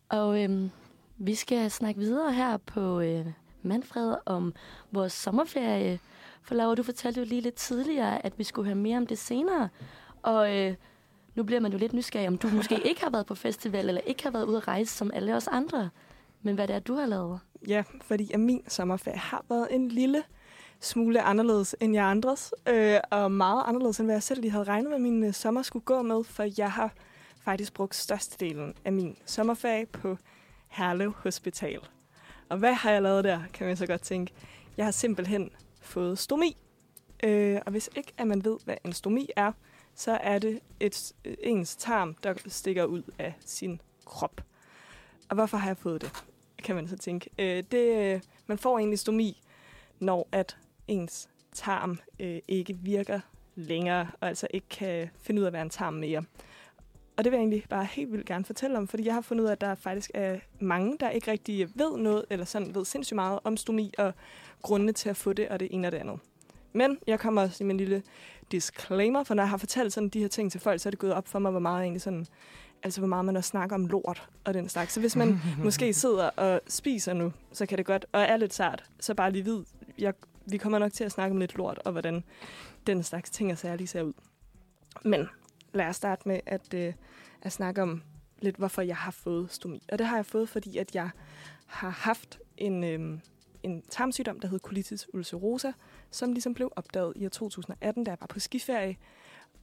og 0.08 0.42
øhm, 0.42 0.70
vi 1.18 1.34
skal 1.34 1.70
snakke 1.70 2.00
videre 2.00 2.32
her 2.32 2.56
på 2.56 3.00
øh, 3.00 3.26
Manfred 3.62 4.16
om 4.26 4.54
vores 4.90 5.12
sommerferie. 5.12 5.98
For 6.42 6.54
Laura, 6.54 6.74
du 6.74 6.82
fortalte 6.82 7.20
jo 7.20 7.26
lige 7.26 7.40
lidt 7.40 7.54
tidligere, 7.54 8.26
at 8.26 8.38
vi 8.38 8.44
skulle 8.44 8.66
høre 8.66 8.74
mere 8.74 8.96
om 8.96 9.06
det 9.06 9.18
senere. 9.18 9.68
Og 10.22 10.56
øh, 10.56 10.74
nu 11.34 11.42
bliver 11.42 11.60
man 11.60 11.72
jo 11.72 11.78
lidt 11.78 11.92
nysgerrig, 11.92 12.28
om 12.28 12.38
du 12.38 12.48
måske 12.48 12.80
ikke 12.88 13.02
har 13.02 13.10
været 13.10 13.26
på 13.26 13.34
festival, 13.34 13.88
eller 13.88 14.00
ikke 14.06 14.22
har 14.22 14.30
været 14.30 14.44
ude 14.44 14.56
at 14.56 14.68
rejse 14.68 14.92
som 14.92 15.10
alle 15.14 15.36
os 15.36 15.46
andre. 15.46 15.90
Men 16.42 16.54
hvad 16.54 16.68
det 16.68 16.76
er, 16.76 16.80
du 16.80 16.94
har 16.94 17.06
lavet? 17.06 17.40
Ja, 17.68 17.82
fordi 18.02 18.32
at 18.32 18.40
min 18.40 18.62
sommerferie 18.68 19.18
har 19.18 19.44
været 19.48 19.68
en 19.70 19.88
lille 19.88 20.22
smule 20.80 21.22
anderledes 21.22 21.76
end 21.80 21.94
jeg 21.94 22.04
andres, 22.04 22.54
øh, 22.68 22.96
og 23.10 23.32
meget 23.32 23.64
anderledes 23.66 23.98
end 23.98 24.06
hvad 24.06 24.14
jeg 24.14 24.22
selv 24.22 24.40
lige 24.40 24.50
havde 24.50 24.64
regnet 24.64 24.90
med, 24.90 24.98
min 24.98 25.24
øh, 25.24 25.32
sommer 25.32 25.62
skulle 25.62 25.84
gå 25.84 26.02
med, 26.02 26.24
for 26.24 26.46
jeg 26.58 26.72
har 26.72 26.92
faktisk 27.40 27.74
brugt 27.74 27.94
størstedelen 27.94 28.74
af 28.84 28.92
min 28.92 29.16
sommerferie 29.26 29.86
på 29.86 30.16
Herlev 30.68 31.12
Hospital. 31.12 31.80
Og 32.48 32.58
hvad 32.58 32.72
har 32.72 32.90
jeg 32.90 33.02
lavet 33.02 33.24
der, 33.24 33.40
kan 33.54 33.66
man 33.66 33.76
så 33.76 33.86
godt 33.86 34.02
tænke. 34.02 34.32
Jeg 34.76 34.86
har 34.86 34.90
simpelthen 34.90 35.50
fået 35.80 36.18
stomi. 36.18 36.56
Øh, 37.24 37.58
og 37.66 37.70
hvis 37.70 37.90
ikke 37.96 38.12
at 38.18 38.26
man 38.26 38.44
ved, 38.44 38.56
hvad 38.64 38.76
en 38.84 38.92
stomi 38.92 39.28
er, 39.36 39.52
så 39.98 40.18
er 40.22 40.38
det 40.38 40.60
et, 40.80 41.12
ens 41.24 41.76
tarm, 41.76 42.14
der 42.14 42.34
stikker 42.46 42.84
ud 42.84 43.02
af 43.18 43.34
sin 43.40 43.80
krop. 44.04 44.40
Og 45.28 45.34
hvorfor 45.34 45.56
har 45.56 45.68
jeg 45.68 45.76
fået 45.76 46.02
det? 46.02 46.24
kan 46.64 46.74
man 46.74 46.88
så 46.88 46.96
tænke. 46.96 47.30
Øh, 47.38 47.64
det, 47.72 48.14
øh, 48.14 48.20
man 48.46 48.58
får 48.58 48.78
egentlig 48.78 48.98
stomi, 48.98 49.42
når 50.00 50.28
at 50.32 50.56
ens 50.88 51.28
tarm 51.52 51.98
øh, 52.20 52.38
ikke 52.48 52.78
virker 52.82 53.20
længere, 53.54 54.06
og 54.20 54.28
altså 54.28 54.46
ikke 54.50 54.68
kan 54.68 55.10
finde 55.22 55.40
ud 55.40 55.44
af 55.44 55.48
at 55.48 55.52
være 55.52 55.62
en 55.62 55.70
tarm 55.70 55.94
mere. 55.94 56.24
Og 57.16 57.24
det 57.24 57.32
vil 57.32 57.36
jeg 57.36 57.42
egentlig 57.42 57.64
bare 57.68 57.84
helt 57.84 58.12
vildt 58.12 58.26
gerne 58.26 58.44
fortælle 58.44 58.78
om, 58.78 58.88
fordi 58.88 59.06
jeg 59.06 59.14
har 59.14 59.20
fundet 59.20 59.44
ud 59.44 59.48
af, 59.48 59.52
at 59.52 59.60
der 59.60 59.74
faktisk 59.74 60.10
er 60.14 60.38
mange, 60.60 60.96
der 61.00 61.10
ikke 61.10 61.30
rigtig 61.30 61.68
ved 61.74 61.96
noget, 61.96 62.24
eller 62.30 62.44
sådan 62.44 62.74
ved 62.74 62.84
sindssygt 62.84 63.14
meget 63.14 63.38
om 63.44 63.56
stomi 63.56 63.92
og 63.98 64.12
grundene 64.62 64.92
til 64.92 65.08
at 65.08 65.16
få 65.16 65.32
det, 65.32 65.48
og 65.48 65.60
det 65.60 65.68
ene 65.70 65.88
og 65.88 65.92
det 65.92 65.98
andet. 65.98 66.18
Men 66.72 66.98
jeg 67.06 67.20
kommer 67.20 67.42
også 67.42 67.64
i 67.64 67.66
min 67.66 67.76
lille 67.76 68.02
disclaimer, 68.52 69.24
for 69.24 69.34
når 69.34 69.42
jeg 69.42 69.50
har 69.50 69.56
fortalt 69.56 69.92
sådan 69.92 70.08
de 70.08 70.20
her 70.20 70.28
ting 70.28 70.52
til 70.52 70.60
folk, 70.60 70.80
så 70.80 70.88
er 70.88 70.90
det 70.90 70.98
gået 70.98 71.12
op 71.12 71.28
for 71.28 71.38
mig, 71.38 71.50
hvor 71.50 71.60
meget 71.60 71.82
egentlig 71.82 72.02
sådan, 72.02 72.26
altså 72.82 73.00
hvor 73.00 73.08
meget 73.08 73.24
man 73.24 73.36
også 73.36 73.48
snakker 73.48 73.76
om 73.76 73.86
lort 73.86 74.28
og 74.44 74.54
den 74.54 74.68
slags. 74.68 74.92
Så 74.92 75.00
hvis 75.00 75.16
man 75.16 75.40
måske 75.64 75.92
sidder 75.92 76.30
og 76.30 76.60
spiser 76.68 77.12
nu, 77.12 77.32
så 77.52 77.66
kan 77.66 77.78
det 77.78 77.86
godt, 77.86 78.06
og 78.12 78.20
er 78.20 78.36
lidt 78.36 78.54
sart, 78.54 78.84
så 79.00 79.14
bare 79.14 79.30
lige 79.30 79.44
vid, 79.44 79.64
jeg, 79.98 80.14
vi 80.46 80.56
kommer 80.56 80.78
nok 80.78 80.92
til 80.92 81.04
at 81.04 81.12
snakke 81.12 81.32
om 81.32 81.40
lidt 81.40 81.56
lort, 81.56 81.78
og 81.84 81.92
hvordan 81.92 82.24
den 82.86 83.02
slags 83.02 83.30
ting 83.30 83.52
og 83.52 83.58
sager 83.58 83.76
lige 83.76 83.88
ser 83.88 84.02
ud. 84.02 84.12
Men 85.04 85.28
lad 85.72 85.86
os 85.86 85.96
starte 85.96 86.28
med 86.28 86.40
at, 86.46 86.74
øh, 86.74 86.92
at 87.42 87.52
snakke 87.52 87.82
om 87.82 88.02
lidt, 88.40 88.56
hvorfor 88.56 88.82
jeg 88.82 88.96
har 88.96 89.10
fået 89.10 89.52
stomi. 89.52 89.82
Og 89.92 89.98
det 89.98 90.06
har 90.06 90.16
jeg 90.16 90.26
fået, 90.26 90.48
fordi 90.48 90.78
at 90.78 90.94
jeg 90.94 91.10
har 91.66 91.90
haft 91.90 92.38
en, 92.56 92.84
øh, 92.84 93.18
en 93.62 93.82
tarmsygdom, 93.82 94.40
der 94.40 94.48
hed 94.48 94.58
colitis 94.58 95.14
ulcerosa, 95.14 95.72
som 96.10 96.32
ligesom 96.32 96.54
blev 96.54 96.72
opdaget 96.76 97.12
i 97.16 97.24
år 97.24 97.28
2018, 97.28 98.04
da 98.04 98.10
jeg 98.10 98.18
var 98.20 98.26
på 98.26 98.40
skiferie. 98.40 98.96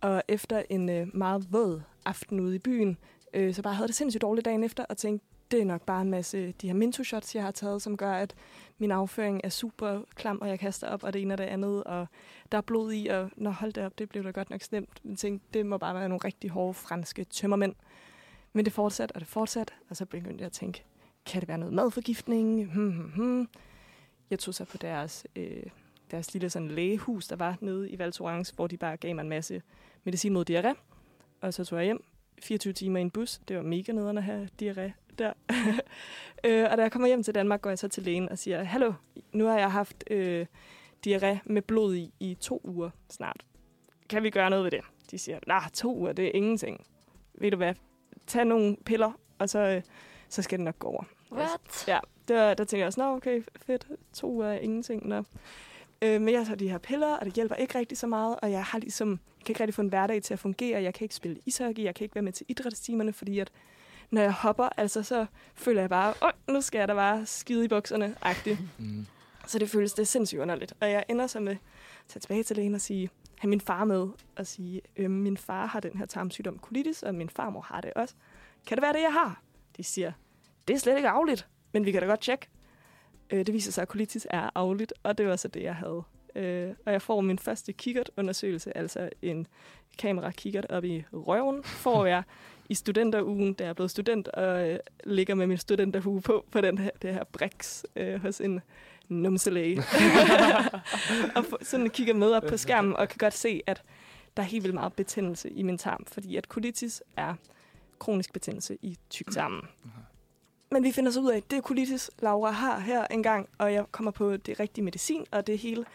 Og 0.01 0.23
efter 0.27 0.63
en 0.69 0.89
øh, 0.89 1.07
meget 1.15 1.47
våd 1.53 1.81
aften 2.05 2.39
ude 2.39 2.55
i 2.55 2.59
byen, 2.59 2.97
øh, 3.33 3.53
så 3.53 3.61
bare 3.61 3.73
havde 3.73 3.87
det 3.87 3.95
sindssygt 3.95 4.21
dårligt 4.21 4.45
dagen 4.45 4.63
efter, 4.63 4.85
og 4.85 4.97
tænkte, 4.97 5.27
det 5.51 5.61
er 5.61 5.65
nok 5.65 5.81
bare 5.81 6.01
en 6.01 6.09
masse 6.09 6.37
øh, 6.37 6.53
de 6.61 6.67
her 6.67 6.73
minto-shots, 6.73 7.35
jeg 7.35 7.43
har 7.43 7.51
taget, 7.51 7.81
som 7.81 7.97
gør, 7.97 8.13
at 8.13 8.35
min 8.77 8.91
afføring 8.91 9.41
er 9.43 9.49
super 9.49 10.01
klam, 10.15 10.37
og 10.41 10.49
jeg 10.49 10.59
kaster 10.59 10.87
op, 10.87 11.03
og 11.03 11.13
det 11.13 11.21
ene 11.21 11.33
og 11.33 11.37
det 11.37 11.43
andet, 11.43 11.83
og 11.83 12.07
der 12.51 12.57
er 12.57 12.61
blod 12.61 12.93
i, 12.93 13.07
og 13.07 13.29
når 13.35 13.51
holdt 13.51 13.75
det 13.75 13.85
op, 13.85 13.99
det 13.99 14.09
blev 14.09 14.23
da 14.23 14.31
godt 14.31 14.49
nok 14.49 14.61
slemt. 14.61 14.99
Men 15.03 15.15
tænkte, 15.15 15.47
det 15.53 15.65
må 15.65 15.77
bare 15.77 15.95
være 15.95 16.09
nogle 16.09 16.25
rigtig 16.25 16.49
hårde 16.49 16.73
franske 16.73 17.23
tømmermænd. 17.23 17.75
Men 18.53 18.65
det 18.65 18.73
fortsatte, 18.73 19.13
og 19.13 19.19
det 19.19 19.27
fortsatte, 19.27 19.73
og 19.89 19.95
så 19.95 20.05
begyndte 20.05 20.41
jeg 20.41 20.45
at 20.45 20.51
tænke, 20.51 20.83
kan 21.25 21.41
det 21.41 21.47
være 21.47 21.57
noget 21.57 21.73
madforgiftning? 21.73 22.73
Hmm, 22.73 22.91
hmm, 22.91 23.11
hmm. 23.15 23.47
Jeg 24.29 24.39
tog 24.39 24.53
så 24.53 24.65
på 24.65 24.77
deres 24.77 25.27
øh, 25.35 25.63
deres 26.11 26.33
lille 26.33 26.49
sådan 26.49 26.67
lægehus, 26.67 27.27
der 27.27 27.35
var 27.35 27.57
nede 27.61 27.89
i 27.89 27.99
Val 27.99 28.11
Thorens, 28.11 28.49
hvor 28.49 28.67
de 28.67 28.77
bare 28.77 28.97
gav 28.97 29.15
mig 29.15 29.21
en 29.21 29.29
masse 29.29 29.61
medicin 30.03 30.33
mod 30.33 30.49
diarré. 30.49 30.73
Og 31.41 31.53
så 31.53 31.65
tog 31.65 31.79
jeg 31.79 31.85
hjem 31.85 32.03
24 32.41 32.73
timer 32.73 32.99
i 32.99 33.01
en 33.01 33.11
bus. 33.11 33.41
Det 33.47 33.57
var 33.57 33.63
mega 33.63 33.91
nederen 33.91 34.17
at 34.17 34.23
have 34.23 34.49
diarré 34.61 34.91
der. 35.17 35.33
øh, 36.45 36.67
og 36.71 36.77
da 36.77 36.81
jeg 36.81 36.91
kommer 36.91 37.07
hjem 37.07 37.23
til 37.23 37.35
Danmark, 37.35 37.61
går 37.61 37.69
jeg 37.69 37.79
så 37.79 37.87
til 37.87 38.03
lægen 38.03 38.29
og 38.29 38.37
siger, 38.37 38.63
Hallo, 38.63 38.93
nu 39.31 39.45
har 39.45 39.59
jeg 39.59 39.71
haft 39.71 40.03
øh, 40.09 40.45
diarré 41.07 41.37
med 41.45 41.61
blod 41.61 41.95
i 41.95 42.13
i 42.19 42.37
to 42.39 42.61
uger 42.63 42.89
snart. 43.09 43.45
Kan 44.09 44.23
vi 44.23 44.29
gøre 44.29 44.49
noget 44.49 44.63
ved 44.63 44.71
det? 44.71 44.81
De 45.11 45.17
siger, 45.17 45.39
nej, 45.47 45.69
to 45.73 45.95
uger, 45.95 46.13
det 46.13 46.25
er 46.25 46.31
ingenting. 46.33 46.87
Ved 47.33 47.51
du 47.51 47.57
hvad? 47.57 47.73
Tag 48.27 48.45
nogle 48.45 48.77
piller, 48.85 49.11
og 49.39 49.49
så, 49.49 49.59
øh, 49.59 49.81
så 50.29 50.41
skal 50.41 50.59
det 50.59 50.65
nok 50.65 50.79
gå 50.79 50.87
over. 50.87 51.03
What? 51.31 51.87
Ja, 51.87 51.99
der, 52.27 52.53
der 52.53 52.63
tænker 52.63 52.81
jeg 52.81 52.87
også, 52.87 52.99
nå 52.99 53.15
okay, 53.15 53.43
fedt, 53.65 53.87
to 54.13 54.39
er 54.39 54.51
ingenting. 54.51 55.07
Nå. 55.07 55.23
Øh, 56.01 56.21
men 56.21 56.33
jeg 56.33 56.45
tager 56.45 56.57
de 56.57 56.69
her 56.69 56.77
piller, 56.77 57.15
og 57.15 57.25
det 57.25 57.33
hjælper 57.33 57.55
ikke 57.55 57.79
rigtig 57.79 57.97
så 57.97 58.07
meget, 58.07 58.35
og 58.41 58.51
jeg 58.51 58.63
har 58.63 58.79
ligesom, 58.79 59.09
jeg 59.09 59.45
kan 59.45 59.51
ikke 59.51 59.59
rigtig 59.59 59.73
få 59.73 59.81
en 59.81 59.87
hverdag 59.87 60.23
til 60.23 60.33
at 60.33 60.39
fungere. 60.39 60.83
Jeg 60.83 60.93
kan 60.93 61.05
ikke 61.05 61.15
spille 61.15 61.37
ishockey, 61.45 61.83
jeg 61.83 61.95
kan 61.95 62.03
ikke 62.03 62.15
være 62.15 62.21
med 62.21 62.31
til 62.31 62.45
idrætstimerne, 62.49 63.13
fordi 63.13 63.39
at 63.39 63.51
når 64.11 64.21
jeg 64.21 64.33
hopper, 64.33 64.69
altså 64.77 65.03
så 65.03 65.25
føler 65.55 65.81
jeg 65.81 65.89
bare, 65.89 66.13
åh, 66.23 66.53
nu 66.53 66.61
skal 66.61 66.79
jeg 66.79 66.87
da 66.87 66.93
bare 66.93 67.25
skide 67.25 67.65
i 67.65 67.67
bukserne, 67.67 68.15
agtigt. 68.21 68.59
Mm. 68.77 69.05
Så 69.47 69.59
det 69.59 69.69
føles 69.69 69.93
det 69.93 70.07
sindssygt 70.07 70.41
underligt. 70.41 70.73
Og 70.79 70.91
jeg 70.91 71.03
ender 71.09 71.27
så 71.27 71.39
med 71.39 71.51
at 71.51 71.57
tage 72.07 72.19
tilbage 72.19 72.43
til 72.43 72.55
lægen 72.55 72.75
og 72.75 72.81
sige, 72.81 73.09
have 73.37 73.49
min 73.49 73.61
far 73.61 73.83
med 73.83 74.07
og 74.35 74.47
sige, 74.47 74.81
øh, 74.97 75.11
min 75.11 75.37
far 75.37 75.65
har 75.65 75.79
den 75.79 75.97
her 75.97 76.05
tarmsygdom 76.05 76.59
colitis, 76.59 77.03
og 77.03 77.15
min 77.15 77.29
farmor 77.29 77.61
har 77.61 77.81
det 77.81 77.93
også. 77.93 78.15
Kan 78.67 78.77
det 78.77 78.81
være 78.81 78.93
det, 78.93 79.01
jeg 79.01 79.13
har? 79.13 79.41
De 79.77 79.83
siger, 79.83 80.11
det 80.67 80.73
er 80.73 80.77
slet 80.77 80.95
ikke 80.95 81.09
afligt, 81.09 81.47
men 81.71 81.85
vi 81.85 81.91
kan 81.91 82.01
da 82.01 82.07
godt 82.07 82.21
tjekke. 82.21 82.47
Øh, 83.29 83.45
det 83.45 83.53
viser 83.53 83.71
sig, 83.71 83.81
at 83.81 83.87
colitis 83.87 84.27
er 84.29 84.49
afligt, 84.55 84.93
og 85.03 85.17
det 85.17 85.27
var 85.27 85.35
så 85.35 85.47
det, 85.47 85.63
jeg 85.63 85.75
havde. 85.75 86.03
Øh, 86.35 86.73
og 86.85 86.91
jeg 86.91 87.01
får 87.01 87.21
min 87.21 87.39
første 87.39 87.73
kikkertundersøgelse, 87.73 88.77
altså 88.77 89.09
en 89.21 89.47
kamera-kikkert 89.97 90.65
op 90.69 90.83
i 90.83 91.03
røven, 91.13 91.63
får 91.63 92.05
jeg 92.05 92.23
i 92.69 92.75
studenterugen, 92.75 93.53
da 93.53 93.63
jeg 93.63 93.69
er 93.69 93.73
blevet 93.73 93.91
student, 93.91 94.27
og 94.27 94.69
øh, 94.69 94.79
ligger 95.03 95.35
med 95.35 95.47
min 95.47 95.57
studenterhue 95.57 96.21
på, 96.21 96.45
på 96.51 96.61
den 96.61 96.77
her, 96.77 96.89
det 97.01 97.13
her 97.13 97.23
Brix 97.23 97.83
øh, 97.95 98.21
hos 98.21 98.41
en 98.41 98.61
numselæge. 99.09 99.77
og 101.35 101.45
for, 101.45 101.57
sådan 101.61 101.89
kigger 101.89 102.13
med 102.13 102.31
op 102.31 102.43
på 102.49 102.57
skærmen, 102.57 102.95
og 102.95 103.09
kan 103.09 103.17
godt 103.17 103.33
se, 103.33 103.61
at 103.67 103.83
der 104.37 104.43
er 104.43 104.47
helt 104.47 104.63
vildt 104.63 104.73
meget 104.73 104.93
betændelse 104.93 105.49
i 105.49 105.63
min 105.63 105.77
tarm, 105.77 106.05
fordi 106.05 106.35
at 106.35 106.45
colitis 106.45 107.03
er 107.17 107.33
kronisk 107.99 108.33
betændelse 108.33 108.77
i 108.81 108.97
tyktarmen. 109.09 109.61
Men 110.71 110.83
vi 110.83 110.91
finder 110.91 111.11
så 111.11 111.19
ud 111.19 111.31
af, 111.31 111.37
at 111.37 111.51
det 111.51 111.57
er 111.57 111.61
colitis, 111.61 112.11
Laura 112.19 112.51
har 112.51 112.79
her 112.79 113.07
engang, 113.07 113.49
og 113.57 113.73
jeg 113.73 113.85
kommer 113.91 114.11
på 114.11 114.37
det 114.37 114.59
rigtige 114.59 114.85
medicin, 114.85 115.25
og 115.31 115.47
det 115.47 115.57
hele, 115.57 115.85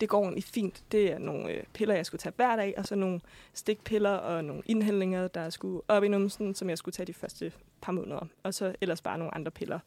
det 0.00 0.08
går 0.08 0.22
egentlig 0.22 0.44
fint. 0.44 0.82
Det 0.92 1.12
er 1.12 1.18
nogle 1.18 1.50
øh, 1.50 1.64
piller, 1.72 1.94
jeg 1.94 2.06
skulle 2.06 2.18
tage 2.18 2.32
hver 2.36 2.56
dag, 2.56 2.74
og 2.76 2.86
så 2.86 2.94
nogle 2.94 3.20
stikpiller 3.54 4.10
og 4.10 4.44
nogle 4.44 4.62
indhældninger, 4.66 5.28
der 5.28 5.50
skulle 5.50 5.82
op 5.88 6.04
i 6.04 6.08
numsen, 6.08 6.54
som 6.54 6.70
jeg 6.70 6.78
skulle 6.78 6.92
tage 6.92 7.06
de 7.06 7.14
første 7.14 7.52
par 7.80 7.92
måneder. 7.92 8.26
Og 8.42 8.54
så 8.54 8.74
ellers 8.80 9.02
bare 9.02 9.18
nogle 9.18 9.34
andre 9.34 9.50
piller 9.50 9.78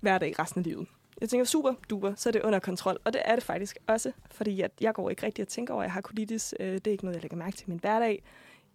hver 0.00 0.18
dag 0.18 0.38
resten 0.38 0.58
af 0.58 0.64
livet. 0.64 0.86
Jeg 1.20 1.28
tænker, 1.28 1.44
super 1.44 1.74
duper, 1.90 2.14
så 2.14 2.28
er 2.28 2.32
det 2.32 2.42
under 2.42 2.58
kontrol. 2.58 2.98
Og 3.04 3.12
det 3.12 3.22
er 3.24 3.34
det 3.34 3.44
faktisk 3.44 3.78
også, 3.86 4.12
fordi 4.30 4.60
at 4.60 4.70
jeg 4.80 4.94
går 4.94 5.10
ikke 5.10 5.26
rigtig 5.26 5.42
at 5.42 5.48
tænke 5.48 5.72
over, 5.72 5.82
at 5.82 5.86
jeg 5.86 5.92
har 5.92 6.00
colitis. 6.00 6.54
Øh, 6.60 6.74
Det 6.74 6.86
er 6.86 6.90
ikke 6.90 7.04
noget, 7.04 7.14
jeg 7.14 7.22
lægger 7.22 7.36
mærke 7.36 7.56
til 7.56 7.68
i 7.68 7.70
min 7.70 7.78
hverdag. 7.78 8.22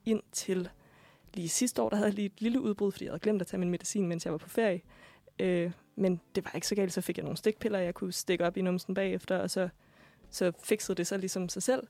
Indtil 0.05 0.69
lige 1.33 1.49
sidste 1.49 1.81
år, 1.81 1.89
der 1.89 1.95
havde 1.95 2.07
jeg 2.07 2.15
lige 2.15 2.25
et 2.25 2.41
lille 2.41 2.61
udbrud, 2.61 2.91
fordi 2.91 3.05
jeg 3.05 3.11
havde 3.11 3.19
glemt 3.19 3.41
at 3.41 3.47
tage 3.47 3.59
min 3.59 3.69
medicin, 3.69 4.07
mens 4.07 4.25
jeg 4.25 4.31
var 4.31 4.37
på 4.37 4.49
ferie. 4.49 4.81
Øh, 5.39 5.71
men 5.95 6.21
det 6.35 6.45
var 6.45 6.51
ikke 6.55 6.67
så 6.67 6.75
galt, 6.75 6.93
så 6.93 7.01
fik 7.01 7.17
jeg 7.17 7.23
nogle 7.23 7.37
stikpiller, 7.37 7.79
jeg 7.79 7.93
kunne 7.93 8.11
stikke 8.11 8.45
op 8.45 8.57
i 8.57 8.61
numsen 8.61 8.93
bagefter, 8.93 9.37
og 9.37 9.49
så, 9.49 9.69
så 10.29 10.51
fikset 10.63 10.97
det 10.97 11.07
så 11.07 11.17
ligesom 11.17 11.49
sig 11.49 11.63
selv. 11.63 11.87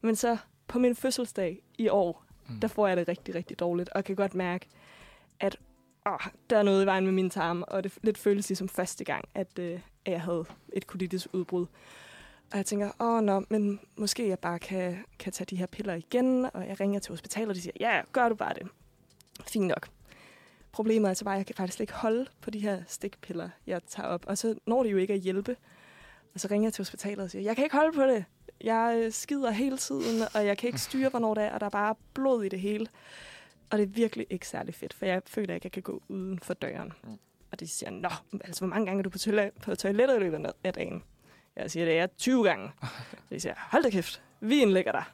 Men 0.00 0.16
så 0.16 0.36
på 0.68 0.78
min 0.78 0.94
fødselsdag 0.96 1.62
i 1.78 1.88
år, 1.88 2.24
Mm. 2.48 2.60
der 2.60 2.68
får 2.68 2.88
jeg 2.88 2.96
det 2.96 3.08
rigtig, 3.08 3.34
rigtig 3.34 3.58
dårligt, 3.58 3.88
og 3.88 4.04
kan 4.04 4.16
godt 4.16 4.34
mærke, 4.34 4.66
at 5.40 5.56
åh, 6.06 6.18
der 6.50 6.58
er 6.58 6.62
noget 6.62 6.82
i 6.82 6.86
vejen 6.86 7.04
med 7.04 7.12
min 7.12 7.30
tarm, 7.30 7.64
og 7.68 7.84
det 7.84 7.92
lidt 8.02 8.18
føles 8.18 8.48
ligesom 8.48 8.68
første 8.68 9.04
gang, 9.04 9.24
at, 9.34 9.58
øh, 9.58 9.80
at 10.04 10.12
jeg 10.12 10.20
havde 10.22 10.44
et 10.72 10.82
colitis-udbrud. 10.82 11.66
Og 12.52 12.56
jeg 12.56 12.66
tænker, 12.66 12.90
åh 13.00 13.22
nå, 13.22 13.44
men 13.50 13.80
måske 13.96 14.28
jeg 14.28 14.38
bare 14.38 14.58
kan, 14.58 15.04
kan 15.18 15.32
tage 15.32 15.46
de 15.50 15.56
her 15.56 15.66
piller 15.66 15.94
igen, 15.94 16.46
og 16.54 16.68
jeg 16.68 16.80
ringer 16.80 17.00
til 17.00 17.12
hospitalet, 17.12 17.48
og 17.48 17.54
de 17.54 17.60
siger, 17.60 17.72
ja, 17.80 18.00
gør 18.12 18.28
du 18.28 18.34
bare 18.34 18.54
det. 18.54 18.68
Fint 19.48 19.66
nok. 19.66 19.88
Problemet 20.72 21.04
er 21.04 21.08
altså 21.08 21.24
bare, 21.24 21.34
at 21.34 21.38
jeg 21.38 21.46
kan 21.46 21.54
faktisk 21.54 21.80
ikke 21.80 21.92
holde 21.92 22.26
på 22.40 22.50
de 22.50 22.58
her 22.58 22.82
stikpiller, 22.86 23.48
jeg 23.66 23.80
tager 23.88 24.08
op. 24.08 24.24
Og 24.26 24.38
så 24.38 24.54
når 24.66 24.82
det 24.82 24.92
jo 24.92 24.96
ikke 24.96 25.14
at 25.14 25.20
hjælpe. 25.20 25.56
Og 26.34 26.40
så 26.40 26.48
ringer 26.50 26.66
jeg 26.66 26.72
til 26.72 26.82
hospitalet 26.82 27.24
og 27.24 27.30
siger, 27.30 27.42
jeg 27.42 27.56
kan 27.56 27.64
ikke 27.64 27.76
holde 27.76 27.92
på 27.92 28.02
det. 28.02 28.24
Jeg 28.60 29.02
øh, 29.04 29.12
skider 29.12 29.50
hele 29.50 29.76
tiden, 29.76 30.22
og 30.34 30.46
jeg 30.46 30.58
kan 30.58 30.66
ikke 30.66 30.78
styre, 30.78 31.08
hvornår 31.08 31.34
det 31.34 31.44
er, 31.44 31.50
og 31.50 31.60
der 31.60 31.66
er 31.66 31.70
bare 31.70 31.94
blod 32.14 32.44
i 32.44 32.48
det 32.48 32.60
hele. 32.60 32.86
Og 33.70 33.78
det 33.78 33.84
er 33.84 33.88
virkelig 33.88 34.26
ikke 34.30 34.48
særlig 34.48 34.74
fedt, 34.74 34.94
for 34.94 35.06
jeg 35.06 35.22
føler 35.26 35.54
ikke, 35.54 35.60
at 35.60 35.64
jeg 35.64 35.72
kan 35.72 35.82
gå 35.82 36.02
uden 36.08 36.38
for 36.38 36.54
døren. 36.54 36.92
Mm. 37.04 37.18
Og 37.52 37.60
de 37.60 37.68
siger, 37.68 37.90
nå, 37.90 38.08
altså 38.44 38.60
hvor 38.60 38.68
mange 38.68 38.86
gange 38.86 38.98
er 38.98 39.02
du 39.02 39.10
på, 39.10 39.18
toilet, 39.18 39.50
på 39.62 39.74
toilettet 39.74 40.16
i 40.16 40.18
løbet 40.18 40.52
af 40.64 40.72
dagen? 40.72 41.02
Jeg 41.56 41.70
siger, 41.70 41.86
det 41.86 41.98
er 41.98 42.06
20 42.06 42.44
gange. 42.44 42.70
De 43.30 43.40
siger, 43.40 43.54
hold 43.56 43.82
da 43.82 43.90
kæft, 43.90 44.22
vi 44.40 44.62
indlægger 44.62 44.92
dig. 44.92 45.04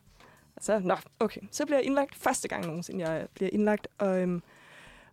Så, 0.61 0.79
nå, 0.79 0.97
okay. 1.21 1.40
Så 1.51 1.66
bliver 1.66 1.79
jeg 1.79 1.87
indlagt 1.87 2.14
første 2.14 2.49
gang 2.49 2.66
nogensinde, 2.66 3.09
jeg 3.09 3.29
bliver 3.35 3.51
indlagt. 3.53 3.88
Og, 3.99 4.23
øhm, 4.23 4.42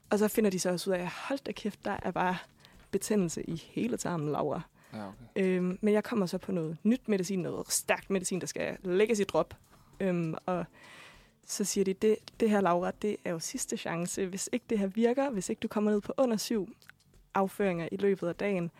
og 0.10 0.20
så 0.20 0.28
finder 0.28 0.50
de 0.50 0.60
så 0.60 0.70
også 0.70 0.90
ud 0.90 0.96
af, 0.96 1.08
hold 1.28 1.40
da 1.40 1.52
kæft, 1.52 1.86
der 1.86 1.98
er 2.04 2.12
bare 2.12 2.38
betændelse 2.92 3.50
i 3.50 3.64
hele 3.72 3.98
tarmen, 3.98 4.32
Laura. 4.32 4.62
Ja, 4.94 5.08
okay. 5.08 5.16
Øhm, 5.36 5.78
men 5.82 5.94
jeg 5.94 6.04
kommer 6.04 6.26
så 6.26 6.38
på 6.38 6.52
noget 6.52 6.78
nyt 6.84 7.10
medicin, 7.10 7.40
noget 7.40 7.72
stærkt 7.72 8.10
medicin, 8.10 8.42
der 8.42 8.48
skal 8.48 8.78
lægges 8.84 9.20
i 9.20 9.24
drop. 9.24 9.56
Øhm, 10.00 10.36
og 10.46 10.66
så 11.46 11.64
siger 11.64 11.86
de, 11.86 11.94
det, 11.94 12.16
det 12.40 12.50
her, 12.50 12.62
Laura, 12.62 12.92
det 13.02 13.18
er 13.26 13.32
jo 13.32 13.40
sidste 13.40 13.78
chance. 13.78 14.26
Hvis 14.26 14.50
ikke 14.52 14.66
det 14.70 14.80
her 14.80 14.88
virker, 14.88 15.30
hvis 15.30 15.50
ikke 15.50 15.60
du 15.60 15.68
kommer 15.68 15.92
ned 15.92 16.02
på 16.02 16.14
under 16.18 16.38
syv 16.38 16.70
afføringer 17.34 17.90
i 17.92 17.98
løbet 17.98 18.28
af 18.28 18.36
dagen, 18.36 18.72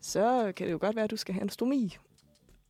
så 0.00 0.52
kan 0.56 0.66
det 0.66 0.72
jo 0.72 0.78
godt 0.80 0.96
være, 0.96 1.04
at 1.04 1.10
du 1.10 1.16
skal 1.16 1.34
have 1.34 1.42
en 1.42 1.48
stomi. 1.48 1.96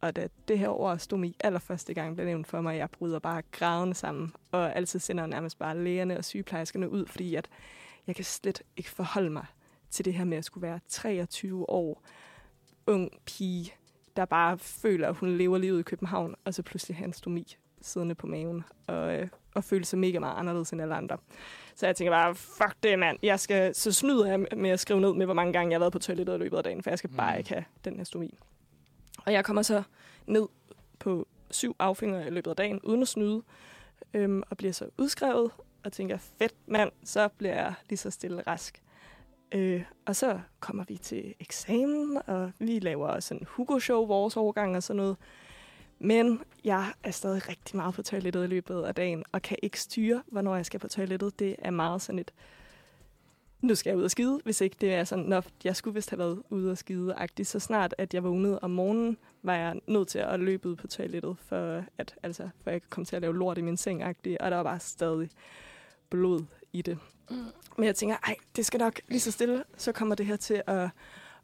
Og 0.01 0.17
da 0.17 0.29
det 0.49 0.59
her 0.59 0.69
ord 0.69 0.99
stomi 0.99 1.37
allerførste 1.41 1.95
gang 1.95 2.15
blev 2.15 2.27
nævnt 2.27 2.47
for 2.47 2.61
mig, 2.61 2.77
jeg 2.77 2.91
bryder 2.91 3.19
bare 3.19 3.43
grædende 3.53 3.95
sammen, 3.95 4.33
og 4.53 4.77
altid 4.77 4.99
sender 4.99 5.27
nærmest 5.27 5.59
bare 5.59 5.79
lægerne 5.79 6.19
og 6.19 6.25
sygeplejerskerne 6.25 6.91
ud, 6.91 7.07
fordi 7.07 7.35
at 7.35 7.49
jeg 8.07 8.17
kan 8.17 8.25
slet 8.25 8.63
ikke 8.77 8.91
forholde 8.91 9.31
mig 9.31 9.47
til 9.91 10.05
det 10.05 10.15
her 10.15 10.25
med 10.25 10.39
at 10.39 10.45
skulle 10.45 10.63
være 10.69 10.81
23 10.89 11.71
år, 11.71 12.03
ung 12.87 13.11
pige, 13.27 13.73
der 14.17 14.25
bare 14.25 14.59
føler, 14.59 15.09
at 15.09 15.15
hun 15.15 15.37
lever 15.37 15.59
livet 15.59 15.81
i 15.81 15.83
København, 15.83 16.35
og 16.45 16.55
så 16.55 16.63
pludselig 16.63 16.97
have 16.97 17.07
en 17.07 17.13
stomi 17.13 17.57
siddende 17.81 18.15
på 18.15 18.27
maven, 18.27 18.65
og, 18.87 19.15
øh, 19.15 19.29
og 19.55 19.65
føle 19.65 19.85
sig 19.85 19.99
mega 19.99 20.19
meget 20.19 20.37
anderledes 20.39 20.71
end 20.71 20.83
alle 20.83 20.95
andre. 20.95 21.17
Så 21.75 21.87
jeg 21.87 21.97
tænker 21.97 22.13
bare, 22.13 22.35
fuck 22.35 22.75
det, 22.83 22.99
mand. 22.99 23.19
Jeg 23.23 23.41
skal, 23.41 23.75
så 23.75 23.93
snyder 23.93 24.27
jeg 24.27 24.47
med 24.57 24.71
at 24.71 24.81
skrive 24.81 25.01
ned 25.01 25.13
med, 25.15 25.27
hvor 25.27 25.35
mange 25.35 25.53
gange 25.53 25.71
jeg 25.71 25.75
har 25.77 25.81
været 25.81 25.93
på 25.93 25.99
toilettet 25.99 26.35
i 26.35 26.39
løbet 26.39 26.57
af 26.57 26.65
dagen, 26.65 26.83
for 26.83 26.91
jeg 26.91 26.99
skal 26.99 27.11
bare 27.11 27.33
Mm. 27.33 27.39
ikke 27.39 27.51
have 27.51 27.65
den 27.85 27.97
her 27.97 28.05
stomi. 28.05 28.39
Og 29.27 29.33
jeg 29.33 29.45
kommer 29.45 29.63
så 29.63 29.83
ned 30.27 30.47
på 30.99 31.29
syv 31.51 31.77
affinger 31.79 32.27
i 32.27 32.31
løbet 32.31 32.51
af 32.51 32.57
dagen, 32.57 32.81
uden 32.81 33.03
at 33.03 33.09
snyde, 33.09 33.43
øhm, 34.15 34.43
og 34.51 34.57
bliver 34.57 34.73
så 34.73 34.91
udskrevet, 34.99 35.51
og 35.85 35.93
tænker, 35.93 36.19
fedt 36.19 36.55
mand, 36.67 36.93
så 37.05 37.29
bliver 37.29 37.55
jeg 37.55 37.75
lige 37.89 37.99
så 37.99 38.11
stille 38.11 38.43
rask. 38.47 38.83
Øh, 39.53 39.83
og 40.07 40.17
så 40.17 40.41
kommer 40.61 40.85
vi 40.89 40.97
til 40.97 41.35
eksamen, 41.41 42.19
og 42.27 42.53
vi 42.59 42.79
laver 42.79 43.21
sådan 43.21 43.47
Hugo-show, 43.47 44.07
vores 44.07 44.37
årgang 44.37 44.77
og 44.77 44.83
sådan 44.83 44.97
noget. 44.97 45.17
Men 45.99 46.41
jeg 46.65 46.93
er 47.05 47.11
stadig 47.11 47.49
rigtig 47.49 47.77
meget 47.77 47.95
på 47.95 48.03
toilettet 48.03 48.45
i 48.45 48.47
løbet 48.47 48.83
af 48.83 48.95
dagen, 48.95 49.25
og 49.33 49.43
kan 49.43 49.57
ikke 49.63 49.81
styre, 49.81 50.23
hvornår 50.27 50.57
jeg 50.57 50.67
skal 50.67 50.81
på 50.81 50.89
toilettet. 50.89 51.39
Det 51.39 51.57
er 51.59 51.71
meget 51.71 52.03
sådan 52.03 52.19
et, 52.19 52.33
nu 53.61 53.75
skal 53.75 53.91
jeg 53.91 53.99
ud 53.99 54.05
og 54.05 54.11
skide, 54.11 54.41
hvis 54.45 54.61
ikke 54.61 54.77
det 54.81 54.95
er 54.95 55.05
sådan, 55.05 55.25
nå, 55.25 55.43
jeg 55.65 55.77
skulle 55.77 55.95
vist 55.95 56.11
have 56.11 56.19
været 56.19 56.43
ude 56.51 56.71
og 56.71 56.79
skide 56.79 57.15
-agtigt. 57.15 57.45
Så 57.45 57.61
snart, 57.61 57.95
at 57.99 58.15
jeg 58.15 58.25
vågnede 58.25 58.59
om 58.63 58.71
morgenen, 58.71 59.17
var 59.43 59.55
jeg 59.55 59.81
nødt 59.87 60.09
til 60.09 60.19
at 60.19 60.41
løbe 60.41 60.69
ud 60.69 60.77
på 60.77 60.87
toilettet, 60.87 61.37
for 61.39 61.85
at, 61.99 62.15
altså, 62.23 62.49
for 62.63 62.71
jeg 62.71 62.81
komme 62.91 63.05
til 63.05 63.17
at 63.17 63.23
lave 63.23 63.37
lort 63.37 63.59
i 63.59 63.61
min 63.61 63.77
seng 63.77 64.03
-agtigt, 64.03 64.37
og 64.41 64.51
der 64.51 64.57
var 64.57 64.63
bare 64.63 64.81
stadig 64.81 65.31
blod 66.11 66.45
i 66.73 66.83
det. 66.83 66.99
Mm. 67.31 67.37
Men 67.77 67.87
jeg 67.87 67.95
tænker, 67.95 68.17
ej, 68.17 68.37
det 68.57 68.67
skal 68.67 68.79
nok 68.79 69.01
lige 69.09 69.21
så 69.21 69.33
stille, 69.33 69.65
så 69.77 69.93
kommer 69.93 70.15
det 70.15 70.27
her 70.27 70.37
til 70.37 70.63
at, 70.67 70.91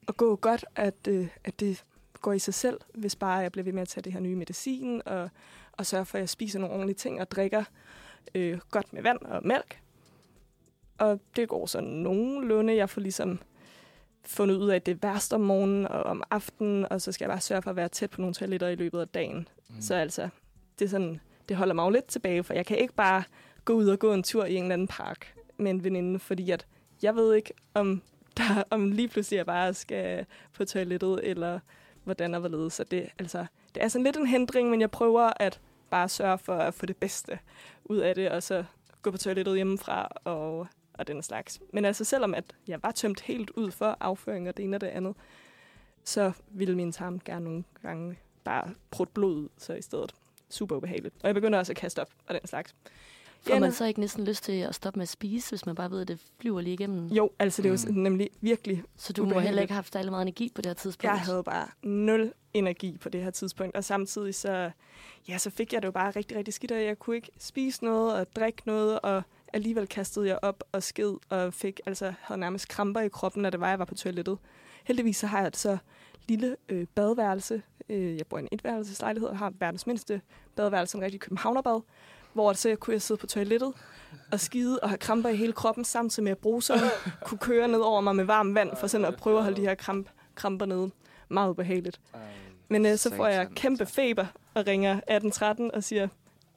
at 0.08 0.16
gå 0.16 0.36
godt, 0.36 0.64
at, 0.76 1.08
øh, 1.08 1.28
at 1.44 1.60
det 1.60 1.84
går 2.20 2.32
i 2.32 2.38
sig 2.38 2.54
selv, 2.54 2.80
hvis 2.94 3.16
bare 3.16 3.38
jeg 3.38 3.52
bliver 3.52 3.64
ved 3.64 3.72
med 3.72 3.82
at 3.82 3.88
tage 3.88 4.02
det 4.02 4.12
her 4.12 4.20
nye 4.20 4.36
medicin, 4.36 5.02
og, 5.06 5.30
og 5.72 5.86
sørge 5.86 6.04
for, 6.04 6.18
at 6.18 6.20
jeg 6.20 6.28
spiser 6.28 6.58
nogle 6.58 6.74
ordentlige 6.74 6.96
ting, 6.96 7.20
og 7.20 7.30
drikker 7.30 7.64
øh, 8.34 8.58
godt 8.70 8.92
med 8.92 9.02
vand 9.02 9.18
og 9.20 9.46
mælk. 9.46 9.80
Og 10.98 11.20
det 11.36 11.48
går 11.48 11.66
så 11.66 11.80
nogenlunde. 11.80 12.76
Jeg 12.76 12.90
får 12.90 13.00
ligesom 13.00 13.40
fundet 14.24 14.56
ud 14.56 14.68
af, 14.68 14.76
at 14.76 14.86
det 14.86 14.92
er 14.92 14.98
værst 15.02 15.32
om 15.32 15.40
morgenen 15.40 15.86
og 15.86 16.02
om 16.02 16.22
aftenen, 16.30 16.86
og 16.90 17.00
så 17.00 17.12
skal 17.12 17.24
jeg 17.24 17.30
bare 17.30 17.40
sørge 17.40 17.62
for 17.62 17.70
at 17.70 17.76
være 17.76 17.88
tæt 17.88 18.10
på 18.10 18.20
nogle 18.20 18.34
toiletter 18.34 18.68
i 18.68 18.74
løbet 18.74 19.00
af 19.00 19.08
dagen. 19.08 19.48
Mm. 19.68 19.80
Så 19.80 19.94
altså, 19.94 20.28
det, 20.78 20.84
er 20.84 20.88
sådan, 20.88 21.20
det 21.48 21.56
holder 21.56 21.74
mig 21.74 21.84
jo 21.84 21.90
lidt 21.90 22.06
tilbage, 22.06 22.44
for 22.44 22.54
jeg 22.54 22.66
kan 22.66 22.78
ikke 22.78 22.94
bare 22.94 23.22
gå 23.64 23.72
ud 23.72 23.86
og 23.86 23.98
gå 23.98 24.12
en 24.12 24.22
tur 24.22 24.44
i 24.44 24.54
en 24.54 24.62
eller 24.62 24.72
anden 24.72 24.88
park 24.88 25.34
med 25.56 25.70
en 25.70 25.84
veninde, 25.84 26.18
fordi 26.18 26.50
at 26.50 26.66
jeg 27.02 27.16
ved 27.16 27.34
ikke, 27.34 27.52
om, 27.74 28.02
der, 28.36 28.62
om 28.70 28.90
lige 28.92 29.08
pludselig 29.08 29.36
jeg 29.36 29.46
bare 29.46 29.74
skal 29.74 30.26
på 30.52 30.64
toilettet, 30.64 31.20
eller 31.22 31.60
hvordan 32.04 32.34
og 32.34 32.40
hvorledes. 32.40 32.72
Så 32.72 32.84
det, 32.84 33.08
altså, 33.18 33.46
det 33.74 33.82
er 33.82 33.88
sådan 33.88 34.04
lidt 34.04 34.16
en 34.16 34.26
hindring, 34.26 34.70
men 34.70 34.80
jeg 34.80 34.90
prøver 34.90 35.32
at 35.36 35.60
bare 35.90 36.08
sørge 36.08 36.38
for 36.38 36.56
at 36.56 36.74
få 36.74 36.86
det 36.86 36.96
bedste 36.96 37.38
ud 37.84 37.98
af 37.98 38.14
det, 38.14 38.30
og 38.30 38.42
så 38.42 38.64
gå 39.02 39.10
på 39.10 39.18
toilettet 39.18 39.54
hjemmefra 39.54 40.08
og, 40.24 40.66
og 40.98 41.06
den 41.08 41.22
slags. 41.22 41.60
Men 41.72 41.84
altså 41.84 42.04
selvom 42.04 42.34
at 42.34 42.44
jeg 42.68 42.82
var 42.82 42.90
tømt 42.90 43.20
helt 43.20 43.50
ud 43.50 43.70
for 43.70 43.96
afføring 44.00 44.48
og 44.48 44.56
det 44.56 44.62
ene 44.64 44.76
og 44.76 44.80
det 44.80 44.86
andet, 44.86 45.14
så 46.04 46.32
ville 46.50 46.76
min 46.76 46.92
tarm 46.92 47.20
gerne 47.20 47.44
nogle 47.44 47.64
gange 47.82 48.16
bare 48.44 48.70
prutte 48.90 49.12
blod 49.12 49.36
ud, 49.36 49.48
så 49.58 49.72
i 49.74 49.82
stedet 49.82 50.14
super 50.50 50.76
ubehageligt. 50.76 51.14
Og 51.22 51.26
jeg 51.26 51.34
begynder 51.34 51.58
også 51.58 51.72
at 51.72 51.76
kaste 51.76 52.00
op 52.00 52.08
og 52.26 52.34
den 52.34 52.46
slags. 52.46 52.74
Får 53.42 53.58
man 53.58 53.72
så 53.72 53.84
ikke 53.84 54.00
næsten 54.00 54.24
lyst 54.24 54.44
til 54.44 54.52
at 54.52 54.74
stoppe 54.74 54.98
med 54.98 55.02
at 55.02 55.08
spise, 55.08 55.50
hvis 55.50 55.66
man 55.66 55.74
bare 55.74 55.90
ved, 55.90 56.00
at 56.00 56.08
det 56.08 56.20
flyver 56.40 56.60
lige 56.60 56.74
igennem? 56.74 57.06
Jo, 57.06 57.30
altså 57.38 57.62
det 57.62 57.68
er 57.68 57.72
jo 57.72 57.94
Mm. 57.94 58.02
nemlig 58.02 58.30
virkelig 58.40 58.82
Så 58.96 59.12
du 59.12 59.24
må 59.26 59.38
heller 59.40 59.62
ikke 59.62 59.72
have 59.72 59.76
haft 59.76 59.92
særlig 59.92 60.10
meget 60.10 60.22
energi 60.22 60.52
på 60.54 60.62
det 60.62 60.66
her 60.66 60.74
tidspunkt? 60.74 61.04
Jeg 61.12 61.20
havde 61.20 61.42
bare 61.42 61.68
nul 61.82 62.32
energi 62.54 62.98
på 63.00 63.08
det 63.08 63.22
her 63.22 63.30
tidspunkt, 63.30 63.76
og 63.76 63.84
samtidig 63.84 64.34
så, 64.34 64.70
ja, 65.28 65.38
så 65.38 65.50
fik 65.50 65.72
jeg 65.72 65.82
det 65.82 65.86
jo 65.86 65.92
bare 65.92 66.10
rigtig, 66.10 66.36
rigtig 66.36 66.54
skidt, 66.54 66.72
og 66.72 66.82
jeg 66.84 66.98
kunne 66.98 67.16
ikke 67.16 67.30
spise 67.38 67.84
noget 67.84 68.14
og 68.14 68.26
drikke 68.36 68.62
noget, 68.66 69.00
og 69.00 69.22
alligevel 69.54 69.86
kastede 69.86 70.28
jeg 70.28 70.38
op 70.42 70.64
og 70.72 70.82
sked, 70.82 71.14
og 71.28 71.54
fik, 71.54 71.80
altså, 71.86 72.12
havde 72.20 72.40
nærmest 72.40 72.68
kramper 72.68 73.00
i 73.00 73.08
kroppen, 73.08 73.42
når 73.42 73.50
det 73.50 73.60
var, 73.60 73.68
jeg 73.68 73.78
var 73.78 73.84
på 73.84 73.94
toilettet. 73.94 74.38
Heldigvis 74.84 75.16
så 75.16 75.26
har 75.26 75.38
jeg 75.38 75.46
et 75.46 75.56
så 75.56 75.78
lille 76.28 76.56
øh, 76.68 76.86
badeværelse. 76.94 77.62
Øh, 77.88 78.16
jeg 78.16 78.26
bor 78.26 78.38
i 78.38 78.40
en 78.40 78.48
etværelseslejlighed 78.52 79.28
og 79.28 79.38
har 79.38 79.52
verdens 79.58 79.86
mindste 79.86 80.20
badeværelse, 80.56 80.96
en 80.96 81.04
rigtig 81.04 81.20
københavnerbad, 81.20 81.80
hvor 82.32 82.52
så 82.52 82.76
kunne 82.76 82.94
jeg 82.94 83.02
sidde 83.02 83.20
på 83.20 83.26
toilettet 83.26 83.72
og 84.32 84.40
skide 84.40 84.80
og 84.80 84.88
have 84.88 84.98
kramper 84.98 85.28
i 85.28 85.36
hele 85.36 85.52
kroppen, 85.52 85.84
samtidig 85.84 86.24
med 86.24 86.32
at 86.32 86.38
bruseren 86.38 86.80
kunne 87.26 87.38
køre 87.38 87.68
ned 87.68 87.80
over 87.80 88.00
mig 88.00 88.16
med 88.16 88.24
varmt 88.24 88.54
vand, 88.54 88.76
for 88.76 88.86
sådan 88.86 89.04
at 89.04 89.16
prøve 89.16 89.36
at 89.36 89.42
holde 89.42 89.56
de 89.56 89.66
her 89.66 89.74
kramp, 89.74 90.08
kramper 90.34 90.66
nede. 90.66 90.90
Meget 91.28 91.50
ubehageligt. 91.50 92.00
Men 92.68 92.86
øh, 92.86 92.96
så 92.96 93.14
får 93.14 93.26
jeg 93.26 93.42
Satan, 93.42 93.54
kæmpe 93.54 93.82
altså. 93.82 93.94
feber 93.94 94.26
og 94.54 94.66
ringer 94.66 94.90
1813 94.90 95.74
og 95.74 95.84
siger, 95.84 96.08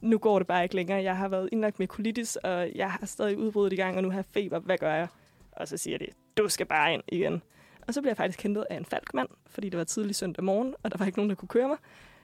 nu 0.02 0.18
går 0.18 0.40
det 0.40 0.48
bare 0.48 0.64
ikke 0.64 0.76
længere. 0.76 1.04
Jeg 1.04 1.18
har 1.18 1.28
været 1.28 1.50
indlagt 1.52 1.80
med 1.80 1.88
colitis, 1.88 2.36
og 2.36 2.72
jeg 2.76 2.92
har 2.92 3.06
stadig 3.06 3.38
udbruddet 3.38 3.74
i 3.74 3.76
gang, 3.76 3.98
og 3.98 4.04
nu 4.04 4.10
har 4.10 4.18
jeg 4.18 4.26
feber. 4.26 4.60
Hvad 4.60 4.78
gør 4.78 4.94
jeg? 4.94 5.08
Og 5.52 5.68
så 5.68 5.78
siger 5.78 5.98
de, 5.98 6.06
du 6.38 6.50
skal 6.50 6.66
bare 6.66 6.94
ind 6.94 7.04
igen. 7.08 7.42
Og 7.88 7.94
så 7.94 8.02
blev 8.02 8.10
jeg 8.10 8.18
faktisk 8.18 8.44
hentet 8.44 8.66
af 8.70 8.78
en 8.78 8.86
falkmand, 8.86 9.30
fordi 9.48 9.70
det 9.70 9.78
var 9.78 9.84
tidlig 9.84 10.16
søndag 10.16 10.44
morgen, 10.44 10.76
og 10.84 10.92
der 10.92 10.98
var 10.98 11.06
ikke 11.06 11.18
nogen, 11.18 11.30
der 11.30 11.36
kunne 11.36 11.50
køre 11.50 11.68
mig. 11.68 11.78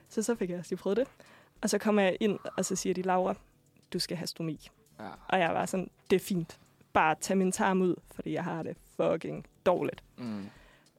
Så 0.09 0.23
så 0.23 0.35
fik 0.35 0.49
jeg 0.49 0.59
også 0.59 0.71
lige 0.71 0.79
prøvet 0.79 0.97
det. 0.97 1.07
Og 1.61 1.69
så 1.69 1.77
kommer 1.77 2.01
jeg 2.01 2.17
ind, 2.19 2.39
og 2.57 2.65
så 2.65 2.75
siger 2.75 2.93
de, 2.93 3.01
Laura, 3.01 3.35
du 3.93 3.99
skal 3.99 4.17
have 4.17 4.27
stomi. 4.27 4.69
Ja. 4.99 5.09
Og 5.27 5.39
jeg 5.39 5.53
var 5.53 5.65
sådan, 5.65 5.89
det 6.09 6.15
er 6.15 6.19
fint. 6.19 6.59
Bare 6.93 7.15
tag 7.21 7.37
min 7.37 7.51
tarm 7.51 7.81
ud, 7.81 7.95
fordi 8.11 8.33
jeg 8.33 8.43
har 8.43 8.63
det 8.63 8.77
fucking 8.97 9.45
dårligt. 9.65 10.03
Mm. 10.17 10.45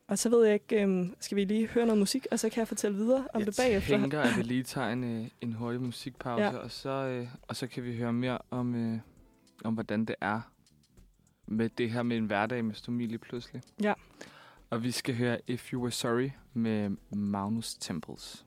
Og 0.08 0.18
så 0.18 0.28
ved 0.28 0.44
jeg 0.44 0.54
ikke, 0.54 0.82
øhm, 0.82 1.14
skal 1.20 1.36
vi 1.36 1.44
lige 1.44 1.66
høre 1.66 1.86
noget 1.86 1.98
musik, 1.98 2.26
og 2.30 2.38
så 2.38 2.48
kan 2.48 2.58
jeg 2.58 2.68
fortælle 2.68 2.96
videre 2.96 3.26
om 3.34 3.40
jeg 3.40 3.46
det 3.46 3.56
bagefter. 3.56 3.98
tænker, 3.98 4.20
at 4.20 4.36
vi 4.36 4.42
lige 4.52 4.62
tager 4.62 4.88
en, 4.88 5.04
øh, 5.04 5.28
en 5.40 5.52
hurtig 5.52 5.80
musikpause, 5.82 6.44
Ja. 6.44 6.56
og, 6.56 6.70
så, 6.70 6.88
øh, 6.90 7.28
og 7.42 7.56
så 7.56 7.66
kan 7.66 7.84
vi 7.84 7.96
høre 7.96 8.12
mere 8.12 8.38
om, 8.50 8.74
øh, 8.74 8.98
om, 9.64 9.74
hvordan 9.74 10.04
det 10.04 10.14
er 10.20 10.40
med 11.46 11.68
det 11.68 11.90
her 11.90 12.02
med 12.02 12.16
en 12.16 12.24
hverdag 12.26 12.64
med 12.64 12.74
stomi 12.74 13.16
pludselig. 13.18 13.62
Ja. 13.82 13.92
Og 14.70 14.82
vi 14.82 14.90
skal 14.90 15.14
høre 15.16 15.38
If 15.46 15.72
You 15.72 15.80
Were 15.80 15.90
Sorry 15.90 16.30
med 16.52 16.90
Magnus 17.16 17.74
Temples. 17.74 18.44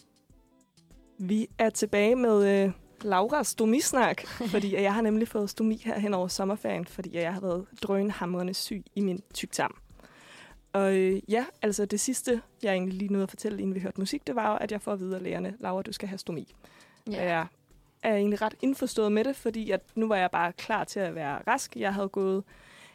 Vi 1.20 1.48
er 1.58 1.70
tilbage 1.70 2.16
med 2.16 2.64
øh, 2.66 2.72
Lauras 3.02 3.48
stomisnak, 3.48 4.22
fordi 4.54 4.74
jeg 4.76 4.94
har 4.94 5.02
nemlig 5.02 5.28
fået 5.28 5.50
stomi 5.50 5.82
her 5.86 6.00
hen 6.00 6.14
over 6.14 6.28
sommerferien, 6.28 6.86
fordi 6.86 7.16
jeg 7.16 7.34
har 7.34 7.42
været 7.42 7.66
drønhamrende 7.84 8.54
syg 8.54 8.84
i 8.96 9.02
min 9.02 9.22
tyktarm. 9.34 9.76
Og 10.74 10.96
øh, 10.96 11.32
ja, 11.32 11.46
altså 11.62 11.86
det 11.86 12.00
sidste, 12.00 12.42
jeg 12.64 12.74
egentlig 12.74 12.98
lige 12.98 13.14
nåede 13.14 13.24
at 13.24 13.30
fortælle, 13.30 13.62
inden 13.62 13.76
vi 13.76 13.80
hørte 13.80 14.00
musik, 14.00 14.28
det 14.28 14.36
var 14.36 14.52
jo, 14.52 14.58
at 14.58 14.72
jeg 14.72 14.82
får 14.82 14.94
at 14.94 15.00
vide 15.00 15.16
af 15.16 15.24
lægerne, 15.24 15.56
Laura, 15.60 15.82
du 15.82 15.92
skal 15.92 16.10
have 16.10 16.18
stomi. 16.18 16.56
Ja. 17.12 17.24
Jeg 17.24 17.48
er 18.04 18.16
egentlig 18.16 18.42
ret 18.42 18.56
indforstået 18.62 19.12
med 19.12 19.24
det, 19.24 19.36
fordi 19.36 19.72
at 19.72 19.82
nu 19.96 20.08
var 20.08 20.16
jeg 20.16 20.32
bare 20.32 20.54
klar 20.54 20.84
til 20.84 21.00
at 21.00 21.16
være 21.16 21.40
rask. 21.48 21.76
Jeg 21.76 21.94
havde 21.94 22.10
gået 22.10 22.44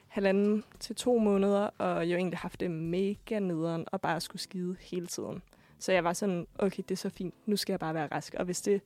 halvanden 0.09 0.65
til 0.81 0.97
to 0.97 1.19
måneder, 1.19 1.69
og 1.79 2.09
jeg 2.09 2.17
egentlig 2.17 2.39
haft 2.39 2.61
det 2.61 2.71
mega 2.71 3.39
nederen, 3.39 3.87
og 3.93 4.01
bare 4.01 4.21
skulle 4.21 4.43
skide 4.43 4.77
hele 4.81 5.07
tiden. 5.07 5.43
Så 5.79 5.93
jeg 5.93 6.05
var 6.05 6.13
sådan, 6.13 6.47
okay, 6.59 6.83
det 6.89 6.91
er 6.91 6.97
så 6.97 7.09
fint, 7.09 7.35
nu 7.47 7.57
skal 7.57 7.73
jeg 7.73 7.81
bare 7.81 7.95
være 7.95 8.09
rask. 8.13 8.35
Og 8.39 8.45
hvis 8.45 8.61
det 8.61 8.81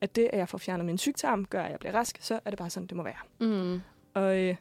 at 0.00 0.16
det, 0.16 0.30
at 0.32 0.38
jeg 0.38 0.48
får 0.48 0.58
fjernet 0.58 0.86
min 0.86 0.98
sygtarm, 0.98 1.44
gør, 1.44 1.62
at 1.62 1.70
jeg 1.70 1.78
bliver 1.78 1.94
rask, 1.94 2.18
så 2.20 2.40
er 2.44 2.50
det 2.50 2.58
bare 2.58 2.70
sådan, 2.70 2.86
det 2.86 2.96
må 2.96 3.02
være. 3.02 3.14
Mm. 3.38 3.80
Og 4.14 4.38
øh, 4.38 4.56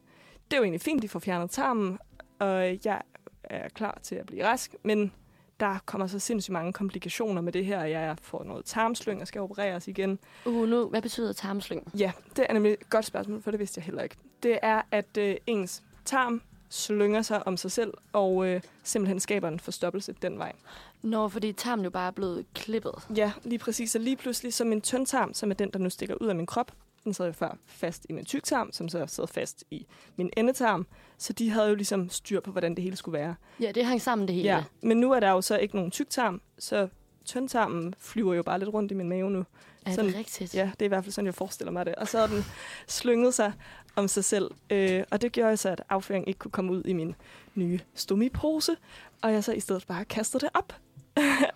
det 0.51 0.53
er 0.53 0.58
jo 0.58 0.63
egentlig 0.63 0.82
fint, 0.82 0.97
at 0.99 1.03
de 1.03 1.10
får 1.10 1.19
fjernet 1.19 1.51
tarmen, 1.51 1.99
og 2.39 2.86
jeg 2.86 3.01
er 3.49 3.69
klar 3.69 3.99
til 4.03 4.15
at 4.15 4.25
blive 4.25 4.45
rask, 4.45 4.75
men 4.83 5.12
der 5.59 5.77
kommer 5.85 6.07
så 6.07 6.19
sindssygt 6.19 6.53
mange 6.53 6.73
komplikationer 6.73 7.41
med 7.41 7.53
det 7.53 7.65
her. 7.65 7.83
Jeg 7.83 8.17
får 8.21 8.43
noget 8.43 8.65
tarmslyng 8.65 9.21
og 9.21 9.27
skal 9.27 9.41
opereres 9.41 9.88
igen. 9.88 10.19
Uh, 10.45 10.67
nu, 10.67 10.89
hvad 10.89 11.01
betyder 11.01 11.33
tarmslyng? 11.33 11.91
Ja, 11.97 12.12
det 12.35 12.45
er 12.49 12.53
nemlig 12.53 12.73
et 12.73 12.89
godt 12.89 13.05
spørgsmål, 13.05 13.41
for 13.41 13.51
det 13.51 13.59
vidste 13.59 13.79
jeg 13.79 13.85
heller 13.85 14.03
ikke. 14.03 14.15
Det 14.43 14.59
er, 14.62 14.81
at 14.91 15.17
øh, 15.17 15.35
ens 15.47 15.83
tarm 16.05 16.41
slynger 16.69 17.21
sig 17.21 17.47
om 17.47 17.57
sig 17.57 17.71
selv, 17.71 17.93
og 18.13 18.47
øh, 18.47 18.62
simpelthen 18.83 19.19
skaber 19.19 19.47
en 19.47 19.59
forstoppelse 19.59 20.15
den 20.21 20.38
vej. 20.38 20.53
Nå, 21.01 21.27
fordi 21.27 21.51
tarmen 21.51 21.83
jo 21.83 21.89
bare 21.89 22.07
er 22.07 22.12
blevet 22.12 22.45
klippet. 22.53 22.93
Ja, 23.15 23.31
lige 23.43 23.59
præcis. 23.59 23.95
Og 23.95 24.01
lige 24.01 24.15
pludselig, 24.15 24.53
så 24.53 24.65
min 24.65 24.81
tyndtarm, 24.81 25.33
som 25.33 25.51
er 25.51 25.55
den, 25.55 25.69
der 25.71 25.79
nu 25.79 25.89
stikker 25.89 26.15
ud 26.15 26.27
af 26.27 26.35
min 26.35 26.45
krop, 26.45 26.71
den 27.10 27.13
sad 27.13 27.26
jo 27.26 27.32
før 27.32 27.58
fast 27.67 28.06
i 28.10 28.13
min 28.13 28.26
tyktarm, 28.26 28.72
som 28.72 28.89
så 28.89 29.06
sad 29.08 29.28
fast 29.28 29.63
i 29.72 29.88
min 30.15 30.30
endetarm. 30.38 30.88
Så 31.17 31.34
de 31.34 31.50
havde 31.50 31.67
jo 31.69 31.76
ligesom 31.76 32.10
styr 32.10 32.39
på, 32.39 32.52
hvordan 32.52 32.76
det 32.76 32.84
hele 32.84 32.95
skulle 32.95 33.19
være. 33.19 33.36
Ja, 33.60 33.72
det 33.72 33.86
hang 33.86 34.02
sammen 34.02 34.28
det 34.28 34.36
hele. 34.36 34.48
Ja, 34.50 34.63
men 34.82 34.98
nu 34.98 35.12
er 35.12 35.19
der 35.19 35.30
jo 35.32 35.41
så 35.41 35.58
ikke 35.58 35.76
nogen 35.76 35.91
tyktarm, 35.91 36.41
så 36.60 36.88
tyndtarmen 37.26 37.93
flyver 38.00 38.34
jo 38.34 38.43
bare 38.43 38.60
lidt 38.60 38.69
rundt 38.74 38.91
i 38.91 38.95
min 38.95 39.10
mave 39.10 39.32
nu. 39.32 39.45
Er 39.86 39.91
Sådan- 39.91 40.06
det 40.06 40.15
rigtigt? 40.15 40.56
Ja, 40.56 40.72
det 40.74 40.82
er 40.82 40.86
i 40.86 40.88
hvert 40.88 41.04
fald 41.04 41.12
sådan, 41.13 41.26
jeg 41.26 41.36
forestiller 41.36 41.72
mig 41.72 41.86
det. 41.86 41.95
Og 41.95 42.08
så 42.08 42.19
har 42.19 42.28
den 42.28 42.43
slynget 42.88 43.34
sig 43.34 43.54
om 43.95 44.08
sig 44.08 44.24
selv. 44.26 44.52
Øh, 44.69 45.04
og 45.12 45.22
det 45.22 45.32
gjorde 45.32 45.58
så, 45.58 45.69
at 45.69 45.84
afføringen 45.89 46.28
ikke 46.28 46.38
kunne 46.38 46.52
komme 46.52 46.72
ud 46.72 46.84
i 46.86 46.93
min 46.93 47.15
nye 47.56 47.80
stomipose. 47.95 48.76
Og 49.22 49.34
jeg 49.34 49.43
så 49.43 49.52
i 49.54 49.60
stedet 49.60 49.86
bare 49.88 50.06
kastede 50.06 50.41
det 50.45 50.50
op. 50.54 50.74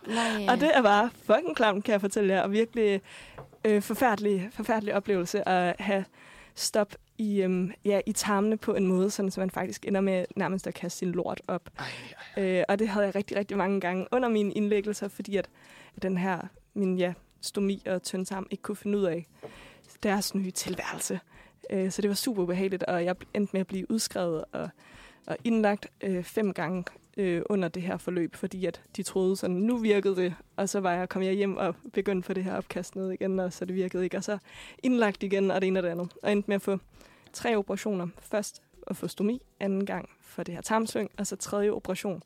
Nej. 0.07 0.45
Og 0.49 0.59
det 0.59 0.71
er 0.77 0.81
bare 0.81 1.09
fucking 1.23 1.55
klamt, 1.55 1.83
kan 1.83 1.91
jeg 1.91 2.01
fortælle 2.01 2.33
jer. 2.33 2.41
Og 2.41 2.51
virkelig 2.51 3.01
øh, 3.65 3.81
forfærdelig, 3.81 4.49
forfærdelig 4.51 4.95
oplevelse 4.95 5.47
at 5.49 5.75
have 5.79 6.05
stop 6.55 6.95
i, 7.17 7.41
øhm, 7.41 7.71
ja, 7.85 8.01
i 8.05 8.11
tarmene 8.11 8.57
på 8.57 8.73
en 8.75 8.87
måde, 8.87 9.09
sådan, 9.09 9.31
så 9.31 9.39
man 9.39 9.49
faktisk 9.49 9.85
ender 9.85 10.01
med 10.01 10.25
nærmest 10.35 10.67
at 10.67 10.73
kaste 10.73 10.99
sin 10.99 11.11
lort 11.11 11.41
op. 11.47 11.69
Ej, 11.79 11.85
Øh, 12.37 12.63
og 12.69 12.79
det 12.79 12.87
havde 12.87 13.05
jeg 13.05 13.15
rigtig, 13.15 13.37
rigtig 13.37 13.57
mange 13.57 13.81
gange 13.81 14.07
under 14.11 14.29
mine 14.29 14.53
indlæggelser, 14.53 15.07
fordi 15.07 15.37
at 15.37 15.49
den 16.01 16.17
her, 16.17 16.39
min 16.73 16.97
ja, 16.97 17.13
stomi 17.41 17.83
og 17.85 18.03
tyndtarm 18.03 18.47
ikke 18.51 18.61
kunne 18.61 18.75
finde 18.75 18.97
ud 18.97 19.03
af 19.03 19.27
deres 20.03 20.35
nye 20.35 20.51
tilværelse. 20.51 21.19
Øh, 21.69 21.91
så 21.91 22.01
det 22.01 22.09
var 22.09 22.15
super 22.15 22.43
ubehageligt, 22.43 22.83
og 22.83 23.05
jeg 23.05 23.15
endte 23.33 23.53
med 23.53 23.61
at 23.61 23.67
blive 23.67 23.91
udskrevet 23.91 24.45
og, 24.51 24.69
og 25.27 25.37
indlagt 25.43 25.87
øh, 26.01 26.23
fem 26.23 26.53
gange 26.53 26.83
øh, 27.17 27.41
under 27.49 27.67
det 27.67 27.83
her 27.83 27.97
forløb, 27.97 28.35
fordi 28.35 28.65
at 28.65 28.81
de 28.95 29.03
troede 29.03 29.35
sådan, 29.35 29.55
nu 29.55 29.77
virkede 29.77 30.15
det, 30.15 30.35
og 30.55 30.69
så 30.69 30.79
var 30.79 30.93
jeg, 30.93 31.09
kom 31.09 31.23
jeg 31.23 31.33
hjem 31.33 31.57
og 31.57 31.75
begyndte 31.93 32.27
på 32.27 32.33
det 32.33 32.43
her 32.43 32.55
opkast 32.55 32.95
ned 32.95 33.11
igen, 33.11 33.39
og 33.39 33.53
så 33.53 33.65
det 33.65 33.75
virkede 33.75 34.03
ikke, 34.03 34.17
og 34.17 34.23
så 34.23 34.37
indlagt 34.83 35.23
igen, 35.23 35.51
og 35.51 35.61
det 35.61 35.67
ene 35.67 35.79
og 35.79 35.83
det 35.83 35.89
andet. 35.89 36.13
Og 36.23 36.31
endte 36.31 36.47
med 36.47 36.55
at 36.55 36.61
få 36.61 36.79
tre 37.33 37.57
operationer. 37.57 38.07
Først 38.19 38.61
at 38.87 38.97
få 38.97 39.07
stomi, 39.07 39.41
anden 39.59 39.85
gang 39.85 40.09
for 40.21 40.43
det 40.43 40.53
her 40.53 40.61
tarmslyng, 40.61 41.11
og 41.17 41.27
så 41.27 41.35
tredje 41.35 41.69
operation. 41.69 42.23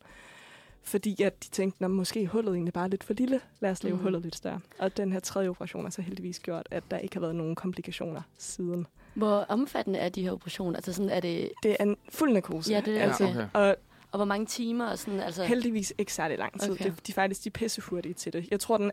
Fordi 0.82 1.22
at 1.22 1.44
de 1.44 1.48
tænkte, 1.48 1.84
at 1.84 1.90
måske 1.90 2.22
er 2.22 2.28
hullet 2.28 2.52
egentlig 2.52 2.72
bare 2.72 2.88
lidt 2.88 3.04
for 3.04 3.14
lille. 3.14 3.40
Lad 3.60 3.70
os 3.70 3.82
lave 3.82 3.96
mm. 3.96 4.02
hullet 4.02 4.22
lidt 4.22 4.36
større. 4.36 4.60
Og 4.78 4.96
den 4.96 5.12
her 5.12 5.20
tredje 5.20 5.48
operation 5.48 5.84
har 5.84 5.90
så 5.90 6.02
heldigvis 6.02 6.40
gjort, 6.40 6.68
at 6.70 6.82
der 6.90 6.98
ikke 6.98 7.16
har 7.16 7.20
været 7.20 7.34
nogen 7.34 7.54
komplikationer 7.54 8.22
siden. 8.38 8.86
Hvor 9.14 9.46
omfattende 9.48 9.98
er 9.98 10.08
de 10.08 10.22
her 10.22 10.32
operationer? 10.32 10.76
Altså 10.76 10.92
sådan, 10.92 11.10
er 11.10 11.20
det... 11.20 11.50
Det 11.62 11.76
er 11.78 11.84
en 11.84 11.96
fuld 12.08 12.32
narkose. 12.32 12.72
Ja, 12.72 12.80
det 12.80 12.98
er 12.98 13.02
altså, 13.02 13.24
okay. 13.24 13.46
Og 13.52 13.76
Og 14.12 14.18
hvor 14.18 14.24
mange 14.24 14.46
timer? 14.46 14.86
Og 14.86 14.98
sådan, 14.98 15.20
altså... 15.20 15.44
heldigvis 15.44 15.92
ikke 15.98 16.12
særlig 16.12 16.38
lang 16.38 16.60
tid. 16.60 16.70
Okay. 16.70 16.84
Det, 16.84 17.06
de 17.06 17.12
er 17.12 17.14
faktisk 17.14 17.44
de 17.44 17.48
er 17.48 17.50
pissehurtige 17.50 18.14
til 18.14 18.32
det. 18.32 18.48
Jeg 18.50 18.60
tror, 18.60 18.76
den, 18.76 18.90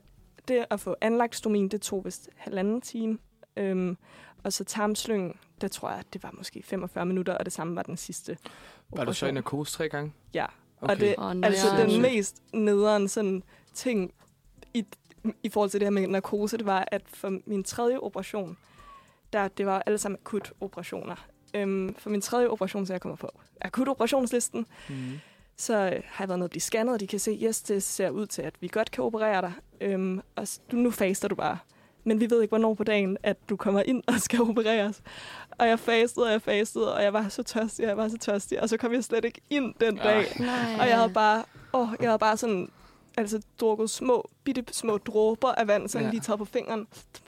det 0.47 0.65
at 0.69 0.79
få 0.79 0.95
anlagt 1.01 1.35
stomin, 1.35 1.67
det 1.67 1.81
tog 1.81 2.05
vist 2.05 2.29
halvanden 2.35 2.81
time. 2.81 3.17
Øhm, 3.57 3.97
og 4.43 4.53
så 4.53 4.63
tarmslyngen, 4.63 5.33
der 5.61 5.67
tror 5.67 5.89
jeg, 5.89 5.99
at 5.99 6.13
det 6.13 6.23
var 6.23 6.31
måske 6.37 6.63
45 6.63 7.05
minutter, 7.05 7.37
og 7.37 7.45
det 7.45 7.53
samme 7.53 7.75
var 7.75 7.83
den 7.83 7.97
sidste 7.97 8.37
Var 8.89 9.05
du 9.05 9.13
så 9.13 9.25
i 9.27 9.31
narkose 9.31 9.73
tre 9.73 9.89
gange? 9.89 10.13
Ja. 10.33 10.45
Okay. 10.81 10.93
Og 10.93 10.99
det 10.99 11.15
er 11.17 11.33
nej. 11.33 11.49
altså 11.49 11.67
den 11.77 12.01
mest 12.01 12.41
nederen 12.53 13.07
sådan 13.07 13.43
ting 13.73 14.13
i, 14.73 14.85
i 15.43 15.49
forhold 15.49 15.69
til 15.69 15.79
det 15.79 15.85
her 15.85 15.91
med 15.91 16.07
narkose, 16.07 16.57
det 16.57 16.65
var, 16.65 16.87
at 16.91 17.01
for 17.07 17.39
min 17.45 17.63
tredje 17.63 17.99
operation, 17.99 18.57
der, 19.33 19.47
det 19.47 19.65
var 19.65 19.83
alle 19.85 19.97
sammen 19.97 20.17
akut 20.21 20.53
operationer. 20.61 21.27
Øhm, 21.55 21.95
for 21.97 22.09
min 22.09 22.21
tredje 22.21 22.47
operation, 22.47 22.85
så 22.85 22.93
jeg 22.93 23.01
kommer 23.01 23.15
på 23.15 23.29
akut 23.61 23.87
operationslisten, 23.87 24.65
Mm. 24.89 24.95
så 25.57 25.73
øh, 25.73 26.01
har 26.05 26.23
jeg 26.23 26.29
været 26.29 26.39
nede 26.39 26.45
og 26.45 26.49
blive 26.49 26.61
scannet, 26.61 26.93
og 26.93 26.99
de 26.99 27.07
kan 27.07 27.19
se, 27.19 27.39
yes, 27.43 27.61
det 27.61 27.83
ser 27.83 28.09
ud 28.09 28.25
til, 28.25 28.41
at 28.41 28.53
vi 28.59 28.67
godt 28.67 28.91
kan 28.91 29.03
operere 29.03 29.41
dig. 29.41 29.53
Øhm, 29.81 30.21
og 30.35 30.47
du, 30.71 30.75
nu 30.75 30.91
faster 30.91 31.27
du 31.27 31.35
bare. 31.35 31.57
Men 32.03 32.19
vi 32.19 32.29
ved 32.29 32.41
ikke, 32.41 32.51
hvornår 32.51 32.73
på 32.73 32.83
dagen, 32.83 33.17
at 33.23 33.37
du 33.49 33.55
kommer 33.55 33.81
ind 33.85 34.03
og 34.07 34.13
skal 34.19 34.41
opereres. 34.41 35.01
Og 35.51 35.67
jeg 35.67 35.79
fastede, 35.79 36.25
og 36.25 36.31
jeg 36.31 36.41
fastede, 36.41 36.95
og 36.95 37.03
jeg 37.03 37.13
var 37.13 37.29
så 37.29 37.43
tørstig, 37.43 37.85
og 37.85 37.89
jeg 37.89 37.97
var 37.97 38.07
så 38.07 38.17
tørstig. 38.17 38.61
Og 38.61 38.69
så 38.69 38.77
kom 38.77 38.93
jeg 38.93 39.03
slet 39.03 39.25
ikke 39.25 39.41
ind 39.49 39.73
den 39.79 39.95
dag. 39.95 40.25
Nej. 40.39 40.77
Og 40.79 40.87
jeg 40.87 40.97
havde 40.97 41.13
bare, 41.13 41.43
åh, 41.73 41.87
jeg 42.01 42.09
havde 42.09 42.19
bare 42.19 42.37
sådan 42.37 42.69
altså 43.17 43.41
drukket 43.59 43.89
små, 43.89 44.29
bitte 44.43 44.63
små 44.71 44.97
dråber 44.97 45.47
af 45.51 45.67
vand, 45.67 45.87
sådan 45.87 46.03
Ja. 46.03 46.07
ja. 46.07 46.11
lige 46.11 46.21
taget 46.21 46.39
på 46.39 46.45
fingeren, 46.45 46.87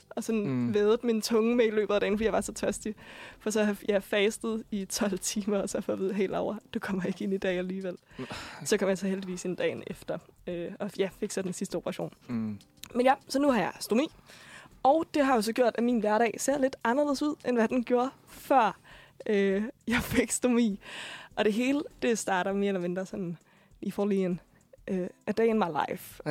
og 0.09 0.23
sådan 0.23 0.47
Mm. 0.47 0.73
vædet 0.73 1.03
min 1.03 1.21
tunge 1.21 1.55
med 1.55 1.65
i 1.65 1.69
løbet 1.69 1.93
af 1.93 1.99
dagen, 1.99 2.17
fordi 2.17 2.25
jeg 2.25 2.33
var 2.33 2.41
så 2.41 2.53
tørstig. 2.53 2.95
For 3.39 3.49
så 3.49 3.63
har 3.63 3.77
jeg 3.87 4.03
fastet 4.03 4.63
i 4.71 4.85
12 4.85 5.19
timer, 5.19 5.57
og 5.57 5.69
så 5.69 5.81
får 5.81 5.93
jeg 5.93 5.99
vide 5.99 6.13
helt 6.13 6.33
over, 6.35 6.55
du 6.73 6.79
kommer 6.79 7.03
ikke 7.05 7.23
ind 7.23 7.33
i 7.33 7.37
dag 7.37 7.57
alligevel. 7.57 7.97
Så 8.65 8.77
kom 8.77 8.89
jeg 8.89 8.97
så 8.97 9.07
heldigvis 9.07 9.45
ind 9.45 9.57
dagen 9.57 9.83
efter, 9.87 10.17
øh, 10.47 10.71
og 10.79 10.91
ja, 10.99 11.09
fik 11.19 11.31
så 11.31 11.41
den 11.41 11.53
sidste 11.53 11.75
operation. 11.75 12.13
Mm. 12.27 12.59
Men 12.95 13.05
ja, 13.05 13.13
så 13.29 13.39
nu 13.39 13.51
har 13.51 13.59
jeg 13.59 13.71
stomi. 13.79 14.07
Og 14.83 15.05
det 15.13 15.25
har 15.25 15.35
jo 15.35 15.41
så 15.41 15.53
gjort, 15.53 15.75
at 15.77 15.83
min 15.83 15.99
hverdag 15.99 16.33
ser 16.37 16.57
lidt 16.57 16.75
anderledes 16.83 17.21
ud, 17.21 17.35
end 17.47 17.57
hvad 17.57 17.67
den 17.67 17.83
gjorde 17.83 18.09
før 18.27 18.79
øh, 19.25 19.63
jeg 19.87 20.01
fik 20.01 20.31
stomi. 20.31 20.79
Og 21.35 21.45
det 21.45 21.53
hele, 21.53 21.81
det 22.01 22.19
starter 22.19 22.53
mere 22.53 22.67
eller 22.67 22.81
mindre 22.81 23.05
sådan, 23.05 23.37
I 23.81 23.91
får 23.91 24.05
lige 24.05 24.25
en 24.25 24.39
øh, 24.87 25.07
a 25.27 25.31
day 25.31 25.45
in 25.45 25.59
my 25.59 25.89
life. 25.89 26.21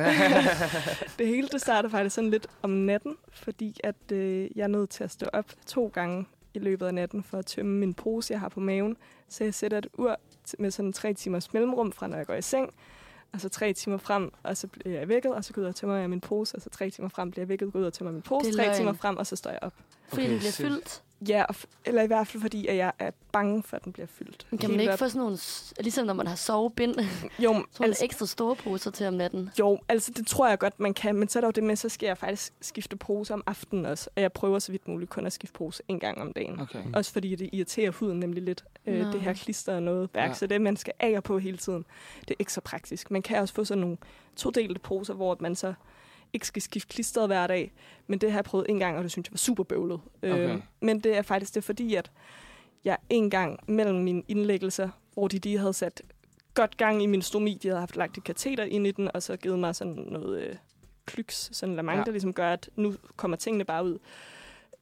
det 1.19 1.27
hele, 1.27 1.47
det 1.47 1.61
starter 1.61 1.89
faktisk 1.89 2.15
sådan 2.15 2.29
lidt 2.29 2.47
om 2.61 2.69
natten, 2.69 3.15
fordi 3.31 3.79
at 3.83 4.11
øh, 4.11 4.49
jeg 4.57 4.63
er 4.63 4.67
nødt 4.67 4.89
til 4.89 5.03
at 5.03 5.11
stå 5.11 5.25
op 5.33 5.45
to 5.65 5.91
gange 5.93 6.25
i 6.53 6.59
løbet 6.59 6.85
af 6.85 6.93
natten 6.93 7.23
for 7.23 7.37
at 7.37 7.45
tømme 7.45 7.77
min 7.79 7.93
pose, 7.93 8.33
jeg 8.33 8.39
har 8.39 8.49
på 8.49 8.59
maven. 8.59 8.97
Så 9.29 9.43
jeg 9.43 9.53
sætter 9.53 9.77
et 9.77 9.87
ur 9.97 10.19
med 10.59 10.71
sådan 10.71 10.93
tre 10.93 11.13
timers 11.13 11.53
mellemrum 11.53 11.91
fra, 11.91 12.07
når 12.07 12.17
jeg 12.17 12.25
går 12.25 12.33
i 12.33 12.41
seng, 12.41 12.73
og 13.33 13.41
så 13.41 13.49
tre 13.49 13.73
timer 13.73 13.97
frem, 13.97 14.31
og 14.43 14.57
så 14.57 14.67
bliver 14.67 14.99
jeg 14.99 15.07
vækket, 15.07 15.33
og 15.33 15.43
så 15.45 15.53
går 15.53 15.61
jeg 15.61 15.65
ud 15.65 15.69
og 15.69 15.75
tømmer 15.75 15.95
jeg 15.95 16.09
min 16.09 16.21
pose, 16.21 16.55
og 16.55 16.61
så 16.61 16.69
tre 16.69 16.89
timer 16.89 17.09
frem 17.09 17.31
bliver 17.31 17.41
jeg 17.41 17.49
vækket, 17.49 17.73
går 17.73 17.79
ud 17.79 17.85
og 17.85 17.93
tømmer 17.93 18.11
min 18.11 18.21
pose, 18.21 18.53
tre 18.53 18.75
timer 18.77 18.93
frem, 18.93 19.17
og 19.17 19.27
så 19.27 19.35
står 19.35 19.49
jeg 19.49 19.59
op. 19.61 19.73
Fordi 20.07 20.21
Okay, 20.21 20.31
den 20.31 20.39
bliver 20.39 20.51
fyldt. 20.51 21.03
Ja, 21.27 21.43
eller 21.85 22.01
i 22.01 22.07
hvert 22.07 22.27
fald 22.27 22.41
fordi, 22.41 22.67
at 22.67 22.77
jeg 22.77 22.91
er 22.99 23.11
bange 23.31 23.63
for, 23.63 23.75
at 23.77 23.83
den 23.85 23.93
bliver 23.93 24.05
fyldt. 24.07 24.47
Men 24.51 24.57
Kan 24.57 24.69
man 24.69 24.79
ikke 24.79 24.93
op. 24.93 24.99
få 24.99 25.09
sådan 25.09 25.19
nogle, 25.21 25.37
ligesom 25.79 26.05
når 26.05 26.13
man 26.13 26.27
har 26.27 26.35
sovebind, 26.35 26.93
sådan 26.95 27.29
Jo, 27.45 27.51
nogle 27.53 27.65
altså, 27.81 28.05
ekstra 28.05 28.25
store 28.25 28.55
poser 28.55 28.91
til 28.91 29.07
om 29.07 29.13
natten? 29.13 29.49
jo, 29.59 29.79
altså 29.89 30.11
det 30.11 30.27
tror 30.27 30.47
jeg 30.49 30.59
godt, 30.59 30.79
man 30.79 30.93
kan, 30.93 31.15
men 31.15 31.27
så 31.29 31.39
er 31.39 31.41
der 31.41 31.47
jo 31.47 31.51
det 31.51 31.63
med, 31.63 31.75
så 31.75 31.89
skal 31.89 32.07
jeg 32.07 32.17
faktisk 32.17 32.53
skifte 32.61 32.95
pose 32.97 33.33
om 33.33 33.43
aftenen 33.45 33.85
også, 33.85 34.09
og 34.15 34.21
jeg 34.21 34.31
prøver 34.33 34.59
så 34.59 34.71
vidt 34.71 34.87
muligt 34.87 35.09
kun 35.11 35.25
at 35.25 35.33
skifte 35.33 35.53
pose 35.53 35.83
en 35.87 35.99
gang 35.99 36.21
om 36.21 36.33
dagen. 36.33 36.59
Okay. 36.59 36.83
Også 36.93 37.11
fordi 37.13 37.35
det 37.35 37.49
irriterer 37.53 37.91
huden 37.91 38.19
nemlig 38.19 38.43
lidt, 38.43 38.63
øh, 38.85 39.13
det 39.13 39.21
her 39.21 39.33
klister 39.33 39.75
og 39.75 39.83
noget 39.83 40.09
værk, 40.13 40.29
Ja. 40.29 40.33
så 40.33 40.47
det 40.47 40.61
man 40.61 40.77
skal 40.77 40.93
af 40.99 41.23
på 41.23 41.39
hele 41.39 41.57
tiden, 41.57 41.85
det 42.21 42.31
er 42.31 42.35
ikke 42.39 42.53
så 42.53 42.61
praktisk. 42.61 43.11
Man 43.11 43.21
kan 43.21 43.37
også 43.37 43.53
få 43.53 43.63
sådan 43.65 43.81
nogle 43.81 43.97
todelte 44.35 44.79
poser, 44.79 45.13
hvor 45.13 45.37
man 45.39 45.55
så 45.55 45.73
ikke 46.33 46.47
skal 46.47 46.61
skifte 46.61 46.87
klistret 46.93 47.27
hver 47.27 47.47
dag, 47.47 47.71
men 48.07 48.19
det 48.19 48.31
har 48.31 48.37
jeg 48.37 48.45
prøvet 48.45 48.65
en 48.69 48.79
gang, 48.79 48.97
og 48.97 49.03
det 49.03 49.11
synes 49.11 49.27
jeg 49.27 49.33
var 49.33 49.37
super 49.37 49.63
bøvlet. 49.63 49.99
Okay. 50.23 50.49
Øh, 50.55 50.61
men 50.81 50.99
det 50.99 51.17
er 51.17 51.21
faktisk 51.21 51.55
det, 51.55 51.63
fordi 51.63 51.95
at 51.95 52.11
jeg 52.83 52.97
en 53.09 53.29
gang 53.29 53.59
mellem 53.67 53.95
mine 53.99 54.23
indlæggelser, 54.27 54.89
hvor 55.13 55.27
de 55.27 55.37
lige 55.39 55.57
havde 55.59 55.73
sat 55.73 56.01
godt 56.53 56.77
gang 56.77 57.03
i 57.03 57.05
min 57.05 57.21
stomi, 57.21 57.59
de 57.63 57.67
havde 57.67 57.79
haft 57.79 57.95
lagt 57.95 58.17
et 58.17 58.23
kateter 58.23 58.63
ind 58.63 58.87
i 58.87 58.91
den, 58.91 59.09
og 59.13 59.23
så 59.23 59.37
givet 59.37 59.59
mig 59.59 59.75
sådan 59.75 59.93
noget 60.09 60.41
øh, 60.41 60.55
klyks, 61.05 61.49
sådan 61.53 61.71
en 61.71 61.75
lamang, 61.75 61.97
Ja. 61.97 62.03
der 62.03 62.11
ligesom 62.11 62.33
gør, 62.33 62.49
at 62.53 62.69
nu 62.75 62.93
kommer 63.15 63.37
tingene 63.37 63.65
bare 63.65 63.85
ud. 63.85 63.97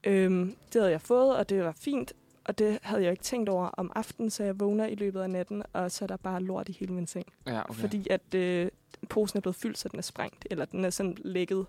Øhm, 0.03 0.55
det 0.73 0.81
havde 0.81 0.91
jeg 0.91 1.01
fået, 1.01 1.35
og 1.35 1.49
det 1.49 1.63
var 1.63 1.71
fint, 1.79 2.13
og 2.45 2.59
det 2.59 2.79
havde 2.81 3.03
jeg 3.03 3.11
ikke 3.11 3.23
tænkt 3.23 3.49
over 3.49 3.67
om 3.67 3.91
aftenen, 3.95 4.29
så 4.29 4.43
jeg 4.43 4.59
vågner 4.59 4.85
i 4.85 4.95
løbet 4.95 5.21
af 5.21 5.29
natten, 5.29 5.63
og 5.73 5.91
så 5.91 6.05
er 6.05 6.07
der 6.07 6.17
bare 6.17 6.41
lort 6.41 6.69
i 6.69 6.77
hele 6.79 6.93
min 6.93 7.07
seng. 7.07 7.25
Ja, 7.47 7.51
Okay. 7.51 7.69
okay. 7.69 7.79
Fordi 7.81 8.07
at 8.09 8.33
øh, 8.35 8.67
posen 9.05 9.37
er 9.37 9.41
blevet 9.41 9.55
fyldt, 9.55 9.77
så 9.77 9.89
den 9.89 9.99
er 9.99 10.03
sprængt, 10.03 10.47
eller 10.51 10.65
den 10.65 10.85
er 10.85 10.89
sådan 10.89 11.17
lækket. 11.25 11.65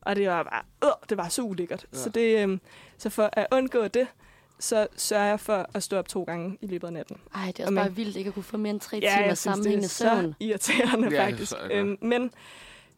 Og 0.00 0.16
det 0.16 0.28
var 0.28 0.42
bare, 0.42 0.62
øh, 0.84 1.08
det 1.08 1.16
var 1.16 1.28
så 1.28 1.42
ulækkert. 1.42 1.86
Ja. 1.92 1.98
Så, 1.98 2.08
det, 2.10 2.48
øh, 2.48 2.58
så 2.98 3.10
for 3.10 3.30
at 3.32 3.46
undgå 3.52 3.88
det, 3.88 4.06
så 4.58 4.86
sørger 4.96 5.24
jeg 5.26 5.40
for 5.40 5.66
at 5.74 5.82
stå 5.82 5.96
op 5.98 6.08
to 6.08 6.22
gange 6.24 6.58
i 6.60 6.66
løbet 6.66 6.86
af 6.86 6.92
natten. 6.92 7.16
Ej, 7.34 7.46
det 7.46 7.58
er 7.58 7.62
Og 7.62 7.66
også 7.66 7.74
man- 7.74 7.84
bare 7.84 7.94
vildt 7.94 8.16
ikke 8.16 8.28
at 8.28 8.34
kunne 8.34 8.42
få 8.42 8.56
mere 8.56 8.70
end 8.70 8.80
tre 8.80 8.96
Ja, 9.02 9.10
timer 9.10 9.26
jeg 9.26 9.38
synes, 9.38 9.40
det 9.42 9.50
er 9.50 9.52
sammenhængende 9.54 9.88
så 9.88 10.04
søvn. 10.20 10.34
irriterende 10.40 11.08
Ja, 11.10 11.26
faktisk. 11.26 11.50
så 11.50 11.56
er. 11.56 11.68
Øhm, 11.72 11.98
men 12.00 12.30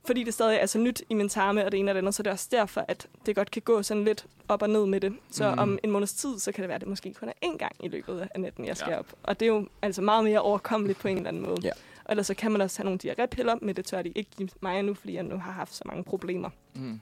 fordi 0.07 0.25
det 0.25 0.35
stadig 0.35 0.57
er 0.57 0.67
så 0.67 0.79
nyt 0.79 1.03
i 1.11 1.15
min 1.15 1.29
tarme 1.29 1.65
og 1.65 1.73
det 1.73 1.81
ene 1.81 1.91
og 1.91 1.95
det 1.95 1.99
andet, 1.99 2.15
så 2.15 2.21
er 2.21 2.23
det 2.25 2.33
også 2.33 2.49
derfor, 2.51 2.85
at 2.89 3.07
det 3.27 3.37
godt 3.37 3.51
kan 3.51 3.63
gå 3.63 3.83
sådan 3.83 4.05
lidt 4.05 4.27
op 4.49 4.63
og 4.63 4.71
ned 4.71 4.87
med 4.87 5.01
det. 5.01 5.13
Så 5.31 5.51
mm. 5.51 5.59
om 5.59 5.79
en 5.83 5.91
måneds 5.91 6.13
tid, 6.13 6.39
så 6.39 6.53
kan 6.53 6.63
det 6.63 6.69
være, 6.69 6.75
at 6.75 6.81
det 6.81 6.89
måske 6.89 7.15
kun 7.15 7.29
er 7.29 7.33
én 7.49 7.57
gang 7.57 7.73
i 7.81 7.89
løbet 7.89 8.29
af 8.35 8.41
natten, 8.41 8.65
jeg 8.67 8.77
skal 8.77 8.91
ja. 8.93 8.99
op. 8.99 9.07
Og 9.23 9.41
det 9.41 9.47
er 9.49 9.53
jo 9.53 9.69
altså 9.83 10.03
meget 10.03 10.25
mere 10.25 10.41
overkommeligt 10.41 10.99
på 10.99 11.09
en 11.09 11.17
eller 11.17 11.29
anden 11.29 11.43
måde. 11.43 11.57
Ja. 11.63 11.71
Og 12.09 12.13
ellers 12.13 12.27
så 12.27 12.35
kan 12.35 12.53
man 12.53 12.61
også 12.61 12.79
have 12.79 12.85
nogle 12.85 13.01
diarrépiller, 13.05 13.59
men 13.63 13.77
det 13.77 13.85
tør 13.85 14.03
de 14.03 14.09
ikke 14.09 14.31
give 14.37 14.49
mig 14.61 14.83
nu, 14.83 14.95
fordi 14.95 15.15
jeg 15.15 15.23
nu 15.23 15.39
har 15.39 15.53
haft 15.53 15.75
så 15.75 15.83
mange 15.87 16.05
problemer. 16.05 16.51
Mm. 16.75 17.01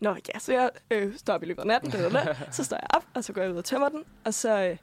Nå 0.00 0.16
ja, 0.34 0.38
så 0.38 0.52
jeg 0.52 0.70
øh, 0.90 1.16
står 1.16 1.34
op 1.34 1.42
i 1.42 1.46
løbet 1.46 1.62
af 1.62 1.66
natten, 1.66 1.90
det 1.90 2.12
der, 2.12 2.34
så 2.50 2.64
står 2.64 2.76
jeg 2.76 2.86
op, 2.90 3.04
og 3.14 3.24
så 3.24 3.32
går 3.32 3.42
jeg 3.42 3.52
ud 3.52 3.56
og 3.56 3.64
tømmer 3.64 3.88
den, 3.88 4.04
og 4.24 4.34
så 4.34 4.62
øh, 4.62 4.76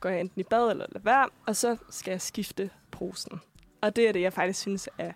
går 0.00 0.08
jeg 0.08 0.20
enten 0.20 0.40
i 0.40 0.44
bad 0.44 0.70
eller 0.70 0.86
lader 0.88 1.04
være, 1.04 1.28
og 1.46 1.56
så 1.56 1.76
skal 1.90 2.10
jeg 2.10 2.20
skifte 2.20 2.70
posen. 2.90 3.40
Og 3.80 3.96
det 3.96 4.08
er 4.08 4.12
det, 4.12 4.20
jeg 4.20 4.32
faktisk 4.32 4.60
synes 4.60 4.88
er 4.98 5.12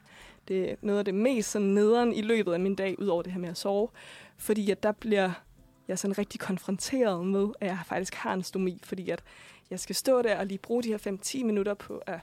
det 0.48 0.70
er 0.70 0.74
noget 0.82 0.98
af 0.98 1.04
det 1.04 1.14
mest 1.14 1.50
sådan 1.50 1.68
nederen 1.68 2.12
i 2.12 2.22
løbet 2.22 2.52
af 2.52 2.60
min 2.60 2.74
dag, 2.74 2.98
udover 2.98 3.22
det 3.22 3.32
her 3.32 3.40
med 3.40 3.48
at 3.48 3.56
sove. 3.56 3.88
Fordi 4.36 4.70
at 4.70 4.82
der 4.82 4.92
bliver 4.92 5.30
jeg 5.88 5.98
sådan 5.98 6.18
rigtig 6.18 6.40
konfronteret 6.40 7.26
med, 7.26 7.48
at 7.60 7.66
jeg 7.66 7.78
faktisk 7.86 8.14
har 8.14 8.34
en 8.34 8.42
stomi, 8.42 8.80
fordi 8.82 9.10
at 9.10 9.22
jeg 9.70 9.80
skal 9.80 9.94
stå 9.94 10.22
der 10.22 10.38
og 10.38 10.46
lige 10.46 10.58
bruge 10.58 10.82
de 10.82 10.88
her 10.88 11.18
5-10 11.40 11.44
minutter 11.44 11.74
på 11.74 12.02
at 12.06 12.20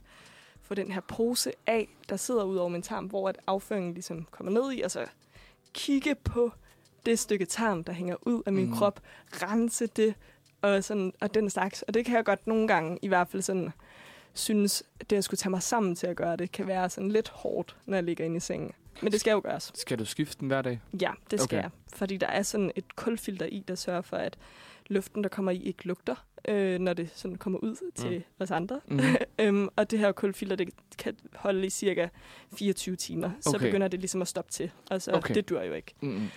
få 0.69 0.75
den 0.75 0.91
her 0.91 1.01
pose 1.01 1.51
af, 1.67 1.87
der 2.09 2.15
sidder 2.17 2.43
ud 2.43 2.57
over 2.57 2.69
min 2.69 2.81
tarm, 2.81 3.05
hvor 3.05 3.29
at 3.29 3.37
afføringen 3.47 3.93
ligesom 3.93 4.27
kommer 4.31 4.51
ned 4.51 4.73
i, 4.73 4.81
og 4.81 4.91
så 4.91 5.05
kigge 5.73 6.15
på 6.15 6.51
det 7.05 7.19
stykke 7.19 7.45
tarm, 7.45 7.83
der 7.83 7.93
hænger 7.93 8.15
ud 8.21 8.43
af 8.45 8.53
min 8.53 8.65
Mm. 8.65 8.75
krop, 8.75 8.99
rense 9.33 9.87
det, 9.87 10.15
og, 10.61 10.83
sådan, 10.83 11.13
og 11.21 11.33
den 11.33 11.49
slags. 11.49 11.81
Og 11.81 11.93
det 11.93 12.05
kan 12.05 12.15
jeg 12.15 12.25
godt 12.25 12.47
nogle 12.47 12.67
gange, 12.67 12.99
i 13.01 13.07
hvert 13.07 13.27
fald 13.27 13.41
sådan, 13.41 13.71
synes, 14.33 14.83
det 15.09 15.15
at 15.15 15.23
skulle 15.23 15.37
tage 15.37 15.49
mig 15.49 15.63
sammen 15.63 15.95
til 15.95 16.07
at 16.07 16.15
gøre 16.15 16.35
det, 16.35 16.51
kan 16.51 16.67
være 16.67 16.89
sådan 16.89 17.11
lidt 17.11 17.29
hårdt, 17.29 17.75
når 17.85 17.97
jeg 17.97 18.03
ligger 18.03 18.25
inde 18.25 18.37
i 18.37 18.39
sengen. 18.39 18.71
Men 19.01 19.11
det 19.11 19.19
skal 19.19 19.31
jo 19.31 19.41
gøres. 19.43 19.71
Skal 19.75 19.99
du 19.99 20.05
skifte 20.05 20.39
den 20.39 20.47
hver 20.47 20.61
dag? 20.61 20.81
Ja, 21.01 21.11
det 21.31 21.39
skal 21.41 21.55
okay. 21.57 21.63
jeg. 21.63 21.71
Fordi 21.93 22.17
der 22.17 22.27
er 22.27 22.41
sådan 22.43 22.71
et 22.75 22.95
kulfilter 22.95 23.45
i, 23.45 23.63
der 23.67 23.75
sørger 23.75 24.01
for, 24.01 24.17
at 24.17 24.37
luften, 24.89 25.23
der 25.23 25.29
kommer 25.29 25.51
i, 25.51 25.63
ikke 25.63 25.87
lugter, 25.87 26.25
øh, 26.47 26.79
når 26.79 26.93
det 26.93 27.09
sådan 27.15 27.35
kommer 27.37 27.59
ud 27.59 27.91
til 27.95 28.17
Mm. 28.17 28.23
os 28.39 28.51
andre. 28.51 28.81
Mhm. 28.87 28.99
øhm, 29.41 29.67
og 29.75 29.91
det 29.91 29.99
her 29.99 30.11
kulfilter, 30.11 30.55
det 30.55 30.69
kan 30.97 31.17
holde 31.35 31.65
i 31.65 31.69
cirka 31.69 32.07
24 32.57 32.95
timer. 32.95 33.31
Så 33.41 33.49
Okay. 33.55 33.65
begynder 33.65 33.87
det 33.87 33.99
ligesom 33.99 34.21
at 34.21 34.27
stoppe 34.27 34.51
til. 34.51 34.71
Altså, 34.91 35.11
Okay. 35.11 35.35
det 35.35 35.49
dur 35.49 35.61
jo 35.61 35.73
ikke. 35.73 35.93
Mm. 36.01 36.27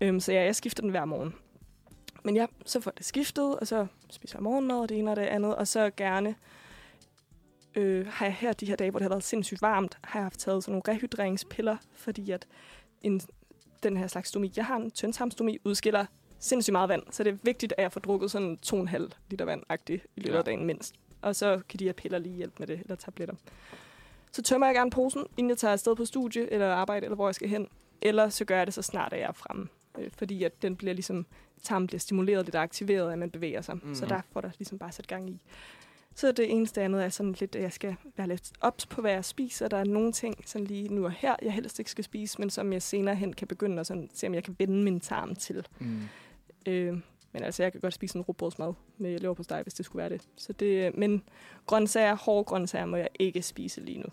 Øhm, 0.00 0.20
så 0.20 0.32
ja, 0.32 0.42
jeg 0.42 0.56
skifter 0.56 0.80
den 0.80 0.90
hver 0.90 1.04
morgen. 1.04 1.34
Men 2.24 2.36
ja, 2.36 2.46
så 2.66 2.80
får 2.80 2.90
det 2.90 3.06
skiftet, 3.06 3.58
og 3.58 3.66
så 3.66 3.86
spiser 4.10 4.36
jeg 4.38 4.42
morgenmad 4.42 4.76
og 4.76 4.88
det 4.88 4.98
ene 4.98 5.10
og 5.10 5.16
det 5.16 5.22
andet. 5.22 5.56
Og 5.56 5.68
så 5.68 5.90
gerne 5.96 6.34
øh, 7.74 8.06
har 8.06 8.26
jeg 8.26 8.34
her 8.34 8.52
de 8.52 8.66
her 8.66 8.76
dage, 8.76 8.90
hvor 8.90 8.98
det 8.98 9.04
har 9.04 9.08
været 9.08 9.24
sindssygt 9.24 9.62
varmt, 9.62 9.98
har 10.04 10.18
jeg 10.18 10.24
haft 10.24 10.38
taget 10.40 10.64
sådan 10.64 10.72
nogle 10.72 10.94
rehydreringspiller, 10.96 11.76
fordi 11.92 12.30
at 12.30 12.46
en, 13.02 13.20
den 13.82 13.96
her 13.96 14.06
slags 14.06 14.28
stomi, 14.28 14.52
jeg 14.56 14.64
har 14.66 14.76
en 14.76 14.90
tyndtarmstomi, 14.90 15.58
udskiller 15.64 16.06
sindssygt 16.42 16.72
meget 16.72 16.88
vand. 16.88 17.02
Så 17.10 17.24
det 17.24 17.32
er 17.32 17.36
vigtigt, 17.42 17.74
at 17.76 17.82
jeg 17.82 17.92
får 17.92 18.00
drukket 18.00 18.30
sådan 18.30 18.58
2,5 18.66 19.08
liter 19.30 19.44
vand 19.44 19.62
i 20.16 20.20
løbet 20.20 20.38
af 20.38 20.44
dagen 20.44 20.64
mindst. 20.66 20.94
Og 21.22 21.36
så 21.36 21.60
kan 21.68 21.78
de 21.78 21.84
her 21.84 21.92
piller 21.92 22.18
lige 22.18 22.36
hjælpe 22.36 22.54
med 22.58 22.66
det, 22.66 22.80
eller 22.80 22.96
tabletter. 22.96 23.34
Så 24.32 24.42
tømmer 24.42 24.66
jeg 24.66 24.74
gerne 24.74 24.90
posen, 24.90 25.22
inden 25.36 25.50
jeg 25.50 25.58
tager 25.58 25.72
afsted 25.72 25.96
på 25.96 26.04
studie 26.04 26.52
eller 26.52 26.72
arbejde, 26.74 27.04
eller 27.06 27.16
hvor 27.16 27.28
jeg 27.28 27.34
skal 27.34 27.48
hen. 27.48 27.68
Eller 28.02 28.28
så 28.28 28.44
gør 28.44 28.56
jeg 28.56 28.66
det 28.66 28.74
så 28.74 28.82
snart, 28.82 29.12
at 29.12 29.20
jeg 29.20 29.28
er 29.28 29.32
fremme. 29.32 29.68
Øh, 29.98 30.10
fordi 30.18 30.44
at 30.44 30.62
den 30.62 30.76
bliver 30.76 30.94
ligesom, 30.94 31.26
tarmen 31.62 31.86
bliver 31.86 32.00
stimuleret 32.00 32.44
lidt 32.46 32.54
og 32.56 32.62
aktiveret, 32.62 33.12
at 33.12 33.18
man 33.18 33.30
bevæger 33.30 33.60
sig. 33.60 33.74
Mm. 33.82 33.94
Så 33.94 34.04
Mhm. 34.04 34.08
der 34.08 34.20
får 34.32 34.40
der 34.40 34.50
ligesom 34.58 34.78
bare 34.78 34.92
sat 34.92 35.06
gang 35.06 35.30
i. 35.30 35.40
Så 36.14 36.32
det 36.32 36.50
eneste 36.52 36.82
andet 36.82 37.04
er 37.04 37.08
sådan 37.08 37.34
lidt, 37.40 37.56
at 37.56 37.62
jeg 37.62 37.72
skal 37.72 37.96
være 38.16 38.28
lidt 38.28 38.52
ops 38.60 38.86
på, 38.86 39.00
hvad 39.00 39.12
jeg 39.12 39.24
spiser. 39.24 39.68
Der 39.68 39.76
er 39.76 39.84
nogle 39.84 40.12
ting 40.12 40.34
sådan 40.46 40.66
lige 40.66 40.88
nu 40.94 41.04
og 41.04 41.12
her, 41.12 41.36
jeg 41.42 41.52
helst 41.52 41.78
ikke 41.78 41.90
skal 41.90 42.04
spise, 42.04 42.38
men 42.38 42.50
som 42.50 42.72
jeg 42.72 42.82
senere 42.82 43.14
hen 43.14 43.32
kan 43.32 43.48
begynde 43.48 43.80
at 43.80 43.86
sådan, 43.86 44.10
se, 44.14 44.26
om 44.26 44.34
jeg 44.34 44.44
kan 44.44 44.56
vende 44.58 44.82
min 44.84 45.00
tarm 45.00 45.34
til. 45.34 45.66
Mm. 45.78 46.00
Øh, 46.66 46.92
men 47.32 47.42
altså, 47.42 47.62
jeg 47.62 47.72
kan 47.72 47.80
godt 47.80 47.94
spise 47.94 48.16
en 48.18 48.22
rugbrødsmad 48.22 48.72
med 48.98 49.18
leverpostej, 49.18 49.62
hvis 49.62 49.74
det 49.74 49.84
skulle 49.86 50.00
være 50.00 50.08
det. 50.08 50.28
Så 50.36 50.52
det 50.52 50.98
men 50.98 51.22
grøntsager, 51.66 52.14
hårde 52.16 52.44
grøntsager, 52.44 52.86
må 52.86 52.96
jeg 52.96 53.08
ikke 53.18 53.42
spise 53.42 53.80
lige 53.80 53.98
nu. 53.98 54.06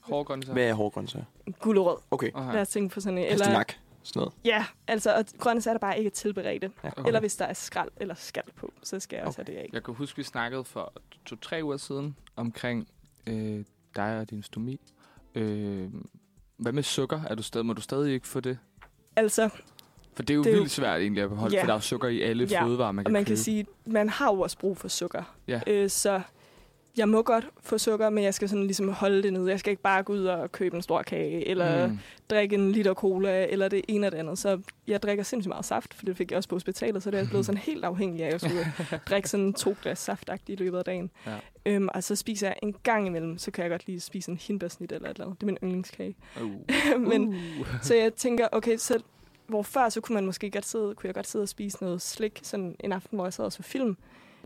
Hårde 0.00 0.24
grøntsager? 0.24 0.52
Hvad 0.52 0.64
er 0.68 0.74
hårdgrøntsager? 0.74 1.24
Gulerød. 1.60 1.96
Okay. 2.10 2.30
Aha. 2.34 2.52
Lad 2.52 2.60
os 2.60 2.68
tænke 2.68 2.94
på 2.94 3.00
sådan 3.00 3.18
en. 3.18 3.24
Eller, 3.24 3.38
Pastinak. 3.38 3.72
Sådan 4.02 4.20
noget. 4.20 4.34
ja, 4.44 4.66
altså, 4.88 5.14
og 5.16 5.24
grøntsager 5.38 5.74
er 5.74 5.78
der 5.78 5.86
bare 5.86 5.98
ikke 5.98 6.10
tilberedte. 6.10 6.70
Ja. 6.84 6.88
Okay. 6.88 7.06
Eller 7.06 7.20
hvis 7.20 7.36
der 7.36 7.44
er 7.44 7.52
skrald 7.52 7.90
eller 7.96 8.14
skal 8.14 8.42
på, 8.56 8.72
så 8.82 9.00
skal 9.00 9.16
jeg 9.16 9.26
også 9.26 9.40
Okay. 9.40 9.52
have 9.52 9.58
det 9.62 9.64
af. 9.66 9.70
Jeg 9.72 9.82
kan 9.84 9.94
huske, 9.94 10.16
vi 10.16 10.22
snakkede 10.22 10.64
for 10.64 10.92
to-tre 11.24 11.60
uger 11.64 11.76
siden 11.76 12.16
omkring 12.36 12.88
øh, 13.26 13.64
dig 13.96 14.18
og 14.20 14.30
din 14.30 14.42
stomi. 14.42 14.80
Øh, 15.34 15.90
hvad 16.56 16.72
med 16.72 16.82
sukker? 16.82 17.20
Er 17.22 17.34
du 17.34 17.42
stadig, 17.42 17.66
må 17.66 17.72
du 17.72 17.80
stadig 17.80 18.12
ikke 18.14 18.26
få 18.28 18.40
det? 18.40 18.58
Altså, 19.16 19.50
For 20.16 20.22
det 20.22 20.30
er 20.30 20.34
jo 20.36 20.42
Det 20.42 20.50
er 20.50 20.54
jo- 20.54 20.58
vildt 20.60 20.72
svært 20.72 21.00
egentlig 21.00 21.22
at 21.22 21.28
beholde, 21.30 21.56
Ja. 21.56 21.62
for 21.62 21.66
der 21.66 21.74
er 21.74 21.80
sukker 21.80 22.08
i 22.08 22.20
alle 22.22 22.44
Ja, 22.50 22.64
fødevarer, 22.64 22.92
man 22.92 23.06
og 23.06 23.08
kan 23.08 23.12
man 23.12 23.24
kan 23.24 23.30
købe. 23.30 23.40
sige, 23.40 23.66
man 23.86 24.08
har 24.08 24.32
jo 24.34 24.40
også 24.40 24.58
brug 24.58 24.76
for 24.78 24.88
sukker. 24.88 25.36
Ja. 25.48 25.60
Øh, 25.66 25.90
så 25.90 26.20
jeg 26.96 27.08
må 27.08 27.22
godt 27.22 27.48
få 27.62 27.78
sukker, 27.78 28.10
men 28.10 28.24
jeg 28.24 28.34
skal 28.34 28.48
sådan 28.48 28.64
ligesom 28.64 28.88
holde 28.88 29.22
det 29.22 29.32
nede. 29.32 29.50
Jeg 29.50 29.60
skal 29.60 29.70
ikke 29.70 29.82
bare 29.82 30.02
gå 30.02 30.12
ud 30.12 30.24
og 30.24 30.52
købe 30.52 30.76
en 30.76 30.82
stor 30.82 31.02
kage, 31.02 31.48
eller 31.48 31.86
mm. 31.86 31.98
drikke 32.30 32.54
en 32.56 32.72
liter 32.72 32.94
cola, 32.94 33.46
eller 33.50 33.68
det 33.68 33.82
ene 33.88 34.06
eller 34.06 34.10
det 34.10 34.18
andet. 34.18 34.38
Så 34.38 34.60
jeg 34.86 35.02
drikker 35.02 35.24
sindssygt 35.24 35.48
meget 35.48 35.64
saft, 35.64 35.94
for 35.94 36.04
det 36.04 36.16
fik 36.16 36.30
jeg 36.30 36.36
også 36.36 36.48
på 36.48 36.54
hospitalet, 36.54 37.02
så 37.02 37.10
det 37.10 37.20
er 37.20 37.28
blevet 37.28 37.46
sådan 37.46 37.60
helt 37.60 37.84
afhængig 37.84 38.22
af, 38.22 38.26
at 38.26 38.32
jeg 38.32 38.40
skulle 38.40 38.72
drikke 39.10 39.28
sådan 39.28 39.52
to 39.52 39.76
glas 39.82 39.98
saft 39.98 40.30
i 40.46 40.54
løbet 40.54 40.78
af 40.78 40.84
dagen. 40.84 41.10
Ja. 41.26 41.32
Øhm, 41.66 41.88
og 41.94 42.02
så 42.04 42.16
spiser 42.16 42.46
jeg 42.46 42.56
en 42.62 42.74
gang 42.82 43.06
imellem, 43.06 43.38
så 43.38 43.50
kan 43.50 43.62
jeg 43.62 43.70
godt 43.70 43.86
lige 43.86 44.00
spise 44.00 44.30
en 44.30 44.38
hindbærsnit 44.42 44.92
eller 44.92 45.08
et 45.10 45.14
eller 45.14 45.24
andet. 45.24 45.40
Det 45.40 45.46
er 45.46 45.46
min 45.46 45.58
yndlingskage. 45.64 46.16
Uh. 46.42 47.00
men, 47.10 47.28
uh. 47.28 47.66
Så 47.82 47.94
jeg 47.94 48.14
tænker, 48.14 48.48
okay, 48.52 48.76
så 48.76 48.98
hvor 49.48 49.62
før 49.62 49.88
så 49.88 50.00
kunne 50.00 50.14
man 50.14 50.26
måske 50.26 50.50
godt 50.50 50.66
sidde, 50.66 50.94
kunne 50.94 51.06
jeg 51.06 51.14
godt 51.14 51.26
sidde 51.26 51.42
og 51.42 51.48
spise 51.48 51.78
noget 51.80 52.02
slik 52.02 52.40
sådan 52.42 52.76
en 52.80 52.92
aften, 52.92 53.16
hvor 53.16 53.26
jeg 53.26 53.32
sad 53.32 53.44
og 53.44 53.52
så 53.52 53.62
film. 53.62 53.96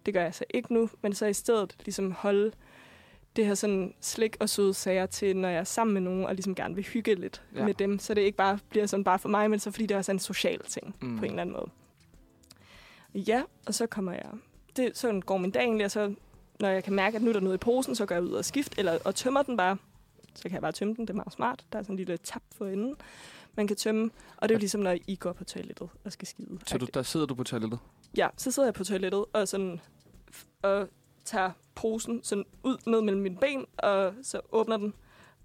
Det 0.06 0.14
gør 0.14 0.22
jeg 0.22 0.34
så 0.34 0.44
ikke 0.50 0.74
nu, 0.74 0.90
men 1.02 1.14
så 1.14 1.26
i 1.26 1.32
stedet 1.32 1.76
ligesom 1.84 2.12
holde 2.12 2.52
det 3.36 3.46
her 3.46 3.54
sådan 3.54 3.94
slik 4.00 4.36
og 4.40 4.48
søde 4.48 4.74
sager 4.74 5.06
til, 5.06 5.36
når 5.36 5.48
jeg 5.48 5.58
er 5.58 5.64
sammen 5.64 5.94
med 5.94 6.00
nogen, 6.00 6.24
og 6.24 6.34
ligesom 6.34 6.54
gerne 6.54 6.74
vil 6.74 6.84
hygge 6.84 7.14
lidt 7.14 7.42
ja. 7.54 7.64
med 7.64 7.74
dem. 7.74 7.98
Så 7.98 8.14
det 8.14 8.20
ikke 8.20 8.36
bare 8.36 8.58
bliver 8.68 8.86
sådan 8.86 9.04
bare 9.04 9.18
for 9.18 9.28
mig, 9.28 9.50
men 9.50 9.58
så 9.58 9.70
fordi 9.70 9.86
det 9.86 9.94
er 9.94 9.98
også 9.98 10.12
en 10.12 10.18
social 10.18 10.60
ting 10.68 10.96
mm. 11.00 11.18
på 11.18 11.24
en 11.24 11.30
eller 11.30 11.42
anden 11.42 11.52
måde. 11.52 11.70
Ja, 13.14 13.42
og 13.66 13.74
så 13.74 13.86
kommer 13.86 14.12
jeg... 14.12 14.26
Det, 14.76 14.98
sådan 14.98 15.20
går 15.20 15.36
min 15.36 15.50
dag 15.50 15.62
egentlig, 15.62 15.84
og 15.84 15.90
så 15.90 16.14
når 16.60 16.68
jeg 16.68 16.84
kan 16.84 16.94
mærke, 16.94 17.16
at 17.16 17.22
nu 17.22 17.28
er 17.28 17.32
der 17.32 17.40
noget 17.40 17.54
i 17.54 17.58
posen, 17.58 17.94
så 17.94 18.06
går 18.06 18.14
jeg 18.14 18.24
ud 18.24 18.32
og 18.32 18.44
skifte, 18.44 18.78
eller 18.78 18.98
og 19.04 19.14
tømmer 19.14 19.42
den 19.42 19.56
bare. 19.56 19.76
Så 20.34 20.42
kan 20.42 20.52
jeg 20.52 20.60
bare 20.60 20.72
tømme 20.72 20.94
den, 20.94 21.06
det 21.06 21.10
er 21.10 21.16
meget 21.16 21.32
smart. 21.32 21.64
Der 21.72 21.78
er 21.78 21.82
sådan 21.82 21.92
en 21.92 21.96
lille 21.96 22.16
tap 22.16 22.42
for 22.56 22.66
enden, 22.66 22.96
man 23.60 23.66
kan 23.66 23.76
tømme. 23.76 24.10
Og 24.36 24.48
det 24.48 24.54
er 24.54 24.58
jo 24.58 24.60
ligesom, 24.60 24.80
når 24.80 24.96
I 25.06 25.16
går 25.16 25.32
på 25.32 25.44
toilettet 25.44 25.88
og 26.04 26.12
skal 26.12 26.28
skide. 26.28 26.58
Så 26.66 26.78
du, 26.78 26.86
der 26.94 27.02
sidder 27.02 27.26
du 27.26 27.34
på 27.34 27.44
toilettet? 27.44 27.78
Ja, 28.16 28.28
så 28.36 28.50
sidder 28.50 28.66
jeg 28.66 28.74
på 28.74 28.84
toilettet 28.84 29.24
og 29.32 29.48
sådan 29.48 29.80
og 30.62 30.88
tager 31.24 31.50
posen 31.74 32.20
sådan 32.22 32.44
ud 32.62 32.76
ned 32.86 33.00
mellem 33.00 33.22
mine 33.22 33.36
ben, 33.36 33.66
og 33.78 34.14
så 34.22 34.40
åbner 34.52 34.76
den, 34.76 34.94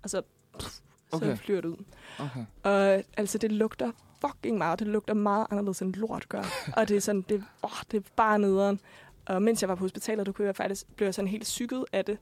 og 0.04 0.10
så, 0.10 0.22
pff, 0.60 0.80
okay. 1.12 1.36
så 1.36 1.36
flyver 1.36 1.62
det 1.62 1.70
ud. 1.70 1.84
Okay. 2.20 2.46
Og 2.64 3.04
altså, 3.18 3.38
det 3.38 3.52
lugter 3.52 3.92
fucking 4.22 4.58
meget. 4.58 4.80
Det 4.80 4.88
lugter 4.88 5.14
meget 5.14 5.48
anderledes 5.52 5.82
end 5.82 5.94
lort 5.94 6.30
gør. 6.30 6.44
og 6.78 6.88
det 6.88 6.98
er 6.98 7.02
sådan, 7.02 7.22
det, 7.22 7.44
åh, 7.64 7.70
det 7.92 7.98
er 7.98 8.10
bare 8.16 8.40
nederen. 8.40 8.80
Og 9.26 9.42
mens 9.42 9.62
jeg 9.62 9.70
var 9.70 9.76
på 9.76 9.84
hospitalet, 9.84 10.26
der 10.26 10.32
kunne 10.32 10.48
jeg 10.48 10.56
faktisk, 10.56 10.88
blev 10.96 11.08
jeg 11.08 11.14
sådan 11.14 11.28
helt 11.28 11.44
psyket 11.44 11.86
af 11.94 12.06
det, 12.06 12.18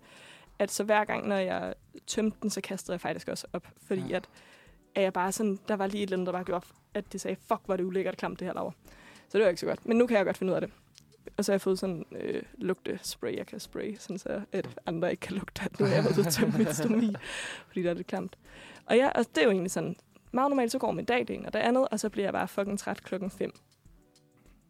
at 0.60 0.72
så 0.72 0.84
hver 0.84 1.06
gang, 1.06 1.28
når 1.28 1.36
jeg 1.36 1.74
tømte 2.08 2.38
den, 2.42 2.50
så 2.50 2.62
kastede 2.62 2.94
jeg 2.94 3.02
faktisk 3.02 3.28
også 3.28 3.48
op. 3.54 3.68
Fordi 3.88 4.02
ja. 4.02 4.16
at, 4.16 4.30
at 4.96 5.04
jeg 5.04 5.14
bare 5.14 5.32
sådan, 5.32 5.60
der 5.68 5.76
var 5.76 5.88
lige 5.88 6.04
et 6.04 6.08
eller 6.08 6.18
andet, 6.18 6.26
der 6.26 6.32
bare 6.32 6.44
gjorde, 6.44 6.66
at 6.94 7.14
det 7.14 7.22
sagde, 7.22 7.38
fuck, 7.48 7.62
hvor 7.66 7.78
det 7.78 7.84
ulækkert 7.84 8.18
klamt, 8.18 8.40
det 8.40 8.48
her 8.48 8.54
laver. 8.54 8.72
Så 9.30 9.38
det 9.38 9.44
var 9.44 9.50
ikke 9.50 9.60
så 9.60 9.66
godt. 9.66 9.86
Men 9.86 9.98
nu 9.98 10.08
kan 10.08 10.18
jeg 10.18 10.26
godt 10.26 10.38
finde 10.38 10.52
ud 10.52 10.56
af 10.56 10.62
det. 10.62 10.72
Og 11.38 11.46
så 11.46 11.52
har 11.52 11.54
jeg 11.54 11.62
fået 11.62 11.80
sådan 11.80 12.06
øh, 12.12 12.44
lugtespray, 12.58 13.38
jeg 13.38 13.48
kan 13.48 13.60
spray, 13.60 13.96
sådan 14.00 14.18
så 14.18 14.42
at 14.52 14.70
andre 14.86 15.12
ikke 15.12 15.22
kan 15.22 15.36
lugte, 15.36 15.62
at 15.64 15.80
nu 15.80 15.86
er 15.86 15.90
jeg 15.90 16.04
været 16.04 16.34
tømme 16.34 16.58
mit 16.58 16.76
stomi, 16.76 17.14
fordi 17.68 17.84
der 17.84 17.90
er 17.90 17.94
lidt 17.94 18.08
klamt. 18.08 18.38
Og 18.86 18.96
ja, 18.98 19.10
og 19.10 19.26
det 19.36 19.38
er 19.38 19.44
jo 19.44 19.52
egentlig 19.52 19.72
sådan, 19.72 19.96
meget 20.32 20.50
normalt 20.50 20.72
så 20.72 20.80
går 20.80 20.92
min 20.92 21.06
dag 21.06 21.20
det 21.20 21.30
ene 21.30 21.48
og 21.48 21.54
det 21.54 21.60
andet, 21.60 21.88
og 21.88 22.00
så 22.00 22.10
bliver 22.10 22.26
jeg 22.26 22.34
bare 22.34 22.48
fucking 22.48 22.80
træt 22.80 23.04
klokken 23.04 23.32
5. 23.32 23.54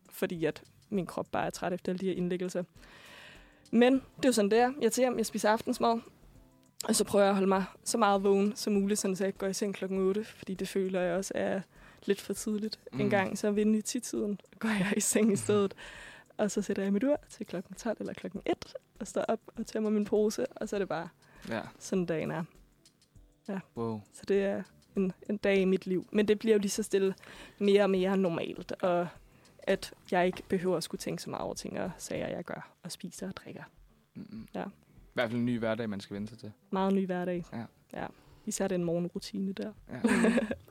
Fordi 0.09 0.45
at 0.45 0.63
min 0.89 1.05
krop 1.05 1.28
bare 1.32 1.45
er 1.45 1.49
træt 1.49 1.74
efter 1.74 1.91
alle 1.91 1.99
de 1.99 2.05
her 2.05 2.13
indlæggelser. 2.13 2.63
Men 3.71 3.93
det 3.93 4.26
er 4.26 4.30
jo 4.30 4.32
sådan, 4.32 4.51
det 4.51 4.59
er. 4.59 4.71
Jeg 4.82 4.91
tager 4.91 5.09
hjem, 5.09 5.17
jeg 5.17 5.26
spiser 5.26 5.49
aftensmad, 5.49 5.99
og 6.84 6.95
så 6.95 7.03
prøver 7.03 7.25
jeg 7.25 7.29
at 7.29 7.36
holde 7.36 7.47
mig 7.47 7.65
så 7.84 7.97
meget 7.97 8.23
vågen 8.23 8.55
som 8.55 8.73
muligt, 8.73 8.99
sådan 8.99 9.15
så 9.15 9.23
jeg 9.23 9.38
går 9.38 9.47
i 9.47 9.53
seng 9.53 9.73
klokken 9.73 9.99
8, 9.99 10.23
fordi 10.23 10.53
det 10.53 10.67
føler 10.67 11.01
jeg 11.01 11.17
også 11.17 11.31
er 11.36 11.61
lidt 12.05 12.21
for 12.21 12.34
tidligt. 12.34 12.79
Mm. 12.91 12.99
En 12.99 13.09
gang 13.09 13.38
så 13.38 13.51
ved 13.51 13.65
9-tiden 13.65 14.39
går 14.59 14.69
jeg 14.69 14.93
i 14.97 14.99
seng 14.99 15.34
i 15.34 15.36
stedet. 15.36 15.73
Og 16.38 16.51
så 16.51 16.61
sætter 16.61 16.84
jeg 16.84 16.93
mit 16.93 17.03
ur 17.03 17.19
til 17.29 17.45
klokken 17.45 17.75
12 17.75 17.97
eller 17.99 18.13
klokken 18.13 18.41
1, 18.45 18.73
og 18.99 19.07
står 19.07 19.21
op 19.21 19.39
og 19.55 19.65
tømmer 19.65 19.89
min 19.89 20.05
pose, 20.05 20.45
og 20.47 20.69
så 20.69 20.75
er 20.75 20.79
det 20.79 20.88
bare 20.88 21.09
ja. 21.49 21.61
sådan 21.79 22.05
dagen 22.05 22.31
er. 22.31 22.43
Ja. 23.47 23.59
Wow. 23.77 24.01
Så 24.13 24.23
det 24.27 24.43
er 24.43 24.63
en, 24.95 25.13
en 25.29 25.38
dag 25.38 25.57
i 25.57 25.65
mit 25.65 25.88
liv. 25.88 26.07
Men 26.11 26.27
det 26.27 26.39
bliver 26.39 26.55
jo 26.55 26.59
lige 26.59 26.71
så 26.71 26.84
stille 26.84 27.15
mere 27.57 27.84
og 27.84 27.89
mere 27.89 28.17
normalt, 28.17 28.71
og 28.71 29.07
at 29.59 29.93
jeg 30.11 30.25
ikke 30.25 30.43
behøver 30.49 30.77
at 30.77 30.84
skulle 30.84 30.99
tænke 30.99 31.21
så 31.21 31.29
meget 31.29 31.43
over 31.43 31.53
ting 31.53 31.79
og 31.79 31.91
sager, 31.97 32.27
jeg 32.27 32.43
gør, 32.43 32.71
og 32.84 32.91
spiser 32.91 33.27
og 33.27 33.38
drikker. 33.38 33.63
Mm-hmm. 34.15 34.47
Ja. 34.55 34.63
I 35.14 35.20
hvert 35.20 35.30
fald 35.30 35.39
en 35.39 35.45
ny 35.45 35.59
hverdag, 35.59 35.89
man 35.89 35.99
skal 35.99 36.14
vende 36.14 36.28
sig 36.28 36.38
til. 36.38 36.51
Meget 36.72 36.93
ny 36.93 37.05
hverdag. 37.05 37.45
Ja. 37.53 37.64
ja. 37.93 38.05
Især 38.45 38.68
den 38.68 38.84
morgenrutine 38.84 39.53
der. 39.53 39.72
Ja. 39.89 39.99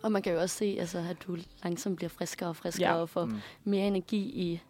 og 0.03 0.13
man 0.13 0.23
kan 0.23 0.33
jo 0.33 0.41
også 0.41 0.57
se, 0.57 0.77
altså, 0.81 0.99
at 0.99 1.17
du 1.27 1.37
langsomt 1.65 1.97
bliver 1.97 2.09
friskere 2.09 2.49
og 2.49 2.57
friskere 2.57 2.91
ja. 2.91 3.01
og 3.01 3.09
får 3.09 3.25
mm. 3.25 3.41
mere 3.65 3.87
energi 3.87 4.19
i 4.19 4.61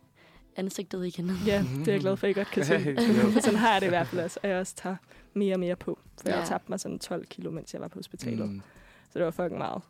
ansigtet 0.56 1.06
igen. 1.06 1.30
Ja, 1.46 1.64
det 1.78 1.88
er 1.88 1.92
jeg 1.92 2.00
glad 2.00 2.16
for, 2.16 2.26
at 2.26 2.30
I 2.30 2.34
godt 2.34 2.50
kan 2.50 2.64
se. 2.70 2.96
sådan 3.40 3.58
har 3.58 3.72
jeg 3.72 3.80
det 3.80 3.86
i 3.86 3.90
hvert 3.90 4.06
fald 4.06 4.20
også, 4.20 4.40
og 4.42 4.48
jeg 4.48 4.58
også 4.58 4.74
tager 4.76 4.96
mere 5.34 5.54
og 5.54 5.60
mere 5.60 5.76
på. 5.76 5.98
For 6.22 6.30
ja. 6.30 6.38
jeg 6.38 6.48
tabte 6.48 6.72
mig 6.72 6.80
sådan 6.80 6.98
12 6.98 7.26
kilo, 7.26 7.50
mens 7.50 7.72
jeg 7.72 7.80
var 7.80 7.88
på 7.88 7.98
hospitalet. 7.98 8.48
Mm. 8.48 8.62
Så 9.10 9.18
det 9.18 9.24
var 9.24 9.30
fucking 9.30 9.58
meget. 9.58 9.82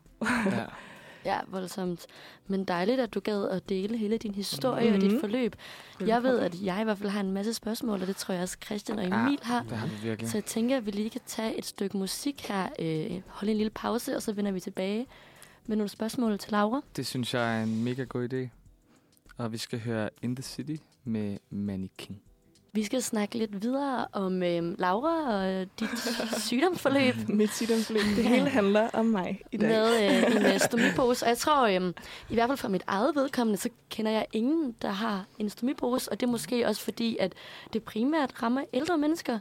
ja. 0.46 0.64
Ja, 1.24 1.40
voldsomt. 1.48 2.06
Men 2.46 2.64
dejligt, 2.64 3.00
at 3.00 3.14
du 3.14 3.20
gad 3.20 3.48
at 3.48 3.68
dele 3.68 3.96
hele 3.96 4.18
din 4.18 4.34
historie 4.34 4.82
mm-hmm. 4.82 4.94
og 4.94 5.00
dit 5.00 5.10
mhm. 5.10 5.20
forløb. 5.20 5.56
Jeg 6.00 6.22
ved, 6.22 6.38
at 6.38 6.62
jeg 6.62 6.80
i 6.80 6.84
hvert 6.84 6.98
fald 6.98 7.10
har 7.10 7.20
en 7.20 7.32
masse 7.32 7.54
spørgsmål, 7.54 8.00
og 8.00 8.06
det 8.06 8.16
tror 8.16 8.34
jeg 8.34 8.42
også 8.42 8.56
Christian 8.64 8.98
og 8.98 9.04
Emil 9.04 9.38
ja, 9.42 9.46
har. 9.46 9.62
Det 9.62 9.76
har 9.76 9.86
vi 9.86 9.94
virkelig. 10.02 10.30
Så 10.30 10.36
jeg 10.36 10.44
tænker, 10.44 10.76
at 10.76 10.86
vi 10.86 10.90
lige 10.90 11.10
kan 11.10 11.20
tage 11.26 11.58
et 11.58 11.66
stykke 11.66 11.96
musik 11.96 12.48
her, 12.48 12.68
øh, 12.78 13.22
holde 13.26 13.52
en 13.52 13.56
lille 13.56 13.70
pause, 13.70 14.16
og 14.16 14.22
så 14.22 14.32
vender 14.32 14.52
vi 14.52 14.60
tilbage 14.60 15.06
med 15.66 15.76
nogle 15.76 15.88
spørgsmål 15.88 16.38
til 16.38 16.52
Laura. 16.52 16.80
Det 16.96 17.06
synes 17.06 17.34
jeg 17.34 17.58
er 17.58 17.62
en 17.62 17.84
mega 17.84 18.04
god 18.04 18.32
idé. 18.32 18.48
Og 19.36 19.52
vi 19.52 19.58
skal 19.58 19.80
høre 19.80 20.10
In 20.22 20.36
the 20.36 20.42
City 20.42 20.76
med 21.04 21.38
Mannequin. 21.50 22.20
Vi 22.74 22.84
skal 22.84 23.02
snakke 23.02 23.38
lidt 23.38 23.62
videre 23.62 24.06
om 24.12 24.42
øh, 24.42 24.78
Laura 24.78 25.34
og 25.34 25.66
dit 25.80 25.88
sygdomsforløb. 26.48 27.14
Mit 27.28 27.50
sygdomsforløb. 27.50 28.02
Det 28.16 28.24
hele 28.24 28.48
handler 28.48 28.90
om 28.92 29.06
mig 29.06 29.40
i 29.52 29.56
dag. 29.56 29.68
Med 29.68 30.04
øh, 30.04 30.36
en 30.36 30.46
øh, 30.46 30.60
stomipose. 30.66 31.24
Og 31.24 31.28
jeg 31.28 31.38
tror, 31.38 31.66
øh, 31.66 31.92
i 32.30 32.34
hvert 32.34 32.48
fald 32.48 32.58
fra 32.58 32.68
mit 32.68 32.82
eget 32.86 33.14
vedkommende, 33.14 33.60
så 33.60 33.68
kender 33.90 34.12
jeg 34.12 34.26
ingen, 34.32 34.76
der 34.82 34.88
har 34.88 35.26
en 35.38 35.50
stomipose. 35.50 36.12
Og 36.12 36.20
det 36.20 36.26
er 36.26 36.30
måske 36.30 36.66
også 36.66 36.82
fordi, 36.82 37.16
at 37.20 37.32
det 37.72 37.82
primært 37.82 38.42
rammer 38.42 38.64
ældre 38.72 38.98
mennesker. 38.98 39.38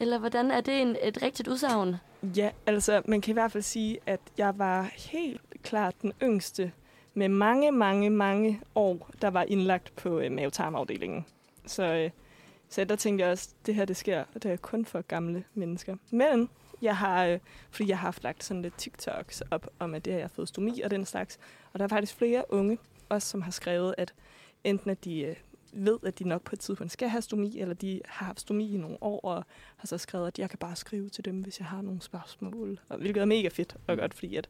Eller 0.00 0.18
hvordan 0.18 0.50
er 0.50 0.60
det 0.60 0.82
en, 0.82 0.96
et 1.02 1.22
rigtigt 1.22 1.48
udsagn? 1.48 1.96
Ja, 2.36 2.50
altså 2.66 3.02
man 3.04 3.20
kan 3.20 3.32
i 3.32 3.34
hvert 3.34 3.52
fald 3.52 3.62
sige, 3.62 3.98
at 4.06 4.20
jeg 4.38 4.58
var 4.58 4.90
helt 4.96 5.40
klart 5.62 5.94
den 6.02 6.12
yngste 6.22 6.72
med 7.14 7.28
mange, 7.28 7.72
mange, 7.72 8.10
mange 8.10 8.60
år, 8.74 9.10
der 9.22 9.30
var 9.30 9.42
indlagt 9.42 9.96
på 9.96 10.18
øh, 10.18 10.32
mavetarmafdelingen. 10.32 11.26
Så, 11.66 11.82
øh, 11.82 12.10
så 12.68 12.84
der 12.84 12.96
tænkte 12.96 13.24
jeg 13.24 13.32
også, 13.32 13.48
det 13.66 13.74
her 13.74 13.84
det 13.84 13.96
sker, 13.96 14.24
og 14.34 14.42
det 14.42 14.52
er 14.52 14.56
kun 14.56 14.84
for 14.84 15.00
gamle 15.00 15.44
mennesker. 15.54 15.96
Men 16.10 16.48
jeg 16.82 16.96
har, 16.96 17.24
øh, 17.24 17.38
fordi 17.70 17.88
jeg 17.88 17.98
har 17.98 18.06
haft 18.06 18.22
lagt 18.22 18.44
sådan 18.44 18.62
lidt 18.62 18.74
TikToks 18.78 19.42
op 19.50 19.68
om, 19.78 19.94
at 19.94 20.04
det 20.04 20.12
her 20.12 20.18
jeg 20.18 20.24
har 20.24 20.34
fået 20.34 20.48
stomi 20.48 20.80
og 20.80 20.90
den 20.90 21.04
slags. 21.04 21.38
Og 21.72 21.78
der 21.78 21.84
er 21.84 21.88
faktisk 21.88 22.14
flere 22.14 22.44
unge, 22.48 22.78
også 23.08 23.28
som 23.28 23.42
har 23.42 23.50
skrevet, 23.50 23.94
at 23.98 24.14
enten 24.64 24.90
at 24.90 25.04
de 25.04 25.20
øh, 25.20 25.36
ved, 25.72 25.98
at 26.06 26.18
de 26.18 26.28
nok 26.28 26.42
på 26.42 26.54
et 26.54 26.60
tidspunkt 26.60 26.92
skal 26.92 27.08
have 27.08 27.22
stomi, 27.22 27.58
eller 27.58 27.74
de 27.74 28.00
har 28.06 28.26
haft 28.26 28.40
stomi 28.40 28.74
i 28.74 28.76
nogle 28.76 28.96
år, 29.00 29.20
og 29.20 29.44
har 29.76 29.86
så 29.86 29.98
skrevet, 29.98 30.26
at 30.26 30.38
jeg 30.38 30.50
kan 30.50 30.58
bare 30.58 30.76
skrive 30.76 31.08
til 31.08 31.24
dem, 31.24 31.40
hvis 31.40 31.60
jeg 31.60 31.66
har 31.66 31.82
nogle 31.82 32.02
spørgsmål. 32.02 32.80
Og, 32.88 32.98
hvilket 32.98 33.20
er 33.20 33.24
mega 33.24 33.48
fedt 33.48 33.76
og 33.86 33.98
godt, 33.98 34.14
fordi 34.14 34.36
at 34.36 34.48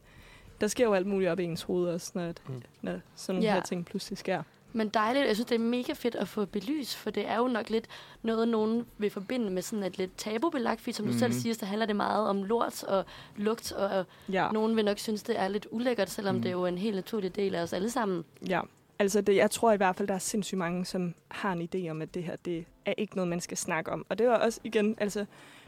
der 0.60 0.66
sker 0.66 0.84
jo 0.84 0.94
alt 0.94 1.06
muligt 1.06 1.30
op 1.30 1.40
i 1.40 1.44
ens 1.44 1.62
hoved 1.62 1.88
også, 1.88 2.12
når, 2.14 2.32
mm. 2.48 2.62
når 2.82 3.00
sådan 3.14 3.34
nogle 3.34 3.48
ja. 3.48 3.54
her 3.54 3.62
ting 3.62 3.86
pludselig 3.86 4.18
sker. 4.18 4.42
Men 4.72 4.88
dejligt. 4.88 5.26
Jeg 5.26 5.36
synes, 5.36 5.46
det 5.46 5.54
er 5.54 5.58
mega 5.58 5.92
fedt 5.92 6.14
at 6.14 6.28
få 6.28 6.44
belyst, 6.44 6.96
for 6.96 7.10
det 7.10 7.28
er 7.28 7.36
jo 7.36 7.48
nok 7.48 7.70
lidt 7.70 7.86
noget, 8.22 8.48
nogen 8.48 8.86
vil 8.98 9.10
forbinde 9.10 9.50
med 9.50 9.62
sådan 9.62 9.82
et 9.82 9.98
lidt 9.98 10.16
tabubelagt, 10.16 10.80
fordi 10.80 10.92
som 10.92 11.04
mm-hmm. 11.04 11.12
du 11.14 11.18
selv 11.18 11.32
mhm. 11.32 11.40
siger, 11.40 11.54
så 11.54 11.66
handler 11.66 11.86
det 11.86 11.96
meget 11.96 12.28
om 12.28 12.44
lort 12.44 12.82
og 12.82 13.04
lugt, 13.36 13.72
og 13.72 14.04
ja. 14.32 14.48
nogen 14.52 14.76
vil 14.76 14.84
nok 14.84 14.98
synes, 14.98 15.22
det 15.22 15.38
er 15.38 15.48
lidt 15.48 15.66
ulækkert, 15.70 16.10
selvom 16.10 16.34
mm. 16.34 16.42
det 16.42 16.48
er 16.48 16.52
jo 16.52 16.66
en 16.66 16.78
helt 16.78 16.96
naturlig 16.96 17.36
del 17.36 17.54
af 17.54 17.62
os 17.62 17.72
alle 17.72 17.90
sammen. 17.90 18.24
Ja, 18.48 18.60
altså 18.98 19.20
det, 19.20 19.36
jeg 19.36 19.50
tror 19.50 19.72
i 19.72 19.76
hvert 19.76 19.96
fald, 19.96 20.08
der 20.08 20.14
er 20.14 20.18
sindssygt 20.18 20.58
mange, 20.58 20.84
som 20.84 21.14
har 21.28 21.52
en 21.52 21.68
idé 21.74 21.90
om, 21.90 22.02
at 22.02 22.14
det 22.14 22.24
her, 22.24 22.36
det 22.36 22.64
er 22.86 22.94
ikke 22.96 23.16
noget, 23.16 23.28
man 23.28 23.40
skal 23.40 23.56
snakke 23.56 23.92
om. 23.92 24.06
Og 24.08 24.18
det 24.18 24.28
var 24.28 24.36
også 24.38 24.60
igen, 24.64 24.96
altså 24.98 25.24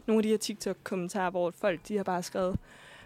nogle 0.07 0.19
af 0.19 0.23
de 0.23 0.29
her 0.29 0.37
TikTok-kommentarer, 0.37 1.29
hvor 1.29 1.51
folk, 1.51 1.79
de 1.87 1.97
har 1.97 2.03
bare 2.03 2.23
skrevet, 2.23 2.59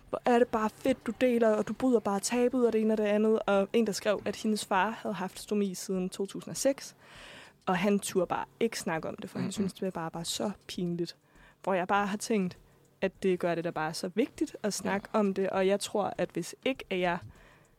hvor 0.09 0.21
er 0.25 0.39
det 0.39 0.47
bare 0.47 0.69
fedt, 0.69 1.07
du 1.07 1.13
deler, 1.21 1.49
og 1.49 1.67
du 1.67 1.73
bryder 1.73 1.99
bare 1.99 2.19
tabet 2.19 2.67
og 2.67 2.73
det 2.73 2.81
ene 2.81 2.93
og 2.93 2.97
det 2.97 3.03
andet. 3.03 3.39
Og 3.45 3.67
en, 3.73 3.87
der 3.87 3.93
skrev, 3.93 4.21
at 4.25 4.35
hendes 4.35 4.65
far 4.65 4.89
havde 4.89 5.15
haft 5.15 5.39
stomi 5.39 5.73
siden 5.73 6.09
2006, 6.09 6.95
og 7.65 7.77
han 7.77 7.99
turde 7.99 8.27
bare 8.27 8.45
ikke 8.59 8.79
snakke 8.79 9.07
om 9.07 9.15
det, 9.15 9.29
for 9.29 9.37
mm-hmm. 9.37 9.45
han 9.45 9.51
synes, 9.51 9.73
det 9.73 9.81
var 9.81 9.89
bare, 9.89 10.11
bare 10.11 10.25
så 10.25 10.51
pinligt. 10.67 11.15
Hvor 11.63 11.73
jeg 11.73 11.87
bare 11.87 12.07
har 12.07 12.17
tænkt, 12.17 12.57
at 13.01 13.23
det 13.23 13.39
gør 13.39 13.55
det 13.55 13.63
da 13.63 13.69
bare 13.69 13.93
så 13.93 14.11
vigtigt 14.15 14.55
at 14.63 14.73
snakke 14.73 15.07
ja. 15.13 15.19
om 15.19 15.33
det, 15.33 15.49
og 15.49 15.67
jeg 15.67 15.79
tror, 15.79 16.13
at 16.17 16.29
hvis 16.33 16.55
ikke 16.65 16.83
at 16.89 16.99
jeg 16.99 17.17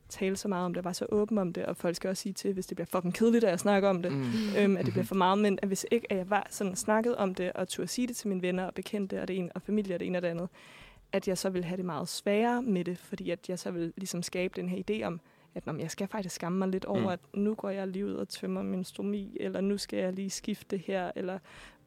tale 0.08 0.36
så 0.36 0.48
meget 0.48 0.64
om 0.64 0.74
det, 0.74 0.84
var 0.84 0.92
så 0.92 1.06
åben 1.08 1.38
om 1.38 1.52
det, 1.52 1.66
og 1.66 1.76
folk 1.76 1.96
skal 1.96 2.10
også 2.10 2.22
sige 2.22 2.32
til, 2.32 2.52
hvis 2.52 2.66
det 2.66 2.76
bliver 2.76 2.86
fucking 2.86 3.14
kedeligt, 3.14 3.44
at 3.44 3.50
jeg 3.50 3.60
snakker 3.60 3.88
om 3.88 4.02
det, 4.02 4.12
mm. 4.12 4.24
øhm, 4.58 4.76
at 4.76 4.84
det 4.84 4.92
bliver 4.92 5.04
for 5.04 5.14
meget, 5.14 5.38
men 5.38 5.58
at 5.62 5.68
hvis 5.68 5.86
ikke 5.90 6.12
at 6.12 6.18
jeg 6.18 6.30
var 6.30 6.46
sådan 6.50 6.76
snakket 6.76 7.16
om 7.16 7.34
det, 7.34 7.52
og 7.52 7.68
turde 7.68 7.88
sige 7.88 8.06
det 8.06 8.16
til 8.16 8.28
mine 8.28 8.42
venner 8.42 8.64
og 8.64 8.74
bekendte, 8.74 9.22
og 9.22 9.28
det 9.28 9.36
ene, 9.36 9.50
og 9.54 9.62
familie 9.62 9.94
og 9.94 10.00
det 10.00 10.06
ene 10.06 10.18
og 10.18 10.22
det 10.22 10.28
andet, 10.28 10.48
at 11.12 11.28
jeg 11.28 11.38
så 11.38 11.50
vil 11.50 11.64
have 11.64 11.76
det 11.76 11.84
meget 11.84 12.08
sværere 12.08 12.62
med 12.62 12.84
det, 12.84 12.98
fordi 12.98 13.30
at 13.30 13.48
jeg 13.48 13.58
så 13.58 13.70
vil 13.70 13.92
ligesom 13.96 14.22
skabe 14.22 14.52
den 14.60 14.68
her 14.68 14.82
idé 14.90 15.02
om, 15.06 15.20
at 15.54 15.66
når 15.66 15.74
jeg 15.78 15.90
skal 15.90 16.08
faktisk 16.08 16.34
skamme 16.34 16.58
mig 16.58 16.68
lidt 16.68 16.84
over, 16.84 17.00
mm. 17.00 17.06
at 17.06 17.20
nu 17.34 17.54
går 17.54 17.70
jeg 17.70 17.88
lige 17.88 18.06
ud 18.06 18.14
og 18.14 18.28
tømmer 18.28 18.62
min 18.62 18.84
stomi, 18.84 19.36
eller 19.40 19.60
nu 19.60 19.78
skal 19.78 19.98
jeg 19.98 20.12
lige 20.12 20.30
skifte 20.30 20.66
det 20.76 20.84
her, 20.86 21.10
eller 21.16 21.38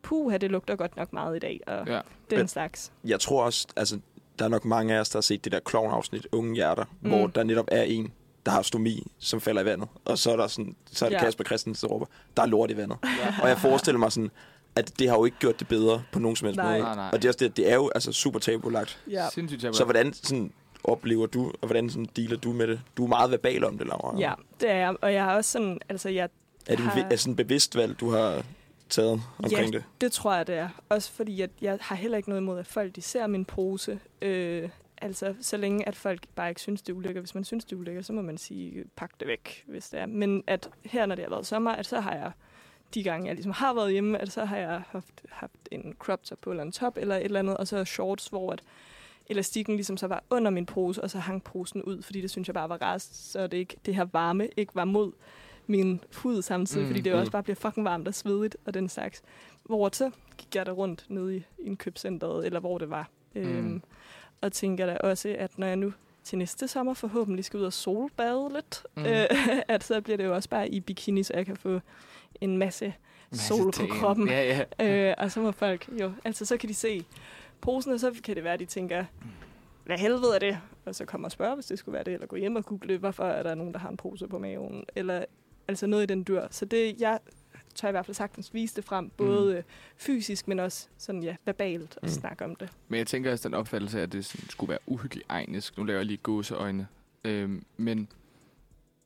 puha, 0.02 0.38
det 0.38 0.52
lugter 0.52 0.76
godt 0.76 0.96
nok 0.98 1.14
meget 1.14 1.36
i 1.36 1.40
dag, 1.40 1.60
og 1.68 1.88
Ja. 1.88 2.02
den 2.30 2.38
Men- 2.38 2.48
slags. 2.48 2.92
Jeg 3.06 3.20
tror 3.20 3.44
også, 3.44 3.68
altså, 3.76 4.00
der 4.40 4.46
er 4.46 4.50
nok 4.50 4.66
mange 4.66 4.96
af 4.96 5.00
os, 5.00 5.10
der 5.10 5.18
har 5.18 5.22
set 5.22 5.44
det 5.44 5.52
der 5.52 5.60
klovn-afsnit, 5.60 6.28
Unge 6.32 6.56
Hjerter, 6.56 6.84
Mm. 6.84 6.98
mm. 7.02 7.10
hvor 7.10 7.28
der 7.28 7.44
netop 7.44 7.68
er 7.72 7.84
en, 7.84 8.14
der 8.46 8.52
har 8.52 8.62
stomi, 8.62 9.12
som 9.18 9.42
falder 9.42 9.62
i 9.62 9.66
vandet. 9.66 9.88
Og 10.06 10.18
så 10.18 10.32
er, 10.32 10.36
der 10.36 10.48
sådan, 10.48 10.76
så 10.86 11.06
er 11.06 11.10
det 11.10 11.16
Ja. 11.16 11.20
ja. 11.20 11.26
Kasper 11.26 11.44
Christensen, 11.44 11.88
der 11.90 11.94
råber, 11.96 12.06
der 12.38 12.44
er 12.44 12.48
lort 12.48 12.72
i 12.72 12.78
vandet. 12.78 12.98
og 13.44 13.50
jeg 13.50 13.58
forestiller 13.58 14.00
mig 14.00 14.12
sådan, 14.12 14.32
at 14.76 15.00
det 15.00 15.10
har 15.10 15.16
jo 15.18 15.26
ikke 15.26 15.38
gjort 15.40 15.60
det 15.60 15.68
bedre 15.68 16.04
på 16.12 16.20
nogen 16.20 16.36
som 16.36 16.46
helst 16.46 16.58
Nej. 16.58 16.72
måde. 16.72 16.82
Nej, 16.84 16.96
nej. 16.96 17.10
Og 17.14 17.22
det 17.22 17.26
er, 17.26 17.30
også 17.30 17.38
det, 17.46 17.58
det 17.58 17.72
er 17.72 17.76
jo 17.76 17.92
altså 17.96 18.12
super 18.12 18.40
tabulagt. 18.40 19.04
Ja. 19.10 19.30
Sindssygt 19.30 19.62
tabu. 19.62 19.74
Så 19.74 19.84
hvordan 19.84 20.14
sådan, 20.14 20.54
oplever 20.84 21.26
du, 21.26 21.46
og 21.62 21.68
hvordan 21.68 21.90
sådan, 21.90 22.08
dealer 22.16 22.38
du 22.38 22.52
med 22.54 22.68
det? 22.68 22.82
Du 22.98 23.04
er 23.04 23.08
meget 23.08 23.32
verbal 23.32 23.64
om 23.64 23.78
det, 23.78 23.88
Laura. 23.88 24.20
ja, 24.20 24.34
det 24.62 24.70
er 24.70 24.76
jeg. 24.76 24.96
Og 25.02 25.14
jeg 25.14 25.24
har 25.24 25.36
også 25.36 25.52
sådan, 25.52 25.80
altså 25.90 26.10
jeg, 26.10 26.30
Er 26.68 26.76
det 26.76 26.86
har- 26.86 27.08
er 27.12 27.16
sådan 27.16 27.36
bevidst 27.36 27.76
valg, 27.76 28.00
du 28.00 28.10
har 28.10 28.44
taget 28.90 29.22
omkring 29.44 29.74
det? 29.74 29.84
det 30.02 30.12
tror 30.12 30.34
jeg, 30.36 30.48
det 30.48 30.56
er. 30.56 30.70
Også 30.90 31.12
fordi, 31.12 31.42
at 31.42 31.50
jeg 31.62 31.78
har 31.82 31.96
heller 31.96 32.18
ikke 32.18 32.30
noget 32.30 32.42
imod, 32.42 32.60
at 32.60 32.68
folk 32.68 32.96
de 32.96 33.02
ser 33.02 33.28
min 33.28 33.46
pose. 33.46 34.00
Øh, 34.22 34.70
altså, 35.02 35.36
så 35.42 35.58
længe 35.58 35.88
at 35.88 35.96
folk 35.96 36.22
bare 36.36 36.50
ikke 36.50 36.62
synes, 36.62 36.82
det 36.82 36.90
er 36.94 36.98
ulækkert. 36.98 37.22
Hvis 37.24 37.36
man 37.36 37.44
synes, 37.44 37.66
det 37.66 37.72
er 37.74 37.78
ulækkert, 37.78 38.06
så 38.06 38.14
må 38.14 38.22
man 38.22 38.38
sige, 38.38 38.84
pak 38.96 39.12
det 39.20 39.28
væk, 39.28 39.64
hvis 39.68 39.90
det 39.90 40.00
er. 40.00 40.06
Men 40.06 40.44
at 40.48 40.70
her, 40.86 41.06
når 41.06 41.16
det 41.16 41.24
har 41.24 41.30
været 41.30 41.46
sommer, 41.46 41.72
at 41.72 41.86
så 41.86 42.00
har 42.00 42.14
jeg 42.14 42.32
de 42.94 43.04
gange, 43.04 43.28
jeg 43.28 43.36
ligesom 43.36 43.52
har 43.52 43.74
været 43.74 43.92
hjemme, 43.92 44.18
at 44.18 44.32
så 44.32 44.46
har 44.46 44.58
jeg 44.58 44.82
haft, 44.88 45.22
haft 45.30 45.70
en 45.72 45.96
crop 46.00 46.24
top 46.24 46.40
på, 46.42 46.50
eller 46.50 46.64
en 46.64 46.72
top, 46.72 46.98
eller 46.98 47.16
et 47.16 47.24
eller 47.24 47.40
andet, 47.40 47.58
og 47.58 47.68
så 47.68 47.86
shorts, 47.86 48.28
hvor 48.28 48.52
at 48.52 48.64
elastikken 49.28 49.76
ligesom 49.76 49.98
så 49.98 50.08
var 50.08 50.24
under 50.30 50.52
min 50.52 50.66
pose, 50.66 51.02
og 51.02 51.10
så 51.10 51.20
hang 51.20 51.44
posen 51.44 51.84
ud, 51.84 52.02
fordi 52.02 52.22
det 52.22 52.32
synes 52.32 52.48
jeg 52.48 52.54
bare 52.54 52.70
var 52.70 52.82
rart, 52.82 53.02
så 53.02 53.48
det, 53.48 53.58
ikke, 53.58 53.78
det 53.86 53.96
her 53.96 54.06
varme 54.14 54.48
ikke 54.58 54.76
var 54.76 54.86
mod 54.86 55.12
min 55.68 56.02
hud 56.16 56.42
samtidig, 56.42 56.84
Mm, 56.84 56.90
fordi 56.90 57.02
det 57.02 57.10
jo 57.10 57.16
mm. 57.16 57.20
også 57.20 57.32
bare 57.32 57.44
bliver 57.44 57.56
fucking 57.56 57.86
varmt 57.86 58.08
og 58.08 58.14
svedigt 58.14 58.58
og 58.66 58.74
den 58.74 58.90
slags. 58.90 59.22
Hvor 59.64 59.90
så 59.94 60.12
gik 60.38 60.56
jeg 60.56 60.66
der 60.66 60.72
rundt 60.72 61.06
nede 61.10 61.38
i 61.38 61.44
indkøbscenteret, 61.60 62.46
eller 62.46 62.60
hvor 62.60 62.78
det 62.78 62.90
var. 62.90 63.10
Mm. 63.36 63.42
Øhm, 63.42 63.82
og 64.42 64.52
tænker 64.52 64.86
da 64.86 64.98
også, 64.98 65.36
at 65.40 65.60
når 65.60 65.68
jeg 65.68 65.76
nu 65.76 65.94
til 66.24 66.38
næste 66.38 66.68
sommer 66.68 66.94
forhåbentlig 66.94 67.46
skal 67.46 67.60
ud 67.60 67.66
og 67.66 67.74
solbade 67.74 68.50
lidt, 68.54 68.86
mm. 68.98 69.06
øh, 69.06 69.26
at 69.68 69.84
så 69.84 70.02
bliver 70.02 70.18
det 70.18 70.26
jo 70.26 70.36
også 70.36 70.50
bare 70.50 70.70
i 70.70 70.80
bikini, 70.80 71.24
så 71.24 71.34
jeg 71.34 71.46
kan 71.46 71.58
få 71.58 71.80
en 72.42 72.58
masse 72.58 72.94
sol 73.34 73.66
på 73.66 73.72
tan. 73.72 73.88
kroppen. 73.90 74.28
Ja, 74.28 74.66
ja. 74.80 75.10
Øh, 75.10 75.16
og 75.18 75.32
så 75.32 75.40
må 75.42 75.52
folk 75.52 75.90
jo, 76.02 76.12
altså 76.26 76.46
så 76.46 76.58
kan 76.58 76.70
de 76.70 76.74
se 76.74 77.06
posen, 77.62 77.92
og 77.92 78.00
så 78.00 78.16
kan 78.24 78.36
det 78.36 78.44
være, 78.44 78.54
at 78.54 78.60
de 78.60 78.66
tænker, 78.66 79.06
hvad 79.86 79.98
helvede 79.98 80.36
er 80.36 80.40
det? 80.40 80.58
Og 80.86 80.96
så 80.96 81.06
kommer 81.06 81.28
og 81.28 81.32
spørge, 81.32 81.56
hvis 81.56 81.66
det 81.66 81.80
skulle 81.80 81.94
være 81.94 82.04
det, 82.04 82.14
eller 82.14 82.28
gå 82.28 82.36
hjem 82.36 82.56
og 82.56 82.66
google, 82.66 82.98
hvorfor 82.98 83.24
er 83.24 83.44
der 83.44 83.56
nogen, 83.56 83.74
der 83.74 83.80
har 83.80 83.90
en 83.90 83.98
pose 83.98 84.28
på 84.28 84.40
maven, 84.40 84.84
eller 84.96 85.26
altså 85.68 85.88
noget 85.88 86.04
i 86.04 86.06
den 86.06 86.24
dur. 86.24 86.48
Så 86.52 86.66
det, 86.66 87.02
jeg 87.02 87.20
tør 87.76 87.88
i 87.88 87.92
hvert 87.92 88.06
fald 88.06 88.16
sagtens 88.16 88.54
vise 88.54 88.76
det 88.76 88.84
frem, 88.84 89.10
både 89.10 89.56
mm. 89.56 89.64
fysisk, 89.98 90.48
men 90.48 90.60
også 90.60 90.88
sådan, 90.98 91.24
ja, 91.24 91.36
verbalt 91.46 91.98
at 91.98 92.04
Mm. 92.04 92.10
snakke 92.10 92.46
om 92.46 92.56
det. 92.56 92.70
Men 92.88 92.98
jeg 92.98 93.08
tænker 93.08 93.32
også 93.32 93.48
den 93.50 93.56
opfattelse 93.56 94.00
af, 94.00 94.04
at 94.04 94.12
det 94.12 94.26
sådan 94.26 94.50
skulle 94.50 94.70
være 94.70 94.80
uhygiejnisk. 94.88 95.78
Nu 95.78 95.84
laver 95.84 96.00
jeg 96.00 96.06
lige 96.06 96.18
gåseøjne. 96.18 96.88
Øhm, 97.26 97.64
men 97.78 98.08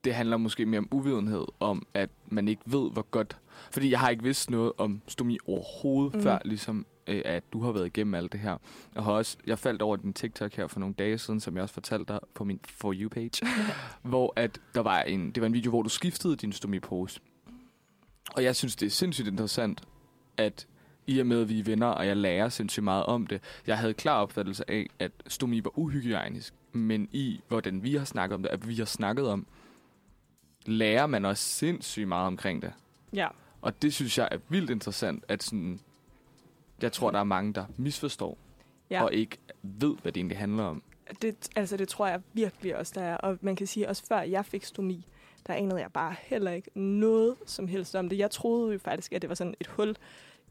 det 0.04 0.14
handler 0.14 0.38
måske 0.38 0.66
mere 0.66 0.80
om 0.80 0.88
uvidenhed, 0.92 1.46
om 1.60 1.88
at 1.94 2.10
man 2.28 2.48
ikke 2.48 2.62
ved, 2.66 2.92
hvor 2.92 3.02
godt... 3.12 3.38
Fordi 3.72 3.92
jeg 3.92 4.00
har 4.00 4.10
ikke 4.10 4.24
vidst 4.24 4.50
noget 4.50 4.72
om 4.78 5.02
stomi 5.08 5.38
overhovedet, 5.48 6.14
Mm. 6.16 6.22
før 6.22 6.40
ligesom, 6.46 6.86
øh, 7.08 7.22
at 7.26 7.44
du 7.54 7.62
har 7.64 7.72
været 7.72 7.86
igennem 7.86 8.14
alt 8.14 8.32
det 8.32 8.40
her. 8.40 8.58
Jeg 8.96 9.04
har 9.04 9.12
også, 9.12 9.38
jeg 9.48 9.60
faldt 9.60 9.82
over 9.82 9.96
din 9.96 10.14
TikTok 10.14 10.54
her 10.54 10.68
for 10.68 10.80
nogle 10.80 10.96
dage 10.96 11.18
siden, 11.18 11.40
som 11.40 11.56
jeg 11.56 11.62
også 11.64 11.74
fortalte 11.74 12.14
dig 12.14 12.20
på 12.34 12.44
min 12.44 12.60
For 12.70 12.94
You-page, 12.94 13.46
hvor 14.02 14.34
at 14.36 14.60
der 14.76 14.82
var 14.82 15.02
en, 15.02 15.32
det 15.32 15.42
var 15.42 15.48
en 15.48 15.54
video, 15.54 15.70
hvor 15.70 15.82
du 15.82 15.90
skiftede 15.90 16.36
din 16.36 16.52
stomipose. 16.52 17.20
Og 18.36 18.44
jeg 18.44 18.56
synes, 18.56 18.76
det 18.76 18.86
er 18.86 18.90
sindssygt 18.90 19.28
interessant, 19.28 19.82
at 20.38 20.68
i 21.08 21.20
og 21.20 21.28
med, 21.28 21.42
at 21.42 21.50
vi 21.50 21.60
er 21.60 21.64
venner, 21.64 21.88
og 21.88 22.08
jeg 22.08 22.18
lærer 22.18 22.50
sindssygt 22.50 22.84
meget 22.84 23.06
om 23.06 23.28
det, 23.28 23.42
jeg 23.68 23.78
havde 23.78 23.94
klar 23.94 24.22
opfattelse 24.22 24.72
af, 24.72 24.88
at 25.00 25.12
stomi 25.28 25.64
var 25.64 25.80
uhygiejnisk, 25.80 26.54
men 26.72 27.08
i, 27.12 27.42
hvordan 27.48 27.84
vi 27.84 27.96
har 27.96 28.06
snakket 28.06 28.36
om 28.36 28.42
det, 28.44 28.50
at 28.50 28.68
vi 28.68 28.76
har 28.76 28.86
snakket 28.86 29.28
om, 29.28 29.46
lærer 30.66 31.08
man 31.08 31.26
også 31.26 31.44
sindssygt 31.44 32.08
meget 32.08 32.28
omkring 32.28 32.62
det. 32.62 32.74
Ja, 33.14 33.28
Og 33.62 33.82
det 33.82 33.94
synes 33.94 34.18
jeg 34.18 34.28
er 34.32 34.38
vildt 34.50 34.70
interessant, 34.70 35.24
at 35.28 35.44
sådan, 35.44 35.80
jeg 36.82 36.92
tror, 36.92 37.12
der 37.12 37.20
er 37.20 37.24
mange, 37.24 37.54
der 37.54 37.66
misforstår, 37.78 38.38
ja. 38.90 39.04
og 39.04 39.14
ikke 39.14 39.38
ved, 39.62 39.96
hvad 40.02 40.12
det 40.12 40.20
egentlig 40.20 40.38
handler 40.38 40.64
om. 40.64 40.84
Det, 41.22 41.50
altså, 41.56 41.78
det 41.78 41.88
tror 41.88 42.08
jeg 42.08 42.22
virkelig 42.34 42.78
også, 42.78 42.94
der 42.96 43.02
er. 43.02 43.18
Og 43.18 43.38
man 43.42 43.56
kan 43.56 43.68
sige, 43.68 43.90
også 43.90 44.04
før 44.08 44.22
jeg 44.22 44.46
fik 44.46 44.64
stomi, 44.64 45.06
der 45.48 45.54
anede 45.54 45.82
jeg 45.82 45.92
bare 45.92 46.16
heller 46.22 46.52
ikke 46.52 46.80
noget 46.80 47.36
som 47.46 47.68
helst 47.68 47.96
om 47.96 48.10
det. 48.10 48.18
Jeg 48.18 48.32
troede 48.32 48.74
jo 48.74 48.80
faktisk, 48.80 49.14
at 49.14 49.22
det 49.22 49.30
var 49.30 49.36
sådan 49.36 49.56
et 49.60 49.68
hul 49.68 49.96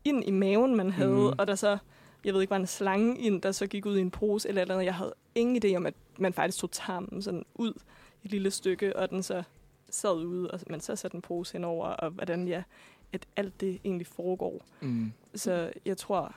ind 0.05 0.25
i 0.25 0.31
maven, 0.31 0.77
man 0.77 0.91
havde, 0.91 1.11
mm. 1.11 1.39
og 1.39 1.47
der 1.47 1.55
så, 1.55 1.79
jeg 2.25 2.35
ved 2.35 2.41
ikke, 2.41 2.51
var 2.51 2.57
en 2.57 2.67
slange 2.67 3.19
ind, 3.19 3.43
der 3.43 3.53
så 3.53 3.67
gik 3.67 3.87
ud 3.87 3.97
i 3.97 4.01
en 4.01 4.11
pose 4.11 4.49
eller 4.49 4.63
eller 4.63 4.75
andet. 4.75 4.85
Jeg 4.85 4.95
havde 4.95 5.15
ingen 5.35 5.63
idé 5.65 5.77
om, 5.77 5.87
at 5.87 5.95
man 6.19 6.33
faktisk 6.33 6.59
tog 6.59 6.71
tarmen 6.71 7.23
sådan 7.23 7.45
ud 7.55 7.73
et 8.25 8.31
lille 8.31 8.51
stykke, 8.51 8.97
og 8.97 9.11
den 9.11 9.23
så 9.23 9.43
sad 9.95 10.24
ude, 10.24 10.51
og 10.51 10.61
man 10.70 10.80
så 10.80 10.97
satte 10.97 11.14
en 11.14 11.22
pose 11.22 11.53
henover, 11.53 11.86
og 11.86 12.11
hvordan 12.11 12.49
ja, 12.49 12.62
at 13.12 13.26
alt 13.36 13.61
det 13.61 13.80
egentlig 13.84 14.07
foregår. 14.07 14.64
Mm. 14.80 15.12
Så 15.34 15.72
jeg 15.84 15.97
tror, 15.97 16.34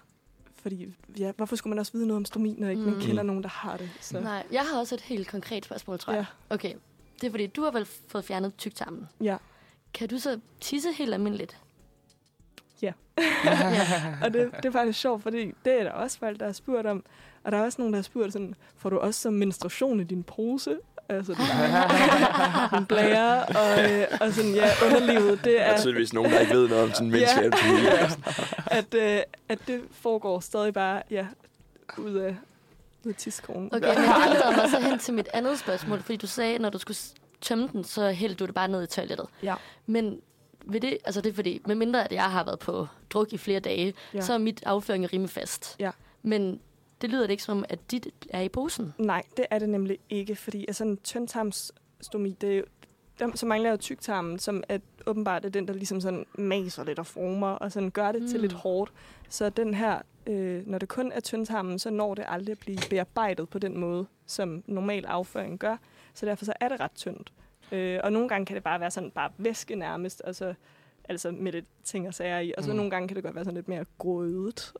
fordi, 0.56 0.94
ja, 1.20 1.32
hvorfor 1.38 1.56
skulle 1.56 1.72
man 1.72 1.80
også 1.80 1.92
vide 1.92 2.08
noget 2.08 2.18
om 2.18 2.26
stomi, 2.26 2.56
når 2.58 2.70
ikke 2.70 2.82
mm. 2.82 2.90
man 2.90 3.02
kender 3.02 3.24
nogen, 3.24 3.44
der 3.44 3.50
har 3.50 3.78
det? 3.78 3.90
Så. 4.02 4.20
Nej, 4.20 4.44
jeg 4.52 4.62
har 4.62 4.80
også 4.80 4.96
et 4.96 5.02
helt 5.02 5.28
konkret 5.28 5.66
spørgsmål, 5.66 6.00
tror 6.00 6.14
jeg. 6.14 6.26
Ja. 6.50 6.56
Okay, 6.56 6.74
det 7.22 7.28
er 7.28 7.32
fordi, 7.32 7.48
du 7.48 7.64
har 7.64 7.72
vel 7.72 7.86
fået 7.86 8.26
fjernet 8.26 8.58
tyktarmen. 8.58 9.08
Ja. 9.22 9.38
Kan 9.94 10.10
du 10.10 10.18
så 10.18 10.40
tisse 10.60 10.92
helt 10.92 11.14
almindeligt? 11.14 11.58
Og 14.24 14.34
det, 14.34 14.52
det 14.58 14.66
er 14.66 14.72
faktisk 14.72 15.00
sjovt, 15.00 15.24
fordi 15.24 15.52
det 15.66 15.80
er 15.80 15.84
der 15.84 15.92
også 15.92 16.20
folk, 16.20 16.40
der 16.40 16.46
har 16.46 16.54
spurgt 16.54 16.88
om. 16.88 17.04
Og 17.44 17.52
der 17.52 17.58
er 17.58 17.64
også 17.64 17.82
nogen, 17.82 17.94
der 17.94 17.98
har 17.98 18.04
spurgt 18.04 18.34
sådan, 18.34 18.56
får 18.76 18.90
du 18.90 18.98
også 18.98 19.22
som 19.22 19.34
menstruation 19.34 20.00
i 20.00 20.04
din 20.04 20.24
pose? 20.24 20.78
Altså, 21.10 21.34
din 22.78 22.86
blære, 22.86 23.44
og, 23.46 23.92
øh, 23.92 24.08
og 24.22 24.34
sådan, 24.34 24.54
ja, 24.56 24.70
underlivet, 24.86 25.30
det 25.32 25.54
Der 25.54 25.62
er 25.62 25.74
er, 25.74 25.82
tydeligvis 25.82 26.14
nogen, 26.14 26.32
der 26.32 26.40
ikke 26.40 26.54
ved 26.54 26.70
noget 26.70 26.84
om 26.84 26.90
sådan 26.94 27.08
Ja. 27.08 27.12
menneskelig 27.12 27.46
anatomi. 27.54 27.88
at, 28.66 28.94
øh, 28.94 29.20
at 29.50 29.60
det 29.68 29.82
foregår 29.92 30.40
stadig 30.40 30.74
bare, 30.74 31.02
ja, 31.12 31.26
ud 31.98 32.14
af, 32.16 32.36
ud 33.04 33.10
af 33.12 33.16
tidskronen. 33.16 33.76
Okay, 33.76 33.88
men 33.88 33.98
det 33.98 34.06
leder 34.34 34.56
mig 34.56 34.70
så 34.70 34.80
hen 34.80 35.00
til 35.00 35.14
mit 35.14 35.28
andet 35.34 35.60
spørgsmål, 35.60 36.00
fordi 36.02 36.16
du 36.18 36.28
sagde, 36.28 36.60
når 36.60 36.70
du 36.70 36.78
skulle 36.78 36.98
tømme 37.42 37.70
den, 37.74 37.84
så 37.84 38.12
hældte 38.12 38.36
du 38.36 38.46
det 38.46 38.56
bare 38.56 38.68
ned 38.68 38.84
i 38.84 38.88
toilettet. 38.88 39.26
Ja. 39.44 39.56
Men 39.86 40.20
ved 40.66 40.82
det, 40.82 40.98
altså 41.06 41.22
det 41.22 41.30
er 41.30 41.34
fordi, 41.34 41.62
med 41.66 41.76
mindre 41.76 42.04
at 42.04 42.12
jeg 42.12 42.24
har 42.32 42.44
været 42.44 42.60
på 42.60 42.88
druk 43.10 43.34
i 43.34 43.38
flere 43.38 43.60
dage, 43.60 43.86
Ja. 44.14 44.18
ja. 44.18 44.22
så 44.22 44.34
er 44.34 44.38
mit 44.38 44.64
afføring 44.66 45.14
rimelig 45.14 45.30
fast. 45.30 45.76
Ja. 45.80 45.92
Men 46.24 46.60
det 47.06 47.14
lyder 47.14 47.24
det 47.24 47.32
ikke 47.32 47.44
som, 47.44 47.58
om, 47.58 47.66
at 47.70 47.92
dit 47.92 48.08
er 48.30 48.42
i 48.42 48.50
posen. 48.50 48.94
Nej, 48.98 49.24
det 49.38 49.46
er 49.50 49.60
det 49.60 49.70
nemlig 49.70 50.00
ikke, 50.10 50.36
fordi 50.36 50.66
altså, 50.68 50.84
en 50.84 50.98
tyndtarmsstomi, 50.98 52.38
det 52.42 52.54
er 52.54 52.58
jo, 52.58 52.64
der, 53.20 53.36
så 53.36 53.46
mangler 53.46 53.70
jeg 53.70 53.80
tyktarmen, 53.80 54.40
som 54.40 54.64
er 54.70 54.78
åbenbart 55.06 55.46
er 55.46 55.50
den, 55.50 55.68
der 55.68 55.74
ligesom 55.74 56.02
sådan 56.02 56.26
maser 56.38 56.84
lidt 56.84 57.00
og 57.00 57.06
former, 57.06 57.48
og 57.48 57.72
sådan 57.72 57.92
gør 57.92 58.12
det 58.12 58.22
mm. 58.22 58.28
til 58.28 58.40
lidt 58.40 58.54
hårdt. 58.54 58.92
Så 59.30 59.50
den 59.50 59.74
her, 59.74 60.02
øh, 60.28 60.68
når 60.68 60.78
det 60.78 60.90
kun 60.90 61.12
er 61.12 61.20
tyndtarmen, 61.20 61.80
så 61.80 61.90
når 61.90 62.16
det 62.16 62.26
aldrig 62.28 62.52
at 62.52 62.60
blive 62.60 62.78
bearbejdet 62.90 63.50
på 63.50 63.60
den 63.60 63.78
måde, 63.78 64.06
som 64.26 64.64
normal 64.68 65.06
afføring 65.06 65.60
gør. 65.60 65.78
Så 66.14 66.26
derfor 66.26 66.46
så 66.46 66.54
er 66.60 66.70
det 66.70 66.80
ret 66.80 66.96
tyndt. 66.96 67.34
Øh, 67.72 68.00
og 68.04 68.12
nogle 68.12 68.30
gange 68.30 68.46
kan 68.46 68.56
det 68.56 68.64
bare 68.64 68.80
være 68.80 68.92
sådan 68.92 69.12
bare 69.12 69.32
væske 69.38 69.76
nærmest, 69.76 70.22
og 70.22 70.36
så, 70.36 70.54
altså 71.10 71.32
med 71.32 71.52
lidt 71.52 71.66
ting 71.84 72.08
og 72.08 72.14
sager 72.14 72.40
i. 72.40 72.54
Og 72.58 72.64
så 72.64 72.70
Mm. 72.70 72.74
mm. 72.74 72.78
nogle 72.78 72.92
gange 72.92 73.08
kan 73.08 73.16
det 73.16 73.24
godt 73.24 73.36
være 73.36 73.44
sådan 73.44 73.56
lidt 73.56 73.68
mere 73.68 73.86
grødet, 73.98 74.74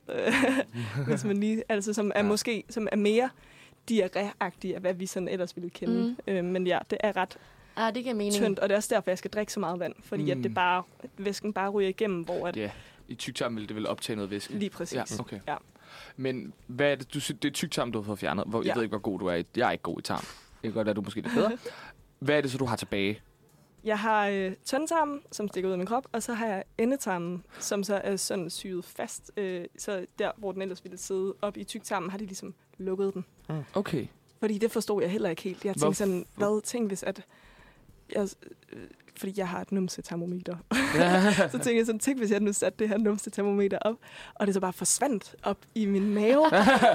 hvis 1.08 1.24
man 1.26 1.38
lige, 1.38 1.64
altså 1.70 1.94
som 1.94 2.12
er 2.16 2.20
Ja. 2.20 2.28
måske, 2.28 2.64
som 2.70 2.88
er 2.92 2.96
mere 2.96 3.30
diarréagtig 3.92 4.74
af, 4.76 4.80
hvad 4.82 4.94
vi 4.94 5.06
sådan 5.06 5.28
ellers 5.28 5.56
ville 5.56 5.70
kende. 5.70 5.94
Mm. 5.94 6.34
Mm. 6.34 6.34
Øh, 6.34 6.46
men 6.46 6.68
ja, 6.68 6.80
det 6.90 6.98
er 7.02 7.16
ret 7.18 7.38
Ah, 7.78 7.96
det 7.96 8.04
giver 8.04 8.16
mening. 8.16 8.34
tyndt, 8.34 8.60
og 8.60 8.70
det 8.70 8.74
er 8.74 8.78
også 8.78 8.96
derfor, 8.96 9.12
jeg 9.12 9.18
skal 9.18 9.32
drikke 9.32 9.52
så 9.54 9.60
meget 9.60 9.80
vand, 9.80 9.94
fordi 10.04 10.24
mm. 10.24 10.30
at 10.32 10.38
Mm. 10.38 10.44
det 10.44 10.54
bare, 10.54 10.84
væsken 11.18 11.54
bare 11.54 11.70
ryger 11.70 11.90
igennem, 11.90 12.22
hvor 12.22 12.48
at, 12.48 12.58
Ja, 12.58 12.72
i 13.08 13.16
tyktarmen 13.16 13.60
vil 13.60 13.68
det 13.70 13.76
vel 13.76 13.88
optage 13.88 14.16
noget 14.16 14.32
væske. 14.32 14.54
lige 14.54 14.70
præcis. 14.70 14.96
Ja, 14.96 15.04
okay. 15.20 15.40
Ja. 15.48 15.56
Men 16.18 16.54
hvad 16.68 16.92
er 16.92 16.96
det, 16.96 17.14
du 17.14 17.20
synes, 17.20 17.40
det 17.42 17.50
er 17.50 17.54
tyktarm, 17.54 17.92
du 17.92 18.00
har 18.00 18.06
fået 18.06 18.20
fjernet? 18.20 18.44
Hvor, 18.48 18.60
jeg 18.60 18.66
Ja. 18.66 18.74
ved 18.74 18.84
ikke, 18.84 18.92
hvor 18.92 19.00
god 19.02 19.20
du 19.20 19.26
er 19.26 19.36
i. 19.36 19.46
Jeg 19.58 19.68
er 19.68 19.72
ikke 19.72 19.82
god 19.82 20.00
i 20.00 20.02
tarm. 20.02 20.20
Det 20.22 20.28
kan 20.64 20.72
godt 20.72 20.86
være, 20.86 20.94
du 20.94 21.02
er 21.02 21.06
måske 21.06 21.22
lidt 21.22 21.34
bedre. 21.34 21.58
Hvad 22.20 22.38
er 22.38 22.42
det 22.42 22.52
så, 22.52 22.58
du 22.58 22.66
har 22.66 22.76
tilbage? 22.76 23.22
Jeg 23.86 24.00
har 24.00 24.28
øh, 24.28 24.54
tyndtarmen, 24.66 25.22
som 25.32 25.48
stikker 25.48 25.68
ud 25.68 25.72
af 25.72 25.78
min 25.78 25.88
krop, 25.88 26.08
og 26.12 26.24
så 26.24 26.34
har 26.34 26.48
jeg 26.48 26.64
endetarmen, 26.78 27.46
som 27.60 27.84
så 27.84 27.96
er 27.96 28.16
sådan 28.16 28.50
syet 28.50 28.86
fast. 28.86 29.32
Øh, 29.38 29.66
så 29.78 30.06
der, 30.20 30.32
hvor 30.38 30.52
den 30.52 30.62
ellers 30.62 30.84
ville 30.84 30.98
sidde 30.98 31.34
op 31.42 31.58
i 31.58 31.64
tyktarmen, 31.64 32.10
har 32.10 32.18
de 32.18 32.26
ligesom 32.26 32.54
lukket 32.78 33.14
den. 33.14 33.26
Okay. 33.74 34.08
Fordi 34.40 34.58
det 34.58 34.72
forstod 34.72 35.02
jeg 35.02 35.12
heller 35.12 35.30
ikke 35.30 35.42
helt. 35.42 35.66
Jeg 35.66 35.74
Hvor- 35.74 35.86
tænkte 35.86 35.98
sådan, 35.98 36.26
hvad 36.36 36.62
tænk 36.62 36.88
hvis 36.88 37.04
at... 37.04 37.22
Jeg, 38.16 38.28
øh, 38.74 38.84
fordi 39.18 39.34
jeg 39.38 39.48
har 39.50 39.62
et 39.62 39.72
numse-termometer. 39.72 40.58
så 41.52 41.52
tænkte 41.52 41.78
jeg 41.78 41.86
sådan, 41.86 42.00
tænk 42.00 42.18
hvis 42.18 42.32
jeg 42.32 42.40
nu 42.40 42.54
satte 42.54 42.80
det 42.80 42.90
her 42.90 42.98
numse-termometer 42.98 43.78
op, 43.82 43.96
og 44.36 44.48
det 44.48 44.54
så 44.54 44.60
bare 44.60 44.74
forsvandt 44.74 45.36
op 45.44 45.58
i 45.76 45.86
min 45.86 46.14
mave. 46.14 46.46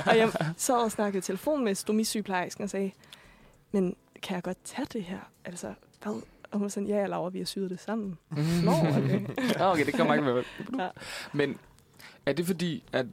og 0.06 0.16
jeg 0.18 0.32
sad 0.56 0.74
og 0.74 0.90
snakkede 0.92 1.18
i 1.18 1.22
telefon 1.22 1.64
med 1.64 1.74
stomisygeplejersken 1.74 2.64
og 2.64 2.70
sagde, 2.70 2.90
men 3.72 3.96
kan 4.22 4.34
jeg 4.34 4.42
godt 4.42 4.58
tage 4.64 4.86
det 4.92 5.02
her? 5.04 5.18
Altså, 5.44 5.74
hvad? 6.02 6.22
Og 6.50 6.58
hun 6.58 6.62
var 6.62 6.68
sådan, 6.68 6.86
ja, 6.88 7.06
Laura, 7.06 7.30
vi 7.30 7.38
har 7.38 7.44
syet 7.46 7.70
det 7.70 7.80
sammen. 7.80 8.18
Nå, 8.64 8.70
okay. 8.70 9.20
Okay, 9.72 9.86
det 9.86 9.94
kommer 9.94 10.14
ikke 10.14 10.24
med. 10.26 10.42
Ja. 10.82 10.88
Men 11.32 11.58
Er 12.26 12.32
det 12.32 12.46
fordi, 12.46 12.84
at 12.92 13.06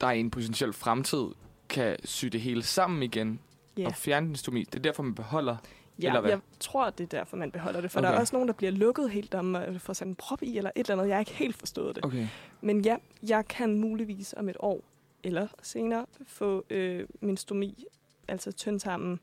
der 0.00 0.10
i 0.10 0.20
en 0.20 0.30
potentiel 0.30 0.72
fremtid 0.72 1.24
kan 1.68 1.96
sy 2.04 2.26
det 2.26 2.40
hele 2.40 2.62
sammen 2.62 3.02
igen 3.02 3.40
Ja. 3.76 3.86
og 3.86 3.94
fjerne 3.94 4.26
den 4.26 4.36
stomi? 4.36 4.62
Det 4.64 4.74
er 4.74 4.82
derfor, 4.82 5.02
man 5.02 5.14
beholder... 5.14 5.56
Ja, 6.02 6.06
Eller 6.08 6.20
hvad? 6.20 6.30
jeg 6.30 6.40
tror, 6.60 6.90
det 6.90 7.04
er 7.04 7.18
derfor, 7.18 7.36
man 7.36 7.50
beholder 7.50 7.80
det. 7.80 7.90
For 7.90 7.98
okay. 8.00 8.08
der 8.08 8.14
er 8.14 8.20
også 8.20 8.34
nogen, 8.36 8.48
der 8.48 8.54
bliver 8.54 8.70
lukket 8.72 9.10
helt 9.10 9.34
om 9.34 9.56
at 9.56 9.80
få 9.80 9.94
sat 9.94 10.08
en 10.08 10.14
prop 10.14 10.42
i, 10.42 10.56
eller 10.58 10.70
et 10.76 10.80
eller 10.90 10.94
andet. 10.94 11.08
Jeg 11.08 11.14
har 11.16 11.20
ikke 11.20 11.32
helt 11.34 11.56
forstået 11.56 11.96
det. 11.96 12.04
Okay. 12.04 12.26
Men 12.60 12.80
ja, 12.84 12.96
jeg 13.28 13.48
kan 13.48 13.80
muligvis 13.80 14.34
om 14.36 14.48
et 14.48 14.56
år 14.60 14.80
eller 15.24 15.46
senere 15.62 16.06
få 16.26 16.64
øh, 16.70 17.06
min 17.20 17.36
stomi, 17.36 17.84
altså 18.28 18.52
tyndtarmen, 18.52 19.20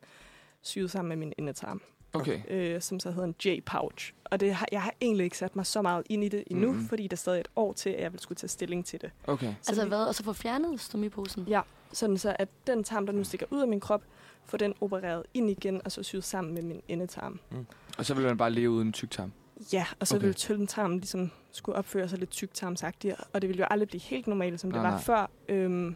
syet 0.62 0.92
sammen 0.92 1.10
med 1.10 1.18
min 1.18 1.34
endetarm, 1.38 1.82
Okay. 2.22 2.40
øh, 2.48 2.82
som 2.82 3.00
så 3.00 3.12
hedder 3.12 3.24
en 3.28 3.36
J-pouch. 3.46 4.14
Og 4.26 4.40
det 4.40 4.54
har, 4.54 4.68
jeg 4.72 4.82
har 4.82 4.94
egentlig 5.02 5.24
ikke 5.24 5.38
sat 5.38 5.56
mig 5.56 5.66
så 5.66 5.82
meget 5.82 6.04
ind 6.10 6.24
i 6.24 6.30
det 6.30 6.44
endnu, 6.48 6.66
Mhm. 6.68 6.74
mm-hmm. 6.76 6.90
fordi 6.90 7.04
der 7.08 7.16
er 7.16 7.18
stadig 7.18 7.40
et 7.40 7.48
år 7.56 7.74
til, 7.74 7.90
at 7.90 8.02
jeg 8.04 8.12
vil 8.12 8.20
skulle 8.20 8.36
tage 8.38 8.50
stilling 8.50 8.86
til 8.86 9.02
det. 9.02 9.12
Okay. 9.28 9.48
Så 9.62 9.70
Altså 9.72 9.82
det- 9.82 9.90
hvad? 9.90 10.06
Og 10.06 10.16
så 10.16 10.24
få 10.24 10.34
fjernet 10.34 10.82
stomiposen? 10.82 11.44
Ja, 11.48 11.62
sådan 11.92 12.18
så 12.18 12.36
at 12.40 12.50
den 12.68 12.84
tarm, 12.84 13.06
der 13.06 13.14
nu 13.14 13.24
stikker 13.24 13.46
ud 13.50 13.62
af 13.62 13.68
min 13.68 13.80
krop, 13.80 14.02
får 14.46 14.58
den 14.58 14.74
opereret 14.82 15.24
ind 15.34 15.50
igen, 15.50 15.82
og 15.86 15.92
så 15.92 16.04
syet 16.04 16.24
sammen 16.24 16.54
med 16.54 16.62
min 16.64 16.82
endetarm. 16.88 17.40
Og 17.98 18.06
så 18.06 18.14
vil 18.14 18.26
man 18.26 18.38
bare 18.38 18.52
leve 18.52 18.70
uden 18.72 18.94
tyktarm. 18.94 19.32
Ja, 19.74 19.86
og 20.00 20.08
så 20.08 20.16
Okay. 20.16 20.22
ville 20.22 20.34
tyndtarmen 20.34 20.98
ligesom 20.98 21.32
skulle 21.52 21.76
opføre 21.78 22.10
sig 22.10 22.20
lidt 22.20 22.30
tyktarmsagtigt, 22.32 23.16
og 23.34 23.42
det 23.42 23.48
ville 23.48 23.60
jo 23.60 23.68
aldrig 23.72 23.88
blive 23.88 24.02
helt 24.02 24.28
normalt, 24.28 24.60
som 24.60 24.72
det 24.72 24.82
Nej, 24.82 24.90
var 24.90 24.96
nej. 24.98 25.02
før. 25.04 25.30
Øhm, 25.50 25.96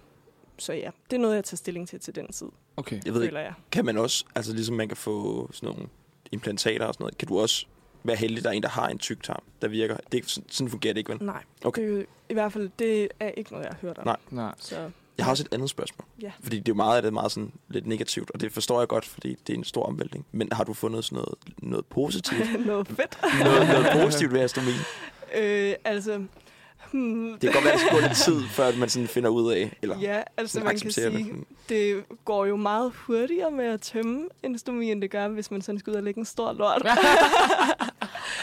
så 0.58 0.74
ja, 0.74 0.90
det 1.10 1.16
er 1.18 1.22
noget, 1.22 1.36
jeg 1.36 1.44
tager 1.44 1.58
stilling 1.58 1.88
til 1.88 2.00
til 2.00 2.16
den 2.16 2.28
tid, 2.32 2.48
Okay. 2.78 3.00
Jeg 3.06 3.14
ved 3.14 3.24
ikke, 3.24 3.38
jeg. 3.38 3.54
kan 3.72 3.86
man 3.86 3.98
også, 3.98 4.26
altså 4.36 4.54
ligesom 4.54 4.76
man 4.76 4.88
kan 4.88 4.98
få 4.98 5.50
sådan 5.54 5.70
nogle 5.76 5.90
implantater 6.32 6.86
og 6.86 6.94
sådan 6.94 7.04
noget, 7.04 7.18
kan 7.18 7.28
du 7.28 7.40
også 7.40 7.66
være 8.04 8.16
heldig, 8.16 8.38
at 8.38 8.44
der 8.44 8.50
er 8.50 8.54
en, 8.54 8.64
der 8.64 8.70
har 8.70 8.88
en 8.88 8.98
tyktarm, 8.98 9.44
der 9.62 9.68
virker. 9.68 9.98
Det 10.12 10.24
er, 10.24 10.28
sådan- 10.28 10.50
sådan 10.50 10.70
fungerer 10.70 10.94
det 10.94 10.98
ikke, 11.00 11.12
vel? 11.12 11.24
Nej, 11.24 11.44
Okay. 11.64 11.82
det 11.82 11.92
er 11.92 11.96
jo, 11.98 12.06
i 12.30 12.34
hvert 12.34 12.54
fald, 12.54 12.70
det 12.80 13.08
er 13.20 13.30
ikke 13.30 13.52
noget, 13.52 13.66
jeg 13.66 13.72
har 13.72 13.78
hørt 13.88 13.98
om. 13.98 14.06
Nej. 14.06 14.18
Nej. 14.30 14.54
Så 14.60 14.90
Jeg 15.18 15.26
har 15.26 15.32
også 15.32 15.44
et 15.50 15.54
andet 15.54 15.70
spørgsmål. 15.70 16.06
Ja. 16.22 16.32
Fordi 16.44 16.56
det 16.58 16.68
er 16.68 16.72
jo 16.72 16.76
meget 16.76 16.96
af 16.96 17.02
det 17.02 17.08
er 17.10 17.14
meget 17.14 17.32
sådan 17.32 17.52
lidt 17.70 17.88
negativt, 17.88 18.32
og 18.32 18.42
det 18.42 18.52
forstår 18.52 18.80
jeg 18.82 18.88
godt, 18.88 19.06
fordi 19.06 19.36
det 19.48 19.54
er 19.54 19.58
en 19.58 19.64
stor 19.64 19.84
omvæltning. 19.84 20.26
Men 20.32 20.50
har 20.52 20.64
du 20.64 20.74
fundet 20.74 21.06
sådan 21.06 21.16
noget, 21.16 21.36
noget 21.58 21.86
positivt? 21.86 22.46
noget 22.66 22.88
fedt. 22.88 23.18
noget, 23.44 23.68
noget 23.68 23.88
positivt 24.04 24.34
ved 24.34 24.40
astomi? 24.42 24.72
Øh, 25.38 25.74
altså, 25.84 26.24
hmm, 26.92 27.32
Det 27.32 27.42
kan 27.42 27.52
godt 27.52 27.66
være, 27.66 27.74
at 27.74 27.80
det 27.80 27.88
skal 27.88 28.02
gå 28.02 28.08
lidt 28.08 28.18
tid, 28.18 28.48
før 28.50 28.80
man 28.80 28.90
sådan 28.90 29.08
finder 29.08 29.30
ud 29.30 29.52
af, 29.54 29.78
eller 29.82 30.00
ja, 30.00 30.22
altså 30.38 30.54
sådan 30.54 30.66
man 30.66 30.80
kan 30.80 30.92
sige, 30.92 31.10
det. 31.10 31.46
det 31.70 32.04
går 32.26 32.46
jo 32.46 32.56
meget 32.56 32.92
hurtigere 32.96 33.52
med 33.52 33.66
at 33.66 33.82
tømme 33.82 34.28
en 34.44 34.58
stomi, 34.58 34.92
end 34.92 35.02
det 35.02 35.12
gør, 35.12 35.28
hvis 35.28 35.52
man 35.52 35.62
sådan 35.62 35.80
skal 35.80 35.92
ud 35.92 35.96
og 35.96 36.04
lægge 36.04 36.20
en 36.20 36.26
stor 36.26 36.54
lort. 36.54 36.88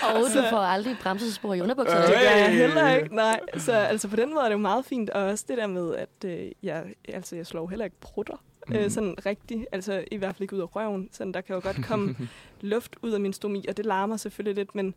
Og 0.03 0.20
du 0.34 0.42
får 0.51 0.59
aldrig 0.59 0.97
bremsespor 1.03 1.55
i 1.55 1.61
underbukserne. 1.61 2.03
Det 2.03 2.11
gør 2.12 2.20
jeg 2.20 2.53
heller 2.57 2.97
ikke, 2.97 3.14
nej. 3.14 3.40
Så 3.57 3.72
altså 3.72 4.09
på 4.09 4.16
den 4.16 4.34
måde 4.34 4.40
er 4.44 4.49
det 4.49 4.53
jo 4.53 4.59
meget 4.59 4.84
fint, 4.84 5.11
og 5.11 5.22
også 5.22 5.44
det 5.49 5.59
der 5.59 5.66
med, 5.66 5.94
at 5.94 6.24
øh, 6.24 6.53
jeg, 6.62 6.84
altså, 7.09 7.36
jeg 7.36 7.47
slår 7.47 7.68
heller 7.68 7.84
ikke 7.84 8.01
prutter. 8.01 8.34
Mm. 8.68 8.74
Mhm. 8.74 8.84
Øh, 8.84 8.90
sådan 8.90 9.14
rigtigt, 9.26 9.66
altså 9.72 10.05
i 10.11 10.16
hvert 10.16 10.34
fald 10.34 10.42
ikke 10.42 10.57
ud 10.57 10.61
af 10.61 10.76
røven. 10.76 11.09
Sådan, 11.12 11.32
der 11.32 11.40
kan 11.40 11.55
jo 11.55 11.61
godt 11.64 11.84
komme 11.86 12.16
luft 12.61 12.97
ud 13.03 13.11
af 13.11 13.20
min 13.20 13.32
stomi, 13.32 13.64
og 13.68 13.76
det 13.76 13.86
larmer 13.86 14.16
selvfølgelig 14.16 14.57
lidt, 14.57 14.74
men 14.74 14.94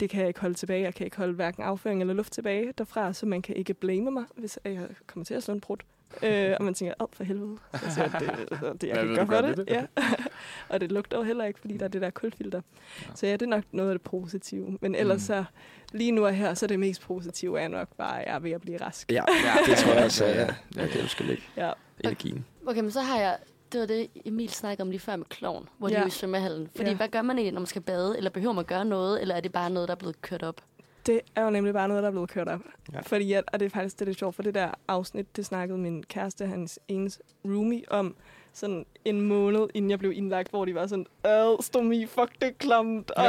det 0.00 0.10
kan 0.10 0.20
jeg 0.20 0.28
ikke 0.28 0.40
holde 0.40 0.54
tilbage. 0.54 0.82
Jeg 0.82 0.94
kan 0.94 1.04
ikke 1.04 1.16
holde 1.16 1.32
hverken 1.32 1.62
afføring 1.62 2.00
eller 2.00 2.14
luft 2.14 2.32
tilbage 2.32 2.72
derfra, 2.78 3.12
så 3.12 3.26
man 3.26 3.42
kan 3.42 3.56
ikke 3.56 3.74
blame 3.74 4.10
mig, 4.10 4.24
hvis 4.36 4.58
jeg 4.64 4.88
kommer 5.06 5.24
til 5.24 5.34
at 5.34 5.42
slå 5.42 5.54
en 5.54 5.60
prut. 5.60 5.82
Øh, 6.22 6.54
og 6.58 6.64
man 6.64 6.74
tænker, 6.74 6.94
åh, 7.00 7.06
for 7.12 7.24
helvede. 7.24 7.56
Så 7.72 7.80
jeg 7.82 7.92
siger, 7.92 8.08
det, 8.18 8.80
det, 8.80 8.88
jeg 8.88 8.96
kan 8.96 9.16
du 9.16 9.26
for 9.26 9.40
det. 9.40 9.56
det? 9.56 9.64
Ja. 9.68 9.86
og 10.68 10.80
det 10.80 10.92
lugter 10.92 11.16
jo 11.16 11.22
heller 11.22 11.44
ikke, 11.44 11.60
fordi 11.60 11.76
der 11.76 11.84
er 11.84 11.88
det 11.88 12.02
der 12.02 12.10
kulfilter. 12.10 12.60
Ja. 13.02 13.06
Så 13.14 13.26
ja, 13.26 13.32
det 13.32 13.42
er 13.42 13.46
nok 13.46 13.64
noget 13.72 13.90
af 13.90 13.94
det 13.94 14.02
positive. 14.02 14.78
Men 14.80 14.94
ellers 14.94 15.16
Mm. 15.16 15.20
så, 15.26 15.44
lige 15.92 16.10
nu 16.12 16.26
og 16.26 16.32
her, 16.34 16.54
så 16.54 16.66
er 16.66 16.68
det 16.68 16.78
mest 16.80 17.02
positive 17.02 17.60
er 17.60 17.68
nok 17.68 17.88
bare, 17.96 18.20
at 18.20 18.26
jeg 18.28 18.34
er 18.34 18.38
ved 18.38 18.50
at 18.50 18.60
blive 18.60 18.76
rask. 18.80 19.12
Ja, 19.12 19.22
Ja, 19.44 19.70
det 19.72 19.78
tror 19.78 19.92
jeg 19.92 20.04
også, 20.04 20.24
ja, 20.24 20.40
ja, 20.40 20.46
ja, 20.76 20.82
det 20.82 21.02
du 21.02 21.08
skal 21.08 21.26
lægge 21.26 21.42
Ja. 21.56 21.72
energien. 22.04 22.44
Okay, 22.66 22.80
men 22.80 22.90
så 22.90 23.00
har 23.00 23.20
jeg... 23.20 23.36
Det 23.72 23.80
var 23.80 23.86
det, 23.86 24.08
Emil 24.24 24.48
snakkede 24.48 24.82
om 24.82 24.90
lige 24.90 25.00
før 25.00 25.16
med 25.16 25.26
klovn, 25.26 25.68
hvor 25.78 25.88
ja. 25.88 25.92
de 25.94 25.98
er 25.98 26.02
jo 26.02 26.06
i 26.06 26.10
svømmehallen. 26.10 26.68
Fordi 26.76 26.90
Ja. 26.90 26.96
hvad 26.96 27.08
gør 27.08 27.22
man 27.22 27.36
egentlig, 27.38 27.52
når 27.52 27.60
man 27.60 27.66
skal 27.66 27.82
bade? 27.82 28.16
Eller 28.16 28.30
behøver 28.30 28.54
man 28.54 28.64
gøre 28.64 28.84
noget? 28.84 29.20
Eller 29.20 29.34
er 29.34 29.40
det 29.40 29.52
bare 29.52 29.70
noget, 29.70 29.88
der 29.88 29.94
er 29.94 29.98
blevet 29.98 30.22
kørt 30.22 30.42
op? 30.42 30.60
Det 31.06 31.20
er 31.36 31.42
jo 31.44 31.50
nemlig 31.50 31.74
bare 31.74 31.88
noget, 31.88 32.02
der 32.02 32.06
er 32.06 32.10
blevet 32.12 32.30
kørt 32.30 32.48
op. 32.48 32.60
Ja. 32.92 33.00
Fordi, 33.00 33.32
at, 33.32 33.44
og 33.52 33.60
det 33.60 33.66
er 33.66 33.70
faktisk 33.70 33.98
det, 33.98 34.02
er 34.04 34.06
lidt 34.06 34.18
sjovt, 34.18 34.34
for 34.34 34.42
det 34.42 34.54
der 34.54 34.70
afsnit, 34.88 35.36
det 35.36 35.46
snakkede 35.46 35.78
min 35.78 36.02
kæreste, 36.02 36.46
hans 36.46 36.78
ens 36.88 37.20
roomie, 37.44 37.82
om 37.90 38.16
sådan 38.52 38.86
en 39.04 39.20
måned, 39.20 39.68
inden 39.74 39.90
jeg 39.90 39.98
blev 39.98 40.12
indlagt, 40.12 40.50
hvor 40.50 40.64
de 40.64 40.74
var 40.74 40.86
sådan, 40.86 41.06
øh, 41.26 41.56
stomi, 41.60 42.06
fuck, 42.06 42.32
det 42.40 42.48
er 42.48 42.52
klamt, 42.58 43.10
og 43.10 43.24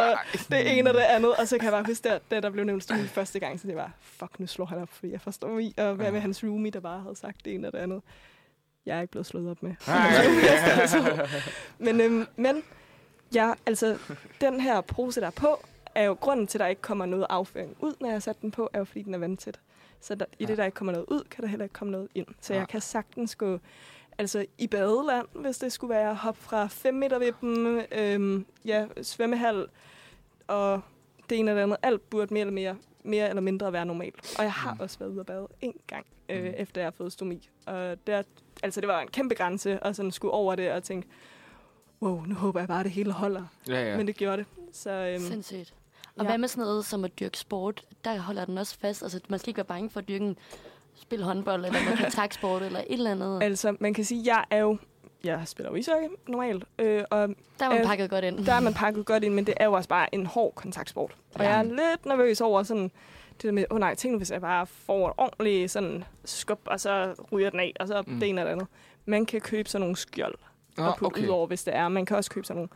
det 0.49 0.77
ene 0.77 0.89
og 0.89 0.93
det 0.93 1.01
andet. 1.01 1.35
Og 1.35 1.47
så 1.47 1.57
kan 1.57 1.63
jeg 1.65 1.71
bare 1.71 1.83
huske, 1.87 2.09
at 2.11 2.21
da 2.31 2.39
der 2.39 2.49
blev 2.49 2.65
nævnt 2.65 2.83
stomi 2.83 3.03
første 3.03 3.39
gang, 3.39 3.59
så 3.59 3.67
det 3.67 3.75
var, 3.75 3.91
fuck, 3.99 4.39
nu 4.39 4.47
slår 4.47 4.65
han 4.65 4.77
op, 4.81 4.89
fordi 4.89 5.11
jeg 5.11 5.21
får 5.21 5.31
stomi. 5.31 5.73
Og 5.77 5.93
hvad 5.95 6.11
med 6.11 6.19
hans 6.19 6.43
roomie, 6.43 6.71
der 6.71 6.79
bare 6.79 7.01
havde 7.01 7.15
sagt 7.15 7.45
det 7.45 7.53
ene 7.53 7.67
og 7.67 7.73
det 7.73 7.79
andet. 7.79 8.01
Jeg 8.89 8.97
er 8.97 9.01
ikke 9.01 9.11
blevet 9.11 9.25
slået 9.25 9.49
op 9.51 9.63
med. 9.63 9.75
Men, 11.85 12.01
øhm, 12.01 12.25
men 12.35 12.63
ja, 13.35 13.53
altså, 13.65 13.97
den 14.41 14.59
her 14.59 14.81
pose, 14.81 15.21
der 15.21 15.27
er 15.27 15.31
på, 15.31 15.59
er 15.95 16.03
jo 16.03 16.13
grunden 16.13 16.47
til, 16.47 16.57
at 16.57 16.59
der 16.59 16.67
ikke 16.67 16.81
kommer 16.81 17.05
noget 17.05 17.25
afføring 17.29 17.75
ud, 17.79 17.93
når 17.99 18.07
jeg 18.07 18.15
har 18.15 18.19
sat 18.19 18.41
den 18.41 18.51
på, 18.51 18.69
er 18.73 18.79
jo, 18.79 18.85
fordi 18.85 19.01
den 19.01 19.13
er 19.13 19.17
vandtæt. 19.17 19.59
Så 20.01 20.15
der, 20.15 20.25
i 20.39 20.45
det, 20.45 20.57
der 20.57 20.65
ikke 20.65 20.75
kommer 20.75 20.91
noget 20.91 21.05
ud, 21.07 21.23
kan 21.31 21.41
der 21.43 21.47
heller 21.49 21.63
ikke 21.65 21.73
komme 21.73 21.91
noget 21.91 22.07
ind. 22.15 22.27
Så 22.41 22.53
jeg 22.53 22.67
kan 22.67 22.81
sagtens 22.81 23.35
gå 23.35 23.59
altså 24.17 24.45
i 24.57 24.67
badeland, 24.67 25.27
hvis 25.35 25.57
det 25.57 25.71
skulle 25.71 25.95
være 25.95 26.13
hop 26.15 26.37
fra 26.37 26.67
5 26.67 26.93
meter 26.93 27.19
vippen, 27.19 27.81
øhm, 27.91 28.45
ja, 28.65 28.85
svømmehal, 29.01 29.67
og 30.47 30.81
det 31.29 31.39
ene 31.39 31.51
eller 31.51 31.63
andet. 31.63 31.77
Alt 31.81 32.09
burde 32.09 32.33
mere 32.33 32.41
eller, 32.41 32.53
mere, 32.53 32.75
mere 33.03 33.29
eller 33.29 33.41
mindre 33.41 33.73
være 33.73 33.85
normalt. 33.85 34.35
Og 34.37 34.43
jeg 34.43 34.51
har 34.53 34.73
Mm. 34.73 34.79
også 34.79 34.99
været 34.99 35.09
ude 35.09 35.19
at 35.19 35.25
bade 35.25 35.47
en 35.61 35.73
gang, 35.87 36.05
øh, 36.29 36.43
Mm. 36.43 36.53
efter 36.57 36.81
jeg 36.81 36.85
har 36.85 36.91
fået 36.91 37.11
stomi. 37.13 37.49
Og 37.65 38.07
der, 38.07 38.23
altså, 38.63 38.81
det 38.81 38.87
var 38.87 39.01
en 39.01 39.07
kæmpe 39.07 39.35
grænse, 39.35 39.83
og 39.83 39.95
sådan 39.95 40.11
skulle 40.11 40.33
over 40.33 40.55
det 40.55 40.71
og 40.71 40.83
tænke, 40.83 41.07
wow, 42.01 42.21
nu 42.25 42.35
håber 42.35 42.59
jeg 42.59 42.67
bare, 42.67 42.79
at 42.79 42.85
det 42.85 42.91
hele 42.93 43.11
holder. 43.11 43.43
Ja, 43.67 43.89
Ja. 43.91 43.97
Men 43.97 44.07
det 44.07 44.15
gjorde 44.15 44.37
det. 44.37 44.45
Så 44.73 44.91
øhm, 44.91 45.19
Sindssygt. 45.23 45.73
Og 46.15 46.23
ja. 46.23 46.29
hvad 46.29 46.37
med 46.37 46.47
sådan 46.47 46.61
noget 46.63 46.85
som 46.85 47.03
at 47.05 47.19
dyrke 47.19 47.37
sport? 47.37 47.83
Der 48.05 48.17
holder 48.19 48.45
den 48.45 48.57
også 48.57 48.77
fast. 48.79 49.03
Altså, 49.03 49.19
man 49.27 49.39
skal 49.39 49.49
ikke 49.49 49.57
være 49.57 49.65
bange 49.65 49.89
for 49.89 49.99
at 49.99 50.07
dyrke 50.07 50.25
en 50.25 50.37
spil 50.95 51.23
håndbold, 51.23 51.65
eller 51.65 51.83
noget 51.85 51.99
kontaktsport, 51.99 52.61
eller 52.61 52.79
et 52.79 52.85
eller 52.89 53.11
andet. 53.11 53.43
altså, 53.43 53.75
man 53.79 53.93
kan 53.93 54.03
sige, 54.05 54.21
jeg 54.35 54.45
er 54.49 54.57
jo... 54.57 54.77
Jeg 55.23 55.41
spiller 55.45 55.69
jo 55.71 55.75
ishockey 55.75 56.07
normalt, 56.27 56.63
øh, 56.79 57.03
og 57.09 57.27
Der 57.59 57.65
er 57.65 57.69
man 57.69 57.77
øh, 57.79 57.85
pakket 57.85 58.09
godt 58.09 58.23
ind. 58.25 58.45
der 58.45 58.53
er 58.53 58.59
man 58.59 58.73
pakket 58.73 59.05
godt 59.05 59.23
ind, 59.23 59.33
men 59.33 59.45
det 59.47 59.53
er 59.57 59.65
jo 59.65 59.73
også 59.73 59.89
bare 59.89 60.15
en 60.15 60.25
hård 60.25 60.53
kontaktsport. 60.55 61.15
Og 61.35 61.41
Ja. 61.41 61.49
jeg 61.49 61.59
er 61.59 61.63
lidt 61.63 62.05
nervøs 62.05 62.41
over 62.41 62.63
sådan, 62.63 62.91
det 63.41 63.43
der 63.47 63.51
med, 63.51 63.65
åh 63.71 63.75
oh 63.75 63.79
nej, 63.79 63.95
tænk 63.95 64.11
nu, 64.11 64.17
hvis 64.17 64.31
jeg 64.31 64.41
bare 64.41 64.67
får 64.67 65.07
et 65.07 65.13
ordentligt 65.17 65.71
sådan 65.71 66.03
skub, 66.25 66.59
og 66.65 66.79
så 66.79 67.15
ryger 67.31 67.49
den 67.49 67.59
af, 67.59 67.73
og 67.79 67.87
så 67.87 68.03
Mm. 68.07 68.19
det 68.19 68.29
ene 68.29 68.41
eller 68.41 68.51
andet. 68.51 68.67
Man 69.05 69.25
kan 69.25 69.41
købe 69.41 69.69
sådan 69.69 69.81
nogle 69.81 69.95
skjold 69.95 70.35
Nå, 70.77 70.83
og 70.85 70.95
putte 70.97 71.13
okay. 71.15 71.23
ud 71.23 71.27
over, 71.27 71.47
hvis 71.47 71.63
det 71.63 71.75
er. 71.75 71.89
Man 71.89 72.05
kan 72.05 72.17
også 72.17 72.29
købe 72.31 72.47
sådan 72.47 72.55
nogle 72.57 72.69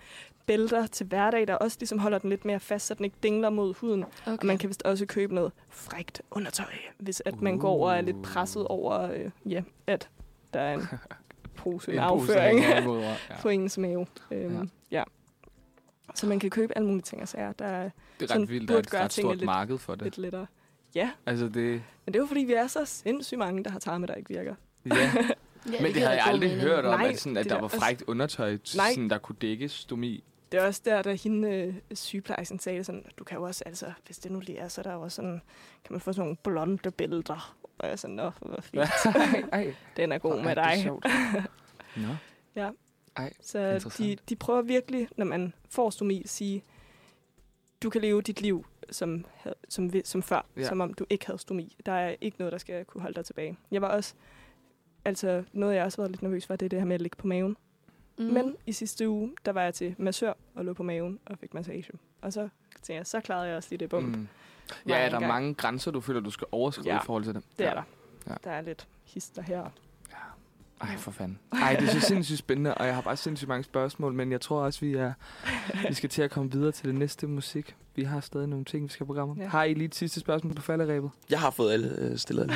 bælter 0.46 0.88
til 0.88 1.06
hverdag, 1.06 1.48
der 1.48 1.56
også 1.56 1.78
ligesom 1.80 2.00
holder 2.00 2.18
den 2.18 2.30
lidt 2.30 2.46
mere 2.46 2.60
fast, 2.60 2.86
så 2.86 2.94
den 2.94 3.06
ikke 3.06 3.18
dingler 3.24 3.50
mod 3.50 3.74
huden. 3.74 4.04
Okay. 4.04 4.38
Og 4.38 4.46
man 4.46 4.58
kan 4.58 4.70
vist 4.70 4.84
også 4.84 5.06
købe 5.06 5.36
noget 5.36 5.52
frægt 5.70 6.22
undertøj, 6.32 6.74
hvis 6.98 7.22
at 7.26 7.42
man 7.42 7.58
går 7.60 7.70
over 7.70 7.90
og 7.90 7.98
er 7.98 8.02
lidt 8.02 8.22
presset 8.24 8.68
over, 8.68 9.12
øh, 9.12 9.30
ja, 9.46 9.62
at 9.88 10.10
der 10.54 10.60
er 10.60 10.74
en 10.74 10.88
pose 11.58 11.88
med 11.92 11.98
En 11.98 12.04
afføring 12.04 12.60
ja. 12.60 12.84
på 13.42 13.50
ens 13.50 13.78
mave. 13.78 14.08
Øhm, 14.32 14.56
Ja. 14.56 14.62
Så 16.16 16.28
man 16.28 16.40
kan 16.40 16.50
købe 16.50 16.78
alle 16.78 16.88
mulige 16.88 17.02
ting 17.04 17.22
og 17.22 17.28
sager, 17.28 17.52
der 17.52 17.66
er 17.66 17.84
Det 17.84 18.24
er 18.24 18.28
sådan 18.28 18.42
ret 18.42 18.50
vildt, 18.50 18.68
der 18.68 18.74
er 18.74 18.78
burde 18.78 18.86
et 18.86 18.92
gøre 18.92 19.04
ret 19.04 19.12
tingene 19.12 19.30
stort 19.32 19.38
lidt- 19.38 19.46
marked 19.46 19.78
for 19.78 19.96
det. 19.96 20.04
lidt 20.04 20.18
lettere. 20.18 20.46
Ja, 20.96 21.12
Altså, 21.26 21.46
det... 21.46 21.54
men 22.06 22.14
det 22.14 22.16
er 22.16 22.20
jo 22.20 22.26
fordi, 22.26 22.40
vi 22.44 22.54
er 22.54 22.68
så 22.68 22.86
sindssygt 22.86 23.40
mange, 23.40 23.64
der 23.64 23.70
har 23.72 23.80
tarme, 23.80 24.08
der 24.08 24.16
ikke 24.16 24.30
virker. 24.30 24.56
Ja. 24.86 24.96
ja, 24.96 25.12
Men 25.14 25.84
det 25.84 25.94
giver 25.94 26.06
havde 26.08 26.10
jeg 26.18 26.26
aldrig 26.26 26.50
mening. 26.50 26.62
hørt 26.62 26.86
om, 26.86 27.00
Nej, 27.00 27.10
at, 27.10 27.20
sådan, 27.20 27.38
at 27.38 27.44
det 27.44 27.50
der 27.50 27.56
der 27.56 27.62
var 27.62 27.68
også- 27.68 27.80
frækt 27.80 28.04
undertøj, 28.08 28.58
sådan, 28.64 29.10
der 29.10 29.18
kunne 29.18 29.36
dække 29.42 29.70
stomi. 29.70 30.24
Det 30.52 30.60
er 30.62 30.66
også 30.68 30.82
der, 30.86 31.02
da 31.02 31.14
hende 31.14 31.50
øh, 31.50 31.74
sygeplejersken 31.94 32.60
sagde 32.60 32.84
sådan, 32.84 33.06
du 33.18 33.24
kan 33.24 33.38
jo 33.38 33.44
også, 33.44 33.64
altså, 33.66 33.86
hvis 34.06 34.18
det 34.18 34.32
nu 34.32 34.40
lige 34.40 34.58
er, 34.58 34.68
så 34.68 34.82
er 34.82 34.84
der 34.84 34.94
jo 34.94 35.02
også 35.02 35.16
sådan, 35.16 35.42
kan 35.86 35.94
man 35.94 36.02
få 36.02 36.14
sådan 36.14 36.22
nogle 36.24 36.36
blonde 36.44 36.92
billeder. 36.92 37.56
Og 37.80 37.86
jeg 37.88 37.92
er 37.92 37.96
sådan, 37.96 38.16
nå, 38.16 38.32
hvor 38.42 38.60
fint. 38.62 38.84
Den 39.98 40.12
er 40.12 40.18
god 40.18 40.36
Ej, 40.38 40.44
med 40.44 40.56
det 40.56 40.64
er 40.64 40.70
dig. 40.74 40.82
sjovt. 40.84 41.06
Nå. 41.96 42.08
Ja. 42.56 42.70
Ej, 43.16 43.34
Så 43.42 43.94
de, 43.98 44.18
de 44.30 44.36
prøver 44.36 44.62
virkelig, 44.62 45.08
når 45.18 45.26
man 45.26 45.54
får 45.70 45.90
stomi, 45.90 46.22
at 46.24 46.30
sige, 46.30 46.64
du 47.84 47.90
kan 47.90 48.02
leve 48.02 48.22
dit 48.22 48.42
liv 48.42 48.66
som, 48.92 49.26
som, 49.70 49.92
som 50.04 50.24
før, 50.24 50.46
Ja. 50.58 50.64
som 50.64 50.82
om 50.82 50.94
du 50.94 51.06
ikke 51.10 51.26
havde 51.26 51.40
stomi. 51.40 51.76
Der 51.86 51.92
er 51.92 52.16
ikke 52.22 52.38
noget, 52.40 52.52
der 52.52 52.58
skal 52.58 52.86
kunne 52.86 53.02
holde 53.02 53.16
dig 53.16 53.26
tilbage. 53.26 53.58
Jeg 53.72 53.82
var 53.82 53.88
også, 53.88 54.14
altså 55.06 55.44
noget 55.54 55.76
jeg 55.76 55.86
også 55.86 55.98
været 55.98 56.12
lidt 56.12 56.22
nervøs 56.22 56.46
for, 56.48 56.56
det 56.56 56.66
er 56.66 56.70
det 56.70 56.80
her 56.80 56.86
med 56.86 56.96
at 56.96 57.02
ligge 57.02 57.18
på 57.18 57.28
maven. 57.28 57.58
Mm. 58.18 58.24
Men 58.26 58.56
i 58.66 58.72
sidste 58.72 59.10
uge, 59.10 59.34
der 59.46 59.52
var 59.52 59.62
jeg 59.62 59.74
til 59.74 59.96
massør 59.98 60.34
og 60.56 60.66
lå 60.66 60.74
på 60.74 60.84
maven 60.84 61.20
og 61.26 61.38
fik 61.40 61.54
massage. 61.54 61.92
Og 62.22 62.34
så 62.34 62.42
tænkte 62.74 62.94
jeg, 62.94 63.08
så 63.08 63.20
klarede 63.20 63.48
jeg 63.48 63.58
også 63.58 63.70
lige 63.70 63.80
det 63.80 63.90
bump. 63.90 64.16
Mm. 64.18 64.28
Var 64.86 64.96
Ja, 64.96 65.00
er 65.02 65.10
der 65.10 65.20
gang. 65.20 65.28
mange 65.28 65.54
grænser, 65.54 65.92
du 65.92 66.02
føler, 66.02 66.20
du 66.20 66.30
skal 66.32 66.48
overskride 66.52 66.90
Ja, 66.94 66.98
i 66.98 67.06
forhold 67.06 67.24
til 67.24 67.34
det? 67.36 67.44
Det 67.58 67.66
er 67.68 67.74
der. 67.74 67.84
Ja. 68.28 68.36
Der 68.44 68.52
er 68.52 68.62
lidt 68.62 68.88
hister 69.04 69.42
her. 69.42 69.70
Ej, 70.82 70.98
for 70.98 71.12
fanden. 71.12 71.40
Ej, 71.52 71.76
det 71.80 71.90
er 71.90 71.92
så 71.92 72.00
sindssygt 72.00 72.40
spændende, 72.40 72.76
og 72.76 72.86
jeg 72.86 72.96
har 72.96 73.02
bare 73.02 73.18
sindssygt 73.18 73.48
mange 73.48 73.64
spørgsmål, 73.64 74.14
men 74.14 74.32
jeg 74.32 74.42
tror 74.42 74.62
også, 74.62 74.80
vi 74.80 74.94
er 74.94 75.14
vi 75.88 75.94
skal 75.94 76.10
til 76.10 76.22
at 76.22 76.32
komme 76.32 76.52
videre 76.52 76.72
til 76.72 76.86
det 76.86 76.96
næste 76.96 77.28
musik. 77.28 77.76
Vi 77.96 78.04
har 78.04 78.20
stadig 78.20 78.48
nogle 78.48 78.66
ting, 78.66 78.84
vi 78.84 78.90
skal 78.90 79.06
programme. 79.06 79.34
Ja. 79.38 79.44
Ja. 79.44 79.50
Har 79.50 79.64
I 79.64 79.74
lige 79.74 79.86
et 79.86 79.96
sidste 79.96 80.20
spørgsmål 80.20 80.54
på 80.54 80.62
falderæbet? 80.62 81.12
Jeg 81.30 81.40
har 81.40 81.50
fået 81.50 81.74
alle 81.74 81.96
øh, 81.98 82.18
stillet. 82.18 82.52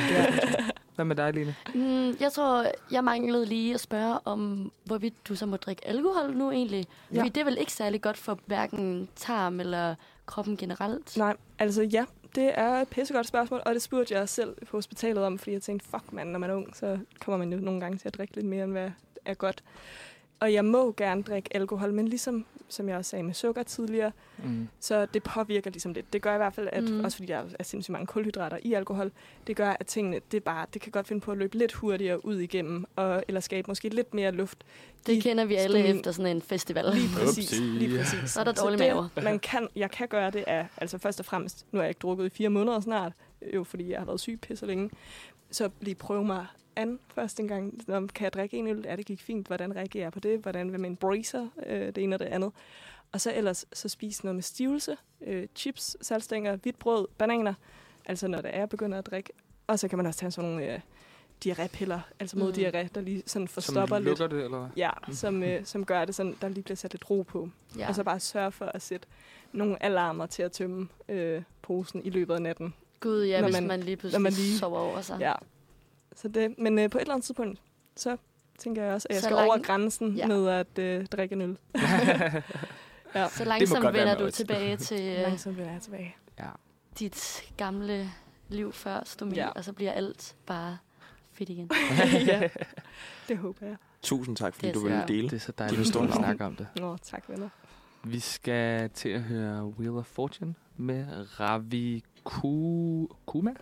Hvad 0.95 1.05
med 1.05 1.15
dig, 1.15 1.33
Line? 1.33 1.55
Mm, 1.75 2.15
jeg 2.19 2.31
tror, 2.31 2.65
jeg 2.91 3.03
manglede 3.03 3.45
lige 3.45 3.73
at 3.73 3.79
spørge 3.79 4.19
om, 4.25 4.71
hvorvidt 4.83 5.27
du 5.27 5.35
så 5.35 5.45
må 5.45 5.57
drikke 5.57 5.87
alkohol 5.87 6.33
nu 6.37 6.51
egentlig. 6.51 6.85
Ja. 7.11 7.15
Ja. 7.15 7.19
Fordi 7.19 7.29
det 7.29 7.41
er 7.41 7.45
vel 7.45 7.57
ikke 7.59 7.73
særlig 7.73 8.01
godt 8.01 8.17
for 8.17 8.39
hverken 8.45 9.09
tarm 9.15 9.59
eller 9.59 9.95
kroppen 10.25 10.57
generelt. 10.57 11.17
Nej, 11.17 11.35
altså 11.59 11.83
ja, 11.83 12.05
det 12.35 12.51
er 12.59 12.69
et 12.69 12.87
pissegodt 12.87 13.27
spørgsmål, 13.27 13.61
og 13.65 13.73
det 13.73 13.81
spurgte 13.81 14.13
jeg 14.13 14.29
selv 14.29 14.55
på 14.65 14.77
hospitalet 14.77 15.23
om, 15.23 15.37
fordi 15.37 15.51
jeg 15.51 15.61
tænkte, 15.61 15.87
fuck 15.89 16.13
mand, 16.13 16.29
når 16.29 16.39
man 16.39 16.49
er 16.49 16.55
ung, 16.55 16.75
så 16.75 16.99
kommer 17.19 17.37
man 17.37 17.53
jo 17.53 17.59
nogle 17.59 17.79
gange 17.79 17.97
til 17.97 18.07
at 18.07 18.13
drikke 18.17 18.35
lidt 18.35 18.45
mere, 18.45 18.63
end 18.63 18.71
hvad 18.71 18.91
er 19.25 19.33
godt. 19.33 19.63
Og 20.39 20.53
jeg 20.53 20.65
må 20.65 20.93
gerne 20.97 21.23
drikke 21.23 21.49
alkohol, 21.55 21.93
men 21.93 22.07
ligesom 22.07 22.45
som 22.69 22.89
jeg 22.89 22.97
også 22.97 23.09
sagde 23.09 23.23
med 23.23 23.33
sukker 23.33 23.63
tidligere, 23.63 24.11
Mm. 24.43 24.67
så 24.79 25.05
det 25.13 25.23
påvirker 25.23 25.71
ligesom 25.71 25.93
lidt. 25.93 26.13
Det 26.13 26.21
gør 26.21 26.33
i 26.33 26.37
hvert 26.37 26.53
fald, 26.53 26.69
at, 26.71 26.83
Mm. 26.83 27.03
også 27.03 27.17
fordi 27.17 27.27
der 27.27 27.43
er 27.59 27.63
sindssygt 27.63 27.91
mange 27.93 28.07
kulhydrater 28.07 28.57
i 28.61 28.73
alkohol, 28.73 29.11
det 29.47 29.55
gør, 29.55 29.75
at 29.79 29.85
tingene, 29.87 30.19
det, 30.31 30.43
bare, 30.43 30.65
det 30.73 30.81
kan 30.81 30.91
godt 30.91 31.07
finde 31.07 31.21
på 31.21 31.31
at 31.31 31.37
løbe 31.37 31.57
lidt 31.57 31.73
hurtigere 31.73 32.25
ud 32.25 32.35
igennem, 32.39 32.85
og, 32.95 33.23
eller 33.27 33.41
skabe 33.41 33.65
måske 33.67 33.89
lidt 33.89 34.13
mere 34.13 34.31
luft. 34.31 34.57
Det 35.07 35.13
i 35.13 35.19
kender 35.19 35.45
vi 35.45 35.55
alle 35.55 35.77
sådan- 35.81 35.95
efter 35.97 36.11
sådan 36.11 36.35
en 36.35 36.41
festival. 36.41 36.85
Lige 36.93 37.09
præcis. 37.15 37.51
Upsi. 37.53 37.61
Lige 37.63 37.97
præcis. 37.97 38.29
Så 38.31 38.39
er 38.39 38.43
der 38.43 38.53
Så 38.55 38.61
dårlig 38.63 38.79
det, 38.79 38.87
mave. 38.87 39.09
Man 39.23 39.39
kan, 39.39 39.67
jeg 39.75 39.91
kan 39.91 40.07
gøre 40.07 40.31
det 40.31 40.43
af, 40.47 40.67
altså 40.77 40.97
først 40.97 41.19
og 41.19 41.25
fremmest, 41.25 41.65
nu 41.71 41.77
har 41.79 41.83
jeg 41.83 41.89
ikke 41.89 41.99
drukket 41.99 42.25
i 42.25 42.29
fire 42.29 42.49
måneder 42.49 42.79
snart, 42.79 43.11
jo 43.55 43.63
fordi 43.63 43.89
jeg 43.91 43.99
har 43.99 44.05
været 44.05 44.19
syg 44.19 44.39
pisse 44.41 44.65
længe, 44.65 44.89
så 45.51 45.69
lige 45.81 45.95
prøve 45.95 46.25
mig 46.25 46.45
an 46.75 46.99
først 47.07 47.39
en 47.39 47.47
gang. 47.47 47.73
Nå, 47.87 48.07
kan 48.07 48.23
jeg 48.23 48.33
drikke 48.33 48.57
en 48.57 48.67
øl? 48.67 48.81
Ja, 48.85 48.95
det 48.95 49.05
gik 49.05 49.21
fint. 49.21 49.47
Hvordan 49.47 49.75
reagerer 49.75 50.03
jeg 50.05 50.11
på 50.11 50.19
det? 50.19 50.39
Hvordan 50.39 50.71
vil 50.71 50.79
min 50.79 50.95
bracer? 50.95 51.47
Øh, 51.65 51.85
det 51.85 51.97
ene 51.97 52.15
og 52.15 52.19
det 52.19 52.25
andet. 52.25 52.51
Og 53.11 53.21
så 53.21 53.33
ellers 53.35 53.65
så 53.73 53.89
spise 53.89 54.23
noget 54.25 54.35
med 54.35 54.43
stivelse, 54.43 54.97
øh, 55.21 55.47
chips, 55.55 55.97
saltstænger, 56.01 56.55
hvidt 56.55 56.79
brød, 56.79 57.07
bananer. 57.17 57.53
Altså 58.05 58.27
når 58.27 58.41
det 58.41 58.51
er, 58.53 58.65
begynder 58.65 58.97
at 58.97 59.05
drikke. 59.05 59.29
Og 59.67 59.79
så 59.79 59.87
kan 59.87 59.97
man 59.97 60.05
også 60.05 60.19
tage 60.19 60.31
sådan 60.31 60.49
nogle 60.51 60.73
øh, 60.73 60.79
diarrépiller, 61.45 61.99
altså 62.19 62.37
mod 62.37 62.53
Mm. 62.53 62.59
mm. 62.59 62.63
diarré, 62.65 62.87
der 62.95 63.01
lige 63.01 63.23
sådan 63.25 63.47
Som 63.47 63.47
forstopper 63.47 63.99
lidt. 63.99 64.07
lukker 64.19 64.27
det, 64.37 64.43
eller 64.45 64.57
hvad? 64.59 64.69
Ja, 64.77 64.89
som, 65.11 65.43
øh, 65.43 65.65
som 65.65 65.85
gør 65.85 66.05
det 66.05 66.15
sådan, 66.15 66.35
der 66.41 66.49
lige 66.49 66.63
bliver 66.63 66.75
sat 66.75 66.93
lidt 66.93 67.09
ro 67.09 67.21
på. 67.21 67.49
Ja. 67.77 67.87
Og 67.87 67.95
så 67.95 68.03
bare 68.03 68.19
sørge 68.19 68.51
for 68.51 68.65
at 68.65 68.81
sætte 68.81 69.07
nogle 69.51 69.83
alarmer 69.83 70.25
til 70.25 70.43
at 70.43 70.51
tømme 70.51 70.87
øh, 71.09 71.41
posen 71.61 72.05
i 72.05 72.09
løbet 72.09 72.33
af 72.33 72.41
natten. 72.41 72.73
Gud, 72.99 73.23
ja, 73.25 73.41
når 73.41 73.47
hvis 73.47 73.53
man- 73.55 73.67
man, 73.67 73.79
lige 73.79 73.97
pludselig 73.97 74.19
når 74.19 74.23
man 74.23 74.33
lige- 74.33 74.57
sover 74.57 74.79
over 74.79 75.01
sig. 75.01 75.17
Ja. 75.19 75.33
Så 76.15 76.27
det, 76.27 76.55
men 76.57 76.79
øh, 76.79 76.89
på 76.89 76.97
et 76.97 77.01
eller 77.01 77.13
andet 77.13 77.25
tidspunkt, 77.25 77.59
så 77.95 78.17
tænker 78.59 78.83
jeg 78.83 78.93
også, 78.93 79.07
at 79.09 79.13
jeg 79.13 79.21
Så 79.21 79.25
skal 79.27 79.35
langt- 79.35 79.49
over 79.49 79.61
grænsen 79.61 80.15
Ja. 80.15 80.27
med 80.27 80.47
at 80.47 80.79
øh, 80.79 81.05
drikke 81.05 81.33
en 81.33 81.41
øl. 81.41 81.57
ja. 83.15 83.29
Så 83.29 83.43
langsomt 83.45 83.83
vender 83.93 84.17
du 84.17 84.29
tilbage 84.31 84.77
til 84.87 85.01
øh, 85.01 85.21
Langsomt 85.21 85.57
vender 85.57 85.71
jeg 85.71 85.81
tilbage. 85.81 86.15
ja. 86.39 86.49
dit 86.99 87.43
gamle 87.57 88.09
liv 88.49 88.73
før 88.73 89.01
stomi, 89.05 89.35
Ja. 89.35 89.47
og 89.49 89.63
så 89.63 89.73
bliver 89.73 89.91
alt 89.91 90.35
bare 90.45 90.77
fedt 91.31 91.49
igen. 91.49 91.71
ja, 92.27 92.49
det 93.27 93.37
håber 93.37 93.65
jeg. 93.65 93.75
Tusind 94.01 94.35
tak, 94.37 94.53
fordi 94.55 94.67
Det 94.67 94.75
er 94.75 94.79
du 94.79 94.85
ville 94.87 95.03
dele. 95.07 95.29
det 95.29 95.35
er 95.35 95.39
så 95.39 95.51
dejligt 95.57 95.95
at 95.95 96.13
snakke 96.13 96.45
om 96.45 96.55
det. 96.55 96.67
Nå, 96.75 96.97
tak 96.97 97.23
venner. 97.29 97.49
Vi 98.03 98.19
skal 98.19 98.89
til 98.89 99.09
at 99.09 99.21
høre 99.21 99.65
Wheel 99.65 99.91
of 99.91 100.05
Fortune 100.05 100.55
med 100.77 101.05
Ravi 101.39 102.03
Ku- 102.27 103.07
Kuma. 103.25 103.53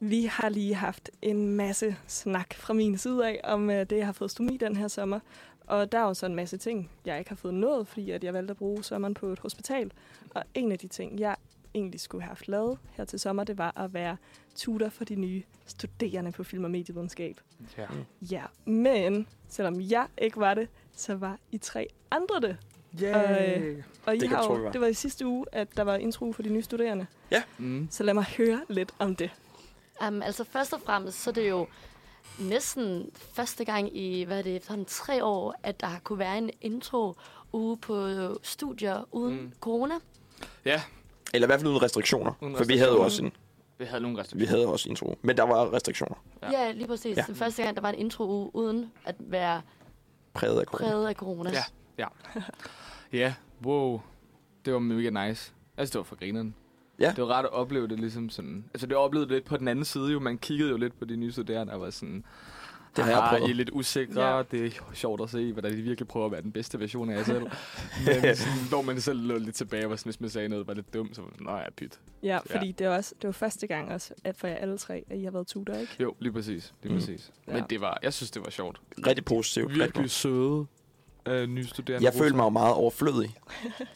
Vi 0.00 0.24
har 0.24 0.48
lige 0.48 0.74
haft 0.74 1.10
en 1.22 1.48
masse 1.56 1.96
snak 2.06 2.54
fra 2.54 2.74
min 2.74 2.98
side 2.98 3.28
af 3.28 3.40
om 3.44 3.70
øh, 3.70 3.86
det, 3.90 3.96
jeg 3.96 4.06
har 4.06 4.12
fået 4.12 4.30
stomi 4.30 4.56
den 4.56 4.76
her 4.76 4.88
sommer. 4.88 5.20
Og 5.66 5.92
der 5.92 5.98
er 5.98 6.02
jo 6.02 6.14
så 6.14 6.26
en 6.26 6.34
masse 6.34 6.56
ting, 6.56 6.90
jeg 7.04 7.18
ikke 7.18 7.28
har 7.28 7.36
fået 7.36 7.54
nået, 7.54 7.88
fordi 7.88 8.10
at 8.10 8.24
jeg 8.24 8.34
valgte 8.34 8.50
at 8.50 8.56
bruge 8.56 8.84
sommeren 8.84 9.14
på 9.14 9.26
et 9.26 9.38
hospital. 9.38 9.92
Og 10.34 10.42
en 10.54 10.72
af 10.72 10.78
de 10.78 10.88
ting, 10.88 11.20
jeg 11.20 11.36
egentlig 11.74 12.00
skulle 12.00 12.22
have 12.22 12.28
haft 12.28 12.48
lavet 12.48 12.78
her 12.92 13.04
til 13.04 13.18
sommer, 13.20 13.44
det 13.44 13.58
var 13.58 13.78
at 13.80 13.94
være 13.94 14.16
tutor 14.56 14.88
for 14.88 15.04
de 15.04 15.14
nye 15.14 15.42
studerende 15.66 16.32
på 16.32 16.44
film- 16.44 16.64
og 16.64 16.70
medievidenskab. 16.70 17.40
Ja. 17.78 17.86
Ja, 18.30 18.42
men 18.64 19.26
selvom 19.48 19.80
jeg 19.80 20.06
ikke 20.18 20.36
var 20.36 20.54
det, 20.54 20.68
så 20.92 21.14
var 21.14 21.38
I 21.52 21.58
tre 21.58 21.86
andre 22.10 22.40
det. 22.40 22.56
Yay! 23.02 23.82
Og 24.06 24.16
I 24.16 24.18
Det 24.18 24.28
har 24.28 24.44
jo, 24.44 24.52
vi 24.52 24.62
var. 24.62 24.70
det 24.72 24.80
var 24.80 24.86
i 24.86 24.94
sidste 24.94 25.26
uge, 25.26 25.46
at 25.52 25.68
der 25.76 25.82
var 25.82 25.96
intro 25.96 26.32
for 26.32 26.42
de 26.42 26.48
nye 26.48 26.62
studerende. 26.62 27.06
Mm. 27.58 27.88
Så 27.90 28.02
lad 28.02 28.14
mig 28.14 28.24
høre 28.24 28.60
lidt 28.68 28.90
om 28.98 29.16
det. 29.16 29.30
Um, 30.08 30.22
altså 30.22 30.44
først 30.44 30.72
og 30.72 30.80
fremmest, 30.86 31.22
så 31.22 31.30
er 31.30 31.34
det 31.34 31.48
jo 31.48 31.66
næsten 32.38 33.10
første 33.32 33.64
gang 33.64 33.96
i, 33.96 34.22
hvad 34.24 34.38
er 34.38 34.42
det, 34.42 34.56
efterhånden 34.56 34.86
tre 34.86 35.24
år, 35.24 35.54
at 35.62 35.80
der 35.80 35.86
har 35.86 35.98
kunne 36.04 36.18
være 36.18 36.38
en 36.38 36.50
intro 36.60 37.14
uge 37.52 37.76
på 37.76 38.08
studier 38.42 39.08
uden 39.12 39.40
Mm. 39.42 39.52
corona. 39.60 39.94
Ja, 40.64 40.82
Eller 41.34 41.46
i 41.46 41.48
hvert 41.48 41.60
fald 41.60 41.70
uden 41.70 41.82
restriktioner. 41.82 42.32
Uden 42.40 42.56
for 42.56 42.64
vi 42.64 42.76
havde 42.78 42.90
jo 42.92 43.00
også 43.02 43.24
en, 43.24 43.32
vi 43.78 43.84
havde 43.84 44.00
nogle 44.02 44.16
vi 44.16 44.20
restriktioner. 44.20 44.56
havde 44.56 44.72
også 44.72 44.88
intro. 44.88 45.18
Men 45.22 45.36
der 45.36 45.42
var 45.42 45.72
restriktioner. 45.72 46.14
Ja. 46.42 46.50
Ja, 46.50 46.64
ja 46.64 46.70
lige 46.72 46.86
præcis. 46.86 47.16
Ja. 47.16 47.20
Ja. 47.22 47.26
Den 47.26 47.34
første 47.34 47.62
gang, 47.62 47.76
der 47.76 47.82
var 47.82 47.88
en 47.88 47.98
intro 47.98 48.24
uge 48.28 48.50
uden 48.54 48.92
at 49.04 49.14
være 49.18 49.62
Præget 50.34 50.60
af 50.60 50.66
corona. 50.66 50.88
præget 50.90 51.08
af 51.08 51.14
corona. 51.14 51.50
Ja. 51.50 51.64
Ja, 53.12 53.34
wow. 53.64 54.00
Det 54.64 54.72
var 54.72 54.78
mega 54.78 55.26
nice. 55.28 55.52
Altså, 55.76 55.92
det 55.92 55.98
var 55.98 56.02
for 56.04 56.16
grineren. 56.16 56.54
Ja. 57.00 57.12
Det 57.16 57.24
var 57.24 57.30
rart 57.30 57.44
at 57.44 57.50
opleve 57.52 57.88
det 57.88 58.00
ligesom 58.00 58.30
sådan... 58.30 58.64
Altså, 58.74 58.86
det 58.86 58.96
oplevede 58.96 59.30
lidt 59.30 59.44
på 59.44 59.56
den 59.56 59.68
anden 59.68 59.84
side 59.84 60.12
jo. 60.12 60.18
Man 60.20 60.38
kiggede 60.38 60.70
jo 60.70 60.76
lidt 60.76 60.98
på 60.98 61.04
de 61.04 61.16
nye 61.16 61.32
studerende 61.32 61.72
og 61.72 61.80
var 61.80 61.90
sådan... 61.90 62.24
Det 62.96 63.04
har 63.04 63.10
jeg 63.12 63.20
"Haha, 63.20 63.36
prøvet." 63.36 63.48
I 63.48 63.50
er 63.50 63.54
lidt 63.54 63.70
usikre. 63.72 64.20
Ja. 64.22 64.36
Ja. 64.36 64.42
Det 64.50 64.66
er 64.66 64.70
sjovt 64.94 65.20
at 65.22 65.30
se, 65.30 65.52
hvordan 65.52 65.72
de 65.72 65.82
virkelig 65.82 66.08
prøver 66.08 66.26
at 66.26 66.32
være 66.32 66.42
den 66.42 66.52
bedste 66.52 66.80
version 66.80 67.10
af 67.10 67.16
jer 67.16 67.24
selv. 67.24 67.42
Men 67.42 68.36
sådan, 68.36 68.68
hvor 68.68 68.82
man 68.82 69.00
selv 69.00 69.20
lå 69.26 69.38
lidt 69.38 69.54
tilbage, 69.56 69.90
var 69.90 69.96
sådan, 69.96 70.10
hvis 70.10 70.20
man 70.20 70.30
sagde 70.30 70.48
noget, 70.48 70.66
var 70.66 70.74
lidt 70.74 70.94
dumt, 70.94 71.16
så 71.16 71.22
var 71.22 71.30
det, 71.30 71.40
nå 71.40 71.56
ja, 71.56 71.70
pyt. 71.76 72.00
Ja, 72.22 72.38
fordi 72.50 72.72
det 72.72 72.88
var, 72.88 72.96
også, 72.96 73.14
det 73.22 73.28
var 73.28 73.32
første 73.32 73.66
gang 73.66 73.92
også, 73.92 74.14
at 74.24 74.36
for 74.36 74.46
jer 74.46 74.54
alle 74.54 74.78
tre, 74.78 75.04
at 75.10 75.18
I 75.18 75.24
har 75.24 75.30
været 75.30 75.46
tutor, 75.46 75.74
ikke? 75.74 75.96
Jo, 76.00 76.14
lige 76.18 76.32
præcis. 76.32 76.74
Lige 76.82 76.92
Mm. 76.92 76.98
præcis. 76.98 77.30
Ja. 77.48 77.52
Men 77.52 77.64
det 77.70 77.80
var, 77.80 77.98
jeg 78.02 78.12
synes, 78.14 78.30
det 78.30 78.44
var 78.44 78.50
sjovt. 78.50 78.80
Rigtig 79.06 79.24
positivt. 79.24 79.74
Virkelig 79.74 80.10
søde 80.10 80.66
øh, 81.26 81.48
nye 81.48 81.66
studerende. 81.66 82.04
Jeg 82.04 82.14
følte 82.14 82.36
mig 82.36 82.44
jo 82.44 82.48
meget 82.48 82.74
overflødig 82.74 83.36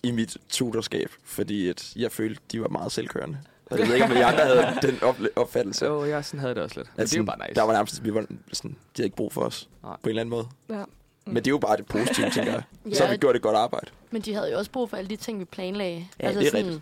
i 0.02 0.10
mit 0.10 0.36
tutorskab, 0.48 1.10
fordi 1.24 1.68
at 1.68 1.92
jeg 1.96 2.12
følte, 2.12 2.40
de 2.52 2.60
var 2.60 2.68
meget 2.68 2.92
selvkørende. 2.92 3.38
Og 3.70 3.78
jeg 3.78 3.86
ved 3.88 3.94
ikke, 3.94 4.06
om 4.06 4.12
I 4.12 4.14
andre 4.20 4.44
havde 4.44 4.78
den 4.82 4.98
opfattelse. 5.36 5.86
Jo, 5.86 6.04
jeg 6.04 6.24
sådan 6.24 6.40
havde 6.40 6.54
det 6.54 6.62
også 6.62 6.76
lidt. 6.80 6.88
Men 6.96 7.02
at 7.02 7.10
det 7.10 7.16
er 7.16 7.18
jo 7.20 7.26
sådan, 7.26 7.38
bare 7.38 7.48
nice. 7.48 7.54
Der 7.60 7.62
var 7.62 7.72
nærmest, 7.72 8.04
vi 8.04 8.14
var 8.14 8.26
sådan, 8.52 8.70
de 8.70 8.76
havde 8.96 9.06
ikke 9.06 9.16
brug 9.16 9.32
for 9.32 9.40
os 9.40 9.68
Nej. 9.82 9.92
på 9.92 10.00
en 10.04 10.08
eller 10.08 10.20
anden 10.20 10.30
måde. 10.30 10.46
Ja. 10.70 10.84
Men 11.26 11.36
det 11.36 11.46
er 11.46 11.50
jo 11.50 11.58
bare 11.58 11.76
det 11.76 11.86
positive, 11.86 12.30
tænker 12.36 12.52
jeg. 12.52 12.62
Ja, 12.86 12.94
Så 12.94 13.04
har 13.04 13.10
vi 13.12 13.16
gjort 13.16 13.36
et 13.36 13.42
godt 13.42 13.56
arbejde. 13.56 13.86
Men 14.10 14.22
de 14.22 14.34
havde 14.34 14.50
jo 14.52 14.58
også 14.58 14.70
brug 14.70 14.90
for 14.90 14.96
alle 14.96 15.08
de 15.10 15.16
ting, 15.16 15.38
vi 15.40 15.44
planlagde. 15.44 16.06
Ja, 16.20 16.28
det 16.34 16.46
er 16.46 16.54
rigtigt. 16.54 16.80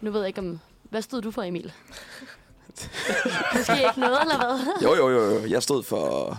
Nu 0.00 0.10
ved 0.10 0.20
jeg 0.20 0.28
ikke 0.28 0.40
om... 0.40 0.60
Hvad 0.82 1.02
stod 1.02 1.22
du 1.22 1.30
for, 1.30 1.42
Emil? 1.42 1.72
Måske 3.56 3.72
ikke 3.72 4.00
noget, 4.00 4.18
eller 4.22 4.36
hvad? 4.36 4.72
Jo, 4.82 4.94
jo, 4.94 5.08
jo, 5.10 5.30
jo. 5.34 5.46
Jeg 5.46 5.62
stod 5.62 5.82
for... 5.82 6.38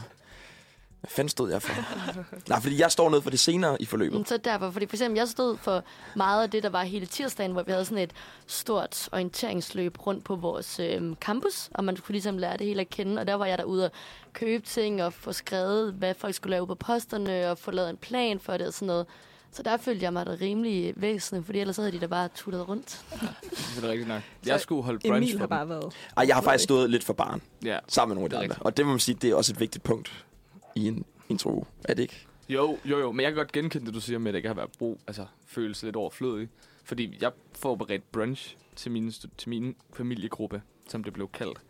Hvad 1.02 1.10
fanden 1.10 1.30
stod 1.30 1.52
jeg 1.52 1.62
for? 1.62 1.74
Nej, 2.50 2.62
fordi 2.62 2.80
jeg 2.82 2.92
står 2.92 3.10
ned 3.10 3.22
for 3.22 3.30
det 3.30 3.40
senere 3.40 3.82
i 3.82 3.86
forløbet. 3.86 4.28
Så 4.28 4.38
derfor, 4.38 4.72
fordi 4.72 4.86
for 4.88 4.96
eksempel, 4.96 5.18
jeg 5.18 5.28
stod 5.28 5.58
for 5.58 5.84
meget 6.16 6.44
af 6.44 6.50
det, 6.50 6.64
der 6.64 6.70
var 6.70 6.84
hele 6.84 7.06
tirsdagen, 7.06 7.52
hvor 7.52 7.64
vi 7.64 7.72
havde 7.72 7.86
sådan 7.86 7.98
et 8.04 8.12
stort 8.48 9.10
orienteringsløb 9.12 10.08
rundt 10.08 10.24
på 10.24 10.36
vores 10.36 10.80
øh, 10.80 11.16
campus, 11.16 11.70
og 11.74 11.84
man 11.84 11.96
kunne 11.98 12.14
ligesom 12.14 12.38
lære 12.38 12.58
det 12.58 12.68
hele 12.68 12.82
at 12.82 12.90
kende, 12.90 13.20
og 13.22 13.28
der 13.28 13.34
var 13.34 13.46
jeg 13.46 13.58
derude 13.58 13.86
og 13.86 13.92
købe 14.34 14.66
ting 14.66 15.04
og 15.04 15.14
få 15.14 15.32
skrevet, 15.32 15.94
hvad 15.94 16.14
folk 16.18 16.36
skulle 16.36 16.52
lave 16.52 16.68
på 16.68 16.76
posterne, 16.76 17.52
og 17.52 17.58
få 17.58 17.72
lavet 17.72 17.90
en 17.90 17.98
plan 17.98 18.40
for 18.40 18.58
det 18.58 18.68
og 18.68 18.74
sådan 18.74 18.88
noget. 18.88 19.06
Så 19.52 19.64
der 19.64 19.78
følte 19.78 20.04
jeg 20.04 20.14
mig 20.14 20.26
da 20.26 20.32
rimelig 20.42 20.94
væsentlig, 20.96 21.46
fordi 21.46 21.60
ellers 21.60 21.78
havde 21.78 21.92
de 21.92 22.00
da 22.00 22.08
bare 22.08 22.30
tuttet 22.36 22.68
rundt. 22.70 23.02
Det 23.76 23.84
er 23.84 23.90
rigtigt 23.90 24.08
nok. 24.08 24.22
Så 24.44 24.52
Jeg 24.52 24.60
skulle 24.62 24.84
holde 24.84 25.00
brunch 25.00 25.18
Emil 25.18 25.32
for 25.32 25.38
har 25.40 25.46
dem. 25.46 25.50
bare 25.50 25.70
været... 25.70 25.94
Ej, 26.18 26.26
jeg 26.28 26.36
har 26.36 26.42
faktisk 26.42 26.64
stået 26.64 26.90
lidt 26.90 27.04
for 27.04 27.14
barn, 27.14 27.42
Ja. 27.64 27.78
sammen 27.88 28.16
med 28.16 28.22
nogle 28.22 28.36
af 28.36 28.40
de 28.40 28.46
andre. 28.52 28.64
Og 28.66 28.78
det 28.78 28.86
må 28.86 28.92
man 28.92 29.00
sige, 29.00 29.16
det 29.16 29.30
er 29.32 29.36
også 29.36 29.54
et 29.54 29.60
vigtigt 29.60 29.84
punkt 29.84 30.26
i 30.76 30.88
en 30.88 31.06
intro. 31.30 31.68
Er 31.84 31.94
det 31.94 32.04
ikke? 32.04 32.28
Jo, 32.50 32.78
jo, 32.86 33.00
jo. 33.00 33.12
Men 33.12 33.24
jeg 33.24 33.32
kan 33.32 33.38
godt 33.38 33.52
genkende 33.52 33.86
det, 33.86 33.94
du 33.94 34.02
siger 34.02 34.20
med, 34.20 34.28
at 34.28 34.34
det 34.34 34.38
ikke 34.38 34.50
har 34.50 34.56
været 34.56 34.72
brug, 34.80 35.00
altså 35.08 35.26
følelse 35.48 35.86
lidt 35.86 35.96
overflødig. 35.96 36.50
Fordi 36.84 37.18
jeg 37.22 37.32
forberedte 37.56 38.06
brunch 38.12 38.56
til 38.76 38.92
min, 38.92 39.12
til 39.12 39.50
min 39.50 39.76
familiegruppe, 39.94 40.62
som 40.88 41.04
det 41.04 41.14
blev 41.14 41.30
kaldt, 41.34 41.62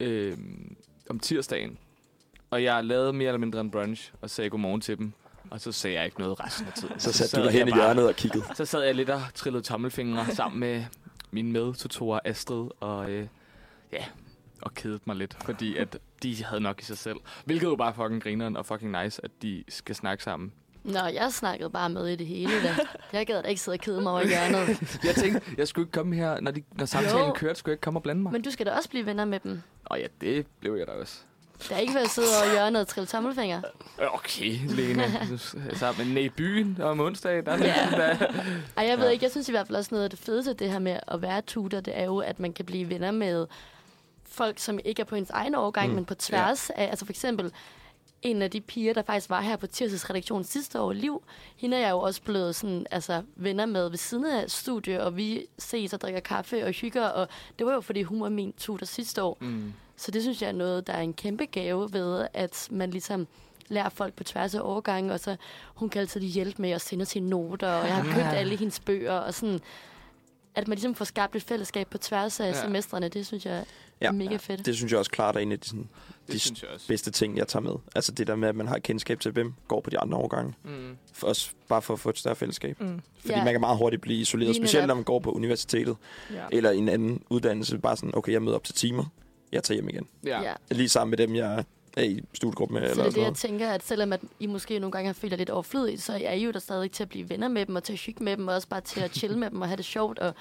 øhm, 0.00 0.76
om 1.10 1.20
tirsdagen. 1.20 1.78
Og 2.50 2.62
jeg 2.62 2.84
lavede 2.84 3.12
mere 3.12 3.28
eller 3.28 3.38
mindre 3.38 3.60
en 3.60 3.70
brunch, 3.70 4.12
og 4.20 4.30
sagde 4.30 4.50
godmorgen 4.50 4.80
til 4.80 4.98
dem. 4.98 5.12
Og 5.50 5.60
så 5.60 5.72
sagde 5.72 5.96
jeg 5.96 6.04
ikke 6.04 6.18
noget 6.20 6.40
resten 6.40 6.66
af 6.66 6.72
tiden. 6.72 7.00
Så 7.00 7.12
satte 7.12 7.30
sad 7.30 7.38
du 7.38 7.48
dig 7.48 7.54
jeg 7.54 7.64
hen 7.64 7.68
i 7.68 7.74
hjørnet 7.74 8.08
og 8.08 8.14
kiggede. 8.16 8.44
Så 8.54 8.64
sad 8.64 8.82
jeg 8.82 8.94
lidt 8.94 9.10
og 9.10 9.22
trillede 9.34 9.62
tommelfingre 9.62 10.26
sammen 10.34 10.60
med 10.60 10.84
mine 11.30 11.52
medtutorer 11.52 12.20
Astrid 12.24 12.68
og, 12.80 13.10
øh, 13.10 13.26
ja, 13.92 14.04
og 14.62 14.74
kedede 14.74 15.00
mig 15.04 15.16
lidt, 15.16 15.36
fordi 15.44 15.76
at 15.76 15.98
de 16.22 16.44
havde 16.44 16.60
nok 16.60 16.80
i 16.80 16.84
sig 16.84 16.98
selv. 16.98 17.16
Hvilket 17.44 17.66
jo 17.66 17.76
bare 17.76 17.94
fucking 17.94 18.22
grineren 18.22 18.56
og 18.56 18.66
fucking 18.66 19.02
nice, 19.02 19.24
at 19.24 19.30
de 19.42 19.64
skal 19.68 19.94
snakke 19.94 20.24
sammen. 20.24 20.52
Nå, 20.84 20.98
jeg 21.00 21.32
snakkede 21.32 21.70
bare 21.70 21.90
med 21.90 22.06
i 22.08 22.16
det 22.16 22.26
hele 22.26 22.52
da. 22.62 22.76
Jeg 23.12 23.26
gad 23.26 23.42
da 23.42 23.48
ikke 23.48 23.60
sidde 23.60 23.74
og 23.74 23.80
kede 23.80 24.00
mig 24.00 24.12
over 24.12 24.20
i 24.20 24.28
hjørnet. 24.28 24.68
Jeg 25.06 25.14
tænkte, 25.14 25.42
jeg 25.58 25.68
skulle 25.68 25.82
ikke 25.84 25.92
komme 25.92 26.16
her, 26.16 26.40
når, 26.40 26.50
de, 26.50 26.62
når 26.72 26.84
samtalen 26.86 27.26
Jo. 27.26 27.32
kørte, 27.32 27.54
skulle 27.58 27.70
jeg 27.70 27.74
ikke 27.74 27.82
komme 27.82 27.98
og 27.98 28.02
blande 28.02 28.22
mig. 28.22 28.32
Men 28.32 28.42
du 28.42 28.50
skal 28.50 28.66
da 28.66 28.70
også 28.72 28.88
blive 28.88 29.06
venner 29.06 29.24
med 29.24 29.40
dem. 29.40 29.62
Og 29.84 29.98
ja, 29.98 30.06
det 30.20 30.46
blev 30.60 30.74
jeg 30.74 30.86
da 30.86 30.92
også. 30.92 31.18
Det 31.62 31.72
er 31.72 31.76
ikke 31.78 31.94
ved 31.94 32.00
at 32.00 32.08
sidde 32.10 32.28
over 32.44 32.52
hjørnet 32.52 32.80
og 32.80 32.88
trille 32.88 33.06
tommelfinger. 33.06 33.62
Okay, 34.12 34.58
Lena. 34.68 35.04
Så, 35.74 35.94
men 35.98 36.18
i 36.18 36.28
byen 36.28 36.78
om 36.80 37.00
onsdag, 37.00 37.46
der 37.46 37.52
er 37.52 37.58
Ja. 37.58 37.88
der... 37.90 38.26
Ej, 38.76 38.86
jeg 38.86 38.98
ved 38.98 39.04
Ja. 39.06 39.10
ikke, 39.10 39.24
jeg 39.24 39.30
synes 39.30 39.48
i 39.48 39.52
hvert 39.52 39.66
fald 39.66 39.76
også 39.78 39.88
noget 39.92 40.04
af 40.04 40.10
det 40.10 40.18
fedeste, 40.18 40.52
det 40.54 40.70
her 40.70 40.78
med 40.78 40.98
at 41.08 41.22
være 41.22 41.40
tutor, 41.42 41.80
det 41.80 41.98
er 41.98 42.04
jo, 42.04 42.18
at 42.18 42.40
man 42.40 42.52
kan 42.52 42.64
blive 42.64 42.88
venner 42.88 43.10
med 43.10 43.46
folk, 44.32 44.58
som 44.58 44.78
ikke 44.84 45.00
er 45.02 45.06
på 45.06 45.14
ens 45.14 45.30
egen 45.30 45.54
årgang, 45.54 45.88
Mm. 45.88 45.94
men 45.94 46.04
på 46.04 46.14
tværs 46.14 46.70
af, 46.70 46.84
altså 46.84 47.04
for 47.04 47.12
eksempel, 47.12 47.52
en 48.22 48.42
af 48.42 48.50
de 48.50 48.60
piger, 48.60 48.94
der 48.94 49.02
faktisk 49.02 49.30
var 49.30 49.40
her 49.40 49.56
på 49.56 49.66
Tirsdags 49.66 50.10
redaktion 50.10 50.44
sidste 50.44 50.80
år, 50.80 50.92
Liv, 50.92 51.22
hende 51.56 51.76
er 51.76 51.80
jeg 51.80 51.90
jo 51.90 51.98
også 51.98 52.22
blevet 52.22 52.54
sådan, 52.56 52.86
altså, 52.90 53.22
venner 53.36 53.66
med 53.66 53.88
ved 53.90 53.98
siden 53.98 54.26
af 54.26 54.50
studie, 54.50 55.02
og 55.04 55.16
vi 55.16 55.46
ses 55.58 55.92
og 55.92 56.00
drikker 56.00 56.20
kaffe 56.20 56.64
og 56.66 56.70
hygger, 56.72 57.04
og 57.08 57.28
det 57.58 57.66
var 57.66 57.72
jo, 57.72 57.80
fordi 57.80 58.02
hun 58.02 58.20
var 58.20 58.28
min 58.28 58.52
tutor 58.52 58.86
sidste 58.86 59.22
år. 59.22 59.36
Mm. 59.40 59.72
Så 59.96 60.10
det 60.10 60.22
synes 60.22 60.42
jeg 60.42 60.48
er 60.48 60.52
noget, 60.52 60.86
der 60.86 60.92
er 60.92 61.00
en 61.00 61.14
kæmpe 61.14 61.44
gave 61.46 61.92
ved, 61.92 62.26
at 62.34 62.68
man 62.70 62.90
ligesom 62.90 63.26
lærer 63.68 63.88
folk 63.88 64.14
på 64.14 64.24
tværs 64.24 64.54
af 64.54 64.60
årgange, 64.60 65.12
og 65.12 65.20
så 65.20 65.36
hun 65.74 65.88
kan 65.88 66.00
altid 66.00 66.20
hjælpe 66.20 66.62
med 66.62 66.70
at 66.70 66.80
sende 66.80 67.04
sine 67.04 67.28
noter, 67.30 67.68
og 67.72 67.86
jeg 67.86 67.94
har 67.96 68.04
købt 68.14 68.26
alle 68.36 68.56
hendes 68.56 68.80
bøger, 68.80 69.12
og 69.12 69.34
sådan, 69.34 69.60
at 70.54 70.68
man 70.68 70.76
ligesom 70.76 70.94
får 70.94 71.04
skabt 71.04 71.36
et 71.36 71.42
fællesskab 71.42 71.88
på 71.90 71.98
tværs 71.98 72.40
af 72.40 72.44
Ja. 72.44 72.48
ja. 72.56 72.62
semestrene, 72.62 73.08
det 73.08 73.26
synes 73.26 73.46
jeg 73.46 73.64
Ja. 74.02 74.12
mega 74.12 74.36
fedt. 74.36 74.66
Det 74.66 74.76
synes 74.76 74.92
jeg 74.92 74.98
også 74.98 75.10
klart 75.10 75.36
er 75.36 75.40
en 75.40 75.52
af 75.52 75.60
de 75.60 75.68
sådan, 75.68 75.88
Det 76.26 76.32
De 76.34 76.38
synes 76.38 76.62
jeg 76.62 76.70
også. 76.70 76.88
bedste 76.88 77.10
ting, 77.10 77.36
jeg 77.36 77.48
tager 77.48 77.62
med. 77.62 77.72
Altså 77.94 78.12
det 78.12 78.26
der 78.26 78.36
med, 78.36 78.48
at 78.48 78.56
man 78.56 78.68
har 78.68 78.76
et 78.76 78.82
kendskab 78.82 79.20
til, 79.20 79.30
hvem 79.32 79.54
går 79.68 79.80
på 79.80 79.90
de 79.90 79.98
andre 79.98 80.18
årgange. 80.18 80.54
Mm. 80.64 80.96
For 81.12 81.26
også 81.26 81.50
bare 81.68 81.82
for 81.82 81.94
at 81.94 82.00
få 82.00 82.08
et 82.10 82.18
større 82.18 82.36
fællesskab. 82.36 82.80
Mm. 82.80 83.00
Fordi 83.20 83.32
Ja. 83.32 83.44
man 83.44 83.54
kan 83.54 83.60
meget 83.60 83.78
hurtigt 83.78 84.02
blive 84.02 84.18
isoleret, 84.20 84.48
Lige 84.48 84.62
specielt 84.62 84.82
netop. 84.82 84.88
når 84.88 84.94
man 84.94 85.04
går 85.04 85.18
på 85.18 85.30
universitetet. 85.32 85.96
Ja. 86.32 86.44
Eller 86.52 86.70
en 86.70 86.88
anden 86.88 87.22
uddannelse. 87.30 87.78
Bare 87.78 87.96
sådan, 87.96 88.14
okay, 88.14 88.32
jeg 88.32 88.42
møder 88.42 88.56
op 88.56 88.64
til 88.64 88.74
timer. 88.74 89.04
Jeg 89.52 89.62
tager 89.62 89.76
hjem 89.76 89.88
igen. 89.88 90.06
Ja. 90.24 90.42
Ja. 90.42 90.52
Lige 90.70 90.88
sammen 90.88 91.10
med 91.10 91.18
dem, 91.18 91.34
jeg 91.34 91.64
er 91.96 92.02
i 92.02 92.20
studiegruppe 92.34 92.74
med. 92.74 92.80
Så 92.82 92.86
eller 92.90 92.94
det 93.02 93.06
er 93.06 93.10
det, 93.10 93.16
jeg 93.16 93.22
noget. 93.24 93.36
tænker, 93.36 93.70
at 93.70 93.84
selvom 93.84 94.12
at 94.12 94.20
I 94.40 94.46
måske 94.46 94.78
nogle 94.78 94.92
gange 94.92 95.06
har 95.06 95.14
følt 95.14 95.30
jer 95.32 95.36
lidt 95.38 95.50
overflødigt, 95.50 96.02
så 96.02 96.12
er 96.12 96.32
I 96.32 96.44
jo 96.44 96.50
der 96.50 96.58
stadig 96.58 96.90
til 96.90 97.02
at 97.02 97.08
blive 97.08 97.28
venner 97.30 97.48
med 97.48 97.66
dem, 97.66 97.76
og 97.76 97.84
til 97.84 97.92
at 97.92 97.98
hygge 97.98 98.24
med 98.24 98.36
dem, 98.36 98.48
og 98.48 98.54
også 98.54 98.68
bare 98.68 98.80
til 98.80 99.00
at 99.00 99.10
chille 99.18 99.38
med 99.38 99.50
dem 99.50 99.60
og 99.60 99.68
have 99.68 99.76
det 99.76 99.84
sjovt. 99.84 100.18
Og 100.18 100.34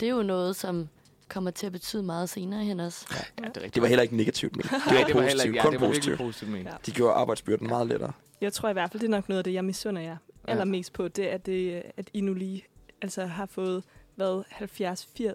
det 0.00 0.06
er 0.08 0.12
jo 0.12 0.22
noget, 0.22 0.56
som 0.56 0.88
kommer 1.30 1.50
til 1.50 1.66
at 1.66 1.72
betyde 1.72 2.02
meget 2.02 2.28
senere 2.28 2.64
hen 2.64 2.80
også. 2.80 3.06
ja, 3.10 3.16
det 3.16 3.38
er 3.38 3.46
rigtigt. 3.56 3.74
Det 3.74 3.82
var 3.82 3.88
heller 3.88 4.02
ikke 4.02 4.16
negativt, 4.16 4.56
men 4.56 4.62
det 4.62 4.70
var 4.72 5.04
det 5.04 5.12
positivt. 5.16 5.44
ikke, 5.44 5.56
ja, 5.56 5.62
Kun 5.62 5.72
det 5.72 5.80
var 5.80 5.86
virkelig 5.86 6.18
positivt. 6.18 6.50
positivt. 6.50 6.66
Ja. 6.66 6.76
De 6.86 6.90
gjorde 6.92 7.12
arbejdsbyrden 7.14 7.68
meget 7.68 7.86
lettere. 7.86 8.12
Jeg 8.40 8.52
tror 8.52 8.68
i 8.68 8.72
hvert 8.72 8.90
fald, 8.90 9.00
det 9.00 9.06
er 9.06 9.10
nok 9.10 9.28
noget 9.28 9.38
af 9.38 9.44
det, 9.44 9.52
jeg 9.52 9.64
misunder 9.64 10.02
jer 10.02 10.16
Ja. 10.46 10.52
allermest 10.52 10.92
på, 10.92 11.08
det 11.08 11.32
er, 11.32 11.36
det, 11.36 11.82
at 11.96 12.10
I 12.14 12.20
nu 12.20 12.34
lige 12.34 12.64
altså, 13.02 13.26
har 13.26 13.46
fået, 13.46 13.84
hvad, 14.16 14.42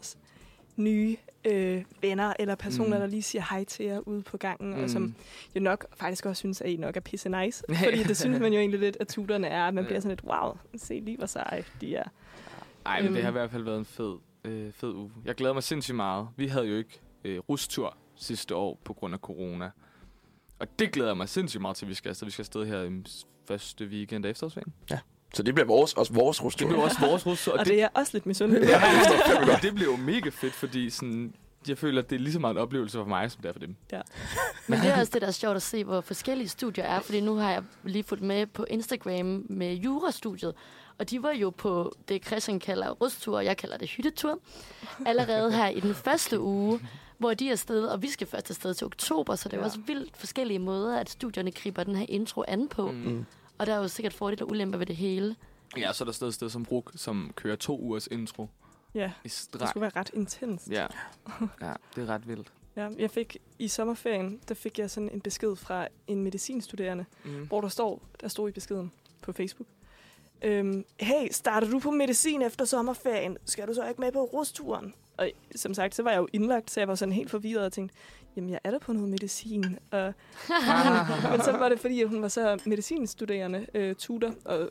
70-80 0.06 0.16
nye 0.76 1.18
øh, 1.46 1.84
venner 2.02 2.34
eller 2.40 2.56
personer, 2.56 2.96
Mm. 2.96 3.00
der 3.02 3.08
lige 3.08 3.22
siger 3.24 3.42
hej 3.50 3.64
til 3.64 3.86
jer 3.86 4.00
ude 4.00 4.22
på 4.22 4.38
gangen, 4.38 4.76
mm. 4.78 4.84
og 4.84 4.90
som 4.90 5.02
Mm. 5.02 5.14
jo 5.56 5.60
nok 5.62 5.86
faktisk 5.98 6.26
også 6.26 6.40
synes, 6.40 6.62
at 6.62 6.70
I 6.70 6.78
nok 6.78 6.96
er 6.98 7.02
pisse 7.02 7.30
nice. 7.30 7.64
Ja. 7.70 7.76
Fordi 7.86 8.04
det 8.04 8.18
synes 8.18 8.40
man 8.40 8.54
jo 8.54 8.60
egentlig 8.60 8.80
lidt, 8.80 8.98
at 9.00 9.08
tuterne 9.08 9.48
er, 9.48 9.64
at 9.68 9.74
man 9.74 9.84
Ja. 9.84 9.88
bliver 9.88 10.00
sådan 10.00 10.10
lidt, 10.10 10.24
wow, 10.24 10.58
se 10.78 11.00
lige 11.00 11.18
hvor 11.18 11.28
seje 11.28 11.64
de 11.82 11.96
er. 11.96 12.04
Ej, 12.86 13.02
men 13.02 13.12
det 13.12 13.18
Øhm. 13.18 13.22
har 13.24 13.30
i 13.30 13.32
hvert 13.32 13.52
fald 13.52 13.64
været 13.64 13.78
en 13.80 13.86
fed, 13.86 14.16
øh, 14.46 14.74
fed 14.74 14.90
uge. 14.94 15.12
Jeg 15.26 15.36
glæder 15.36 15.54
mig 15.54 15.64
sindssygt 15.64 15.96
meget. 15.96 16.28
Vi 16.38 16.48
havde 16.48 16.66
jo 16.66 16.76
ikke 16.78 17.00
øh, 17.24 17.40
rustur 17.50 17.98
sidste 18.16 18.56
år 18.56 18.80
på 18.84 18.94
grund 18.94 19.14
af 19.14 19.20
corona. 19.20 19.70
Og 20.60 20.80
det 20.80 20.92
glæder 20.92 21.10
jeg 21.10 21.18
mig 21.18 21.30
sindssygt 21.30 21.62
meget 21.62 21.78
til, 21.78 21.88
vi 21.88 21.94
skal 21.94 22.10
afsted. 22.10 22.28
Vi 22.28 22.32
skal 22.32 22.42
afsted 22.44 22.66
her 22.66 22.82
i 22.84 23.04
første 23.48 23.86
weekend 23.86 24.26
af 24.26 24.30
efterårsferien. 24.30 24.74
Så 25.34 25.44
det 25.44 25.54
bliver 25.56 25.68
vores, 25.68 25.94
også 25.94 26.14
vores 26.14 26.38
Det 26.38 26.46
rustur. 26.46 26.68
bliver 26.68 26.82
også 26.84 26.98
vores 27.00 27.26
rustur. 27.26 27.54
Og, 27.54 27.60
og 27.60 27.66
det 27.66 27.74
er 27.74 27.78
jeg 27.80 27.90
også 27.96 28.10
lidt 28.14 28.26
misundelig. 28.26 28.68
ja, 28.70 28.80
Ja. 28.86 29.54
det, 29.54 29.62
det 29.64 29.76
bliver 29.76 29.92
jo 29.92 29.98
mega 29.98 30.30
fedt, 30.30 30.54
fordi 30.54 30.90
sådan, 30.90 31.34
jeg 31.68 31.78
føler, 31.78 32.02
at 32.02 32.10
det 32.10 32.16
er 32.16 32.20
lige 32.20 32.34
så 32.34 32.40
meget 32.40 32.54
en 32.54 32.58
oplevelse 32.58 32.98
for 32.98 33.06
mig, 33.06 33.32
som 33.32 33.42
det 33.42 33.50
er 33.50 33.54
for 33.54 33.60
dem. 33.60 33.76
Men 34.68 34.80
det 34.80 34.88
er 34.90 35.00
også 35.00 35.12
det, 35.14 35.22
der 35.22 35.28
er 35.28 35.32
sjovt 35.32 35.56
at 35.56 35.62
se, 35.62 35.84
hvor 35.84 36.02
forskellige 36.02 36.48
studier 36.50 36.84
er. 36.84 37.00
Fordi 37.00 37.22
nu 37.22 37.36
har 37.36 37.52
jeg 37.52 37.64
lige 37.84 38.04
fulgt 38.04 38.24
med 38.24 38.46
på 38.46 38.66
Instagram 38.70 39.46
med 39.50 39.74
jurastudiet. 39.74 40.54
Og 41.00 41.10
de 41.10 41.24
var 41.24 41.32
jo 41.32 41.50
på 41.50 41.96
det, 42.08 42.26
Christian 42.26 42.60
kalder 42.60 42.90
rustur, 42.92 43.36
og 43.38 43.46
jeg 43.46 43.58
kalder 43.58 43.78
det 43.78 43.90
hyttetur. 43.90 44.40
Allerede 45.06 45.52
her 45.52 45.68
i 45.68 45.80
den 45.80 45.96
første 45.96 46.40
uge, 46.40 46.80
hvor 47.18 47.34
de 47.34 47.48
er 47.48 47.52
afsted, 47.52 47.86
og 47.86 48.02
vi 48.02 48.10
skal 48.10 48.28
først 48.28 48.50
afsted 48.50 48.74
til 48.74 48.86
oktober, 48.86 49.36
så 49.36 49.50
det 49.50 49.56
er 49.58 49.60
Ja. 49.62 49.66
også 49.66 49.80
vildt 49.80 50.18
forskellige 50.18 50.60
måder, 50.60 51.00
at 51.00 51.10
studierne 51.10 51.52
griber 51.52 51.84
den 51.84 51.96
her 51.96 52.06
intro 52.10 52.44
an 52.48 52.68
på. 52.70 52.92
Mm. 52.92 52.98
Mm. 52.98 53.26
Og 53.58 53.66
der 53.66 53.74
er 53.74 53.78
jo 53.78 53.88
sikkert 53.88 54.14
fordele 54.14 54.46
og 54.46 54.50
ulemper 54.52 54.78
ved 54.78 54.86
det 54.86 54.96
hele. 54.96 55.36
Ja, 55.78 55.94
så 55.94 56.04
er 56.04 56.06
der 56.06 56.12
stadig 56.12 56.34
sted 56.34 56.50
som 56.50 56.64
Brug, 56.66 56.92
som 56.96 57.32
kører 57.36 57.56
to 57.56 57.80
ugers 57.80 58.08
intro 58.08 58.48
ja, 58.94 59.12
i 59.24 59.28
det 59.28 59.34
skulle 59.70 59.82
være 59.82 59.92
ret 59.96 60.12
intens. 60.14 60.68
Ja. 60.72 60.88
ja, 61.62 61.74
det 61.96 62.04
er 62.04 62.06
ret 62.10 62.28
vildt. 62.28 62.48
Ja, 62.76 62.90
jeg 63.00 63.12
fik 63.12 63.38
i 63.60 63.68
sommerferien, 63.68 64.40
der 64.48 64.56
fik 64.56 64.80
jeg 64.80 64.90
sådan 64.92 65.10
en 65.10 65.22
besked 65.22 65.56
fra 65.56 65.88
en 66.08 66.24
medicinstuderende, 66.24 67.06
Mm. 67.24 67.48
hvor 67.48 67.62
der 67.62 67.68
står, 67.68 68.02
der 68.22 68.28
stod 68.28 68.50
i 68.50 68.52
beskeden 68.52 68.92
på 69.22 69.32
Facebook. 69.34 69.68
Øhm, 70.46 70.86
hey, 71.00 71.28
starter 71.32 71.70
du 71.70 71.80
på 71.80 71.92
medicin 71.92 72.42
efter 72.42 72.66
sommerferien? 72.66 73.38
Skal 73.46 73.68
du 73.68 73.74
så 73.74 73.88
ikke 73.88 74.02
med 74.02 74.12
på 74.12 74.24
rusturen? 74.24 74.94
Og 75.18 75.30
som 75.56 75.74
sagt, 75.74 75.96
så 75.96 76.04
var 76.04 76.12
jeg 76.12 76.18
jo 76.18 76.28
indlagt, 76.34 76.72
så 76.72 76.80
jeg 76.80 76.88
var 76.88 76.96
sådan 76.96 77.14
helt 77.14 77.32
forvirret 77.32 77.66
og 77.66 77.74
tænkte, 77.74 77.96
jamen 78.36 78.50
jeg 78.50 78.60
er 78.64 78.72
der 78.72 78.80
på 78.80 78.94
noget 78.94 79.10
medicin. 79.10 79.64
Og, 79.92 80.14
men 81.32 81.42
så 81.42 81.56
var 81.60 81.70
det 81.70 81.80
fordi, 81.80 82.02
at 82.02 82.10
hun 82.10 82.22
var 82.22 82.28
så 82.28 82.60
medicinstuderende 82.66 83.66
øh, 83.74 83.96
tutor 83.96 84.32
og 84.46 84.70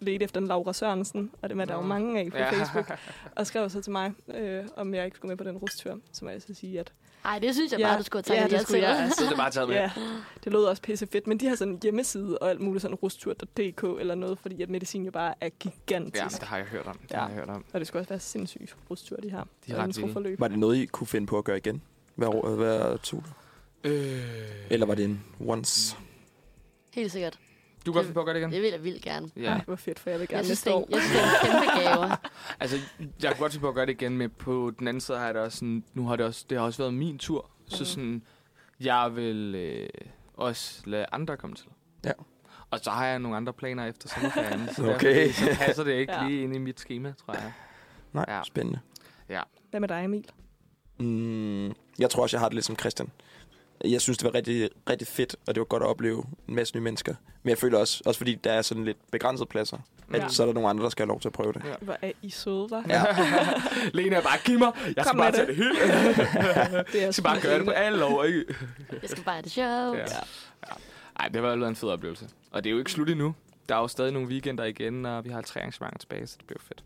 ledte 0.00 0.24
efter 0.24 0.40
en 0.40 0.46
Laura 0.46 0.72
Sørensen, 0.72 1.30
og 1.42 1.48
det 1.48 1.58
var 1.58 1.64
der 1.64 1.74
jo 1.74 1.80
mange 1.80 2.20
af 2.20 2.30
på 2.30 2.36
Ja. 2.38 2.50
Facebook, 2.50 2.98
og 3.36 3.46
skrev 3.46 3.70
så 3.70 3.80
til 3.82 3.92
mig, 3.92 4.12
øh, 4.34 4.64
om 4.76 4.94
jeg 4.94 5.04
ikke 5.04 5.16
skulle 5.16 5.28
med 5.30 5.36
på 5.36 5.44
den 5.44 5.56
rustur. 5.56 5.98
Så 6.12 6.24
må 6.24 6.30
jeg 6.30 6.42
så 6.42 6.54
sige, 6.54 6.80
at 6.80 6.92
Ej, 7.24 7.38
det 7.38 7.54
synes 7.54 7.72
jeg 7.72 7.80
Ja, 7.80 7.86
bare, 7.88 7.98
du 7.98 8.02
skulle 8.02 8.24
have 8.28 8.34
ja, 8.34 8.40
taget 8.40 8.50
det 8.50 8.56
ja, 8.56 8.62
skulle 8.62 8.76
til. 8.80 8.88
jeg, 8.88 8.98
altså. 8.98 9.18
Så 9.18 9.24
er 9.24 9.28
det 9.28 9.36
bare 9.38 9.50
taget 9.50 9.68
med. 9.68 9.76
Ja, 9.76 9.90
det 10.44 10.52
lød 10.52 10.64
også 10.64 10.82
pisse 10.82 11.06
fedt, 11.06 11.26
men 11.26 11.40
de 11.40 11.46
har 11.46 11.56
sådan 11.56 11.72
en 11.74 11.80
hjemmeside 11.82 12.38
og 12.38 12.50
alt 12.50 12.60
muligt 12.60 12.82
sådan 12.82 12.94
rustur.dk 12.94 13.82
eller 14.00 14.14
noget, 14.14 14.38
fordi 14.38 14.62
at 14.62 14.70
medicin 14.70 15.04
jo 15.04 15.10
bare 15.10 15.34
er 15.40 15.48
gigantisk. 15.48 16.22
Ja, 16.22 16.28
det 16.28 16.42
har 16.48 16.56
jeg 16.56 16.66
hørt 16.66 16.86
om. 16.86 16.98
Det 16.98 17.10
Ja. 17.10 17.18
har 17.18 17.28
jeg 17.28 17.34
hørt 17.36 17.48
om. 17.48 17.64
Og 17.72 17.80
det 17.80 17.88
skulle 17.88 18.00
også 18.00 18.08
være 18.08 18.20
sindssygt 18.20 18.76
rustur, 18.90 19.16
de 19.16 19.30
har. 19.30 19.46
De 19.66 19.72
er 19.72 19.76
Og 19.82 19.88
ret. 19.88 20.40
Var 20.40 20.48
det 20.48 20.58
noget, 20.58 20.76
I 20.76 20.86
kunne 20.86 21.06
finde 21.06 21.26
på 21.26 21.38
at 21.38 21.44
gøre 21.44 21.56
igen? 21.56 21.82
Hver, 22.14 22.54
hver 22.54 22.96
tur? 22.96 23.24
Øh. 23.84 24.22
Eller 24.70 24.86
var 24.86 24.94
det 24.94 25.04
en 25.04 25.24
once? 25.40 25.96
Helt 26.94 27.12
sikkert. 27.12 27.38
Du 27.86 27.92
kan 27.92 28.02
godt 28.02 28.14
på 28.14 28.20
at 28.20 28.26
gøre 28.26 28.34
det 28.34 28.40
igen? 28.40 28.52
Det 28.52 28.62
vil 28.62 28.70
jeg 28.70 28.84
vildt 28.84 29.02
gerne. 29.02 29.28
Ja. 29.36 29.40
Ja. 29.42 29.48
Ej, 29.48 29.62
hvor 29.66 29.76
fedt, 29.76 29.98
for 29.98 30.10
jeg 30.10 30.20
vil 30.20 30.28
gerne 30.28 30.36
Jeg 30.36 30.44
synes, 30.44 30.66
næste 30.66 30.70
er, 30.70 30.74
år. 30.74 30.86
jeg 30.90 31.00
synes, 31.00 31.12
det 31.12 31.50
er 31.50 31.54
en 31.54 31.62
kæmpe 31.62 31.80
gave. 32.00 32.16
Altså, 32.60 32.76
jeg 33.22 33.30
kunne 33.32 33.38
godt 33.40 33.52
tænke 33.52 33.62
på 33.62 33.68
at 33.68 33.74
gøre 33.74 33.86
det 33.86 33.92
igen, 33.92 34.16
men 34.18 34.30
på 34.30 34.72
den 34.78 34.88
anden 34.88 35.00
side 35.00 35.18
har 35.18 35.24
jeg 35.24 35.34
det 35.34 35.42
også 35.42 35.58
sådan, 35.58 35.84
nu 35.94 36.06
har 36.06 36.16
det 36.16 36.26
også, 36.26 36.44
det 36.50 36.58
har 36.58 36.64
også 36.64 36.78
været 36.82 36.94
min 36.94 37.18
tur, 37.18 37.50
så 37.66 37.76
Mhm. 37.78 37.84
sådan, 37.84 38.22
jeg 38.80 39.16
vil 39.16 39.54
øh, 39.54 39.88
også 40.34 40.82
lade 40.86 41.06
andre 41.12 41.36
komme 41.36 41.56
til. 41.56 41.66
Ja. 42.04 42.12
Og 42.70 42.80
så 42.80 42.90
har 42.90 43.06
jeg 43.06 43.18
nogle 43.18 43.36
andre 43.36 43.52
planer 43.52 43.86
efter 43.86 44.08
sommerferien, 44.08 44.68
så 44.74 44.94
Okay. 44.94 45.14
derfor, 45.26 45.40
så 45.44 45.58
passer 45.58 45.84
det 45.84 45.92
ikke 45.92 46.12
Ja. 46.22 46.26
lige 46.28 46.42
ind 46.42 46.54
i 46.54 46.58
mit 46.58 46.80
schema, 46.80 47.12
tror 47.26 47.34
jeg. 47.34 47.52
Nej, 48.12 48.24
Ja. 48.28 48.40
spændende. 48.44 48.80
Hvad 49.70 49.80
med 49.80 49.88
dig, 49.88 50.04
Emil? 50.04 50.30
Mm, 51.00 51.66
jeg 51.98 52.10
tror 52.10 52.22
også, 52.22 52.36
jeg 52.36 52.40
har 52.40 52.48
det 52.48 52.54
lidt 52.54 52.64
som 52.64 52.76
Christian. 52.78 53.10
Jeg 53.84 54.00
synes, 54.00 54.18
det 54.18 54.24
var 54.24 54.34
rigtig, 54.34 54.68
rigtig 54.90 55.08
fedt, 55.08 55.36
og 55.46 55.54
det 55.54 55.60
var 55.60 55.64
godt 55.64 55.82
at 55.82 55.88
opleve 55.88 56.24
en 56.48 56.54
masse 56.54 56.74
nye 56.76 56.82
mennesker. 56.82 57.14
Men 57.42 57.50
jeg 57.50 57.58
føler 57.58 57.78
også, 57.78 58.02
også 58.06 58.18
fordi 58.18 58.34
der 58.34 58.52
er 58.52 58.62
sådan 58.62 58.84
lidt 58.84 58.96
begrænsede 59.12 59.46
pladser, 59.46 59.76
at 60.14 60.22
Ja. 60.22 60.28
så 60.28 60.42
er 60.42 60.46
der 60.46 60.54
nogle 60.54 60.68
andre, 60.68 60.84
der 60.84 60.90
skal 60.90 61.02
have 61.02 61.08
lov 61.08 61.20
til 61.20 61.28
at 61.28 61.32
prøve 61.32 61.52
det. 61.52 61.62
Ja. 61.64 61.74
Hvor 61.80 61.96
er 62.02 62.12
I 62.22 62.30
søde, 62.30 62.66
var? 62.70 62.84
Ja. 62.88 63.04
Lena 64.02 64.16
er 64.16 64.22
bare, 64.22 64.38
giv 64.44 64.58
mig, 64.58 64.72
jeg 64.84 64.92
skal 64.92 65.04
Kom 65.04 65.16
bare 65.16 65.30
med 65.30 65.32
tage 65.38 65.46
det. 65.46 65.56
det 65.56 65.64
hele. 65.64 66.84
Det 66.92 67.00
er 67.00 67.04
Jeg 67.04 67.14
skal 67.14 67.24
bare 67.24 67.40
gøre 67.40 67.58
det 67.58 67.64
på 67.64 67.70
alle 67.70 68.04
år, 68.04 68.24
ikke? 68.24 68.44
Jeg 69.02 69.10
skal 69.10 69.24
bare 69.24 69.34
have 69.34 69.42
det 69.42 69.52
sjovt. 69.52 69.98
Ja. 69.98 70.04
Ej, 71.20 71.28
det 71.28 71.36
har 71.36 71.42
været 71.56 71.68
en 71.68 71.76
fed 71.76 71.88
oplevelse. 71.88 72.28
Og 72.50 72.64
det 72.64 72.70
er 72.70 72.72
jo 72.72 72.78
ikke 72.78 72.92
slut 72.92 73.08
endnu. 73.10 73.34
Der 73.68 73.74
er 73.76 73.80
jo 73.80 73.88
stadig 73.88 74.12
nogle 74.12 74.28
weekender 74.28 74.64
igen, 74.64 75.06
og 75.06 75.24
vi 75.24 75.30
har 75.30 75.40
tre 75.42 75.60
arrangementer 75.60 75.98
tilbage, 75.98 76.26
så 76.26 76.36
det 76.38 76.46
bliver 76.46 76.60
fedt. 76.68 76.84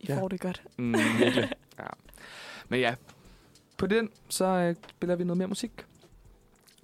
I 0.00 0.06
Ja. 0.08 0.20
får 0.20 0.28
det 0.28 0.40
godt. 0.40 0.62
Mm, 0.76 0.94
virkelig. 1.18 1.52
ja. 1.78 1.84
Men 2.68 2.80
ja, 2.80 2.94
på 3.76 3.86
den, 3.86 4.10
så 4.28 4.44
øh, 4.44 4.76
spiller 4.88 5.16
vi 5.16 5.24
noget 5.24 5.38
mere 5.38 5.48
musik. 5.48 5.86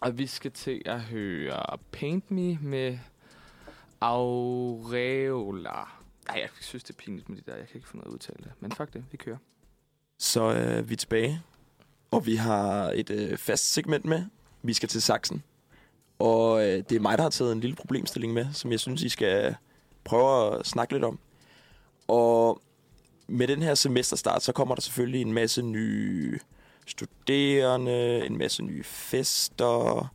Og 0.01 0.19
vi 0.19 0.27
skal 0.27 0.51
til 0.51 0.83
at 0.87 1.01
høre 1.01 1.79
Paint 1.93 2.31
Me 2.31 2.59
med 2.63 2.99
Aureola. 4.01 5.71
Ej, 6.29 6.41
jeg 6.41 6.49
synes, 6.61 6.85
det 6.85 6.95
er 6.95 6.99
pinligt 6.99 7.29
med 7.29 7.39
de 7.39 7.43
der. 7.51 7.57
Jeg 7.57 7.67
kan 7.67 7.77
ikke 7.77 7.89
finde 7.89 8.03
ud 8.03 8.07
af 8.07 8.11
at 8.11 8.15
udtale 8.15 8.39
det. 8.43 8.53
Men 8.61 8.73
fuck 8.73 8.93
det, 8.93 9.05
vi 9.11 9.17
kører. 9.17 9.37
Så 10.19 10.43
øh, 10.43 10.79
er 10.79 10.83
vi 10.83 10.97
tilbage, 10.97 11.43
og 12.11 12.27
vi 12.27 12.35
har 12.35 12.91
et 12.95 13.11
øh, 13.11 13.37
fast 13.39 13.73
segment 13.73 14.05
med. 14.05 14.25
Vi 14.63 14.73
skal 14.73 14.89
til 14.89 15.03
Saxen. 15.03 15.43
Og 16.19 16.61
øh, 16.61 16.85
det 16.89 16.93
er 16.93 17.01
mig, 17.01 17.19
der 17.19 17.23
har 17.23 17.31
taget 17.31 17.53
en 17.53 17.61
lille 17.61 17.77
problemstilling 17.77 18.33
med, 18.33 18.47
som 18.53 18.71
jeg 18.71 18.81
synes, 18.81 19.03
I 19.03 19.09
skal 19.09 19.57
prøve 20.05 20.59
at 20.59 20.67
snakke 20.67 20.93
lidt 20.93 21.05
om. 21.05 21.19
Og 22.09 22.63
med 23.27 23.49
den 23.49 23.63
her 23.63 23.75
semesterstart, 23.75 24.43
så 24.43 24.53
kommer 24.53 24.75
der 24.75 24.83
selvfølgelig 24.83 25.21
en 25.21 25.33
masse 25.33 25.63
nye 25.63 26.39
studerende, 26.91 28.27
en 28.27 28.39
masse 28.39 28.63
nye 28.63 28.85
fester 28.85 30.11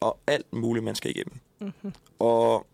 og 0.00 0.18
alt 0.26 0.52
muligt, 0.52 0.84
man 0.84 0.94
skal 0.94 1.10
igennem. 1.10 1.34
Mm-hmm. 1.60 1.92
Og 2.18 2.66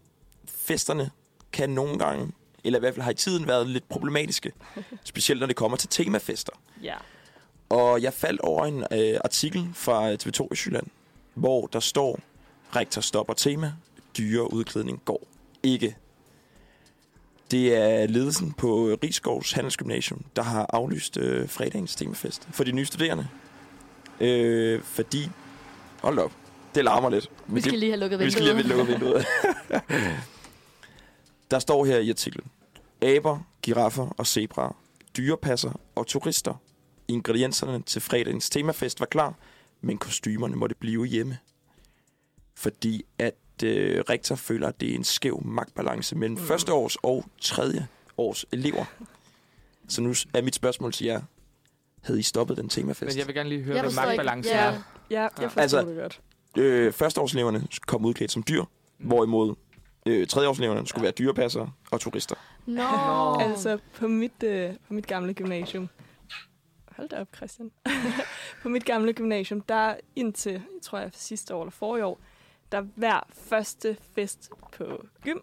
festerne 0.48 1.10
kan 1.52 1.70
nogle 1.70 1.98
gange, 1.98 2.32
eller 2.64 2.78
i 2.78 2.80
hvert 2.80 2.94
fald 2.94 3.04
har 3.04 3.10
i 3.10 3.14
tiden 3.14 3.46
været 3.46 3.68
lidt 3.68 3.88
problematiske. 3.88 4.52
Specielt 5.04 5.40
når 5.40 5.46
det 5.46 5.56
kommer 5.56 5.76
til 5.76 5.88
temafester. 5.88 6.52
Ja. 6.82 6.94
Og 7.68 8.02
jeg 8.02 8.12
faldt 8.12 8.40
over 8.40 8.66
en 8.66 8.84
øh, 8.92 9.20
artikel 9.24 9.70
fra 9.74 10.12
TV2 10.12 10.48
i 10.52 10.56
Jylland, 10.66 10.86
hvor 11.34 11.66
der 11.66 11.80
står, 11.80 12.18
rektor 12.76 13.00
stopper 13.00 13.34
tema, 13.34 13.72
dyre 14.18 14.52
udklædning 14.52 15.02
går 15.04 15.26
ikke. 15.62 15.96
Det 17.50 17.76
er 17.76 18.06
ledelsen 18.06 18.52
på 18.52 18.98
Rigskovs 19.02 19.52
Handelsgymnasium, 19.52 20.24
der 20.36 20.42
har 20.42 20.66
aflyst 20.72 21.16
øh, 21.16 21.48
fredagens 21.48 21.96
temafest 21.96 22.48
for 22.50 22.64
de 22.64 22.72
nye 22.72 22.84
studerende. 22.84 23.28
Øh, 24.20 24.82
fordi, 24.82 25.30
hold 26.02 26.18
op, 26.18 26.32
det 26.74 26.84
larmer 26.84 27.10
lidt. 27.10 27.30
Vi 27.46 27.60
skal 27.60 27.78
lige 27.78 27.90
have 27.90 28.00
lukket 28.00 28.18
vi 28.18 28.30
skal 28.30 28.44
lige 28.44 28.56
vinduet. 28.56 28.86
have 28.86 28.98
lukket 28.98 29.00
vinduet. 29.00 29.26
der 31.50 31.58
står 31.58 31.84
her 31.84 31.98
i 31.98 32.10
artiklen, 32.10 32.46
aber, 33.02 33.38
giraffer 33.62 34.14
og 34.18 34.26
zebraer, 34.26 34.76
dyrepasser 35.16 35.80
og 35.94 36.06
turister. 36.06 36.54
Ingredienserne 37.08 37.82
til 37.82 38.02
fredagens 38.02 38.50
temafest 38.50 39.00
var 39.00 39.06
klar, 39.06 39.34
men 39.80 39.98
kostymerne 39.98 40.56
måtte 40.56 40.74
blive 40.74 41.06
hjemme. 41.06 41.38
Fordi 42.54 43.04
at 43.18 43.34
øh, 43.64 44.00
rektor 44.00 44.34
føler, 44.34 44.68
at 44.68 44.80
det 44.80 44.90
er 44.90 44.94
en 44.94 45.04
skæv 45.04 45.42
magtbalance 45.44 46.16
mellem 46.16 46.38
mm. 46.38 46.44
første 46.44 46.72
års 46.72 46.96
og 47.02 47.24
tredje 47.40 47.88
års 48.16 48.44
elever. 48.52 48.84
Så 49.88 50.02
nu 50.02 50.14
er 50.34 50.42
mit 50.42 50.54
spørgsmål 50.54 50.92
til 50.92 51.06
jer. 51.06 51.22
Havde 52.04 52.18
I 52.18 52.22
stoppet 52.22 52.56
den 52.56 52.68
temafest? 52.68 53.02
Men 53.14 53.18
jeg 53.18 53.26
vil 53.26 53.34
gerne 53.34 53.48
lige 53.48 53.62
høre, 53.62 53.74
Jeg 53.76 53.82
hvad 53.82 53.90
forstår 53.90 54.10
ikke- 54.10 54.16
magtbalance 54.24 54.50
ja. 54.50 54.64
er. 54.64 54.72
Ja, 55.10 55.20
jeg 55.22 55.30
Ja. 55.40 55.46
forstår 55.46 55.60
Altså- 55.62 55.80
det 55.84 55.96
godt. 55.96 56.20
øh, 56.58 56.92
førsteårseleverne 56.92 57.62
kom 57.86 58.04
udklædt 58.04 58.30
som 58.32 58.42
dyr, 58.48 58.62
Mm. 58.62 59.06
hvorimod 59.06 59.54
øh, 60.06 60.26
tredjeårseleverne 60.26 60.86
skulle 60.86 61.02
være 61.02 61.12
dyrepassere 61.12 61.70
og 61.90 62.00
turister. 62.00 62.34
Nå. 62.66 62.82
Altså, 63.40 63.78
på 63.94 64.08
mit, 64.08 64.42
øh, 64.44 64.72
på 64.88 64.94
mit 64.94 65.06
gamle 65.06 65.34
gymnasium... 65.34 65.88
Hold 66.96 67.08
da 67.08 67.20
op, 67.20 67.28
Christian. 67.36 67.70
på 68.62 68.68
mit 68.68 68.84
gamle 68.84 69.12
gymnasium, 69.12 69.60
der 69.60 69.94
indtil, 70.16 70.52
jeg 70.52 70.62
tror 70.82 70.98
jeg 70.98 71.10
sidste 71.12 71.54
år 71.54 71.62
eller 71.62 71.70
forrige 71.70 72.04
år, 72.04 72.20
der 72.72 72.80
hver 72.80 73.26
første 73.32 73.96
fest 74.14 74.50
på 74.76 74.84
gym, 75.24 75.38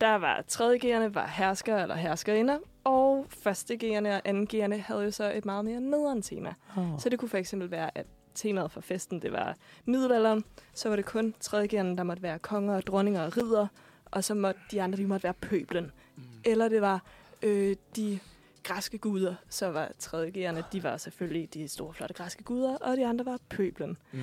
der 0.00 0.14
var 0.14 0.44
3.G'erne 0.52 1.14
var 1.14 1.26
hersker 1.26 1.76
eller 1.82 1.94
herskerinder, 1.94 2.58
og 2.84 3.26
første 3.28 3.74
G'erne 3.84 4.08
og 4.08 4.20
anden 4.24 4.48
G'erne 4.54 4.76
havde 4.80 5.02
jo 5.02 5.10
så 5.10 5.32
et 5.32 5.44
meget 5.44 5.64
mere 5.64 5.80
nederen 5.80 6.22
tema. 6.22 6.54
Oh. 6.76 6.84
Så 6.98 7.08
det 7.08 7.18
kunne 7.18 7.28
for 7.28 7.38
eksempel 7.38 7.70
være, 7.70 7.98
at 7.98 8.06
temaet 8.34 8.70
for 8.72 8.80
festen, 8.80 9.22
det 9.22 9.32
var 9.32 9.56
middelalderen. 9.84 10.44
Så 10.74 10.88
var 10.88 10.96
det 10.96 11.04
kun 11.04 11.34
3.G'erne, 11.44 11.96
der 11.96 12.02
måtte 12.02 12.22
være 12.22 12.38
konger 12.38 12.74
og 12.76 12.86
dronninger 12.86 13.22
og 13.26 13.36
ridder, 13.36 13.66
og 14.10 14.24
så 14.24 14.34
måtte 14.34 14.60
de 14.70 14.82
andre, 14.82 14.98
de 14.98 15.06
måtte 15.06 15.24
være 15.24 15.34
pøblen. 15.34 15.92
Mm. 16.16 16.22
Eller 16.44 16.68
det 16.68 16.80
var 16.80 17.02
øh, 17.42 17.76
de 17.96 18.18
græske 18.62 18.98
guder, 18.98 19.34
så 19.48 19.70
var 19.70 19.90
3.G'erne, 20.02 20.62
de 20.72 20.82
var 20.82 20.96
selvfølgelig 20.96 21.54
de 21.54 21.68
store, 21.68 21.94
flotte 21.94 22.14
græske 22.14 22.42
guder, 22.42 22.76
og 22.76 22.96
de 22.96 23.06
andre 23.06 23.24
var 23.24 23.38
pøblen. 23.48 23.96
Mm. 24.12 24.20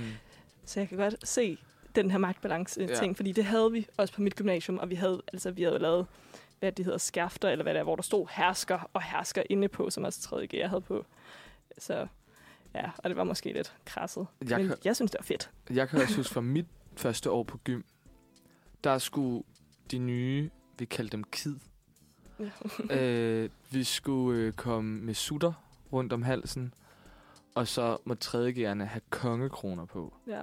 Så 0.65 0.79
jeg 0.79 0.89
kan 0.89 0.97
godt 0.97 1.27
se 1.27 1.57
den 1.95 2.11
her 2.11 2.17
magtbalance 2.17 2.81
Ja. 2.81 2.95
ting, 2.95 3.15
fordi 3.15 3.31
det 3.31 3.45
havde 3.45 3.71
vi 3.71 3.87
også 3.97 4.13
på 4.13 4.21
mit 4.21 4.35
gymnasium, 4.35 4.77
og 4.77 4.89
vi 4.89 4.95
havde, 4.95 5.21
altså, 5.33 5.51
vi 5.51 5.63
havde 5.63 5.79
lavet, 5.79 6.05
hvad 6.59 6.71
de 6.71 6.83
hedder, 6.83 6.97
skærfter, 6.97 7.49
eller 7.49 7.63
hvad 7.63 7.73
det 7.73 7.79
er, 7.79 7.83
hvor 7.83 7.95
der 7.95 8.03
stod 8.03 8.27
hersker 8.31 8.89
og 8.93 9.03
hersker 9.03 9.43
inde 9.49 9.67
på, 9.67 9.89
som 9.89 10.03
også 10.03 10.29
3.G 10.35 10.53
jeg 10.53 10.69
havde 10.69 10.81
på. 10.81 11.05
Så 11.77 12.07
ja, 12.75 12.91
og 12.97 13.09
det 13.09 13.17
var 13.17 13.23
måske 13.23 13.53
lidt 13.53 13.75
krasset. 13.85 14.27
Jeg 14.49 14.59
Men 14.59 14.67
kan- 14.67 14.77
jeg 14.85 14.95
synes, 14.95 15.11
det 15.11 15.19
var 15.19 15.23
fedt. 15.23 15.51
Jeg 15.69 15.89
kan 15.89 16.01
også 16.01 16.15
huske 16.19 16.33
fra 16.33 16.41
mit 16.41 16.65
første 16.95 17.31
år 17.31 17.43
på 17.43 17.57
gym, 17.63 17.81
der 18.83 18.97
skulle 18.97 19.43
de 19.91 19.97
nye, 19.97 20.49
vi 20.79 20.85
kaldte 20.85 21.11
dem 21.17 21.23
kid, 21.23 21.55
Ja. 22.39 22.49
øh, 23.01 23.49
vi 23.71 23.83
skulle 23.83 24.41
øh, 24.41 24.53
komme 24.53 25.01
med 25.01 25.13
sutter 25.13 25.53
rundt 25.93 26.13
om 26.13 26.21
halsen, 26.21 26.73
og 27.55 27.67
så 27.67 27.97
må 28.05 28.15
tredjegerne 28.15 28.85
have 28.85 29.01
kongekroner 29.09 29.85
på. 29.85 30.13
ja. 30.27 30.41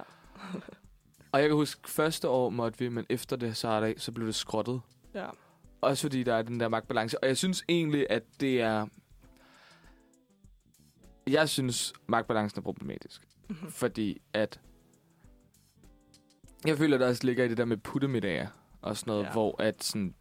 Og 1.31 1.39
jeg 1.41 1.49
kan 1.49 1.55
huske, 1.55 1.89
første 1.89 2.29
år 2.29 2.49
måtte 2.49 2.79
vi, 2.79 2.89
men 2.89 3.05
efter 3.09 3.35
det, 3.35 3.57
så, 3.57 3.81
der, 3.81 3.93
så 3.97 4.11
blev 4.11 4.27
det 4.27 4.35
skrottet. 4.35 4.81
ja. 5.13 5.27
Også 5.81 6.01
fordi 6.01 6.23
der 6.23 6.33
er 6.33 6.41
den 6.41 6.59
der 6.59 6.67
magtbalance. 6.67 7.23
Og 7.23 7.27
jeg 7.27 7.37
synes 7.37 7.63
egentlig, 7.69 8.07
at 8.09 8.23
det 8.39 8.61
er... 8.61 8.87
Jeg 11.27 11.49
synes, 11.49 11.93
magtbalancen 12.07 12.59
er 12.59 12.63
problematisk. 12.63 13.27
Mhm. 13.49 13.71
Fordi 13.71 14.21
at... 14.33 14.61
Jeg 16.65 16.77
føler, 16.77 16.97
der 16.97 17.07
også 17.07 17.25
ligger 17.25 17.43
i 17.43 17.47
det 17.47 17.57
der 17.57 17.65
med 17.65 17.77
puttemiddager 17.77 18.47
og 18.81 18.97
sådan 18.97 19.11
noget, 19.11 19.23
ja. 19.23 19.27
Ja. 19.27 19.33
hvor 19.33 19.61
at 19.61 19.83
sådan, 19.83 20.15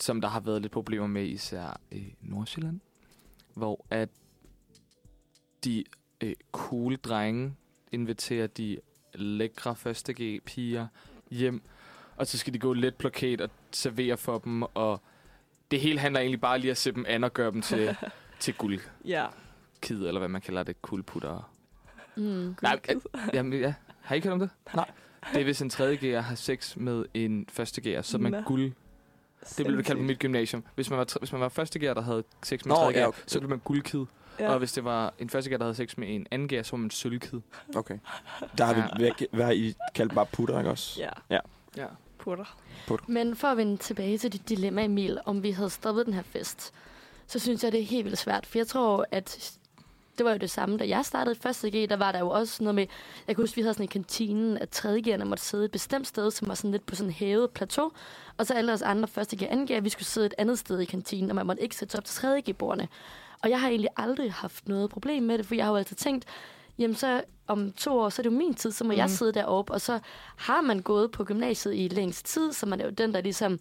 som 0.00 0.20
der 0.20 0.28
har 0.28 0.40
været 0.40 0.62
lidt 0.62 0.72
problemer 0.72 1.06
med, 1.06 1.24
især 1.24 1.80
i 1.90 2.14
Nordsjælland, 2.20 2.80
hvor 3.54 3.86
at 3.90 4.08
de 5.64 5.84
øh, 6.20 6.34
cool 6.52 6.96
drenge 6.96 7.54
inviterer 7.92 8.46
de 8.46 8.78
lækre 9.14 9.76
første 9.76 10.12
G-piger 10.12 10.86
hjem, 11.30 11.62
og 12.16 12.26
så 12.26 12.38
skal 12.38 12.54
de 12.54 12.58
gå 12.58 12.72
lidt 12.72 12.98
plakat 12.98 13.40
og 13.40 13.50
servere 13.72 14.16
for 14.16 14.38
dem, 14.38 14.62
og 14.62 15.00
det 15.70 15.80
hele 15.80 15.98
handler 15.98 16.20
egentlig 16.20 16.40
bare 16.40 16.58
lige 16.58 16.70
at 16.70 16.76
se 16.76 16.92
dem 16.92 17.04
an 17.08 17.24
og 17.24 17.34
gøre 17.34 17.50
dem 17.50 17.62
til, 17.62 17.96
til 18.40 18.54
guldkid, 18.54 18.88
ja. 19.04 19.26
eller 19.90 20.18
hvad 20.18 20.28
man 20.28 20.40
kalder 20.40 20.62
det, 20.62 20.82
guldputter. 20.82 21.50
Mm. 22.16 22.56
Nej, 22.62 22.80
jamen, 23.34 23.60
ja. 23.60 23.74
Har 24.00 24.14
I 24.14 24.16
ikke 24.16 24.28
hørt 24.28 24.32
om 24.32 24.38
det? 24.40 24.50
Nej. 24.74 24.90
Det 25.32 25.40
er, 25.40 25.44
hvis 25.44 25.62
en 25.62 25.70
tredje 25.70 25.96
G'er 25.96 26.20
har 26.20 26.34
sex 26.34 26.76
med 26.76 27.04
en 27.14 27.46
første 27.52 27.82
G'er, 27.98 28.02
så 28.02 28.16
er 28.16 28.20
man 28.20 28.32
Nå. 28.32 28.40
guld. 28.40 28.72
Det 29.58 29.66
blev 29.66 29.76
det 29.78 29.84
kaldt 29.86 29.98
på 30.00 30.04
mit 30.04 30.18
gymnasium. 30.18 30.64
Hvis 30.74 30.90
man 30.90 30.98
var, 30.98 31.18
hvis 31.18 31.32
man 31.32 31.40
var 31.40 31.48
første 31.48 31.78
G'er, 31.78 31.94
der 31.94 32.00
havde 32.00 32.24
sex 32.42 32.64
med 32.64 32.74
en 32.76 32.78
Nå, 32.80 32.84
tredje 32.84 32.94
G'er, 32.96 33.00
ja, 33.00 33.08
okay. 33.08 33.20
så 33.26 33.38
blev 33.38 33.50
man 33.50 33.58
guldkid. 33.64 34.04
Ja. 34.38 34.44
Ja. 34.44 34.50
Og 34.52 34.58
hvis 34.58 34.72
det 34.72 34.84
var 34.84 35.14
en 35.18 35.30
første 35.30 35.50
G'er, 35.50 35.56
der 35.56 35.64
havde 35.64 35.74
sex 35.74 35.96
med 35.96 36.14
en 36.14 36.26
anden 36.30 36.58
G'er, 36.58 36.62
så 36.62 36.70
var 36.72 36.78
man 36.78 36.90
sølvkid. 36.90 37.40
Okay. 37.76 37.98
Der 38.58 38.64
har 38.64 38.74
vi, 38.74 38.80
Ja. 38.80 38.86
hvad, 38.98 39.26
hvad 39.32 39.44
har 39.44 39.52
I 39.52 39.74
kaldt 39.94 40.14
bare 40.14 40.26
putter, 40.26 40.58
ikke 40.58 40.70
også? 40.70 41.00
Ja, 41.30 41.38
Ja. 41.76 41.86
Putter. 42.26 42.56
Men 43.06 43.36
for 43.36 43.48
at 43.48 43.56
vende 43.56 43.76
tilbage 43.76 44.18
til 44.18 44.32
dit 44.32 44.48
dilemma, 44.48 44.84
Emil, 44.84 45.18
om 45.24 45.42
vi 45.42 45.50
havde 45.50 45.70
stoppet 45.70 46.06
den 46.06 46.14
her 46.14 46.22
fest, 46.22 46.72
så 47.26 47.38
synes 47.38 47.64
jeg, 47.64 47.72
det 47.72 47.80
er 47.80 47.84
helt 47.84 48.04
vildt 48.04 48.18
svært. 48.18 48.46
For 48.46 48.58
jeg 48.58 48.66
tror, 48.66 49.06
at 49.10 49.58
det 50.18 50.26
var 50.26 50.32
jo 50.32 50.38
det 50.38 50.50
samme, 50.50 50.76
da 50.76 50.88
jeg 50.88 51.04
startede 51.04 51.36
i 51.36 51.38
første 51.42 51.70
G, 51.70 51.88
der 51.88 51.96
var 51.96 52.12
der 52.12 52.18
jo 52.18 52.30
også 52.30 52.62
noget 52.62 52.74
med, 52.74 52.86
jeg 53.26 53.36
kan 53.36 53.42
huske, 53.42 53.56
vi 53.56 53.62
havde 53.62 53.74
sådan 53.74 53.84
en 53.84 53.88
kantinen, 53.88 54.58
at 54.58 54.68
3. 54.68 55.02
G'erne 55.06 55.24
måtte 55.24 55.44
sidde 55.44 55.64
et 55.64 55.70
bestemt 55.70 56.06
sted, 56.06 56.30
som 56.30 56.48
var 56.48 56.54
sådan 56.54 56.70
lidt 56.70 56.86
på 56.86 56.94
sådan 56.94 57.10
en 57.10 57.14
hævet 57.14 57.50
plateau, 57.50 57.90
og 58.36 58.46
så 58.46 58.54
alle 58.54 58.72
os 58.72 58.82
andre 58.82 59.08
første 59.08 59.36
G 59.36 59.42
og 59.42 59.52
anden 59.52 59.66
G, 59.66 59.82
vi 59.82 59.88
skulle 59.88 60.06
sidde 60.06 60.26
et 60.26 60.34
andet 60.38 60.58
sted 60.58 60.80
i 60.80 60.84
kantinen, 60.84 61.30
og 61.30 61.36
man 61.36 61.46
måtte 61.46 61.62
ikke 61.62 61.76
sætte 61.76 61.92
sig 61.92 61.98
op 61.98 62.04
til 62.04 62.14
3. 62.14 62.42
G-bordene. 62.50 62.88
Og 63.42 63.50
jeg 63.50 63.60
har 63.60 63.68
egentlig 63.68 63.90
aldrig 63.96 64.32
haft 64.32 64.68
noget 64.68 64.90
problem 64.90 65.22
med 65.22 65.38
det, 65.38 65.46
for 65.46 65.54
jeg 65.54 65.64
har 65.64 65.72
jo 65.72 65.76
altid 65.76 65.96
tænkt, 65.96 66.24
jamen 66.78 66.96
så 66.96 67.22
om 67.46 67.72
to 67.72 67.98
år, 67.98 68.08
så 68.08 68.22
er 68.22 68.22
det 68.22 68.30
jo 68.30 68.36
min 68.36 68.54
tid, 68.54 68.70
så 68.70 68.84
må 68.84 68.92
mm. 68.92 68.98
jeg 68.98 69.10
sidde 69.10 69.32
deroppe, 69.32 69.72
og 69.72 69.80
så 69.80 69.98
har 70.36 70.60
man 70.60 70.82
gået 70.82 71.10
på 71.10 71.24
gymnasiet 71.24 71.74
i 71.74 71.88
længst 71.88 72.26
tid, 72.26 72.52
så 72.52 72.66
man 72.66 72.80
er 72.80 72.84
jo 72.84 72.90
den, 72.90 73.14
der 73.14 73.20
ligesom 73.20 73.60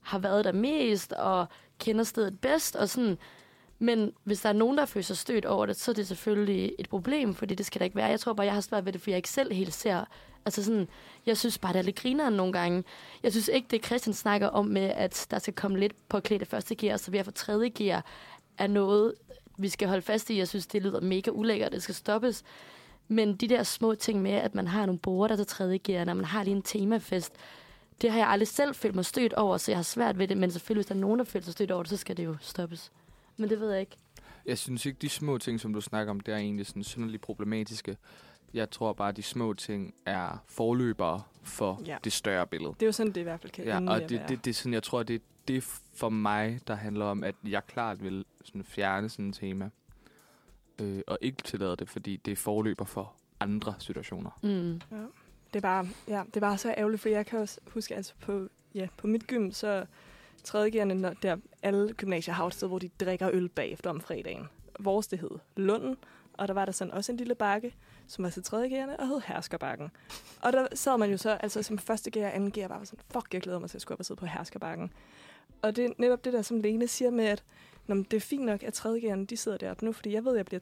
har 0.00 0.18
været 0.18 0.44
der 0.44 0.52
mest, 0.52 1.12
og 1.12 1.46
kender 1.78 2.04
stedet 2.04 2.40
bedst, 2.40 2.76
og 2.76 2.88
sådan. 2.88 3.18
Men 3.78 4.12
hvis 4.24 4.40
der 4.40 4.48
er 4.48 4.52
nogen, 4.52 4.78
der 4.78 4.86
føler 4.86 5.04
sig 5.04 5.16
stødt 5.16 5.44
over 5.44 5.66
det, 5.66 5.76
så 5.76 5.90
er 5.90 5.94
det 5.94 6.06
selvfølgelig 6.06 6.72
et 6.78 6.88
problem, 6.88 7.34
fordi 7.34 7.54
det 7.54 7.66
skal 7.66 7.78
der 7.78 7.84
ikke 7.84 7.96
være. 7.96 8.06
Jeg 8.06 8.20
tror 8.20 8.32
bare, 8.32 8.46
jeg 8.46 8.54
har 8.54 8.60
svært 8.60 8.84
ved 8.84 8.92
det, 8.92 9.00
fordi 9.00 9.10
jeg 9.10 9.16
ikke 9.16 9.28
selv 9.28 9.52
helt 9.52 9.74
ser... 9.74 10.04
Altså 10.44 10.64
sådan, 10.64 10.88
jeg 11.26 11.36
synes 11.36 11.58
bare, 11.58 11.72
det 11.72 11.78
er 11.78 11.82
lidt 11.82 11.96
grineren 11.96 12.34
nogle 12.34 12.52
gange. 12.52 12.84
Jeg 13.22 13.32
synes 13.32 13.48
ikke, 13.48 13.68
det 13.70 13.86
Christian 13.86 14.14
snakker 14.14 14.48
om 14.48 14.66
med, 14.66 14.82
at 14.82 15.26
der 15.30 15.38
skal 15.38 15.54
komme 15.54 15.78
lidt 15.78 16.08
på 16.08 16.20
klæde 16.20 16.44
første 16.44 16.74
gear, 16.74 16.94
og 16.94 17.00
så 17.00 17.10
vi 17.10 17.18
er 17.18 17.22
for 17.22 17.30
tredje 17.30 17.68
gear, 17.68 18.04
er 18.58 18.66
noget, 18.66 19.14
vi 19.56 19.68
skal 19.68 19.88
holde 19.88 20.02
fast 20.02 20.30
i. 20.30 20.38
Jeg 20.38 20.48
synes, 20.48 20.66
det 20.66 20.82
lyder 20.82 21.00
mega 21.00 21.30
ulækkert, 21.30 21.72
det 21.72 21.82
skal 21.82 21.94
stoppes. 21.94 22.44
Men 23.08 23.36
de 23.36 23.48
der 23.48 23.62
små 23.62 23.94
ting 23.94 24.22
med, 24.22 24.32
at 24.32 24.54
man 24.54 24.66
har 24.66 24.86
nogle 24.86 24.98
borger, 24.98 25.28
der 25.28 25.36
tager 25.36 25.44
tredje 25.44 25.78
gear, 25.78 26.04
når 26.04 26.14
man 26.14 26.24
har 26.24 26.44
lige 26.44 26.56
en 26.56 26.62
temafest, 26.62 27.32
det 28.02 28.10
har 28.10 28.18
jeg 28.18 28.28
aldrig 28.28 28.48
selv 28.48 28.74
følt 28.74 28.94
mig 28.94 29.04
stødt 29.04 29.32
over, 29.32 29.56
så 29.56 29.70
jeg 29.70 29.78
har 29.78 29.82
svært 29.82 30.18
ved 30.18 30.28
det. 30.28 30.36
Men 30.36 30.50
selvfølgelig, 30.50 30.80
hvis 30.80 30.86
der 30.86 30.94
er 30.94 30.98
nogen, 30.98 31.18
der 31.18 31.24
føler 31.24 31.44
sig 31.44 31.52
stødt 31.52 31.70
over 31.70 31.82
det, 31.82 31.90
så 31.90 31.96
skal 31.96 32.16
det 32.16 32.24
jo 32.24 32.36
stoppes. 32.40 32.92
Men 33.36 33.50
det 33.50 33.60
ved 33.60 33.70
jeg 33.70 33.80
ikke. 33.80 33.96
Jeg 34.46 34.58
synes 34.58 34.86
ikke, 34.86 34.98
de 35.02 35.08
små 35.08 35.38
ting, 35.38 35.60
som 35.60 35.72
du 35.72 35.80
snakker 35.80 36.10
om, 36.10 36.20
det 36.20 36.34
er 36.34 36.38
egentlig 36.38 36.66
sådan 36.66 36.84
synderligt 36.84 37.22
problematiske. 37.22 37.96
Jeg 38.56 38.70
tror 38.70 38.92
bare, 38.92 39.08
at 39.08 39.16
de 39.16 39.22
små 39.22 39.54
ting 39.54 39.94
er 40.06 40.44
forløbere 40.48 41.22
for 41.42 41.82
ja. 41.86 41.92
Ja. 41.92 41.98
det 42.04 42.12
større 42.12 42.46
billede. 42.46 42.72
Det 42.72 42.82
er 42.82 42.86
jo 42.86 42.92
sådan, 42.92 43.12
det 43.12 43.20
i 43.20 43.24
hvert 43.24 43.40
fald 43.40 43.52
kan 43.52 43.64
Ja, 43.64 43.90
og 43.90 44.00
det, 44.00 44.22
det, 44.28 44.44
det 44.44 44.50
er 44.50 44.54
sådan, 44.54 44.72
jeg 44.72 44.82
tror, 44.82 45.02
det 45.02 45.14
er 45.14 45.20
det 45.48 45.62
for 45.94 46.08
mig, 46.08 46.60
der 46.66 46.74
handler 46.74 47.04
om, 47.04 47.24
at 47.24 47.34
jeg 47.48 47.66
klart 47.66 48.02
vil 48.02 48.24
sådan 48.44 48.64
fjerne 48.64 49.08
sådan 49.08 49.28
et 49.28 49.34
tema. 49.34 49.70
Øh, 50.80 51.00
og 51.06 51.18
ikke 51.20 51.42
tillade 51.42 51.76
det, 51.76 51.88
fordi 51.88 52.16
det 52.16 52.32
er 52.32 52.36
forløber 52.36 52.84
for 52.84 53.12
andre 53.40 53.74
situationer. 53.78 54.30
Mm. 54.42 54.80
Det 55.52 55.56
er 55.56 55.60
bare, 55.60 55.88
ja, 56.08 56.22
det 56.26 56.36
er 56.36 56.40
bare 56.40 56.58
så 56.58 56.74
ærgerligt, 56.76 57.02
for 57.02 57.08
jeg 57.08 57.26
kan 57.26 57.38
også 57.38 57.60
huske, 57.70 57.94
altså 57.94 58.12
på, 58.20 58.48
ja, 58.74 58.88
på 58.96 59.06
mit 59.06 59.26
gym, 59.26 59.50
så 59.50 59.86
tredjegerne, 60.44 60.94
når 60.94 61.12
der 61.22 61.36
alle 61.62 61.92
gymnasier 61.92 62.34
har 62.34 62.46
et 62.46 62.54
sted, 62.54 62.68
hvor 62.68 62.78
de 62.78 62.90
drikker 63.00 63.30
øl 63.32 63.48
bagefter 63.48 63.90
om 63.90 64.00
fredagen. 64.00 64.48
Vores, 64.80 65.06
det 65.06 65.18
hed 65.18 65.30
Lunden, 65.56 65.96
og 66.32 66.48
der 66.48 66.54
var 66.54 66.64
der 66.64 66.72
sådan 66.72 66.94
også 66.94 67.12
en 67.12 67.18
lille 67.18 67.34
bakke, 67.34 67.74
som 68.08 68.24
var 68.24 68.30
til 68.30 68.42
tredjegerne, 68.42 69.00
og 69.00 69.08
hed 69.08 69.20
Herskerbakken. 69.26 69.90
Og 70.42 70.52
der 70.52 70.66
sad 70.74 70.98
man 70.98 71.10
jo 71.10 71.16
så, 71.16 71.30
altså 71.30 71.62
som 71.62 71.78
første 71.78 72.10
gear 72.10 72.26
og 72.28 72.34
anden 72.34 72.50
gear, 72.50 72.68
bare 72.68 72.78
var 72.78 72.84
sådan, 72.84 73.04
fuck, 73.12 73.34
jeg 73.34 73.40
glæder 73.42 73.58
mig 73.58 73.70
til 73.70 73.78
at 73.78 73.82
skulle 73.82 73.96
op 73.96 73.98
og 74.00 74.04
sidde 74.06 74.18
på 74.18 74.26
Herskerbakken. 74.26 74.92
Og 75.62 75.76
det 75.76 75.84
er 75.84 75.90
netop 75.98 76.24
det 76.24 76.32
der, 76.32 76.42
som 76.42 76.60
Lene 76.60 76.88
siger 76.88 77.10
med, 77.10 77.24
at 77.24 77.44
Nå, 77.86 77.94
men 77.94 78.04
det 78.04 78.16
er 78.16 78.20
fint 78.20 78.44
nok, 78.44 78.62
at 78.62 78.86
3.G'erne, 78.86 79.24
de 79.24 79.36
sidder 79.36 79.58
deroppe 79.58 79.84
nu, 79.84 79.92
fordi 79.92 80.12
jeg 80.12 80.24
ved, 80.24 80.32
at 80.32 80.36
jeg 80.36 80.44
bliver 80.46 80.60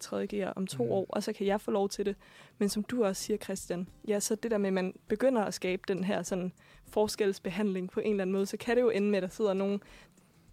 3.G'er 0.48 0.52
om 0.56 0.66
to 0.66 0.82
Mhm. 0.82 0.92
år, 0.92 1.06
og 1.08 1.22
så 1.22 1.32
kan 1.32 1.46
jeg 1.46 1.60
få 1.60 1.70
lov 1.70 1.88
til 1.88 2.06
det. 2.06 2.16
Men 2.58 2.68
som 2.68 2.82
du 2.82 3.04
også 3.04 3.22
siger, 3.22 3.36
Christian, 3.36 3.88
ja, 4.08 4.20
så 4.20 4.34
det 4.34 4.50
der 4.50 4.58
med, 4.58 4.66
at 4.68 4.72
man 4.74 4.94
begynder 5.08 5.42
at 5.44 5.54
skabe 5.54 5.82
den 5.88 6.04
her 6.04 6.22
sådan 6.22 6.52
forskelsbehandling 6.88 7.90
på 7.90 8.00
en 8.00 8.10
eller 8.10 8.22
anden 8.22 8.32
måde, 8.32 8.46
så 8.46 8.56
kan 8.56 8.76
det 8.76 8.82
jo 8.82 8.90
ende 8.90 9.08
med, 9.10 9.16
at 9.16 9.22
der 9.22 9.28
sidder 9.28 9.52
nogle 9.52 9.80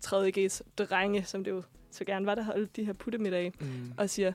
3.G's 0.05 0.61
drenge, 0.77 1.23
som 1.23 1.43
det 1.43 1.51
jo 1.51 1.63
så 1.91 2.05
gerne 2.05 2.25
var, 2.25 2.35
der 2.35 2.43
holdt 2.43 2.75
de 2.75 2.85
her 2.85 2.93
puttemiddage, 2.93 3.53
Mm. 3.59 3.93
og 3.97 4.09
siger, 4.09 4.33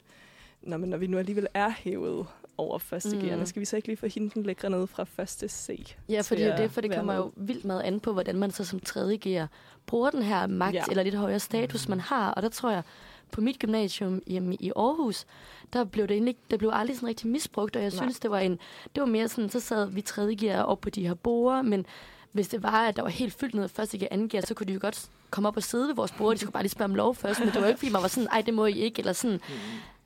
Nå, 0.62 0.76
men 0.76 0.90
når 0.90 0.96
vi 0.96 1.06
nu 1.06 1.18
alligevel 1.18 1.46
er 1.54 1.68
hævet 1.70 2.26
over 2.58 2.78
første 2.78 3.16
Mm. 3.16 3.38
mm. 3.38 3.46
skal 3.46 3.60
vi 3.60 3.64
så 3.64 3.76
ikke 3.76 3.88
lige 3.88 3.96
få 3.96 4.06
hende 4.06 4.30
den 4.34 4.42
lækre 4.42 4.70
ned 4.70 4.86
fra 4.86 5.04
første 5.04 5.48
C? 5.48 5.94
Ja, 6.08 6.20
fordi 6.20 6.42
det 6.42 6.48
at 6.50 6.58
det, 6.58 6.70
for 6.70 6.80
det 6.80 6.94
kommer 6.94 7.12
med? 7.14 7.22
jo 7.22 7.32
vildt 7.36 7.64
meget 7.64 7.82
an 7.82 8.00
på, 8.00 8.12
hvordan 8.12 8.36
man 8.36 8.50
så 8.50 8.64
som 8.64 8.80
tredje 8.80 9.16
gear 9.16 9.48
bruger 9.86 10.10
den 10.10 10.22
her 10.22 10.46
magt 10.46 10.74
Ja. 10.74 10.82
eller 10.90 11.02
lidt 11.02 11.14
højere 11.14 11.40
status, 11.40 11.88
man 11.88 12.00
har. 12.00 12.30
Og 12.30 12.42
der 12.42 12.48
tror 12.48 12.70
jeg, 12.70 12.82
på 13.30 13.40
mit 13.40 13.58
gymnasium 13.58 14.22
hjemme 14.26 14.54
i 14.54 14.72
Aarhus, 14.76 15.24
der 15.72 15.84
blev 15.84 16.08
det 16.08 16.14
egentlig, 16.14 16.36
der 16.50 16.56
blev 16.56 16.70
aldrig 16.72 16.96
sådan 16.96 17.08
rigtig 17.08 17.26
misbrugt, 17.28 17.76
og 17.76 17.82
jeg 17.82 17.90
Nej. 17.90 17.96
synes, 18.02 18.20
det 18.20 18.30
var 18.30 18.38
en, 18.38 18.52
det 18.94 19.00
var 19.00 19.06
mere 19.06 19.28
sådan, 19.28 19.50
så 19.50 19.60
sad 19.60 19.86
vi 19.90 20.00
tredje 20.00 20.34
gear 20.34 20.62
op 20.62 20.80
på 20.80 20.90
de 20.90 21.06
her 21.06 21.14
borer, 21.14 21.62
men 21.62 21.86
hvis 22.32 22.48
det 22.48 22.62
var, 22.62 22.88
at 22.88 22.96
der 22.96 23.02
var 23.02 23.08
helt 23.08 23.34
fyldt 23.34 23.54
ned 23.54 23.64
af 23.64 23.70
første 23.70 23.98
gear, 23.98 24.08
anden 24.10 24.28
gear, 24.28 24.44
så 24.46 24.54
kunne 24.54 24.66
de 24.66 24.72
jo 24.72 24.78
godt 24.82 25.08
komme 25.30 25.48
op 25.48 25.56
og 25.56 25.62
sidde 25.62 25.88
ved 25.88 25.94
vores 25.94 26.12
bord. 26.12 26.34
De 26.34 26.40
skulle 26.40 26.52
bare 26.52 26.62
lige 26.62 26.70
spørge 26.70 26.88
om 26.90 26.94
lov 26.94 27.14
først, 27.14 27.40
men 27.40 27.48
det 27.48 27.60
var 27.62 27.66
ikke, 27.68 27.78
fordi 27.78 27.92
man 27.92 28.02
var 28.02 28.08
sådan, 28.08 28.28
ej, 28.32 28.40
det 28.40 28.54
må 28.54 28.66
I 28.66 28.72
ikke, 28.78 28.98
eller 28.98 29.12
sådan. 29.12 29.40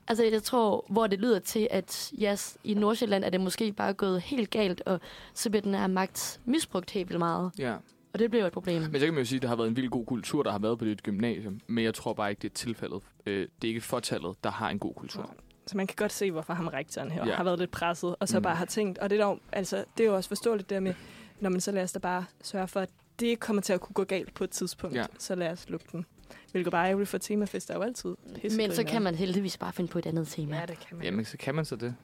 Altså, 0.07 0.23
jeg 0.23 0.43
tror, 0.43 0.85
hvor 0.89 1.07
det 1.07 1.19
lyder 1.19 1.39
til, 1.39 1.67
at 1.71 2.11
yes, 2.23 2.57
i 2.63 2.73
Nordsjælland 2.73 3.23
er 3.23 3.29
det 3.29 3.41
måske 3.41 3.71
bare 3.73 3.93
gået 3.93 4.21
helt 4.21 4.49
galt, 4.49 4.81
og 4.85 4.99
så 5.33 5.49
bliver 5.49 5.61
den 5.61 5.73
her 5.73 5.87
magt 5.87 6.39
misbrugt 6.45 6.91
helt 6.91 7.09
vildt 7.09 7.19
meget. 7.19 7.51
Ja. 7.59 7.75
Og 8.13 8.19
det 8.19 8.29
bliver 8.29 8.43
jo 8.43 8.47
et 8.47 8.53
problem. 8.53 8.81
Men 8.81 8.99
så 8.99 9.05
kan 9.05 9.13
man 9.13 9.21
jo 9.23 9.25
sige, 9.27 9.37
at 9.37 9.41
der 9.41 9.47
har 9.47 9.55
været 9.55 9.67
en 9.67 9.75
vild 9.75 9.89
god 9.89 10.05
kultur, 10.05 10.43
der 10.43 10.51
har 10.51 10.59
været 10.59 10.79
på 10.79 10.85
dit 10.85 11.03
gymnasium. 11.03 11.59
Men 11.67 11.83
jeg 11.83 11.93
tror 11.93 12.13
bare 12.13 12.29
ikke, 12.29 12.41
det 12.41 12.49
er 12.49 12.53
tilfældet. 12.53 13.01
Øh, 13.25 13.47
det 13.61 13.67
er 13.67 13.69
ikke 13.69 13.81
fortallet, 13.81 14.35
der 14.43 14.51
har 14.51 14.69
en 14.69 14.79
god 14.79 14.93
kultur. 14.93 15.33
Så 15.67 15.77
man 15.77 15.87
kan 15.87 15.95
godt 15.97 16.11
se, 16.11 16.31
hvorfor 16.31 16.53
ham 16.53 16.67
rektoren 16.67 17.11
her 17.11 17.25
Ja. 17.27 17.35
har 17.35 17.43
været 17.43 17.59
lidt 17.59 17.71
presset, 17.71 18.15
og 18.19 18.27
så 18.27 18.37
Mm. 18.39 18.43
bare 18.43 18.55
har 18.55 18.65
tænkt, 18.65 18.97
og 18.99 19.09
det 19.09 19.19
er, 19.19 19.23
dog, 19.23 19.39
altså, 19.51 19.83
det 19.97 20.03
er 20.03 20.07
jo 20.07 20.15
også 20.15 20.27
forståeligt 20.27 20.69
der 20.69 20.79
med, 20.79 20.93
når 21.39 21.49
man 21.49 21.61
så 21.61 21.71
lad 21.71 21.83
os 21.83 21.91
da 21.91 21.99
bare 21.99 22.25
sørge 22.43 22.67
for, 22.67 22.79
at 22.79 22.89
det 23.19 23.27
ikke 23.27 23.39
kommer 23.39 23.61
til 23.61 23.73
at 23.73 23.81
kunne 23.81 23.93
gå 23.93 24.03
galt 24.03 24.33
på 24.33 24.43
et 24.43 24.49
tidspunkt, 24.49 24.95
ja. 24.95 25.05
så 25.19 25.35
lad 25.35 25.51
os 25.51 25.69
lukke 25.69 25.85
den. 25.91 26.05
Hvilket 26.51 26.71
bare 26.71 26.83
er 26.85 26.89
ærgerligt 26.89 27.09
for 27.09 27.17
temafest, 27.17 27.69
er 27.69 27.73
jo 27.75 27.81
altid 27.81 28.15
pisse 28.41 28.57
Men 28.57 28.75
så 28.75 28.83
kan 28.83 29.01
man 29.01 29.15
heldigvis 29.15 29.57
bare 29.57 29.73
finde 29.73 29.89
på 29.91 29.99
et 29.99 30.05
andet 30.05 30.27
tema. 30.27 30.55
Ja, 30.59 30.65
det 30.65 30.79
kan 30.87 30.97
man. 30.97 31.05
Jamen, 31.05 31.25
så 31.25 31.37
kan 31.37 31.55
man 31.55 31.65
så 31.65 31.75
det. 31.75 31.95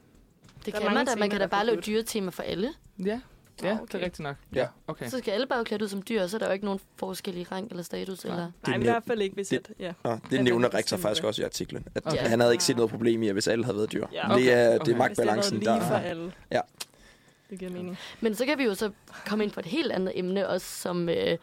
det 0.66 0.74
der 0.74 0.80
er 0.80 0.84
kan 0.86 0.94
man 0.94 1.06
da. 1.06 1.12
Man 1.12 1.16
temaer, 1.16 1.30
kan 1.30 1.32
da 1.32 1.38
der 1.38 1.44
er 1.44 1.48
bare 1.48 1.66
lave 1.66 1.76
forbudt. 1.76 1.86
dyretema 1.86 2.30
for 2.32 2.44
alle. 2.44 2.74
Ja, 3.06 3.06
ja 3.64 3.70
Ah, 3.70 3.74
okay. 3.82 3.86
det 3.92 4.02
er 4.02 4.06
rigtigt 4.06 4.20
nok. 4.20 4.36
Ja. 4.56 4.68
Okay. 4.88 5.10
Så 5.10 5.18
skal 5.18 5.32
alle 5.32 5.48
bare 5.48 5.66
klædt 5.66 5.82
ud 5.82 5.88
som 5.88 6.02
dyr, 6.02 6.24
og 6.24 6.30
så 6.30 6.38
er 6.38 6.40
der 6.40 6.48
jo 6.48 6.54
ikke 6.54 6.66
nogen 6.66 6.80
forskel 6.96 7.38
i 7.38 7.44
rang 7.44 7.70
eller 7.70 7.84
status. 7.84 8.26
Nej. 8.26 8.34
Eller... 8.34 8.46
Det 8.46 8.54
Nej, 8.68 8.74
er 8.74 8.78
men 8.78 8.82
i 8.82 8.86
næv- 8.86 8.92
hvert 8.94 9.04
fald 9.08 9.22
ikke, 9.22 9.34
hvis 9.36 9.48
det- 9.48 9.58
at, 9.58 9.72
ja. 9.80 9.94
Nå, 10.04 10.18
det 10.32 10.44
nævner 10.44 10.68
det 10.68 10.78
rektor 10.78 10.98
faktisk 10.98 11.22
det. 11.22 11.28
også 11.28 11.42
i 11.42 11.46
artiklen. 11.46 11.88
At 11.96 12.06
Okay. 12.06 12.18
Han 12.18 12.40
havde 12.40 12.54
ikke 12.54 12.64
set 12.64 12.76
noget 12.76 12.92
problem 12.92 13.24
i, 13.24 13.28
at 13.28 13.34
hvis 13.34 13.48
alle 13.48 13.66
havde 13.66 13.78
været 13.78 13.92
dyr. 13.92 14.06
Ja. 14.14 14.22
Det 14.22 14.32
Okay, 14.32 14.34
er, 14.34 14.38
det 14.38 14.46
okay. 14.46 14.54
er 14.54 14.70
Hvis 14.72 14.80
det 14.80 14.80
har 14.80 14.86
været 14.86 14.98
magtbalancen, 14.98 15.58
lige 15.60 15.70
der 15.70 15.80
for 15.88 15.96
er. 15.96 16.00
alle. 16.00 16.34
Ja. 16.52 16.62
Det 17.50 17.60
giver 17.60 17.72
mening. 17.72 17.98
Men 18.22 18.36
så 18.36 18.46
kan 18.46 18.58
vi 18.58 18.64
jo 18.64 18.76
så 18.76 18.92
komme 19.26 19.44
ind 19.44 19.52
på 19.52 19.60
et 19.60 19.66
helt 19.66 19.92
andet 19.92 20.12
emne 20.20 20.48
også, 20.48 20.82
som 20.82 21.10
øh, 21.10 21.38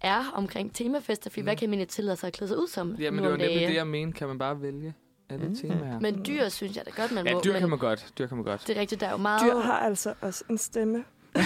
er 0.00 0.24
omkring 0.34 0.74
temafester. 0.74 1.30
For 1.30 1.40
Mm. 1.40 1.44
hvad 1.44 1.56
kan 1.56 1.70
man 1.70 1.86
tillade 1.86 2.16
sig 2.16 2.26
at 2.26 2.32
klæde 2.32 2.48
sig 2.48 2.58
ud 2.58 2.68
som 2.68 2.94
Ja, 2.94 3.10
men 3.10 3.16
nu 3.16 3.22
det 3.24 3.30
var 3.30 3.36
nemlig 3.38 3.56
dage? 3.56 3.68
det, 3.68 3.74
jeg 3.74 3.86
mente. 3.86 4.18
Kan 4.18 4.28
man 4.28 4.38
bare 4.38 4.62
vælge 4.62 4.94
alle 5.28 5.48
Mm. 5.48 5.54
temaer? 5.56 6.00
Men 6.00 6.24
dyr 6.26 6.48
synes 6.48 6.76
jeg 6.76 6.86
da 6.86 6.90
godt, 7.02 7.12
man 7.12 7.26
Ja, 7.26 7.34
må. 7.34 7.40
dyr 7.44 7.52
men 7.52 7.60
kan 7.60 7.70
man 7.70 7.78
godt. 7.78 8.12
Dyr 8.18 8.26
kan 8.26 8.36
man 8.36 8.44
godt. 8.44 8.64
Det 8.66 8.76
er 8.76 8.80
rigtigt, 8.80 9.00
der 9.00 9.06
er 9.06 9.10
jo 9.10 9.16
meget... 9.16 9.42
Dyr 9.52 9.58
har 9.58 9.78
altså 9.78 10.14
også 10.20 10.44
en 10.50 10.58
stemme. 10.58 11.04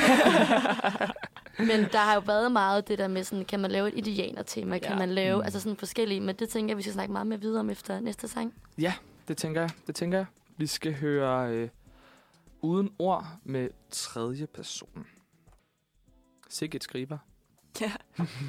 Men 1.58 1.80
der 1.92 1.98
har 1.98 2.14
jo 2.14 2.20
været 2.26 2.52
meget 2.52 2.88
det 2.88 2.98
der 2.98 3.08
med, 3.08 3.24
sådan, 3.24 3.44
kan 3.44 3.60
man 3.60 3.70
lave 3.70 3.88
et 3.88 3.94
indianer-tema? 3.94 4.78
Kan 4.78 4.92
Ja. 4.92 4.98
man 4.98 5.10
lave, 5.10 5.36
Mm. 5.36 5.42
altså 5.44 5.60
sådan 5.60 5.76
forskellige, 5.76 6.20
men 6.20 6.36
det 6.36 6.48
tænker 6.48 6.70
jeg, 6.70 6.76
vi 6.76 6.82
skal 6.82 6.92
snakke 6.92 7.12
meget 7.12 7.26
mere 7.26 7.40
videre 7.40 7.60
om 7.60 7.70
efter 7.70 8.00
næste 8.00 8.28
sang. 8.28 8.54
Det 9.28 9.36
tænker 9.36 9.60
jeg. 9.60 9.70
Det 9.86 9.94
tænker 9.94 10.18
jeg. 10.18 10.26
Vi 10.56 10.66
skal 10.66 10.94
høre 10.94 11.50
øh, 11.50 11.68
Uden 12.60 12.90
ord 12.98 13.26
med 13.44 13.68
tredje 13.90 14.46
person. 14.46 15.06
Sikke 16.48 16.76
et 16.76 16.84
skriver. 16.84 17.18
Ja. 17.80 17.92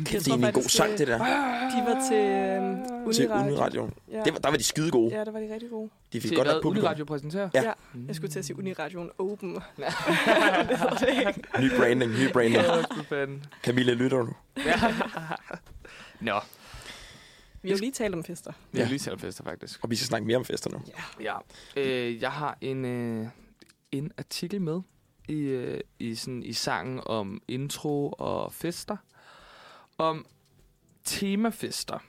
Kæft, 0.06 0.26
det 0.26 0.32
er 0.32 0.48
en 0.48 0.54
god 0.54 0.64
sang, 0.64 0.92
øh, 0.92 0.98
det 0.98 1.08
der. 1.08 1.18
De 1.18 1.86
var 1.86 2.08
til 2.10 2.18
øhm, 2.18 3.14
Til 3.14 3.30
Uniradio. 3.32 3.90
Ja. 4.12 4.24
Det 4.24 4.34
var, 4.34 4.40
der 4.40 4.50
var 4.50 4.58
de 4.58 4.64
skide 4.64 4.92
gode. 4.92 5.16
ja, 5.18 5.24
der 5.24 5.32
var 5.32 5.40
de 5.40 5.54
rigtig 5.54 5.70
gode. 5.70 5.90
De 6.14 6.22
fik 6.22 6.30
Til 6.30 6.38
godt 6.38 6.48
nok 6.48 6.62
publikum. 6.62 6.86
Uniradio 6.86 7.06
præsenterer? 7.06 7.50
Ja. 7.54 7.64
Ja. 7.64 7.72
Mm. 7.94 8.08
Jeg 8.08 8.16
skulle 8.16 8.32
til 8.32 8.40
at 8.40 8.46
sige 8.46 8.58
Uniradioen 8.58 9.10
Open. 9.18 9.58
Ja. 9.80 9.86
Ny 11.62 11.70
branding, 11.78 12.12
ny 12.12 12.32
branding. 12.34 12.64
Fanden. 13.10 13.44
Camilla, 13.64 13.94
lytter 13.94 14.18
du? 14.18 14.34
Ja. 14.66 14.94
Nå, 16.22 16.40
Vi 17.62 17.70
har 17.70 17.76
jo 17.78 17.80
lige 17.80 17.92
talt 17.92 18.16
om 18.16 18.24
fester. 18.24 18.52
vi 18.72 18.80
har 18.80 18.86
Ja. 18.86 18.90
lige 18.90 19.00
talt 19.00 19.22
fester, 19.22 19.44
faktisk. 19.44 19.84
Og 19.84 19.90
vi 19.90 19.96
skal 19.96 20.08
snakke 20.08 20.28
mere 20.28 20.38
om 20.38 20.46
fester 20.46 20.70
nu. 20.70 20.82
Ja. 21.22 21.34
Øh, 21.76 22.22
jeg 22.22 22.32
har 22.32 22.58
en, 22.62 22.86
øh, 22.86 23.28
en 23.92 24.12
artikel 24.18 24.62
med 24.62 24.82
i, 25.28 25.34
øh, 25.42 25.80
i, 26.00 26.16
sådan, 26.16 26.44
i 26.44 26.54
sangen 26.54 27.02
om 27.06 27.42
intro 27.48 28.10
og 28.10 28.54
fester. 28.54 28.98
Om 29.98 30.26
temafester. 31.04 32.00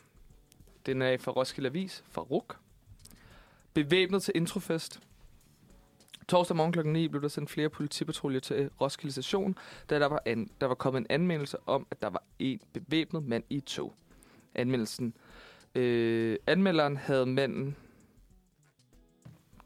Den 0.87 1.03
er 1.03 1.19
fra 1.19 1.33
Roskilde 1.33 1.69
Avis, 1.69 2.05
fra 2.11 2.23
RUK. 2.23 2.57
Bevæbnet 3.75 4.23
til 4.23 4.33
introfest. 4.37 5.01
Torsdag 6.29 6.57
morgen 6.57 6.73
kl. 6.73 6.87
9 6.87 7.09
blev 7.09 7.23
der 7.23 7.29
sendt 7.29 7.51
flere 7.51 7.69
politipatruljer 7.69 8.41
til 8.41 8.71
Roskilde 8.81 9.13
Station, 9.13 9.59
da 9.91 9.99
der 9.99 10.07
var, 10.07 10.23
an, 10.27 10.51
der 10.61 10.67
var 10.67 10.75
kommet 10.75 11.01
en 11.01 11.07
anmeldelse 11.11 11.59
om, 11.67 11.87
at 11.91 12.03
der 12.03 12.11
var 12.11 12.23
en 12.39 12.61
bevæbnet 12.73 13.25
mand 13.25 13.45
i 13.51 13.61
tog. 13.61 13.95
Anmeldelsen. 14.55 15.15
Øh, 15.75 16.37
anmelderen 16.47 16.97
havde 16.97 17.27
manden 17.27 17.77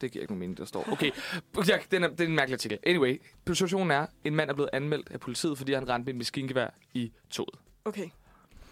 det 0.01 0.13
giver 0.13 0.23
ikke 0.23 0.33
nogen 0.33 0.41
mening, 0.41 0.59
der 0.59 0.65
står. 0.65 0.93
Okay, 0.93 1.11
ja, 1.69 1.79
den 1.91 2.05
er, 2.05 2.09
det 2.09 2.21
er 2.21 2.25
en 2.25 2.35
mærkelig 2.35 2.55
artikel. 2.55 2.79
Anyway, 2.83 3.21
situationen 3.47 3.91
er, 3.91 4.07
en 4.25 4.35
mand 4.35 4.51
er 4.51 4.55
blevet 4.55 4.71
anmeldt 4.73 5.11
af 5.11 5.21
politiet, 5.21 5.59
fordi 5.59 5.73
han 5.73 5.89
rendte 5.89 6.05
med 6.05 6.15
en 6.15 6.19
maskingevær 6.19 6.69
i 6.95 7.13
toget. 7.31 7.55
Okay. 7.85 8.09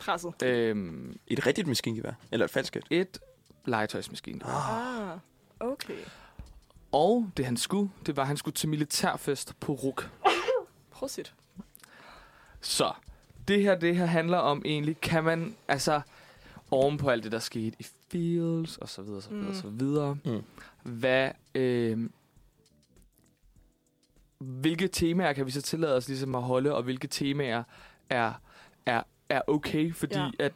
Presset. 0.01 0.43
Øhm, 0.43 1.19
Et 1.27 1.47
rigtigt 1.47 1.69
maskingevær? 1.69 2.13
Eller 2.33 2.45
et 2.45 2.51
falsk 2.51 2.77
et? 2.77 2.85
et 2.91 3.19
legetøjsmaskine. 3.65 4.41
Ah, 4.47 5.19
okay. 5.61 5.95
Og 6.93 7.31
det 7.37 7.45
han 7.45 7.57
skulle, 7.57 7.91
det 8.07 8.17
var, 8.17 8.23
at 8.23 8.27
han 8.27 8.37
skulle 8.37 8.55
til 8.55 8.69
militærfest 8.69 9.55
på 9.61 9.73
RUK. 9.73 10.11
Prosit. 10.91 11.35
Så 12.61 12.93
det 13.49 13.63
her, 13.63 13.75
det 13.79 13.97
her 13.97 14.07
handler 14.07 14.39
om 14.39 14.63
egentlig, 14.65 15.01
kan 15.01 15.25
man, 15.25 15.57
altså, 15.69 16.01
oven 16.71 16.97
på 16.99 17.09
alt 17.11 17.25
det, 17.25 17.33
der 17.33 17.39
skete 17.39 17.77
i 17.79 17.87
Fields, 18.11 18.77
og 18.79 18.89
så 18.89 19.03
videre, 19.03 19.23
så 19.23 19.31
videre, 19.31 19.49
Mm. 19.49 19.55
så 19.55 19.69
videre. 19.69 20.19
Mm. 20.25 20.43
Hvad, 20.83 21.31
øh, 21.55 22.11
hvilke 24.39 24.89
temaer 24.89 25.33
kan 25.33 25.47
vi 25.47 25.51
så 25.51 25.63
tillade 25.63 25.97
os 25.97 26.09
ligesom 26.09 26.35
at 26.35 26.43
holde, 26.43 26.75
og 26.75 26.83
hvilke 26.83 27.07
temaer 27.09 27.63
er, 28.11 28.33
er, 29.29 29.43
okay, 29.47 29.93
fordi 29.95 30.15
Ja. 30.19 30.31
at 30.39 30.53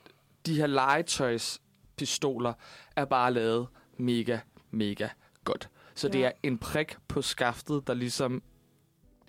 de 0.46 0.56
her 0.56 0.66
legetøjspistoler 0.66 2.52
er 2.96 3.04
bare 3.04 3.32
lavet 3.32 3.66
mega, 3.98 4.38
mega 4.70 5.08
godt. 5.44 5.70
Så 5.94 6.08
det 6.08 6.18
Ja. 6.20 6.26
er 6.26 6.32
en 6.42 6.58
prik 6.58 6.96
på 7.08 7.22
skaftet, 7.22 7.86
der 7.86 7.94
ligesom 7.94 8.42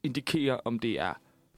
indikerer, 0.04 0.56
om 0.66 0.80
det 0.80 1.00
er 1.00 1.14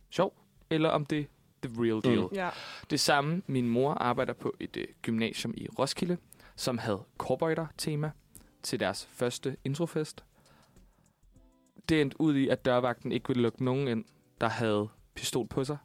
sjov, 0.09 0.37
eller 0.69 0.89
om 0.89 1.05
det 1.05 1.19
er 1.19 1.25
the 1.67 1.83
real 1.83 2.03
deal. 2.03 2.19
Mm. 2.21 2.27
Ja. 2.35 2.49
Det 2.89 2.99
samme, 2.99 3.41
min 3.47 3.69
mor 3.69 3.93
arbejder 3.93 4.33
på 4.33 4.53
et 4.59 4.77
øh, 4.77 4.87
gymnasium 5.01 5.53
i 5.57 5.67
Roskilde, 5.79 6.17
som 6.55 6.77
havde 6.77 7.03
cowboyter-tema 7.17 8.11
til 8.63 8.79
deres 8.79 9.05
første 9.11 9.57
introfest. 9.63 10.23
Det 11.89 12.01
endte 12.01 12.21
ud 12.21 12.35
i, 12.35 12.47
at 12.47 12.65
dørvagten 12.65 13.11
ikke 13.11 13.27
ville 13.27 13.43
lukke 13.43 13.63
nogen 13.63 13.87
ind, 13.87 14.05
der 14.41 14.47
havde 14.49 14.87
pistol 15.15 15.47
på 15.47 15.63
sig. 15.63 15.77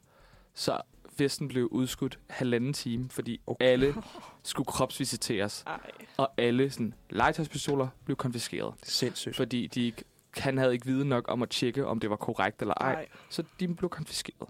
Så 0.53 0.81
festen 1.17 1.47
blev 1.47 1.67
udskudt 1.71 2.19
halvanden 2.29 2.73
time, 2.73 3.09
fordi 3.09 3.41
Okay. 3.47 3.65
alle 3.65 3.95
skulle 4.43 4.65
kropsvisiteres, 4.67 5.63
Ej. 5.67 5.79
og 6.17 6.31
alle 6.37 6.69
sådan, 6.71 6.93
legetøjspistoler 7.09 7.87
blev 8.05 8.17
konfiskeret. 8.17 8.73
Sindssygt. 8.83 9.35
Fordi 9.35 9.67
de 9.67 9.85
ikke, 9.85 10.03
han 10.37 10.57
havde 10.57 10.73
ikke 10.73 10.85
viden 10.85 11.09
nok 11.09 11.25
om 11.27 11.41
at 11.43 11.49
tjekke, 11.49 11.85
om 11.85 11.99
det 11.99 12.09
var 12.09 12.15
korrekt 12.15 12.61
eller 12.61 12.73
ej. 12.73 12.93
Ej. 12.93 13.07
Så 13.29 13.43
de 13.59 13.75
blev 13.75 13.89
konfiskeret. 13.89 14.49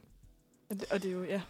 Og 0.69 0.75
det, 0.79 0.85
og 0.91 1.03
det 1.03 1.09
er 1.09 1.13
jo, 1.15 1.23
ja. 1.23 1.41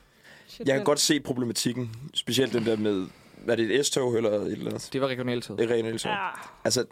Shit, 0.48 0.68
Jeg 0.68 0.76
kan 0.76 0.84
godt 0.86 1.00
se 1.00 1.20
problematikken. 1.20 1.96
Specielt 2.14 2.54
den 2.54 2.66
der 2.66 2.78
med, 2.78 3.08
hvad 3.46 3.58
er 3.60 3.64
det 3.66 3.80
et 3.80 3.86
S-tog 3.86 4.18
eller 4.18 4.30
et 4.32 4.52
eller 4.52 4.66
andet? 4.72 4.90
Det 4.94 5.02
var 5.02 5.08
regionaltid. 5.08 5.60
Et 5.60 5.70
rent 5.70 5.88
eltog. 5.88 6.12
Ja. 6.12 6.30
Altså, 6.64 6.86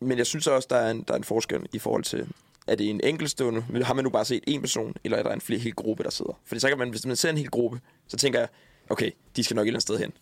men 0.00 0.18
jeg 0.18 0.26
synes 0.26 0.46
også, 0.46 0.66
der 0.70 0.76
er 0.76 0.90
en, 0.90 1.02
der 1.02 1.14
er 1.14 1.18
en 1.18 1.24
forskel 1.24 1.66
i 1.72 1.78
forhold 1.78 2.02
til, 2.04 2.28
er 2.66 2.74
det 2.74 2.90
en 2.90 3.00
enkeltstående, 3.04 3.84
har 3.84 3.94
man 3.94 4.04
nu 4.04 4.10
bare 4.10 4.24
set 4.24 4.44
en 4.46 4.60
person, 4.60 4.94
eller 5.04 5.18
er 5.18 5.22
der 5.22 5.32
en 5.32 5.40
flere 5.40 5.60
hel 5.60 5.74
gruppe, 5.74 6.02
der 6.02 6.10
sidder? 6.10 6.40
Fordi 6.44 6.60
så 6.60 6.68
kan 6.68 6.78
man, 6.78 6.90
hvis 6.90 7.06
man 7.06 7.16
ser 7.16 7.30
en 7.30 7.36
hel 7.38 7.50
gruppe, 7.50 7.80
så 8.06 8.16
tænker 8.16 8.38
jeg, 8.38 8.48
okay, 8.90 9.10
de 9.36 9.44
skal 9.44 9.54
nok 9.54 9.62
et 9.62 9.68
eller 9.68 9.76
andet 9.76 9.82
sted 9.82 9.98
hen. 9.98 10.12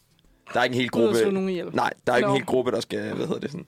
Der 0.55 0.61
er 0.61 0.65
ikke 0.65 0.75
en 0.75 0.81
hel 0.81 0.91
Ud 0.95 1.01
og 1.01 1.07
gruppe, 1.07 1.19
slå 1.19 1.31
nogen 1.31 1.49
ihjel. 1.49 1.69
nej, 1.73 1.93
der 2.07 2.13
er 2.13 2.17
ikke 2.17 2.27
Nå. 2.27 2.35
en 2.35 2.39
hel 2.39 2.47
gruppe, 2.47 2.71
der 2.71 2.81
skal, 2.81 3.15
hvad 3.15 3.27
hedder 3.27 3.41
det 3.41 3.51
sådan, 3.51 3.67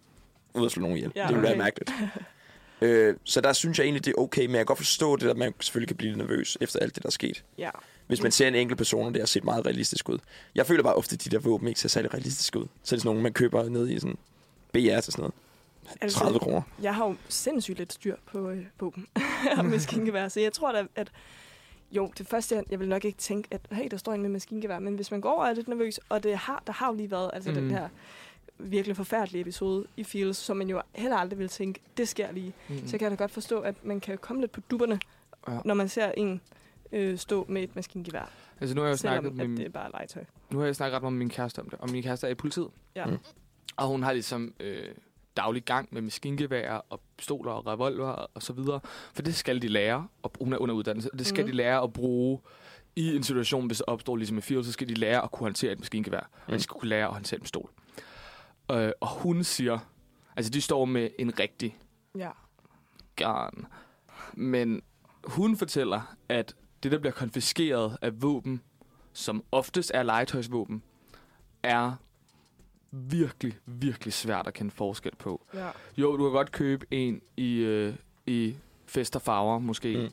ud 0.54 0.64
og 0.64 0.70
slå 0.70 0.80
nogen 0.80 0.96
ihjel. 0.96 1.12
Ja, 1.16 1.26
det 1.26 1.34
vil 1.34 1.42
være 1.42 1.52
okay. 1.52 1.62
mærkeligt. 1.62 1.92
øh, 2.82 3.16
så 3.24 3.40
der 3.40 3.52
synes 3.52 3.78
jeg 3.78 3.84
egentlig, 3.84 4.04
det 4.04 4.10
er 4.10 4.20
okay, 4.20 4.46
men 4.46 4.50
jeg 4.50 4.58
kan 4.58 4.66
godt 4.66 4.78
forstå 4.78 5.16
det, 5.16 5.30
at 5.30 5.36
man 5.36 5.54
selvfølgelig 5.60 5.88
kan 5.88 5.96
blive 5.96 6.16
nervøs 6.16 6.58
efter 6.60 6.78
alt 6.78 6.94
det, 6.94 7.02
der 7.02 7.08
er 7.08 7.10
sket. 7.10 7.44
Ja. 7.58 7.70
Hvis 8.06 8.22
man 8.22 8.32
ser 8.32 8.48
en 8.48 8.54
enkelt 8.54 8.78
person, 8.78 9.06
og 9.06 9.14
det 9.14 9.22
har 9.22 9.26
set 9.26 9.44
meget 9.44 9.66
realistisk 9.66 10.08
ud. 10.08 10.18
Jeg 10.54 10.66
føler 10.66 10.82
bare 10.82 10.94
ofte, 10.94 11.14
at 11.14 11.24
de 11.24 11.30
der 11.30 11.38
våben 11.38 11.68
ikke 11.68 11.80
ser 11.80 11.88
særlig 11.88 12.14
realistisk 12.14 12.56
ud. 12.56 12.62
Så 12.62 12.66
er 12.66 12.96
det 12.96 13.02
sådan 13.02 13.04
nogle, 13.04 13.22
man 13.22 13.32
køber 13.32 13.68
ned 13.68 13.88
i 13.88 13.98
sådan 13.98 14.16
BR 14.72 15.00
til 15.00 15.12
sådan 15.12 15.22
noget. 15.22 15.34
30 16.10 16.38
kroner. 16.38 16.62
Jeg 16.82 16.94
har 16.94 17.06
jo 17.08 17.16
sindssygt 17.28 17.78
lidt 17.78 17.92
styr 17.92 18.16
på 18.26 18.50
øh, 18.50 18.66
våben 18.80 19.06
og 19.58 19.64
maskingevær, 19.64 20.28
så 20.28 20.40
jeg 20.40 20.52
tror 20.52 20.72
da, 20.72 20.86
at 20.96 21.12
jo, 21.90 22.12
det 22.18 22.26
første, 22.28 22.54
jeg, 22.54 22.64
jeg 22.70 22.80
vil 22.80 22.88
nok 22.88 23.04
ikke 23.04 23.18
tænke, 23.18 23.48
at 23.50 23.60
hey, 23.72 23.88
der 23.90 23.96
står 23.96 24.12
en 24.12 24.22
med 24.22 24.30
maskingevær, 24.30 24.78
men 24.78 24.94
hvis 24.94 25.10
man 25.10 25.20
går 25.20 25.30
over 25.32 25.42
og 25.42 25.48
er 25.50 25.54
lidt 25.54 25.68
nervøs, 25.68 26.00
og 26.08 26.22
det 26.22 26.36
har, 26.36 26.62
der 26.66 26.72
har 26.72 26.86
jo 26.88 26.94
lige 26.94 27.10
været 27.10 27.30
altså 27.32 27.50
mm. 27.50 27.54
den 27.54 27.64
Mm. 27.64 27.70
her 27.70 27.88
virkelig 28.58 28.96
forfærdelige 28.96 29.40
episode 29.42 29.86
i 29.96 30.04
Fields, 30.04 30.36
som 30.36 30.56
man 30.56 30.68
jo 30.68 30.82
heller 30.94 31.16
aldrig 31.16 31.38
vil 31.38 31.48
tænke, 31.48 31.80
det 31.96 32.08
sker 32.08 32.32
lige. 32.32 32.52
Mm. 32.68 32.78
Så 32.78 32.92
jeg 32.92 33.00
kan 33.00 33.10
da 33.10 33.16
godt 33.16 33.30
forstå, 33.30 33.60
at 33.60 33.84
man 33.84 34.00
kan 34.00 34.18
komme 34.18 34.42
lidt 34.42 34.52
på 34.52 34.60
dupperne, 34.70 35.00
Ja. 35.48 35.58
når 35.64 35.74
man 35.74 35.88
ser 35.88 36.12
en 36.12 36.40
øh, 36.92 37.18
stå 37.18 37.46
med 37.48 37.62
et 37.62 37.76
maskingevær, 37.76 38.30
Altså, 38.60 38.74
nu 38.74 38.80
har 38.80 38.88
jeg 38.88 38.92
jo 38.92 38.96
snakket 38.96 39.22
selvom 39.22 39.36
med, 39.36 39.48
min- 39.48 39.56
det 39.56 39.66
er 39.66 39.70
bare 39.70 39.90
legetøj. 39.92 40.24
nu 40.50 40.58
har 40.58 40.66
jeg 40.66 40.76
snakket 40.76 40.94
ret 40.96 41.02
meget 41.02 41.12
med 41.12 41.18
min 41.18 41.28
kæreste 41.30 41.58
om 41.60 41.70
det, 41.70 41.78
og 41.80 41.90
min 41.90 42.02
kæreste 42.02 42.26
er 42.26 42.30
i 42.30 42.34
politiet. 42.34 42.68
Ja. 42.96 43.06
Mm. 43.06 43.18
Og 43.76 43.86
hun 43.88 44.02
har 44.02 44.12
ligesom 44.12 44.54
øh, 44.60 44.88
daglig 45.36 45.64
gang 45.64 45.88
med 45.92 46.02
maskingevær 46.02 46.72
og 46.90 47.00
pistoler 47.16 47.52
og 47.52 47.66
revolver 47.66 48.06
og 48.08 48.42
så 48.42 48.52
videre. 48.52 48.80
For 49.14 49.22
det 49.22 49.34
skal 49.34 49.62
de 49.62 49.68
lære, 49.68 50.08
og 50.22 50.32
hun 50.40 50.52
er 50.52 50.58
under 50.58 50.74
uddannelse, 50.74 51.10
og 51.12 51.18
det 51.18 51.26
skal 51.26 51.44
Mhm. 51.44 51.50
de 51.50 51.56
lære 51.56 51.82
at 51.82 51.92
bruge 51.92 52.40
i 52.96 53.16
en 53.16 53.22
situation, 53.22 53.66
hvis 53.66 53.78
det 53.78 53.84
opstår 53.86 54.16
ligesom 54.16 54.38
i 54.38 54.40
Field, 54.40 54.64
så 54.64 54.72
skal 54.72 54.88
de 54.88 54.94
lære 54.94 55.22
at 55.24 55.30
kunne 55.30 55.44
håndtere 55.44 55.72
et 55.72 55.78
maskingevær, 55.78 56.20
mm. 56.20 56.26
og 56.46 56.52
Mm. 56.52 56.56
de 56.56 56.62
skal 56.62 56.74
kunne 56.80 56.88
lære 56.88 57.06
at 57.06 57.12
håndtere 57.12 57.38
en 57.38 57.42
pistol. 57.42 57.70
Øh, 58.72 58.90
og 59.00 59.08
hun 59.08 59.44
siger, 59.44 59.78
altså 60.36 60.50
de 60.50 60.60
står 60.60 60.84
med 60.84 61.08
en 61.18 61.38
rigtig 61.38 61.78
Ja. 62.18 62.30
garn, 63.16 63.66
men 64.34 64.82
hun 65.24 65.56
fortæller, 65.56 66.16
at 66.28 66.54
det, 66.82 66.92
der 66.92 66.98
bliver 66.98 67.12
konfiskeret 67.12 67.96
af 68.02 68.22
våben, 68.22 68.62
som 69.12 69.44
oftest 69.52 69.90
er 69.94 70.02
legetøjsvåben, 70.02 70.82
er 71.62 71.92
virkelig, 72.94 73.58
virkelig 73.66 74.12
svært 74.12 74.46
at 74.46 74.54
kende 74.54 74.70
forskel 74.70 75.12
på. 75.18 75.46
ja. 75.54 75.68
Jo, 75.96 76.16
du 76.16 76.22
kan 76.24 76.32
godt 76.32 76.52
købe 76.52 76.86
en 76.90 77.20
i, 77.36 77.56
øh, 77.56 77.94
i 78.26 78.56
fest 78.86 79.16
og 79.16 79.22
farver, 79.22 79.58
måske, 79.58 79.96
mm. 79.96 80.08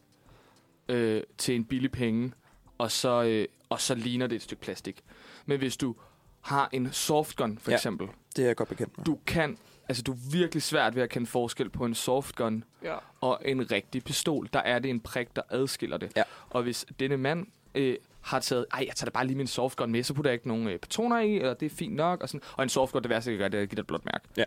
Øh, 0.95 1.23
til 1.37 1.55
en 1.55 1.65
billig 1.65 1.91
penge, 1.91 2.31
og 2.77 2.91
så, 2.91 3.23
øh, 3.23 3.47
og 3.69 3.81
så 3.81 3.95
ligner 3.95 4.27
det 4.27 4.35
et 4.35 4.41
stykke 4.41 4.61
plastik. 4.61 5.01
Men 5.45 5.57
hvis 5.57 5.77
du 5.77 5.95
har 6.41 6.69
en 6.71 6.91
softgun, 6.91 7.57
for. 7.57 7.71
Ja. 7.71 7.77
eksempel, 7.77 8.07
Det 8.35 8.43
er 8.43 8.47
jeg 8.47 8.55
godt 8.55 8.69
bekendt 8.69 8.97
med. 8.97 9.05
du 9.05 9.19
kan, 9.25 9.57
altså 9.89 10.03
du 10.03 10.11
er 10.11 10.17
virkelig 10.31 10.63
svært 10.63 10.95
ved 10.95 11.03
at 11.03 11.09
kende 11.09 11.27
forskel 11.27 11.69
på 11.69 11.85
en 11.85 11.93
softgun 11.93 12.63
ja. 12.83 12.95
og 13.21 13.41
en 13.45 13.71
rigtig 13.71 14.03
pistol. 14.03 14.49
Der 14.53 14.59
er 14.59 14.79
det 14.79 14.89
en 14.89 14.99
prik, 14.99 15.35
der 15.35 15.41
adskiller 15.49 15.97
det. 15.97 16.11
Ja. 16.15 16.23
Og 16.49 16.63
hvis 16.63 16.85
denne 16.99 17.17
mand 17.17 17.47
øh, 17.75 17.95
har 18.21 18.39
taget, 18.39 18.65
ej, 18.73 18.83
jeg 18.87 18.95
tager 18.95 19.05
da 19.05 19.11
bare 19.13 19.27
lige 19.27 19.37
min 19.37 19.47
softgun 19.47 19.91
med, 19.91 20.03
så 20.03 20.13
putter 20.13 20.31
jeg 20.31 20.33
ikke 20.35 20.47
nogen 20.47 20.67
øh, 20.67 20.79
patroner 20.79 21.19
i, 21.19 21.35
eller 21.35 21.53
det 21.53 21.65
er 21.65 21.69
fint 21.75 21.95
nok. 21.95 22.21
Og, 22.23 22.29
sådan. 22.29 22.41
og 22.57 22.63
en 22.63 22.69
softgun, 22.69 23.01
det 23.03 23.09
værste, 23.09 23.31
jeg 23.31 23.37
kan 23.37 23.39
gøre, 23.41 23.49
det 23.49 23.57
er 23.57 23.61
at 23.61 23.69
give 23.69 23.75
dig 23.75 23.81
et 23.81 23.87
blåt 23.87 24.05
mærke. 24.05 24.25
Ja. 24.37 24.43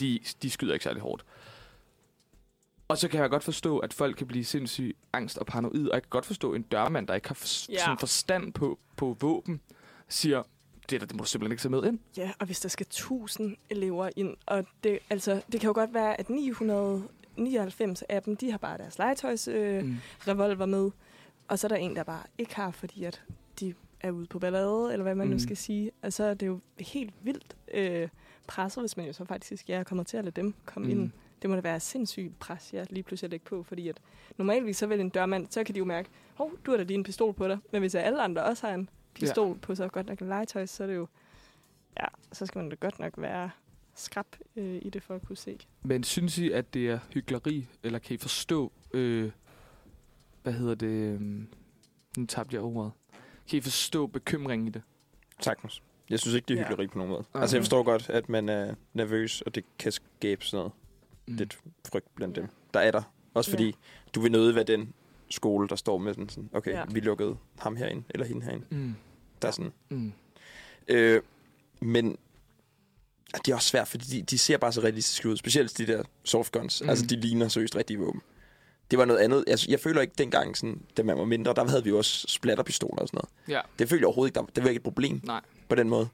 De, 0.00 0.18
de 0.42 0.50
skyder 0.50 0.72
ikke 0.72 0.84
særlig 0.84 1.02
hårdt. 1.02 1.24
Og 2.88 2.98
så 2.98 3.08
kan 3.08 3.20
jeg 3.20 3.30
godt 3.30 3.44
forstå, 3.44 3.78
at 3.78 3.92
folk 3.92 4.16
kan 4.16 4.26
blive 4.26 4.44
sindssygt 4.44 4.96
angst 5.12 5.38
og 5.38 5.46
paranoid, 5.46 5.88
og 5.88 5.94
jeg 5.94 6.02
kan 6.02 6.10
godt 6.10 6.26
forstå, 6.26 6.54
en 6.54 6.62
dørmand, 6.62 7.06
der 7.06 7.14
ikke 7.14 7.28
har 7.28 7.34
for, 7.34 7.72
Ja. 7.72 7.78
sådan 7.78 7.98
forstand 7.98 8.52
på, 8.52 8.78
på 8.96 9.16
våben, 9.20 9.60
siger, 10.08 10.42
det, 10.90 11.00
der, 11.00 11.06
det 11.06 11.16
må 11.16 11.22
du 11.24 11.28
simpelthen 11.28 11.52
ikke 11.52 11.60
tage 11.62 11.70
med 11.70 11.84
ind. 11.84 11.98
Ja, 12.16 12.30
og 12.38 12.46
hvis 12.46 12.60
der 12.60 12.68
skal 12.68 12.84
1000 12.86 13.56
elever 13.70 14.10
ind, 14.16 14.36
og 14.46 14.64
det, 14.84 14.98
altså, 15.10 15.42
det 15.52 15.60
kan 15.60 15.68
jo 15.68 15.74
godt 15.74 15.94
være, 15.94 16.20
at 16.20 16.30
999 16.30 18.02
af 18.08 18.22
dem, 18.22 18.36
de 18.36 18.50
har 18.50 18.58
bare 18.58 18.78
deres 18.78 18.98
legetøjs 18.98 19.48
øh, 19.48 19.84
Mm. 19.84 19.96
revolver 20.28 20.66
med, 20.66 20.90
og 21.48 21.58
så 21.58 21.66
er 21.66 21.68
der 21.68 21.76
en, 21.76 21.96
der 21.96 22.02
bare 22.02 22.22
ikke 22.38 22.56
har, 22.56 22.70
fordi 22.70 23.04
at 23.04 23.22
de 23.60 23.74
er 24.00 24.10
ude 24.10 24.26
på 24.26 24.38
ballade, 24.38 24.92
eller 24.92 25.02
hvad 25.02 25.14
man 25.14 25.26
mm. 25.26 25.32
Nu 25.32 25.38
skal 25.38 25.56
sige. 25.56 25.90
Og 26.02 26.12
så 26.12 26.24
er 26.24 26.34
det 26.34 26.46
jo 26.46 26.60
helt 26.78 27.14
vildt 27.22 27.56
øh, 27.74 28.08
presset, 28.46 28.82
hvis 28.82 28.96
man 28.96 29.06
jo 29.06 29.12
så 29.12 29.24
faktisk 29.24 29.68
ja, 29.68 29.82
kommer 29.82 30.04
til 30.04 30.16
at 30.16 30.24
lade 30.24 30.40
dem 30.40 30.54
komme 30.64 30.94
mm. 30.94 31.00
Ind. 31.00 31.10
Det 31.42 31.50
må 31.50 31.56
da 31.56 31.60
være 31.60 31.80
sindssygt 31.80 32.38
pres, 32.38 32.72
jeg 32.72 32.86
lige 32.90 33.02
pludselig 33.02 33.30
lægge 33.30 33.46
på, 33.46 33.62
fordi 33.62 33.88
at 33.88 34.00
normalvis 34.36 34.76
så 34.76 34.86
vil 34.86 35.00
en 35.00 35.08
dørmand, 35.08 35.46
så 35.50 35.64
kan 35.64 35.74
de 35.74 35.78
jo 35.78 35.84
mærke, 35.84 36.08
hov, 36.34 36.52
du 36.66 36.70
har 36.70 36.78
da 36.78 36.84
lige 36.84 36.98
en 36.98 37.04
pistol 37.04 37.34
på 37.34 37.48
dig. 37.48 37.58
Men 37.72 37.80
hvis 37.80 37.94
alle 37.94 38.22
andre 38.22 38.44
også 38.44 38.66
har 38.66 38.74
en 38.74 38.88
pistol 39.14 39.48
ja. 39.48 39.54
på 39.62 39.74
sig, 39.74 39.92
godt 39.92 40.06
nok 40.06 40.18
en 40.18 40.28
legetøj, 40.28 40.66
så 40.66 40.82
er 40.82 40.86
det 40.86 40.94
jo, 40.94 41.08
ja, 42.00 42.06
så 42.32 42.46
skal 42.46 42.58
man 42.58 42.68
da 42.68 42.76
godt 42.80 42.98
nok 42.98 43.12
være 43.16 43.50
skrab 43.94 44.26
øh, 44.56 44.78
i 44.82 44.90
det 44.90 45.02
for 45.02 45.14
at 45.14 45.26
kunne 45.26 45.36
se. 45.36 45.58
Men 45.82 46.04
synes 46.04 46.38
I, 46.38 46.50
at 46.50 46.74
det 46.74 46.88
er 46.88 46.98
hyggeleri, 47.14 47.66
eller 47.82 47.98
kan 47.98 48.14
I 48.14 48.18
forstå, 48.18 48.72
øh, 48.94 49.30
hvad 50.50 50.58
hedder 50.58 50.74
det, 50.74 50.86
øh, 50.88 51.20
nu 52.18 52.26
tabte 52.28 52.54
jeg 52.56 52.62
ordet. 52.62 52.92
Kan 53.50 53.58
I 53.58 53.60
forstå 53.60 54.06
bekymringen 54.06 54.68
i 54.68 54.70
det? 54.70 54.82
Sagtens. 55.40 55.82
Jeg 56.10 56.20
synes 56.20 56.34
ikke, 56.34 56.46
det 56.48 56.54
er 56.54 56.58
Ja. 56.60 56.64
hyggeleri 56.68 56.86
på 56.86 56.98
nogen 56.98 57.10
måde. 57.10 57.24
Okay. 57.32 57.40
Altså, 57.40 57.56
jeg 57.56 57.62
forstår 57.62 57.82
godt, 57.82 58.10
at 58.10 58.28
man 58.28 58.48
er 58.48 58.74
nervøs, 58.94 59.40
og 59.42 59.54
det 59.54 59.64
kan 59.78 59.92
skabe 59.92 60.44
sådan 60.44 60.56
noget 60.58 60.72
Mm. 61.28 61.34
lidt 61.34 61.58
frygt 61.92 62.14
blandt 62.14 62.36
Ja. 62.36 62.40
dem. 62.42 62.50
Der 62.74 62.80
er 62.80 62.90
der. 62.90 63.02
Også 63.34 63.50
Ja. 63.50 63.54
fordi, 63.56 63.74
du 64.14 64.20
vil 64.20 64.32
nøde 64.32 64.54
være 64.54 64.64
den 64.64 64.92
skole, 65.30 65.68
der 65.68 65.76
står 65.76 65.98
med 65.98 66.14
den 66.14 66.28
sådan, 66.28 66.50
okay, 66.52 66.70
Ja. 66.70 66.78
ja. 66.78 66.84
vi 66.90 67.00
lukkede 67.00 67.36
ham 67.58 67.76
herinde, 67.76 68.02
eller 68.10 68.26
hende 68.26 68.44
herinde. 68.44 68.66
Mm. 68.70 68.94
Der 69.42 69.48
er 69.48 69.52
sådan. 69.52 69.72
Mm. 69.88 70.12
Øh, 70.88 71.22
men 71.80 72.16
ja, 73.32 73.38
det 73.44 73.50
er 73.52 73.54
også 73.54 73.68
svært, 73.68 73.88
fordi 73.88 74.04
de, 74.04 74.22
de 74.22 74.38
ser 74.38 74.56
bare 74.58 74.72
så 74.72 74.80
realistisk 74.80 75.24
ud. 75.24 75.36
Specielt 75.36 75.78
de 75.78 75.86
der 75.86 76.02
softguns. 76.24 76.82
Mm. 76.82 76.88
Altså, 76.88 77.06
de 77.06 77.16
ligner 77.20 77.48
seriøst 77.48 77.76
rigtige 77.76 77.98
våben. 77.98 78.20
Det 78.90 78.98
var 78.98 79.04
noget 79.04 79.20
andet. 79.20 79.44
Altså, 79.46 79.66
jeg 79.70 79.80
føler 79.80 80.00
ikke 80.00 80.14
dengang, 80.18 80.56
sådan, 80.56 80.82
da 80.96 81.02
man 81.02 81.18
var 81.18 81.24
mindre, 81.24 81.54
der 81.54 81.68
havde 81.68 81.84
vi 81.84 81.90
jo 81.90 81.98
også 81.98 82.26
splatterpistoler 82.28 83.02
og 83.02 83.08
sådan 83.08 83.18
noget. 83.18 83.30
Ja, 83.56 83.60
Det 83.78 83.88
følte 83.88 84.02
jeg 84.02 84.06
overhovedet 84.06 84.30
ikke, 84.30 84.40
der, 84.40 84.52
det 84.54 84.62
var 84.62 84.68
ikke 84.68 84.78
et 84.78 84.82
problem 84.84 85.20
nej. 85.24 85.40
på 85.68 85.74
den 85.74 85.88
måde. 85.88 86.08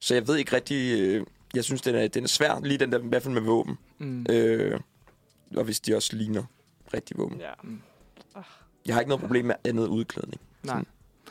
Så 0.00 0.14
jeg 0.14 0.28
ved 0.28 0.36
ikke 0.36 0.56
rigtig... 0.56 1.00
Øh, 1.00 1.26
jeg 1.54 1.64
synes, 1.64 1.82
den 1.82 1.94
er, 1.94 2.08
den 2.08 2.24
er 2.24 2.28
svær, 2.28 2.60
lige 2.60 2.78
den 2.78 2.92
der, 2.92 2.98
i 2.98 3.06
hvert 3.06 3.22
fald 3.22 3.34
med 3.34 3.42
våben. 3.42 3.78
Mm. 3.98 4.26
Øh, 4.30 4.80
og 5.56 5.64
hvis 5.64 5.80
de 5.80 5.96
også 5.96 6.16
ligner 6.16 6.44
rigtige 6.94 7.18
våben. 7.18 7.40
Ja. 7.40 7.50
Mm. 7.62 7.80
Jeg 8.86 8.94
har 8.94 9.00
ikke 9.00 9.08
noget 9.08 9.20
problem 9.20 9.44
med 9.44 9.54
andet 9.64 9.86
udklædning. 9.86 10.40
Nej. 10.62 10.84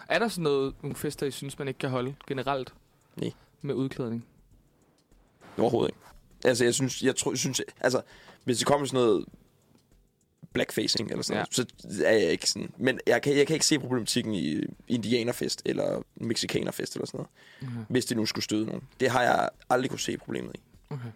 Er 0.09 0.19
der 0.19 0.27
sådan 0.27 0.43
noget, 0.43 0.73
nogle 0.81 0.95
fester, 0.95 1.25
I 1.25 1.31
synes, 1.31 1.59
man 1.59 1.67
ikke 1.67 1.77
kan 1.77 1.89
holde 1.89 2.15
generelt? 2.27 2.73
Nej. 3.15 3.31
Med 3.61 3.75
udklædning? 3.75 4.25
Overhovedet 5.57 5.89
ikke. 5.89 5.99
Altså, 6.45 6.63
jeg 6.63 6.73
synes, 6.73 7.03
jeg 7.03 7.15
tror, 7.15 7.35
synes, 7.35 7.61
altså, 7.79 8.01
hvis 8.43 8.57
det 8.57 8.67
kommer 8.67 8.87
sådan 8.87 9.05
noget 9.05 9.25
blackfacing 10.53 11.09
eller 11.11 11.23
sådan 11.23 11.37
Ja. 11.37 11.45
noget, 11.57 11.71
så 11.97 12.05
er 12.05 12.11
jeg 12.17 12.31
ikke 12.31 12.49
sådan. 12.49 12.71
Men 12.77 12.99
jeg 13.07 13.21
kan, 13.21 13.37
jeg 13.37 13.47
kan 13.47 13.53
ikke 13.53 13.65
se 13.65 13.79
problematikken 13.79 14.33
i 14.33 14.63
indianerfest 14.87 15.61
eller 15.65 16.01
mexikanerfest 16.15 16.95
eller 16.95 17.05
sådan 17.05 17.17
noget, 17.17 17.29
Okay. 17.61 17.85
hvis 17.89 18.05
det 18.05 18.17
nu 18.17 18.25
skulle 18.25 18.43
støde 18.45 18.65
nogen. 18.65 18.83
Det 18.99 19.09
har 19.09 19.23
jeg 19.23 19.49
aldrig 19.69 19.89
kunne 19.89 19.99
se 19.99 20.17
problemet 20.17 20.55
i. 20.55 20.59
okay. 20.89 21.09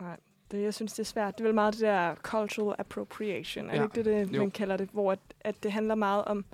Nej, 0.00 0.16
det, 0.50 0.62
jeg 0.62 0.74
synes, 0.74 0.92
det 0.92 0.98
er 1.00 1.04
svært. 1.04 1.38
Det 1.38 1.44
er 1.44 1.48
vel 1.48 1.54
meget 1.54 1.74
det 1.74 1.80
der 1.80 2.14
cultural 2.14 2.76
appropriation. 2.78 3.70
Er 3.70 3.74
Ja. 3.74 3.82
det 3.82 3.96
ikke 3.96 4.10
det, 4.10 4.28
det 4.28 4.36
Jo. 4.36 4.40
man 4.40 4.50
kalder 4.50 4.76
det? 4.76 4.88
Hvor 4.92 5.12
at, 5.12 5.18
at 5.40 5.62
det 5.62 5.72
handler 5.72 5.94
meget 5.94 6.24
om, 6.24 6.44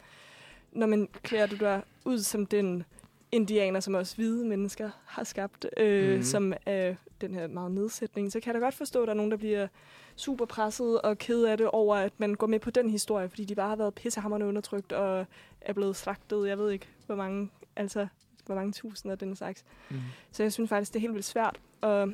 når 0.72 0.86
man 0.86 1.08
klæder 1.22 1.46
du 1.46 1.56
dig 1.56 1.82
ud 2.04 2.18
som 2.18 2.46
den 2.46 2.84
indianer, 3.32 3.80
som 3.80 3.94
også 3.94 4.16
hvide 4.16 4.44
mennesker 4.44 4.90
har 5.06 5.24
skabt, 5.24 5.66
øh, 5.76 6.16
mm. 6.16 6.22
som 6.22 6.52
er 6.66 6.94
den 7.20 7.34
her 7.34 7.46
meget 7.46 7.72
nedsætning, 7.72 8.32
så 8.32 8.40
kan 8.40 8.52
jeg 8.52 8.60
da 8.60 8.64
godt 8.66 8.74
forstå, 8.74 9.02
at 9.02 9.06
der 9.06 9.12
er 9.12 9.16
nogen, 9.16 9.30
der 9.30 9.36
bliver 9.36 9.68
super 10.16 10.44
presset 10.44 11.00
og 11.00 11.18
ked 11.18 11.44
af 11.44 11.58
det 11.58 11.70
over, 11.70 11.96
at 11.96 12.12
man 12.18 12.34
går 12.34 12.46
med 12.46 12.58
på 12.58 12.70
den 12.70 12.90
historie, 12.90 13.28
fordi 13.28 13.44
de 13.44 13.54
bare 13.54 13.68
har 13.68 13.76
været 13.76 13.94
pissehammerende 13.94 14.46
undertrykt 14.46 14.92
og 14.92 15.26
er 15.60 15.72
blevet 15.72 15.96
slagtet. 15.96 16.48
Jeg 16.48 16.58
ved 16.58 16.70
ikke, 16.70 16.88
hvor 17.06 17.16
mange, 17.16 17.50
altså, 17.76 18.06
hvor 18.46 18.54
mange 18.54 18.72
tusinder 18.72 19.12
af 19.12 19.18
den 19.18 19.36
slags. 19.36 19.64
Mm. 19.90 19.96
Så 20.30 20.42
jeg 20.42 20.52
synes 20.52 20.68
faktisk, 20.68 20.92
det 20.92 20.98
er 20.98 21.00
helt 21.00 21.14
vildt 21.14 21.26
svært. 21.26 21.60
Og 21.80 22.08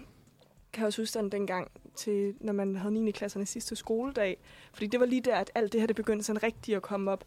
kan 0.73 0.87
også 0.87 1.03
huske 1.03 1.19
den 1.19 1.33
dengang, 1.33 1.71
til, 1.95 2.35
når 2.41 2.53
man 2.53 2.77
havde 2.77 2.95
9. 2.95 3.11
klasserne 3.11 3.47
sidste 3.47 3.77
skoledag. 3.77 4.37
Fordi 4.73 4.87
det 4.87 5.01
var 5.01 5.07
lige 5.07 5.21
der, 5.21 5.37
at 5.37 5.51
alt 5.55 5.73
det 5.73 5.81
her 5.81 5.87
det 5.87 5.97
begyndte 5.97 6.25
sådan 6.25 6.43
rigtigt 6.43 6.77
at 6.77 6.83
komme 6.83 7.11
op. 7.11 7.25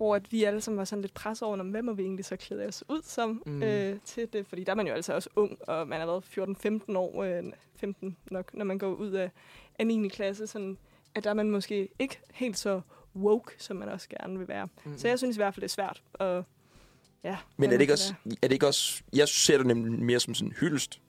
Hvor 0.00 0.16
at 0.16 0.32
vi 0.32 0.44
alle 0.44 0.60
sammen 0.60 0.78
var 0.78 0.84
sådan 0.84 1.02
lidt 1.02 1.14
presset 1.14 1.46
over, 1.48 1.56
"Nå, 1.56 1.62
hvem 1.62 1.84
må 1.84 1.92
vi 1.92 2.02
egentlig 2.02 2.24
så 2.24 2.36
klæde 2.36 2.66
os 2.66 2.84
ud 2.88 3.02
som 3.02 3.42
Mm. 3.46 3.62
øh, 3.62 3.98
til 4.04 4.28
det. 4.32 4.46
Fordi 4.46 4.64
der 4.64 4.72
er 4.72 4.76
man 4.76 4.86
jo 4.86 4.92
altså 4.92 5.14
også 5.14 5.28
ung, 5.36 5.58
og 5.68 5.88
man 5.88 5.98
har 6.00 6.06
været 6.06 6.24
14-15 6.24 6.96
år, 6.96 7.24
øh, 7.24 7.44
15 7.76 8.16
nok, 8.30 8.54
når 8.54 8.64
man 8.64 8.78
går 8.78 8.94
ud 8.94 9.10
af, 9.10 9.30
af 9.78 9.86
9. 9.86 10.08
klasse. 10.08 10.46
Sådan, 10.46 10.78
at 11.14 11.24
der 11.24 11.30
er 11.30 11.34
man 11.34 11.50
måske 11.50 11.88
ikke 11.98 12.20
helt 12.32 12.58
så 12.58 12.80
woke, 13.16 13.52
som 13.58 13.76
man 13.76 13.88
også 13.88 14.08
gerne 14.08 14.38
vil 14.38 14.48
være. 14.48 14.68
Mm. 14.84 14.98
Så 14.98 15.08
jeg 15.08 15.18
synes 15.18 15.36
i 15.36 15.38
hvert 15.38 15.54
fald, 15.54 15.60
det 15.60 15.68
er 15.68 15.72
svært. 15.72 16.02
Og, 16.12 16.44
ja, 17.24 17.36
Men 17.56 17.68
er 17.70 17.74
det 17.74 17.80
ikke 17.80 17.92
også, 17.92 18.14
er 18.42 18.48
det 18.48 18.52
ikke 18.52 18.66
også, 18.66 19.02
jeg 19.12 19.28
ser 19.28 19.56
det 19.58 19.66
nemlig 19.66 19.92
mere 20.02 20.20
som 20.20 20.34
sådan 20.34 20.52
hyldest 20.60 21.00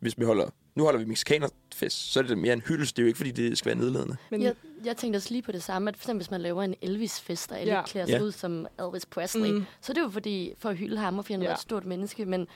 hvis 0.00 0.18
vi 0.18 0.24
holder, 0.24 0.50
nu 0.80 0.84
holder 0.84 0.98
vi 1.00 1.04
mexikanerfest, 1.04 2.12
så 2.12 2.20
er 2.20 2.24
det 2.24 2.38
mere 2.38 2.52
en 2.52 2.60
hyldest, 2.60 2.96
det 2.96 3.02
er 3.02 3.04
jo 3.04 3.06
ikke, 3.06 3.16
fordi 3.16 3.30
det 3.30 3.58
skal 3.58 3.68
være 3.72 3.78
nedladende. 3.84 4.16
Men, 4.30 4.42
Jeg, 4.42 4.54
jeg 4.84 4.96
tænkte 4.96 5.16
også 5.16 5.30
lige 5.30 5.42
på 5.42 5.52
det 5.52 5.62
samme, 5.62 5.88
at 5.88 5.96
for 5.96 6.02
eksempel 6.02 6.18
hvis 6.22 6.30
man 6.30 6.40
laver 6.40 6.62
en 6.62 6.74
Elvis-fest, 6.82 7.52
og 7.52 7.60
alle 7.60 7.72
Ja. 7.72 7.82
klæder 7.86 8.06
sig 8.06 8.14
Ja. 8.18 8.22
ud 8.22 8.32
som 8.32 8.66
Elvis 8.78 9.06
Presley, 9.06 9.50
Mm. 9.50 9.64
så 9.80 9.92
er 9.92 9.94
det 9.94 10.00
jo 10.00 10.08
fordi, 10.08 10.52
for 10.58 10.68
at 10.68 10.76
hylde 10.76 10.96
ham, 10.98 11.18
og 11.18 11.24
fordi 11.24 11.32
han 11.32 11.42
Ja. 11.42 11.48
var 11.48 11.54
et 11.54 11.60
stort 11.60 11.84
menneske, 11.86 12.24
men 12.26 12.46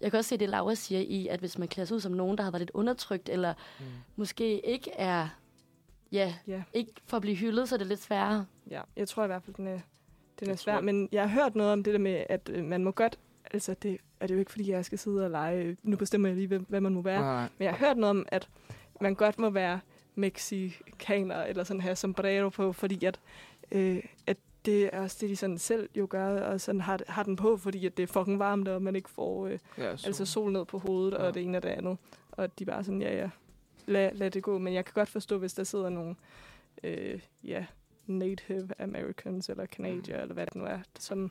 jeg 0.00 0.10
kan 0.10 0.18
også 0.18 0.28
se 0.28 0.36
det, 0.36 0.48
Laura 0.48 0.74
siger 0.74 1.00
i, 1.00 1.26
at 1.28 1.40
hvis 1.40 1.58
man 1.58 1.68
klæder 1.68 1.86
sig 1.86 1.94
ud 1.94 2.00
som 2.00 2.12
nogen, 2.12 2.38
der 2.38 2.44
har 2.44 2.50
været 2.50 2.60
lidt 2.60 2.70
undertrykt, 2.74 3.28
eller 3.28 3.54
Mm. 3.80 3.84
måske 4.16 4.66
ikke 4.66 4.90
er, 4.90 5.28
ja, 6.12 6.34
Ja. 6.46 6.62
ikke 6.72 6.92
for 7.06 7.16
at 7.16 7.20
blive 7.20 7.36
hyldet, 7.36 7.68
så 7.68 7.74
er 7.74 7.78
det 7.78 7.86
lidt 7.86 8.02
sværere. 8.02 8.46
Ja, 8.70 8.80
jeg 8.96 9.08
tror 9.08 9.24
i 9.24 9.26
hvert 9.26 9.42
fald, 9.42 9.56
den 9.56 9.66
er, 9.66 9.78
Den 10.40 10.50
er 10.50 10.56
svær, 10.56 10.80
men 10.80 11.08
jeg 11.12 11.22
har 11.30 11.42
hørt 11.42 11.54
noget 11.54 11.72
om 11.72 11.84
det 11.84 11.92
der 11.92 12.00
med, 12.00 12.24
at 12.28 12.50
øh, 12.52 12.64
man 12.64 12.84
må 12.84 12.90
godt... 12.90 13.18
Altså, 13.54 13.74
det 13.82 13.98
er 14.22 14.26
det 14.26 14.34
jo 14.34 14.38
ikke, 14.38 14.50
fordi 14.50 14.70
jeg 14.70 14.84
skal 14.84 14.98
sidde 14.98 15.24
og 15.24 15.30
lege. 15.30 15.76
Nu 15.82 15.96
bestemmer 15.96 16.28
jeg 16.28 16.36
lige, 16.36 16.46
hvad, 16.46 16.60
hvad 16.68 16.80
man 16.80 16.94
må 16.94 17.02
være. 17.02 17.20
Nej. 17.20 17.48
Men 17.58 17.64
jeg 17.64 17.74
har 17.74 17.86
hørt 17.86 17.96
noget 17.96 18.10
om, 18.10 18.26
at 18.28 18.48
man 19.00 19.14
godt 19.14 19.38
må 19.38 19.50
være 19.50 19.80
mexikaner, 20.14 21.42
eller 21.44 21.64
sådan 21.64 21.80
her 21.80 21.94
sombrero 21.94 22.48
på, 22.48 22.72
fordi 22.72 23.04
at, 23.04 23.20
øh, 23.72 24.02
at 24.26 24.36
det 24.64 24.90
er 24.92 25.00
også 25.00 25.16
det, 25.20 25.30
de 25.30 25.36
sådan 25.36 25.58
selv 25.58 25.88
jo 25.94 26.06
gør, 26.10 26.40
og 26.40 26.60
sådan 26.60 26.80
har, 26.80 27.00
har 27.08 27.22
den 27.22 27.36
på, 27.36 27.56
fordi 27.56 27.86
at 27.86 27.96
det 27.96 28.02
er 28.02 28.06
fucking 28.06 28.38
varmt, 28.38 28.68
og 28.68 28.82
man 28.82 28.96
ikke 28.96 29.10
får 29.10 29.46
øh, 29.46 29.58
Ja, 29.78 29.96
så. 29.96 30.06
altså 30.06 30.26
sol 30.26 30.52
ned 30.52 30.64
på 30.64 30.78
hovedet, 30.78 31.12
ja. 31.18 31.22
Og 31.22 31.34
det 31.34 31.42
ene 31.42 31.58
og 31.58 31.62
det 31.62 31.68
andet. 31.68 31.98
Og 32.30 32.58
de 32.58 32.64
bare 32.64 32.84
sådan, 32.84 33.02
ja, 33.02 33.16
ja, 33.16 33.30
lad, 33.86 34.10
lad 34.14 34.30
det 34.30 34.42
gå. 34.42 34.58
Men 34.58 34.74
jeg 34.74 34.84
kan 34.84 34.92
godt 34.94 35.08
forstå, 35.08 35.38
hvis 35.38 35.54
der 35.54 35.64
sidder 35.64 35.88
nogle, 35.88 36.14
øh, 36.82 37.20
ja, 37.44 37.66
Native 38.06 38.68
Americans, 38.78 39.48
eller 39.48 39.66
Canadier, 39.66 40.16
mm. 40.16 40.22
eller 40.22 40.34
hvad 40.34 40.46
det 40.46 40.54
nu 40.54 40.64
er, 40.64 40.78
som 40.98 41.30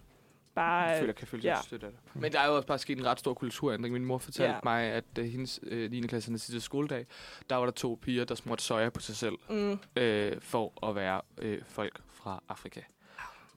bare... 0.55 0.83
jeg 0.83 0.99
føler, 0.99 1.13
kan 1.13 1.27
føle 1.27 1.41
sig 1.41 1.47
ja. 1.49 1.55
ja. 1.55 1.61
støtte 1.61 1.85
af 1.87 1.91
det. 1.91 2.21
Men 2.21 2.31
der 2.31 2.39
er 2.39 2.47
jo 2.47 2.55
også 2.55 2.67
bare 2.67 2.79
sket 2.79 2.97
en 2.97 3.05
ret 3.05 3.19
stor 3.19 3.33
kulturændring. 3.33 3.93
Min 3.93 4.05
mor 4.05 4.17
fortalte 4.17 4.49
Ja. 4.49 4.53
ja. 4.55 4.59
mig, 4.63 4.83
at 4.83 5.03
uh, 5.19 5.25
hendes 5.25 5.59
uh, 5.71 5.77
9. 5.91 6.01
klasse 6.01 6.39
sidste 6.39 6.61
skoledag, 6.61 7.05
der 7.49 7.55
var 7.55 7.65
der 7.65 7.71
to 7.71 7.99
piger, 8.01 8.25
der 8.25 8.35
smurte 8.35 8.63
soja 8.63 8.89
på 8.89 9.01
sig 9.01 9.15
selv, 9.15 9.35
Mm, 9.49 9.79
øh, 9.95 10.41
for 10.41 10.87
at 10.89 10.95
være 10.95 11.21
øh, 11.37 11.61
folk 11.67 11.99
fra 12.09 12.43
Afrika. 12.49 12.81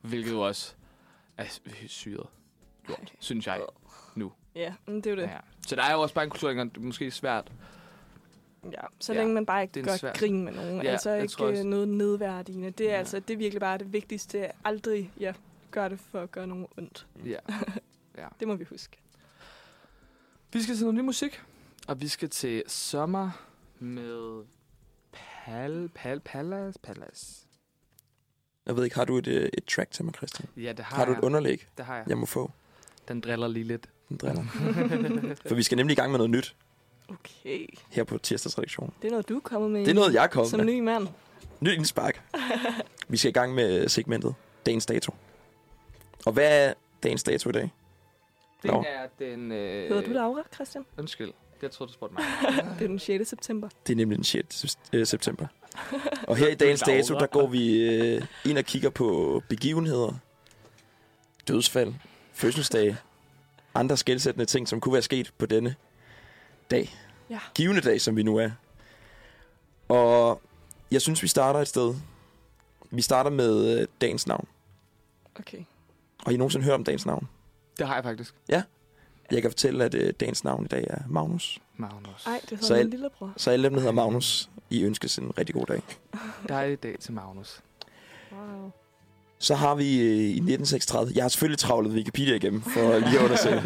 Hvilket 0.01 0.31
jo 0.33 0.41
også 0.41 0.75
er 1.37 1.45
syret 1.87 2.27
gjort, 2.87 3.13
synes 3.19 3.47
jeg. 3.47 3.61
ja, 4.55 4.75
men 4.87 4.97
det 4.97 5.07
er 5.07 5.11
jo 5.11 5.17
det. 5.17 5.23
Ja. 5.23 5.39
Så 5.67 5.77
der 5.77 5.83
er 5.83 5.93
jo 5.93 6.01
også 6.01 6.15
bare 6.15 6.25
en 6.25 6.31
kulturændring, 6.31 6.75
det 6.75 6.81
er 6.81 6.85
måske 6.85 7.11
svært. 7.11 7.53
Ja, 8.73 8.81
så 9.01 9.13
Ja, 9.13 9.19
længe 9.19 9.35
man 9.35 9.47
bare 9.47 9.63
ikke 9.63 9.83
gør 9.83 9.93
en 9.93 9.99
svær- 9.99 10.13
grin 10.13 10.45
med 10.45 10.53
nogen. 10.53 10.83
Ja, 10.83 10.91
altså 10.91 11.11
jeg 11.11 11.23
ikke 11.23 11.33
tror 11.33 11.47
også- 11.47 11.63
øh, 11.63 11.67
noget 11.69 11.89
nedværdigende. 11.89 12.71
Det 12.71 12.87
er 12.87 12.93
Ja. 12.93 12.99
altså, 12.99 13.21
det 13.21 13.35
er 13.35 13.39
virkelig 13.39 13.61
bare 13.61 13.79
det 13.79 13.93
vigtigste. 13.93 14.49
Aldrig 14.65 15.13
ja, 15.21 15.33
gør 15.75 15.89
det 15.89 16.01
for 16.01 16.21
at 16.21 16.31
gøre 16.33 16.47
nogen 16.47 16.67
ondt. 16.79 17.07
Ja. 18.19 18.29
Det 18.41 18.49
må 18.49 18.55
vi 18.55 18.65
huske. 18.65 18.97
Vi 20.53 20.63
skal 20.63 20.75
til 20.75 20.85
noget 20.85 20.95
ny 20.95 21.01
musik, 21.01 21.41
og 21.89 22.01
vi 22.01 22.09
skal 22.09 22.31
til 22.31 22.63
sommer 22.67 23.31
med 23.79 24.45
Pal, 25.13 25.91
Pal, 25.95 26.21
Palas, 26.21 26.79
Palas. 26.79 27.47
Jeg 28.67 28.77
ved 28.77 28.85
ikke, 28.85 28.97
har 28.97 29.05
du 29.05 29.19
et, 29.19 29.27
øh, 29.27 29.49
et 29.59 29.65
track 29.65 29.91
til 29.91 30.05
mig, 30.05 30.15
Christian? 30.15 30.49
Ja, 30.57 30.73
det 30.73 30.85
har, 30.85 30.97
Har 30.97 31.05
du 31.05 31.11
jeg. 31.11 31.19
et 31.19 31.25
underlæg, 31.25 31.67
Det 31.79 31.85
har 31.87 31.97
jeg. 31.97 32.05
jeg 32.09 32.19
må 32.19 32.27
få? 32.27 32.51
Den 33.09 33.21
driller 33.21 33.49
lige 33.49 33.65
lidt. 33.65 33.89
Den 34.09 34.17
driller. 34.17 34.45
For 35.49 35.55
vi 35.55 35.63
skal 35.63 35.77
nemlig 35.77 35.93
i 35.95 35.97
gang 35.97 36.11
med 36.11 36.19
noget 36.19 36.31
nyt 36.31 36.57
Okay. 37.09 37.67
her 37.91 38.05
på 38.05 38.19
tirsdagsredaktionen. 38.19 38.95
Det 39.03 39.09
er 39.09 39.11
noget, 39.11 39.29
du 39.29 39.37
er 39.37 39.41
kommet 39.41 39.71
med. 39.71 39.81
Det 39.81 39.91
er 39.91 39.95
noget, 39.95 40.15
jeg 40.15 40.25
er 40.25 40.29
kommet 40.29 40.51
Som 40.51 40.61
med. 40.61 40.67
ny 40.75 40.81
mand. 40.81 41.09
Nyt 41.61 41.73
indspark. 41.73 42.23
Vi 43.09 43.17
skal 43.17 43.29
i 43.29 43.33
gang 43.33 43.55
med 43.55 43.89
segmentet 43.89 44.35
Dagens 44.67 44.87
Dato. 44.87 45.15
Og 46.27 46.33
hvad 46.33 46.69
er 46.69 46.75
dagens 47.03 47.23
dato 47.23 47.49
i 47.49 47.53
dag? 47.53 47.71
Det 48.63 48.71
Nå. 48.71 48.85
er 48.87 49.07
den... 49.19 49.53
Øh, 49.53 49.89
Hedder 49.89 50.03
du 50.03 50.11
Laura, 50.11 50.43
Christian? 50.55 50.85
Undskyld. 50.99 51.33
Jeg 51.63 51.71
troede, 51.71 51.89
du 51.89 51.95
spurgte 51.95 52.15
mig. 52.15 52.25
Det 52.79 52.85
er 52.85 52.89
den 52.89 52.99
6. 52.99 53.29
september. 53.29 53.69
Det 53.87 53.93
er 53.93 53.97
nemlig 53.97 54.17
den 54.17 54.25
6. 54.25 54.79
øh, 54.93 55.07
september. 55.07 55.47
Og 56.29 56.37
her 56.37 56.49
i 56.49 56.55
dagens 56.55 56.87
Laura. 56.87 56.97
dato, 56.97 57.15
der 57.15 57.27
går 57.27 57.47
vi 57.47 57.83
øh, 57.83 58.23
ind 58.45 58.59
og 58.59 58.65
kigger 58.65 58.91
på 58.91 59.43
begivenheder, 59.49 60.15
dødsfald, 61.49 61.95
fødselsdage, 62.33 62.97
andre 63.75 63.97
skældsættende 63.97 64.45
ting, 64.45 64.69
som 64.69 64.81
kunne 64.81 64.93
være 64.93 65.03
sket 65.03 65.33
på 65.39 65.47
denne 65.47 65.75
dag. 66.71 66.95
Ja. 67.31 67.39
Givende 67.55 67.81
dag, 67.81 68.01
som 68.01 68.17
vi 68.17 68.23
nu 68.23 68.37
er. 68.37 68.51
Og 69.89 70.41
jeg 70.91 71.03
synes, 71.03 71.23
vi 71.23 71.29
starter 71.29 71.61
et 71.61 71.69
sted. 71.69 71.95
Vi 72.91 73.03
starter 73.03 73.31
med 73.31 73.81
øh, 73.81 73.89
dagens 74.01 74.27
navn. 74.27 74.49
Okay. 75.39 75.65
Har 76.25 76.33
I 76.33 76.37
nogensinde 76.37 76.65
hørt 76.65 76.75
om 76.75 76.85
dagens 76.85 77.07
navn? 77.07 77.29
Det 77.79 77.87
har 77.87 77.95
jeg 77.95 78.05
faktisk. 78.05 78.35
Jeg 79.31 79.43
kan 79.43 79.51
fortælle, 79.51 79.85
at 79.85 79.95
øh, 79.95 80.13
dagens 80.21 80.45
navn 80.45 80.65
i 80.65 80.69
dag 80.69 80.85
er 80.91 80.99
Magnus. 81.09 81.59
Magnus. 81.77 82.27
Ej, 82.27 82.41
det 82.51 82.59
Så 82.61 82.67
hedder 82.67 82.75
al- 82.75 82.85
min 82.85 82.91
lillebror. 82.91 83.33
Så 83.37 83.51
alle 83.51 83.65
dem, 83.65 83.73
der 83.73 83.81
hedder 83.81 83.93
Magnus, 83.95 84.51
I 84.71 84.83
ønskes 84.83 85.19
en 85.19 85.33
rigtig 85.39 85.55
god 85.55 85.67
dag. 85.67 85.83
Dejlig 86.49 86.83
dag 86.83 86.97
til 87.01 87.13
Magnus. 87.13 87.61
Wow. 88.33 88.71
Så 89.39 89.55
har 89.55 89.75
vi 89.75 90.01
øh, 90.01 90.07
i 90.07 90.29
1936, 90.31 91.13
jeg 91.15 91.25
har 91.25 91.29
selvfølgelig 91.29 91.59
travlet 91.59 91.93
Wikipedia 91.93 92.35
igennem, 92.35 92.63
for 92.63 92.99
lige 93.09 93.19
at 93.19 93.25
undersøge, 93.25 93.63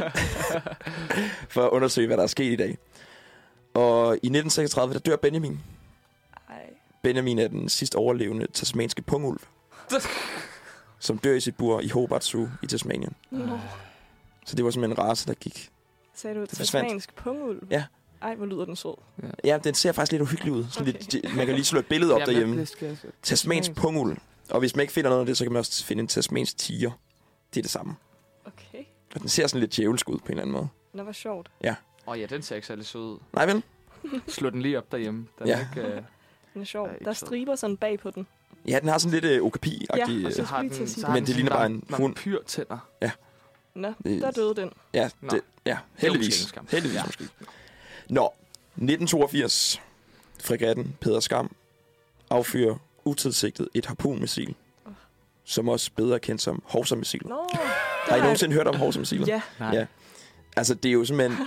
for 1.49 1.65
at 1.65 1.71
undersøge, 1.71 2.07
hvad 2.07 2.17
der 2.17 2.23
er 2.23 2.27
sket 2.27 2.53
i 2.53 2.57
dag. 2.57 2.79
Og 3.75 4.13
i 4.15 4.27
1936, 4.27 4.95
der 4.95 5.01
dør 5.01 5.17
Benjamin. 5.17 5.61
Ej. 6.49 6.55
Benjamin 7.03 7.39
er 7.39 7.49
den 7.49 7.69
sidste 7.69 7.97
overlevende 7.97 8.47
tasmanske 8.53 9.03
pungulv, 9.03 9.41
som 10.99 11.19
dør 11.19 11.35
i 11.35 11.41
sit 11.41 11.57
bur 11.57 11.81
i 11.81 11.89
Hobart 11.89 12.25
Zoo 12.25 12.49
i 12.63 12.67
Tasmanien. 12.67 13.15
Så 14.47 14.57
det 14.57 14.65
var 14.65 14.71
simpelthen 14.71 15.01
en 15.05 15.09
race, 15.11 15.27
der 15.27 15.35
gik. 15.35 15.71
Sagde 16.15 16.41
du 16.41 16.47
tasmansk 16.47 17.15
pungulv? 17.15 17.63
Ja. 17.71 17.85
Ej, 18.23 18.35
hvor 18.35 18.47
lyder 18.47 18.65
den 18.65 18.77
sød. 18.77 18.95
Ja, 19.45 19.59
den 19.65 19.75
ser 19.75 19.93
faktisk 19.93 20.13
lidt 20.13 20.23
uhyggelig 20.23 20.53
ud. 20.53 20.65
Sådan 20.71 20.89
Okay. 20.89 21.01
lidt, 21.13 21.37
man 21.37 21.47
kan 21.47 21.55
lige 21.55 21.65
slå 21.65 21.79
et 21.79 21.87
billede 21.87 22.15
op 22.15 22.21
Jamen, 22.21 22.35
derhjemme. 22.35 22.67
Tasmansk 23.23 23.75
pungulv. 23.75 24.19
Og 24.51 24.59
hvis 24.61 24.77
man 24.77 24.81
ikke 24.81 24.93
finder 24.93 25.11
noget 25.11 25.21
af 25.21 25.27
det, 25.27 25.37
så 25.37 25.45
kan 25.45 25.53
man 25.53 25.59
også 25.61 25.85
finde 25.85 26.01
en 26.01 26.07
tasmansk 26.07 26.59
tiger. 26.59 26.91
Det 27.55 27.61
er 27.61 27.63
det 27.63 27.71
samme. 27.71 27.95
Okay. 28.45 28.85
Og 29.15 29.21
den 29.21 29.29
ser 29.29 29.47
sådan 29.47 29.61
lidt 29.61 29.77
djævelsk 29.77 30.09
ud 30.09 30.19
på 30.19 30.25
en 30.27 30.31
eller 30.31 30.43
anden 30.43 30.53
måde. 30.53 30.69
Nå, 30.93 31.03
hvor 31.03 31.13
sjovt. 31.13 31.51
Åh 31.65 31.73
oh, 32.07 32.21
ja, 32.21 32.27
den 32.27 32.43
ser 32.43 32.55
ikke 32.57 32.67
særlig 32.67 32.87
sød 32.87 33.01
ud. 33.01 33.19
Nej 33.33 33.47
vel? 33.47 33.63
Slå 34.29 34.51
den 34.51 34.63
lige 34.63 34.79
op 34.79 34.93
derhjemme. 34.93 35.27
Den 35.39 35.47
Ja. 35.47 35.55
er 35.55 35.61
ikke, 35.61 35.97
uh... 35.97 36.03
Den 36.55 36.63
er 36.63 36.67
sjov. 36.67 36.89
Der 37.05 37.09
er 37.11 37.13
striber 37.13 37.55
sådan 37.55 37.77
bag 37.77 37.99
på 37.99 38.11
den. 38.11 38.27
Ja, 38.69 38.79
den 38.81 38.89
har 38.89 38.99
sådan 38.99 39.21
lidt 39.21 39.25
øh, 39.25 39.43
okapi-agtig... 39.43 40.21
Ja, 40.23 40.27
og 40.27 40.33
så- 40.33 40.43
øh, 40.43 40.47
skulle 40.49 40.63
lige 40.63 40.75
til 40.75 40.83
at 40.83 40.89
sige 40.89 41.05
har 41.07 41.13
Men 41.13 41.21
den 41.23 41.27
det 41.27 41.35
ligner 41.37 41.51
bare 41.51 41.67
en 41.67 41.85
hund. 41.91 42.15
Vampyrtænder. 42.17 42.79
Nå, 43.75 43.93
Det- 44.05 44.23
der 44.23 44.31
døde 44.31 44.55
den. 44.55 44.71
ja, 44.95 45.11
Nå. 45.21 45.29
det, 45.31 45.41
ja, 45.67 45.71
er 45.71 45.77
måske 45.77 46.01
heldigvis. 46.07 46.55
Heldigvis 46.71 46.95
Ja. 46.97 47.03
måske. 47.07 47.25
Nå, 48.09 48.33
1982. 48.77 49.81
Fregatten 50.41 50.97
Peder 51.01 51.21
Skam 51.21 51.55
affyrer 52.31 52.77
utilsigtet 53.05 53.69
et 53.75 53.87
harpunmissil, 53.87 54.55
Åh. 54.87 54.93
som 55.45 55.69
også 55.69 55.91
bedre 55.97 56.19
kendt 56.21 56.43
som 56.43 56.63
Horsa-missilet. 56.67 57.29
Nå, 57.29 57.49
Har 58.09 58.17
I 58.17 58.21
nogensinde 58.21 58.55
hørt 58.55 58.67
om 58.67 58.75
Horsa-missilet? 58.77 59.29
Ja, 59.29 59.43
Nej. 59.61 59.71
Ja. 59.75 59.87
Altså, 60.57 60.75
det 60.75 60.89
er 60.89 60.93
jo 60.93 61.05
simpelthen 61.05 61.47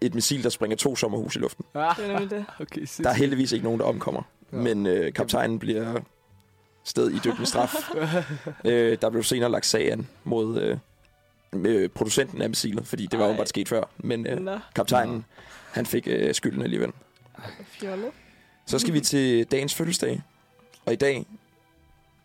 et 0.00 0.14
missil, 0.14 0.42
der 0.42 0.48
springer 0.48 0.76
to 0.76 0.96
sommerhus 0.96 1.36
i 1.36 1.38
luften. 1.38 1.64
Ah, 1.74 1.96
det 1.96 2.10
er 2.10 2.18
det. 2.18 2.44
okay, 2.60 2.86
Der 2.98 3.08
er 3.10 3.14
heldigvis 3.14 3.52
ikke 3.52 3.64
nogen, 3.64 3.80
der 3.80 3.86
omkommer. 3.86 4.22
Ja. 4.52 4.56
Men 4.56 4.86
øh, 4.86 5.12
kaptajnen 5.12 5.58
bliver 5.58 6.00
sted 6.84 7.10
i 7.10 7.28
med 7.38 7.46
straf. 7.46 7.74
øh, 8.64 8.98
der 9.02 9.10
blev 9.10 9.22
senere 9.22 9.50
lagt 9.50 9.66
sag 9.66 9.92
an 9.92 10.06
mod 10.24 10.60
øh, 10.62 10.78
med 11.52 11.88
producenten 11.88 12.42
af 12.42 12.48
missilet, 12.48 12.86
fordi 12.86 13.06
det 13.06 13.18
var 13.18 13.28
Ej. 13.28 13.36
bare 13.36 13.46
sket 13.46 13.68
før. 13.68 13.82
Men 13.98 14.26
øh, 14.26 14.40
Nå, 14.40 14.58
kaptajnen, 14.74 15.24
han 15.72 15.86
fik 15.86 16.08
øh, 16.10 16.34
skylden 16.34 16.62
alligevel. 16.62 16.92
fjollet. 17.62 18.10
Så 18.66 18.78
skal 18.78 18.94
vi 18.94 19.00
til 19.12 19.44
dagens 19.44 19.74
fødselsdag. 19.74 20.22
Og 20.86 20.92
i 20.92 20.96
dag, 20.96 21.26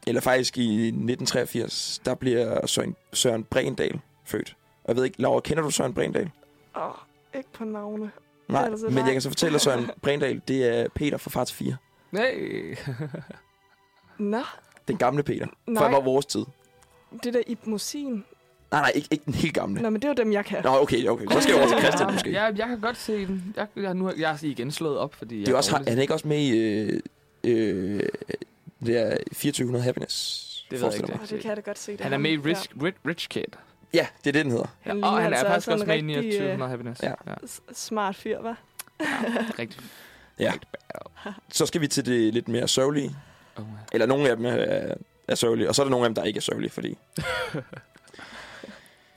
eller 0.07 0.21
faktisk 0.21 0.57
i 0.57 0.87
1983, 0.87 2.01
der 2.05 2.15
bliver 2.15 2.67
Søren, 2.67 2.95
Søren 3.13 3.43
Brendal 3.43 3.99
født. 4.25 4.55
Og 4.83 4.87
jeg 4.87 4.95
ved 4.95 5.03
ikke, 5.03 5.21
Laura, 5.21 5.39
kender 5.39 5.63
du 5.63 5.69
Søren 5.71 5.93
Brendal? 5.93 6.29
Åh, 6.75 6.85
oh, 6.85 6.93
ikke 7.35 7.49
på 7.53 7.63
navne. 7.65 8.11
Nej, 8.47 8.63
Altså, 8.65 8.85
men 8.85 8.95
nej. 8.95 9.03
jeg 9.03 9.11
kan 9.13 9.21
så 9.21 9.29
fortælle, 9.29 9.55
at 9.55 9.61
Søren 9.61 9.89
Brendal, 10.03 10.41
det 10.47 10.65
er 10.79 10.87
Peter 10.95 11.17
fra 11.17 11.29
Far 11.29 11.43
til 11.43 11.55
4. 11.55 11.75
Nej. 12.11 12.31
Nå, 14.19 14.41
Den 14.87 14.97
gamle 14.97 15.23
Peter. 15.23 15.47
nej, 15.67 15.91
Fra 15.91 15.99
vores 15.99 16.25
tid. 16.25 16.45
det 17.23 17.33
der 17.33 17.41
Ib 17.47 17.59
Mosin. 17.65 18.25
Nej, 18.71 18.81
nej, 18.81 18.91
ikke, 18.95 19.07
ikke 19.11 19.25
den 19.25 19.33
helt 19.33 19.53
gamle. 19.53 19.81
Nå, 19.81 19.89
men 19.89 20.01
det 20.01 20.07
er 20.07 20.09
jo 20.09 20.23
dem, 20.23 20.31
jeg 20.33 20.45
kan. 20.45 20.63
Nå, 20.63 20.69
okay, 20.81 21.07
okay. 21.07 21.25
Så 21.31 21.41
skal 21.41 21.53
jeg 21.53 21.61
over 21.61 21.69
til 21.71 21.79
Christian 21.79 22.07
ja, 22.09 22.13
måske. 22.13 22.31
Ja, 22.31 22.43
jeg 22.43 22.67
kan 22.67 22.79
godt 22.79 22.97
se 22.97 23.25
den. 23.27 23.53
Jeg, 23.57 23.67
jeg, 23.75 23.93
nu, 23.93 24.05
har- 24.05 24.13
jeg 24.17 24.31
er 24.31 24.37
igen 24.41 24.71
slået 24.71 24.97
op, 24.97 25.15
fordi... 25.15 25.39
Det 25.39 25.49
er 25.49 25.55
også, 25.55 25.75
han 25.87 25.97
er 25.97 26.01
ikke 26.01 26.13
også 26.13 26.27
med 26.27 26.37
i 26.39 26.57
øh, 26.57 26.99
øh, 27.43 27.99
det 28.85 28.97
er 28.97 29.17
2400 29.17 29.83
Happiness. 29.83 30.45
Det 30.71 30.81
ved 30.81 30.87
jeg 30.87 30.95
ikke. 30.95 31.13
Åh, 31.13 31.19
det 31.29 31.39
kan 31.41 31.49
jeg 31.49 31.57
da 31.57 31.61
godt 31.61 31.79
se. 31.79 31.91
Det 31.91 32.01
Han 32.01 32.11
er 32.11 32.15
ham. 32.15 32.21
med 32.21 32.31
i 32.31 32.37
Rich, 32.37 32.69
Rich, 32.83 32.97
Rich 33.07 33.29
Kid. 33.29 33.43
Ja, 33.93 34.07
det 34.23 34.27
er 34.27 34.31
det, 34.31 34.45
den 34.45 34.51
hedder. 34.51 34.67
Ja, 34.85 34.89
Han 34.91 35.03
og 35.03 35.11
han 35.21 35.33
er 35.33 35.37
altså 35.37 35.45
faktisk 35.45 35.65
sådan 35.65 35.79
også 35.79 35.85
med 35.87 35.95
i 35.95 35.99
en 35.99 36.09
rigtig, 36.09 36.31
2900 36.31 36.69
Happiness. 36.69 37.03
ja. 37.03 37.13
ja. 37.27 37.33
Smart 37.73 38.15
fyr, 38.15 38.39
hva'? 38.39 38.55
Ja. 38.99 39.05
rigtig 39.59 39.81
bad. 41.23 41.33
Så 41.51 41.65
skal 41.65 41.81
vi 41.81 41.87
til 41.87 42.05
det 42.05 42.33
lidt 42.33 42.47
mere 42.47 42.67
sørgelige. 42.67 43.15
Oh. 43.59 43.65
Eller 43.93 44.05
nogle 44.05 44.29
af 44.29 44.35
dem 44.35 44.45
er, 44.45 44.93
er 45.27 45.35
sørgelige, 45.35 45.69
og 45.69 45.75
så 45.75 45.81
er 45.81 45.83
der 45.83 45.91
nogle 45.91 46.05
af 46.05 46.09
dem, 46.09 46.15
der 46.15 46.23
ikke 46.23 46.37
er 46.37 46.41
sørgelige, 46.41 46.71
fordi 46.71 46.97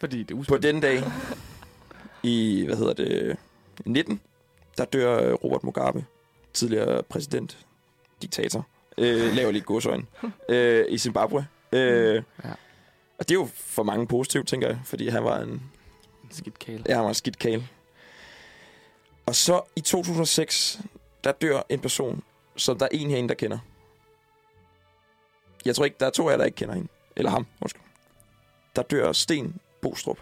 Fordi 0.00 0.22
det 0.22 0.38
er 0.38 0.44
på 0.48 0.58
den 0.58 0.80
dag 0.80 1.02
i, 2.22 2.64
hvad 2.66 2.76
hedder 2.76 2.92
det, 2.92 3.36
19, 3.84 4.20
der 4.78 4.84
dør 4.84 5.28
øh, 5.28 5.34
Robert 5.34 5.64
Mugabe, 5.64 6.04
tidligere 6.52 7.02
præsident, 7.02 7.58
diktator, 8.22 8.66
øh, 8.98 9.34
laver 9.34 9.50
lidt 9.50 9.66
godsøjne, 9.66 10.04
øh, 10.48 10.84
i 10.88 10.98
Zimbabwe. 10.98 11.46
Øh, 11.72 12.22
Ja. 12.44 12.50
Og 13.18 13.28
det 13.28 13.34
er 13.34 13.38
jo 13.38 13.48
for 13.54 13.82
mange 13.82 14.06
positivt, 14.06 14.48
tænker 14.48 14.68
jeg, 14.68 14.78
fordi 14.84 15.08
han 15.08 15.24
var 15.24 15.38
en, 15.40 15.48
En 15.50 15.60
skidt 16.30 16.58
kæle. 16.58 16.84
ja, 16.88 16.94
han 16.94 17.02
var 17.02 17.08
en 17.08 17.14
skidt 17.14 17.38
kale. 17.38 17.68
Og 19.26 19.34
så 19.34 19.60
i 19.76 19.80
2006, 19.80 20.80
der 21.24 21.32
dør 21.32 21.60
en 21.68 21.80
person, 21.80 22.22
som 22.56 22.78
der 22.78 22.84
er 22.84 22.88
en 22.92 23.10
herinde, 23.10 23.28
der 23.28 23.34
kender. 23.34 23.58
Jeg 25.64 25.74
tror 25.76 25.84
ikke, 25.84 25.96
der 26.00 26.06
er 26.06 26.10
to 26.10 26.28
af 26.28 26.32
jer, 26.32 26.36
der 26.36 26.44
ikke 26.44 26.56
kender 26.56 26.74
hende. 26.74 26.88
Eller 27.16 27.30
ham, 27.30 27.46
undskyld. 27.60 27.82
der 28.76 28.82
dør 28.82 29.12
Sten 29.12 29.56
Bostrup. 29.82 30.18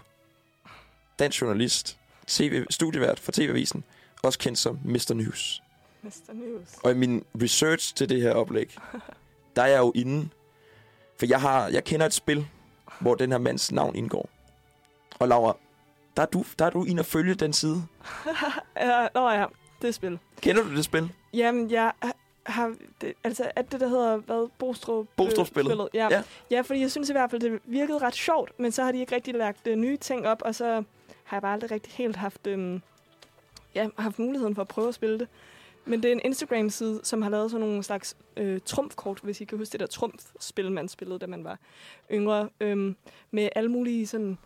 Dansk 1.19 1.41
journalist, 1.41 1.97
TV, 2.27 2.65
studievært 2.69 3.19
for 3.19 3.31
TV-avisen, 3.31 3.83
også 4.23 4.39
kendt 4.39 4.59
som 4.59 4.79
Mr. 4.85 5.13
News. 5.13 5.63
Mr. 6.01 6.33
News. 6.33 6.67
Og 6.83 6.91
i 6.91 6.93
min 6.93 7.23
research 7.41 7.95
til 7.95 8.09
det 8.09 8.21
her 8.21 8.33
oplæg, 8.33 8.75
der 9.55 9.61
er 9.61 9.67
jeg 9.67 9.79
jo 9.79 9.91
inde. 9.95 10.29
For 11.19 11.25
jeg, 11.25 11.41
har, 11.41 11.67
jeg 11.67 11.83
kender 11.83 12.05
et 12.05 12.13
spil, 12.13 12.47
hvor 12.99 13.15
den 13.15 13.31
her 13.31 13.37
mands 13.37 13.71
navn 13.71 13.95
indgår. 13.95 14.29
Og 15.19 15.27
Laura, 15.27 15.57
der 16.17 16.21
er 16.21 16.25
du, 16.27 16.45
der 16.59 16.65
er 16.65 16.69
du 16.69 16.83
inde 16.85 16.99
at 16.99 17.05
følge 17.05 17.35
den 17.35 17.53
side. 17.53 17.83
Ja, 18.79 19.07
nå 19.13 19.29
ja, 19.29 19.45
det 19.81 19.95
spil. 19.95 20.19
Kender 20.41 20.63
du 20.63 20.75
det 20.75 20.85
spil? 20.85 21.11
Jamen, 21.33 21.71
jeg 21.71 21.91
har... 22.43 22.75
Det, 23.01 23.13
altså, 23.23 23.51
at 23.55 23.71
det, 23.71 23.79
der 23.79 23.87
hedder, 23.87 24.17
hvad? 24.17 24.49
Bostrup... 24.57 25.05
øh, 25.05 25.15
Bostrup-spillet. 25.15 25.71
spillet. 25.71 25.89
Ja. 25.93 26.07
Ja. 26.11 26.23
ja. 26.51 26.61
fordi 26.61 26.81
jeg 26.81 26.91
synes 26.91 27.09
i 27.09 27.11
hvert 27.11 27.31
fald, 27.31 27.41
det 27.41 27.59
virkede 27.65 27.97
ret 27.97 28.15
sjovt, 28.15 28.59
men 28.59 28.71
så 28.71 28.83
har 28.83 28.91
de 28.91 28.99
ikke 28.99 29.15
rigtig 29.15 29.33
lagt 29.33 29.67
uh, 29.67 29.73
nye 29.73 29.97
ting 29.97 30.27
op, 30.27 30.41
og 30.45 30.55
så 30.55 30.83
har 31.23 31.37
jeg 31.37 31.41
bare 31.41 31.53
aldrig 31.53 31.71
rigtig 31.71 31.93
helt 31.93 32.15
haft, 32.15 32.47
um, 32.47 32.81
ja, 33.75 33.87
haft 33.97 34.19
muligheden 34.19 34.55
for 34.55 34.61
at 34.61 34.67
prøve 34.67 34.87
at 34.87 34.95
spille 34.95 35.19
det. 35.19 35.27
Men 35.85 36.03
det 36.03 36.09
er 36.09 36.13
en 36.13 36.21
Instagram-side, 36.25 36.99
som 37.03 37.21
har 37.21 37.29
lavet 37.29 37.51
sådan 37.51 37.67
nogle 37.67 37.83
slags 37.83 38.17
øh, 38.37 38.59
trumfkort, 38.65 39.19
hvis 39.23 39.41
I 39.41 39.45
kan 39.45 39.57
huske 39.57 39.71
det 39.71 39.79
der 39.79 39.85
trumfspil, 39.85 40.71
man 40.71 40.87
spillede, 40.87 41.19
da 41.19 41.27
man 41.27 41.43
var 41.43 41.57
yngre, 42.11 42.49
øhm, 42.59 42.95
med 43.31 43.49
alle 43.55 43.71
mulige 43.71 44.07
sådan, 44.07 44.37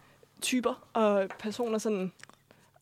typer 0.41 0.87
og 0.93 1.29
personer 1.39 1.77
sådan. 1.77 2.11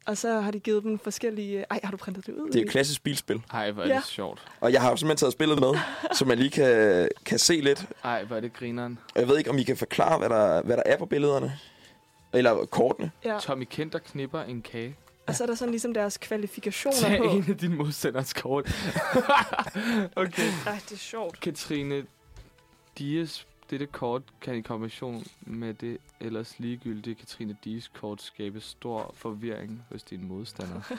Og 0.05 0.17
så 0.17 0.39
har 0.39 0.51
de 0.51 0.59
givet 0.59 0.83
dem 0.83 0.99
forskellige... 0.99 1.65
Ej, 1.71 1.79
har 1.83 1.91
du 1.91 1.97
printet 1.97 2.25
det 2.25 2.33
ud? 2.35 2.47
Det 2.51 2.59
er 2.61 2.65
et 2.65 2.69
klassisk 2.71 3.03
bilspil. 3.03 3.41
Ej, 3.53 3.71
hvor 3.71 3.83
er 3.83 3.87
Ja. 3.87 3.95
det 3.95 4.05
sjovt. 4.05 4.41
Og 4.61 4.73
jeg 4.73 4.81
har 4.81 4.89
jo 4.89 4.95
simpelthen 4.95 5.17
taget 5.17 5.33
spillet 5.33 5.59
med, 5.59 5.73
så 6.17 6.25
man 6.25 6.37
lige 6.37 6.49
kan, 6.49 7.09
kan 7.25 7.39
se 7.39 7.61
lidt. 7.61 7.85
Ej, 8.03 8.23
hvor 8.23 8.35
er 8.35 8.39
det 8.39 8.53
grineren. 8.53 8.99
Og 9.15 9.19
jeg 9.21 9.27
ved 9.27 9.37
ikke, 9.37 9.49
om 9.49 9.57
I 9.57 9.63
kan 9.63 9.77
forklare, 9.77 10.17
hvad 10.17 10.29
der, 10.29 10.61
hvad 10.61 10.77
der 10.77 10.83
er 10.85 10.97
på 10.97 11.05
billederne. 11.05 11.59
Eller 12.33 12.65
kortene. 12.65 13.11
Ja. 13.25 13.37
Tommy 13.41 13.67
Kenter 13.69 13.99
knipper 13.99 14.41
en 14.41 14.61
kage. 14.61 14.95
Og 15.27 15.35
så 15.35 15.43
er 15.43 15.47
der 15.47 15.55
sådan 15.55 15.71
ligesom 15.71 15.93
deres 15.93 16.17
kvalifikationer 16.17 16.97
Tag 16.99 17.17
på. 17.17 17.23
en 17.23 17.45
af 17.49 17.57
dine 17.57 17.75
modstanders 17.75 18.33
kort. 18.33 18.65
okay. 20.15 20.51
Ej, 20.67 20.79
det 20.89 20.91
er 20.91 20.97
sjovt. 20.97 21.39
Katrine 21.39 22.03
Dias, 22.97 23.47
dette 23.73 23.85
kort 23.85 24.21
kan 24.41 24.55
i 24.55 24.61
kombination 24.61 25.23
med 25.41 25.73
det 25.73 25.97
ellers 26.21 26.59
ligegyldige 26.59 27.15
Katrine 27.15 27.57
Dias 27.63 27.87
kort 27.87 28.21
skabe 28.21 28.59
stor 28.59 29.11
forvirring 29.13 29.85
hos 29.91 30.03
dine 30.03 30.27
modstandere. 30.27 30.81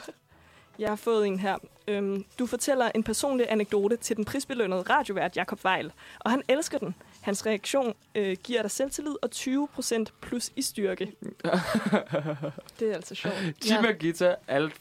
Jeg 0.79 0.89
har 0.89 0.95
fået 0.95 1.27
en 1.27 1.39
her. 1.39 1.57
Øhm, 1.87 2.25
du 2.39 2.45
fortæller 2.45 2.91
en 2.95 3.03
personlig 3.03 3.45
anekdote 3.49 3.95
til 3.95 4.15
den 4.15 4.25
prisbelønnede 4.25 4.81
radiovært 4.81 5.37
Jakob 5.37 5.65
Weil, 5.65 5.91
og 6.19 6.31
han 6.31 6.41
elsker 6.49 6.77
den. 6.77 6.95
Hans 7.21 7.45
reaktion 7.45 7.93
øh, 8.15 8.37
giver 8.43 8.61
dig 8.61 8.71
selvtillid 8.71 9.15
og 9.21 9.29
20% 9.35 10.03
plus 10.21 10.51
i 10.55 10.61
styrke. 10.61 11.05
Det 12.79 12.89
er 12.89 12.93
altså 12.93 13.15
sjovt. 13.15 13.35
Tim 13.61 13.85
og 13.85 13.95
Gita, 13.99 14.35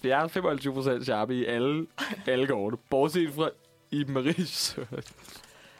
jeg 0.05 0.23
er 0.23 0.99
25% 0.99 1.05
sharpe 1.05 1.37
i 1.37 1.45
alle, 1.45 1.87
alle 2.27 2.47
korte. 2.47 2.77
Bortset 2.91 3.33
fra 3.33 3.51
Iben 3.91 4.15
Maries. 4.15 4.79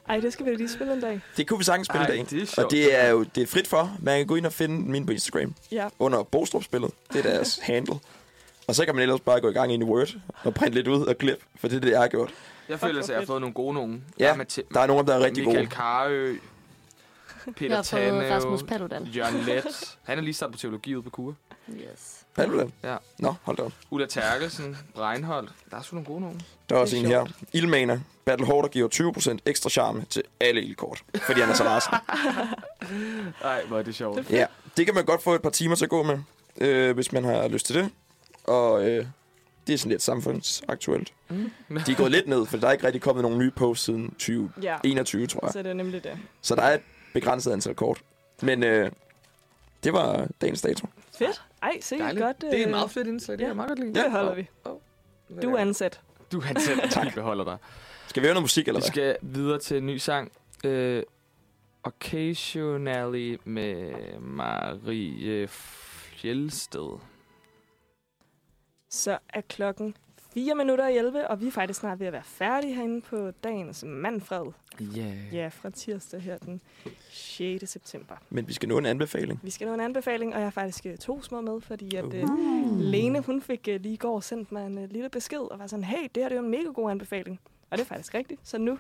Ej, 0.09 0.21
det 0.21 0.33
skal 0.33 0.47
vi 0.47 0.55
lige 0.55 0.69
spille 0.69 0.93
en 0.93 1.01
dag. 1.01 1.21
Det 1.37 1.49
kunne 1.49 1.59
vi 1.59 1.65
sagtens 1.65 1.87
spille 1.87 2.05
i 2.05 2.11
dag. 2.11 2.27
det 2.31 2.43
er 2.43 2.47
sjovt. 2.47 2.65
Og 2.65 2.71
det 2.71 2.95
er 3.05 3.09
jo 3.09 3.23
det 3.23 3.43
er 3.43 3.47
frit 3.47 3.67
for. 3.69 3.97
Man 4.01 4.19
kan 4.19 4.27
gå 4.27 4.35
ind 4.37 4.47
og 4.47 4.53
finde 4.53 4.91
min 4.91 5.07
på 5.07 5.13
Instagram 5.13 5.55
Ja. 5.73 5.89
under 5.99 6.23
Bostrup-spillet. 6.23 6.91
Det 7.13 7.27
er 7.27 7.31
deres 7.31 7.59
handle. 7.63 7.95
Og 8.69 8.75
så 8.75 8.85
kan 8.85 8.95
man 8.95 9.03
ellers 9.03 9.21
bare 9.21 9.41
gå 9.41 9.49
i 9.49 9.53
gang 9.53 9.73
ind 9.73 9.83
i 9.83 9.87
Word 9.87 10.09
og 10.43 10.55
printe 10.55 10.75
lidt 10.75 10.89
ud 10.89 11.07
og 11.07 11.19
klip, 11.19 11.43
for 11.57 11.69
det 11.69 11.77
er 11.77 11.81
det, 11.81 11.91
jeg 11.91 12.01
har 12.01 12.09
gjort. 12.09 12.31
Jeg 12.69 12.81
føler, 12.81 13.03
at 13.03 13.09
jeg 13.09 13.19
har 13.19 13.27
fået 13.27 13.41
nogle 13.41 13.55
gode 13.55 13.75
nogen. 13.75 14.05
Ja, 14.19 14.25
Der 14.25 14.31
er 14.33 14.37
Mathi- 14.37 14.69
Der 14.75 14.81
er 14.81 14.87
dem, 14.97 15.07
der 15.07 15.15
er 15.15 15.21
rigtig 15.21 15.45
Michael 15.47 15.67
gode. 15.67 15.77
Karø, 15.77 16.37
Jeg 17.47 17.55
Peter 17.55 17.83
fået 17.83 18.31
Rasmus 18.31 18.63
Paludan. 18.63 19.05
Jørgen 19.05 19.41
Let. 19.47 19.65
Han 20.03 20.19
er 20.19 20.23
lige 20.23 20.35
startet 20.35 20.53
på 20.55 20.59
teologi 20.59 20.95
ude 20.95 21.03
på 21.03 21.11
Kure. 21.11 21.35
Yes. 21.71 22.24
Er 22.37 22.47
den? 22.47 22.73
Ja. 22.83 22.97
Nå, 23.19 23.35
hold 23.43 23.57
da 23.57 23.63
op. 23.63 23.73
Ulla 23.91 24.07
Terkelsen, 24.07 24.77
Reinholdt. 24.99 25.53
Der 25.71 25.77
er 25.77 25.83
sgu 25.83 25.95
nogle 25.97 26.07
gode 26.07 26.21
nogen. 26.21 26.43
Der 26.69 26.77
er 26.77 26.81
også 26.81 26.97
Det 26.97 27.05
en 27.05 27.13
er 27.13 27.19
her. 27.25 27.27
Ildmaner. 27.53 27.99
Battle 28.25 28.47
Hårder 28.47 28.69
giver 28.69 28.89
20% 29.37 29.39
ekstra 29.47 29.71
charme 29.71 30.05
til 30.11 30.23
alle 30.41 30.63
ildkort, 30.63 31.03
fordi 31.27 31.41
han 31.41 31.51
er 31.51 31.55
så 31.55 31.65
rasende. 31.65 31.99
Nej, 33.43 33.65
hvor 33.67 33.79
er 33.79 33.83
det 33.83 33.95
sjovt. 33.95 34.31
Ja, 34.31 34.47
det 34.77 34.87
kan 34.87 34.95
man 34.95 35.05
godt 35.05 35.23
få 35.23 35.35
et 35.35 35.43
par 35.43 35.51
timer 35.51 35.75
til 35.77 35.85
at 35.85 35.91
gå 35.91 36.03
med, 36.03 36.19
øh, 36.61 36.95
hvis 36.95 37.13
man 37.13 37.25
har 37.25 37.49
lyst 37.49 37.67
til 37.67 37.75
det. 37.75 37.91
Og 38.45 38.85
øh, 38.89 39.07
det 39.67 39.73
er 39.73 39.79
sådan 39.79 39.91
lidt 39.91 40.03
samfundsaktuelt. 40.03 41.13
Mm. 41.29 41.51
De 41.87 41.93
er 41.93 41.97
gået 41.97 42.11
lidt 42.11 42.29
ned, 42.29 42.47
for 42.47 42.57
der 42.57 42.69
er 42.69 42.73
ikke 42.73 42.87
rigtig 42.87 43.03
kommet 43.03 43.23
nogen 43.23 43.39
nye 43.39 43.51
posts 43.51 43.85
siden 43.85 44.11
2021, 44.11 45.21
Ja, 45.23 45.27
tror 45.27 45.41
jeg. 45.47 45.53
så 45.53 45.59
det 45.63 45.71
er 45.71 45.75
nemlig 45.75 46.05
det. 46.05 46.19
Så 46.43 46.55
der 46.55 46.63
er 46.63 46.75
et 46.75 46.81
begrænset 47.13 47.53
antal 47.53 47.75
kort. 47.75 47.99
Men 48.43 48.63
øh, 48.63 48.91
det 49.85 49.93
var 49.93 50.27
dagens 50.41 50.63
dato. 50.63 50.87
Fedt. 51.19 51.43
Ej, 51.63 51.81
se, 51.81 51.99
Dejligt. 51.99 52.23
godt. 52.25 52.41
Det 52.41 52.49
er 52.49 52.55
øh, 52.55 52.61
et 52.63 52.71
meget 52.71 52.91
fedt 52.91 53.07
indslag. 53.09 53.39
Det 53.39 53.45
ja. 53.45 53.51
er 53.51 53.55
meget 53.55 53.69
godt 53.69 53.79
lide. 53.79 53.95
Det 53.95 54.11
holder 54.11 54.35
vi. 54.35 54.49
Du 55.43 55.55
er 55.55 55.59
ansat. 55.59 56.01
Du 56.33 56.41
er 56.41 56.47
ansat. 56.49 57.05
Vi 57.05 57.11
beholder 57.15 57.45
dig. 57.45 57.57
Skal 58.07 58.23
vi 58.23 58.27
høre 58.27 58.35
noget 58.35 58.43
musik, 58.43 58.69
eller 58.69 58.81
Vi 58.81 58.83
hvad? 58.83 58.91
skal 58.93 59.17
videre 59.23 59.59
til 59.59 59.77
en 59.77 59.87
ny 59.87 59.97
sang. 59.97 60.33
Øh, 60.65 61.03
Occasionally 61.83 63.37
med 63.45 63.93
Marie 64.19 65.49
Fjelsted. 65.49 66.99
Så 68.91 69.19
er 69.29 69.41
klokken 69.41 69.97
4 70.35 70.55
minutter 70.55 70.89
i 70.89 70.97
11, 70.99 71.29
og 71.29 71.41
vi 71.41 71.47
er 71.47 71.51
faktisk 71.51 71.81
snart 71.81 72.01
ved 72.01 72.07
at 72.07 72.13
være 72.13 72.23
færdige 72.23 72.75
herinde 72.75 73.01
på 73.01 73.31
dagens 73.31 73.85
Manfred. 73.87 74.47
Yeah. 74.83 75.35
Ja, 75.35 75.49
fra 75.49 75.71
tirsdag 75.71 76.21
her 76.21 76.39
den 76.39 76.61
6. 77.11 77.71
september. 77.71 78.15
Men 78.31 78.49
vi 78.49 78.53
skal 78.53 78.69
nå 78.69 78.79
en 78.79 78.87
anbefaling. 78.87 79.41
Vi 79.43 79.51
skal 79.51 79.67
nå 79.67 79.75
en 79.75 79.81
anbefaling, 79.81 80.35
og 80.35 80.41
jeg 80.41 80.47
har 80.47 80.51
faktisk 80.51 80.87
øh, 80.87 80.97
to 80.97 81.23
små 81.23 81.41
med, 81.41 81.61
fordi 81.61 81.97
at 81.97 82.05
uh. 82.05 82.81
Lene, 82.81 83.21
hun 83.21 83.43
fik 83.43 83.69
uh, 83.69 83.81
lige 83.81 83.95
i 83.95 83.97
går 83.97 84.21
sendt 84.21 84.53
mig 84.53 84.67
en 84.67 84.79
uh, 84.79 84.91
lille 84.91 85.09
besked, 85.09 85.39
og 85.39 85.59
var 85.59 85.67
sådan, 85.67 85.85
hey, 85.85 86.03
det 86.15 86.23
her 86.23 86.29
det 86.29 86.37
er 86.37 86.41
jo 86.41 86.45
en 86.45 86.51
mega 86.51 86.69
god 86.75 86.91
anbefaling. 86.91 87.41
Og 87.71 87.79
det 87.79 87.85
er 87.85 87.89
faktisk 87.89 88.15
rigtigt. 88.15 88.41
Så 88.45 88.59
nu, 88.59 88.79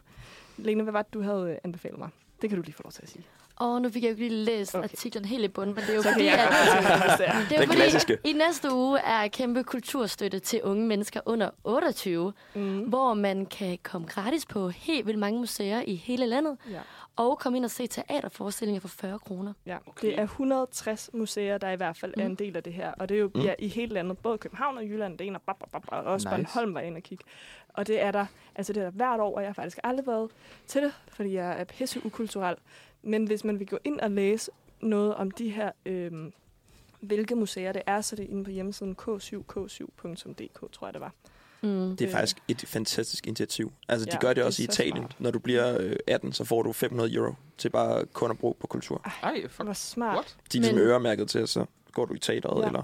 Lene, 0.56 0.82
hvad 0.82 0.92
var 0.92 1.02
det, 1.02 1.14
du 1.14 1.22
havde 1.22 1.50
uh, 1.50 1.56
anbefalet 1.64 1.98
mig? 1.98 2.08
Det 2.42 2.50
kan 2.50 2.56
du 2.58 2.62
lige 2.62 2.74
få 2.74 2.82
lov 2.84 2.92
til 2.92 3.02
at 3.02 3.08
sige. 3.08 3.24
Og 3.56 3.82
nu 3.82 3.88
fik 3.90 4.02
jeg 4.04 4.10
jo 4.10 4.16
lige 4.16 4.30
læst 4.30 4.74
Okay. 4.74 4.84
artiklen 4.84 5.24
helt 5.24 5.44
i 5.44 5.48
bunden, 5.48 5.74
men 5.74 5.84
det 5.84 5.90
er 5.90 5.94
jo 5.96 6.02
Så 6.02 6.12
fordi, 6.12 6.24
jeg 6.24 6.38
at, 6.38 7.18
det 7.18 7.28
er. 7.28 7.60
jo 7.60 7.66
fordi 7.66 7.76
klassiske. 7.76 8.18
i 8.24 8.32
næste 8.32 8.72
uge 8.74 8.98
er 8.98 9.28
kæmpe 9.28 9.64
kulturstøtte 9.64 10.38
til 10.38 10.62
unge 10.62 10.86
mennesker 10.86 11.20
under 11.26 11.50
28, 11.64 12.32
Mm. 12.54 12.78
hvor 12.80 13.14
man 13.14 13.46
kan 13.46 13.78
komme 13.82 14.06
gratis 14.06 14.46
på 14.46 14.68
helt 14.68 15.06
vildt 15.06 15.18
mange 15.18 15.38
museer 15.40 15.82
i 15.86 15.94
hele 15.94 16.26
landet, 16.26 16.56
Ja. 16.70 16.78
Og 17.16 17.38
komme 17.38 17.56
ind 17.58 17.64
og 17.64 17.70
se 17.70 17.86
teaterforestillinger 17.86 18.80
for 18.80 18.88
40 18.88 19.18
kroner. 19.18 19.52
Ja, 19.66 19.78
okay. 19.86 20.08
det 20.08 20.18
er 20.18 20.22
160 20.22 21.10
museer, 21.12 21.58
der 21.58 21.70
i 21.70 21.76
hvert 21.76 21.96
fald 21.96 22.14
mm. 22.16 22.22
er 22.22 22.26
en 22.26 22.34
del 22.34 22.56
af 22.56 22.62
det 22.62 22.72
her. 22.72 22.92
Og 22.92 23.08
det 23.08 23.14
er 23.14 23.18
jo 23.20 23.30
Mm. 23.34 23.40
ja, 23.40 23.54
i 23.58 23.68
hele 23.68 23.94
landet, 23.94 24.18
både 24.18 24.38
København 24.38 24.76
og 24.78 24.84
Jylland, 24.84 25.18
det 25.18 25.24
er 25.24 25.28
en 25.28 25.34
og, 25.36 25.42
bap, 25.42 25.58
bap, 25.58 25.70
bap, 25.72 25.84
og 25.88 25.98
også 26.04 26.28
Nice. 26.28 26.36
Bornholm 26.36 26.74
var 26.74 26.80
inde 26.80 26.96
og 26.96 27.02
kigge. 27.02 27.24
Og 27.68 27.86
det 27.86 28.00
er 28.00 28.10
der, 28.10 28.26
altså 28.54 28.72
det 28.72 28.80
er 28.80 28.84
der 28.84 28.90
hvert 28.90 29.20
år, 29.20 29.36
og 29.36 29.42
jeg 29.42 29.48
har 29.48 29.54
faktisk 29.54 29.78
aldrig 29.84 30.06
været 30.06 30.30
til 30.66 30.82
det, 30.82 30.92
fordi 31.08 31.34
jeg 31.34 31.60
er 31.60 31.64
pisse 31.64 32.06
ukulturel. 32.06 32.56
Men 33.02 33.24
hvis 33.24 33.44
man 33.44 33.58
vil 33.58 33.66
gå 33.66 33.78
ind 33.84 34.00
og 34.00 34.10
læse 34.10 34.50
noget 34.80 35.14
om 35.14 35.30
de 35.30 35.50
her, 35.50 35.70
øhm, 35.86 36.32
hvilke 37.00 37.34
museer 37.34 37.72
det 37.72 37.82
er, 37.86 38.00
så 38.00 38.16
det 38.16 38.24
er 38.24 38.28
inde 38.28 38.44
på 38.44 38.50
hjemmesiden 38.50 38.96
k7k7.dk, 39.00 40.72
tror 40.72 40.86
jeg 40.86 40.94
det 40.94 41.00
var. 41.00 41.12
Mm. 41.64 41.96
Det 41.96 42.06
er 42.08 42.12
faktisk 42.12 42.36
et 42.48 42.64
fantastisk 42.66 43.26
initiativ. 43.26 43.72
Altså, 43.88 44.04
de 44.06 44.10
Ja, 44.14 44.18
gør 44.18 44.28
det 44.28 44.36
det 44.36 44.44
også 44.44 44.62
i 44.62 44.64
Italien. 44.64 44.96
smart. 44.96 45.20
Når 45.20 45.30
du 45.30 45.38
bliver 45.38 45.76
øh, 45.80 45.96
18, 46.06 46.32
så 46.32 46.44
får 46.44 46.62
du 46.62 46.72
500 46.72 47.14
euro 47.14 47.34
til 47.58 47.68
bare 47.70 48.04
kun 48.12 48.30
at 48.30 48.38
bruge 48.38 48.54
på 48.60 48.66
kultur. 48.66 49.10
Ej, 49.22 49.40
Det 49.42 49.50
fuck. 49.50 49.66
var 49.66 49.72
smart. 49.72 50.14
What? 50.14 50.36
De 50.52 50.58
er 50.58 50.60
ligesom 50.62 50.78
Men- 50.78 50.86
øremærket 50.88 51.28
til, 51.28 51.48
så 51.48 51.64
går 51.92 52.04
du 52.06 52.14
i 52.14 52.18
teateret, 52.18 52.62
Ja. 52.62 52.66
eller... 52.66 52.82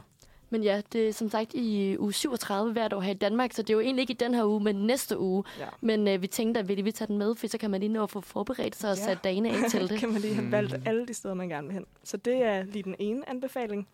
Men 0.52 0.62
ja, 0.62 0.82
det 0.92 1.08
er 1.08 1.12
som 1.12 1.30
sagt 1.30 1.54
i 1.54 1.96
uge 1.98 2.12
37 2.12 2.72
hvert 2.72 2.92
år 2.92 3.00
her 3.00 3.10
i 3.10 3.14
Danmark, 3.14 3.52
så 3.52 3.62
det 3.62 3.70
er 3.70 3.74
jo 3.74 3.80
egentlig 3.80 4.00
ikke 4.02 4.12
i 4.12 4.16
den 4.16 4.34
her 4.34 4.44
uge, 4.44 4.60
men 4.60 4.76
næste 4.76 5.18
uge. 5.18 5.44
Ja. 5.58 5.66
Men 5.80 6.08
øh, 6.08 6.22
vi 6.22 6.26
tænkte, 6.26 6.60
at 6.60 6.68
vi 6.68 6.74
lige 6.74 6.92
tage 6.92 7.08
den 7.08 7.18
med, 7.18 7.34
for 7.34 7.46
så 7.46 7.58
kan 7.58 7.70
man 7.70 7.80
lige 7.80 7.92
nå 7.92 8.02
at 8.02 8.10
få 8.10 8.20
forberedt 8.20 8.76
sig 8.76 8.90
og 8.90 8.96
Ja. 8.96 9.04
sat 9.04 9.24
dagene 9.24 9.50
af 9.50 9.70
til 9.70 9.80
det. 9.88 9.98
kan 10.00 10.12
man 10.12 10.20
lige 10.20 10.34
have 10.34 10.52
valgt 10.52 10.72
Mm. 10.76 10.82
alle 10.86 11.06
de 11.06 11.14
steder, 11.14 11.34
man 11.34 11.48
gerne 11.48 11.66
vil 11.66 11.74
hen. 11.74 11.86
Så 12.04 12.16
det 12.16 12.34
er 12.42 12.62
lige 12.62 12.82
den 12.82 12.94
ene 12.98 13.28
anbefaling. 13.28 13.88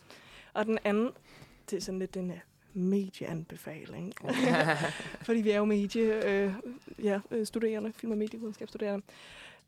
Og 0.55 0.67
den 0.67 0.79
anden, 0.85 1.11
det 1.71 1.77
er 1.77 1.81
sådan 1.81 1.99
lidt 1.99 2.15
den 2.15 2.31
uh, 2.31 2.37
medieanbefaling. 2.77 4.13
Fordi 5.27 5.41
vi 5.41 5.51
er 5.51 5.57
jo 5.57 5.65
medie, 5.65 6.25
øh, 6.25 6.53
ja, 7.03 7.21
øh, 7.31 7.47
studerende, 7.47 7.93
film- 7.97 8.13
og 8.13 8.19
medievidenskabsstuderende. 8.19 9.07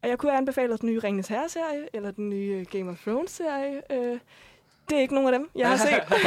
Og 0.02 0.08
jeg 0.08 0.18
kunne 0.18 0.30
have 0.30 0.38
anbefalet 0.38 0.80
den 0.80 0.88
nye 0.88 0.98
Ringens 0.98 1.28
Herre-serie, 1.28 1.88
eller 1.92 2.10
den 2.10 2.30
nye 2.30 2.56
øh, 2.60 2.66
Game 2.66 2.90
of 2.90 3.02
Thrones-serie. 3.02 3.82
Øh, 3.92 4.18
det 4.88 4.96
er 4.96 5.00
ikke 5.00 5.14
nogen 5.14 5.34
af 5.34 5.38
dem, 5.38 5.50
jeg 5.54 5.68
har 5.68 5.76
set. 5.76 5.88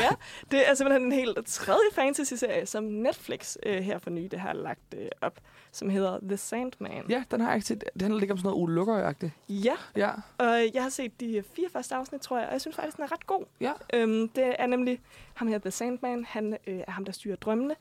Ja, 0.00 0.10
det 0.50 0.68
er 0.70 0.74
simpelthen 0.74 1.02
en 1.02 1.12
helt 1.12 1.46
tredje 1.46 1.88
fantasy-serie, 1.92 2.66
som 2.66 2.84
Netflix 2.84 3.56
øh, 3.66 3.82
her 3.82 3.98
for 3.98 4.10
nylig 4.10 4.40
har 4.40 4.52
lagt 4.52 4.94
øh, 4.96 5.08
op, 5.20 5.38
som 5.74 5.88
hedder 5.90 6.18
The 6.22 6.36
Sandman. 6.36 7.04
Ja, 7.08 7.24
den 7.30 7.40
har 7.40 7.48
jeg 7.48 7.56
ikke 7.56 7.66
set. 7.66 7.84
Den 7.94 8.00
handler 8.02 8.20
lidt 8.20 8.30
om 8.30 8.38
sådan 8.38 8.46
noget 8.50 8.62
Ole 8.62 8.74
Lukøj-agtigt. 8.74 9.32
Ja, 9.48 9.74
Ja. 9.96 10.10
Og 10.38 10.64
jeg 10.74 10.82
har 10.82 10.90
set 10.90 11.20
de 11.20 11.44
fire 11.56 11.68
første 11.72 11.94
afsnit, 11.94 12.20
tror 12.20 12.38
jeg, 12.38 12.46
og 12.46 12.52
jeg 12.52 12.60
synes 12.60 12.76
faktisk, 12.76 12.96
den 12.96 13.04
er 13.04 13.12
ret 13.12 13.26
god. 13.26 13.44
Ja. 13.60 13.72
Øhm, 13.92 14.28
det 14.28 14.54
er 14.58 14.66
nemlig 14.66 15.00
ham 15.34 15.48
her, 15.48 15.58
The 15.58 15.70
Sandman. 15.70 16.24
Han 16.24 16.56
øh, 16.66 16.80
er 16.86 16.90
ham, 16.90 17.04
der 17.04 17.12
styrer 17.12 17.36
drømmene. 17.36 17.74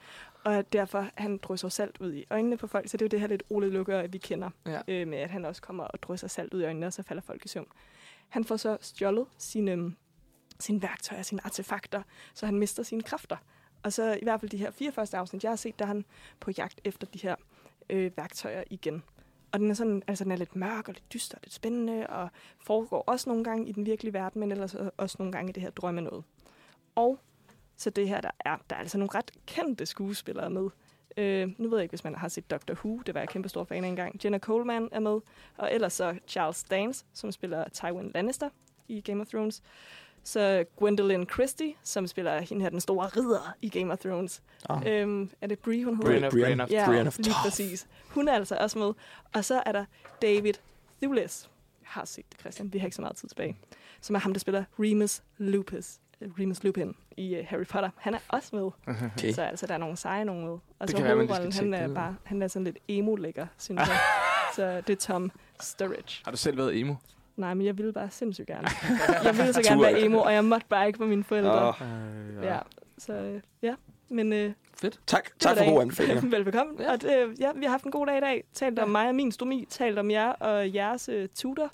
Og 0.43 0.73
derfor, 0.73 1.07
han 1.15 1.37
drysser 1.37 1.69
salt 1.69 1.97
ud 1.99 2.13
i 2.13 2.25
øjnene 2.29 2.57
på 2.57 2.67
folk, 2.67 2.89
så 2.89 2.97
det 2.97 3.01
er 3.01 3.05
jo 3.05 3.09
det 3.09 3.19
her 3.19 3.27
lidt 3.27 3.43
Ole 3.49 3.69
Lukker, 3.69 4.07
vi 4.07 4.17
kender, 4.17 4.49
Ja. 4.65 4.81
øh, 4.87 5.07
med 5.07 5.17
at 5.17 5.29
han 5.29 5.45
også 5.45 5.61
kommer 5.61 5.83
og 5.83 6.03
drysser 6.03 6.27
salt 6.27 6.53
ud 6.53 6.61
i 6.61 6.65
øjnene, 6.65 6.85
og 6.85 6.93
så 6.93 7.03
falder 7.03 7.21
folk 7.21 7.45
i 7.45 7.47
søvn. 7.47 7.67
Han 8.29 8.43
får 8.45 8.57
så 8.57 8.77
stjålet 8.81 9.25
sine, 9.37 9.71
øhm, 9.71 9.95
sine 10.59 10.81
værktøjer, 10.81 11.21
sine 11.21 11.45
artefakter, 11.45 12.01
så 12.33 12.45
han 12.45 12.59
mister 12.59 12.83
sine 12.83 13.01
kræfter. 13.01 13.37
Og 13.83 13.93
så 13.93 14.13
i 14.13 14.23
hvert 14.23 14.39
fald 14.39 14.51
de 14.51 14.57
her 14.57 14.71
fire 14.71 14.91
første 14.91 15.17
afsnit, 15.17 15.43
jeg 15.43 15.51
har 15.51 15.55
set, 15.55 15.79
der 15.79 15.85
er 15.85 15.87
han 15.87 16.05
på 16.39 16.51
jagt 16.57 16.81
efter 16.83 17.07
de 17.07 17.19
her 17.23 17.35
øh, 17.89 18.11
værktøjer 18.17 18.63
igen. 18.69 19.03
Og 19.51 19.59
den 19.59 19.69
er, 19.69 19.73
sådan, 19.73 20.03
altså 20.07 20.23
den 20.23 20.31
er 20.31 20.35
lidt 20.35 20.55
mørk 20.55 20.87
og 20.87 20.93
lidt 20.93 21.13
dyster 21.13 21.37
og 21.37 21.41
lidt 21.43 21.53
spændende, 21.53 22.07
og 22.07 22.29
foregår 22.59 23.03
også 23.07 23.29
nogle 23.29 23.43
gange 23.43 23.69
i 23.69 23.71
den 23.71 23.85
virkelige 23.85 24.13
verden, 24.13 24.39
men 24.39 24.51
ellers 24.51 24.75
også 24.97 25.15
nogle 25.19 25.31
gange 25.31 25.49
i 25.49 25.53
det 25.53 25.63
her 25.63 25.69
drømme 25.69 26.01
noget. 26.01 26.23
Og 26.95 27.19
så 27.77 27.89
det 27.89 28.07
her, 28.07 28.21
der 28.21 28.31
er, 28.39 28.57
der 28.69 28.75
er 28.75 28.79
altså 28.79 28.97
nogle 28.97 29.15
ret 29.15 29.31
kendte 29.45 29.85
skuespillere 29.85 30.49
med. 30.49 30.69
Øh, 31.17 31.49
nu 31.57 31.69
ved 31.69 31.77
jeg 31.77 31.83
ikke, 31.83 31.91
hvis 31.91 32.03
man 32.03 32.15
har 32.15 32.27
set 32.27 32.51
Doctor 32.51 32.73
Who, 32.73 33.01
det 33.05 33.13
var 33.13 33.21
jeg 33.21 33.29
kæmpe 33.29 33.49
stor 33.49 33.63
fan 33.63 33.83
af 33.83 33.87
engang. 33.87 34.19
Jenna 34.23 34.39
Coleman 34.39 34.89
er 34.91 34.99
med, 34.99 35.19
og 35.57 35.73
ellers 35.73 35.93
så 35.93 36.19
Charles 36.27 36.63
Dance, 36.63 37.05
som 37.13 37.31
spiller 37.31 37.69
Tywin 37.69 38.11
Lannister 38.13 38.49
i 38.87 39.01
Game 39.01 39.21
of 39.21 39.27
Thrones. 39.27 39.63
Så 40.23 40.65
Gwendolyn 40.77 41.25
Christie, 41.33 41.73
som 41.83 42.07
spiller 42.07 42.39
hende 42.41 42.61
her, 42.61 42.69
den 42.69 42.81
store 42.81 43.07
ridder 43.07 43.55
i 43.61 43.69
Game 43.69 43.93
of 43.93 43.97
Thrones. 43.99 44.41
Ah. 44.69 44.81
Øhm, 44.85 45.29
er 45.41 45.47
det 45.47 45.59
Brie, 45.59 45.85
hun 45.85 45.95
hedder? 45.95 46.09
Brienne 46.09 46.27
of- 46.27 46.31
Brienne. 46.31 46.67
Ja, 46.69 46.85
Brienne 46.85 47.07
of 47.07 47.17
lige 47.17 47.25
Tarth. 47.25 47.43
præcis. 47.43 47.87
Hun 48.09 48.27
er 48.27 48.33
altså 48.33 48.57
også 48.59 48.79
med. 48.79 48.93
Og 49.33 49.45
så 49.45 49.63
er 49.65 49.71
der 49.71 49.85
David 50.21 50.53
Thewlis. 51.01 51.49
Jeg 51.81 51.87
har 51.89 52.05
set 52.05 52.25
det, 52.31 52.39
Christian. 52.39 52.73
Vi 52.73 52.77
har 52.79 52.85
ikke 52.85 52.95
så 52.95 53.01
meget 53.01 53.15
tid 53.15 53.27
tilbage. 53.29 53.57
Som 54.01 54.15
er 54.15 54.19
ham, 54.19 54.33
der 54.33 54.39
spiller 54.39 54.63
Remus 54.79 55.21
Lupus. 55.37 55.91
øh, 56.21 56.29
Remus 56.39 56.63
Lupin 56.63 56.95
i 57.17 57.39
uh, 57.39 57.45
Harry 57.47 57.65
Potter. 57.65 57.89
Han 57.97 58.13
er 58.13 58.19
også 58.27 58.55
med. 58.55 58.69
Okay. 59.17 59.33
Så 59.33 59.41
altså, 59.41 59.67
der 59.67 59.73
er 59.73 59.77
nogle 59.77 59.97
seje 59.97 60.25
nogen 60.25 60.45
med. 60.45 60.57
Og 60.79 60.89
så 60.89 60.97
hovedrollen, 61.03 61.51
han 61.53 61.73
er, 61.73 61.93
bare, 61.93 62.15
han 62.23 62.41
er 62.41 62.47
sådan 62.47 62.63
lidt 62.63 62.77
emo-lækker, 62.87 63.47
synes 63.57 63.79
jeg. 63.87 63.97
så 64.55 64.81
det 64.87 64.93
er 64.93 64.97
Tom 64.97 65.31
Sturridge. 65.61 66.21
Har 66.25 66.31
du 66.31 66.37
selv 66.37 66.57
været 66.57 66.79
emo? 66.79 66.95
Nej, 67.35 67.53
men 67.53 67.65
jeg 67.65 67.77
ville 67.77 67.93
bare 67.93 68.09
sindssygt 68.11 68.47
gerne. 68.47 68.67
jeg 69.23 69.37
ville 69.37 69.53
så 69.53 69.61
gerne 69.61 69.81
være 69.81 69.99
emo, 70.01 70.19
og 70.19 70.33
jeg 70.33 70.45
måtte 70.45 70.65
bare 70.69 70.87
ikke 70.87 70.99
på 70.99 71.05
mine 71.05 71.23
forældre. 71.23 71.67
Åh, 71.67 71.73
Ja, 72.43 72.59
så 72.97 73.13
øh, 73.13 73.41
ja. 73.61 73.75
Men 74.09 74.33
øh, 74.33 74.51
Fedt. 74.77 74.99
tak, 75.07 75.29
tak 75.39 75.57
for 75.57 75.69
gode 75.69 75.81
anbefalinger. 75.81 76.29
Velbekomme. 76.37 76.73
Ja. 76.79 76.83
Ja. 76.83 76.91
Og 76.93 77.01
det, 77.01 77.39
ja, 77.39 77.51
vi 77.55 77.63
har 77.65 77.71
haft 77.71 77.83
en 77.83 77.91
god 77.91 78.07
dag 78.07 78.17
i 78.17 78.21
dag. 78.21 78.43
Talt 78.53 78.79
om 78.79 78.89
mig 78.89 79.07
og 79.09 79.15
min 79.15 79.31
stomi. 79.31 79.65
Talt 79.69 79.99
om 79.99 80.11
jer 80.11 80.27
og 80.29 80.73
jeres 80.75 81.09
uh, 81.09 81.15
tutor. 81.35 81.69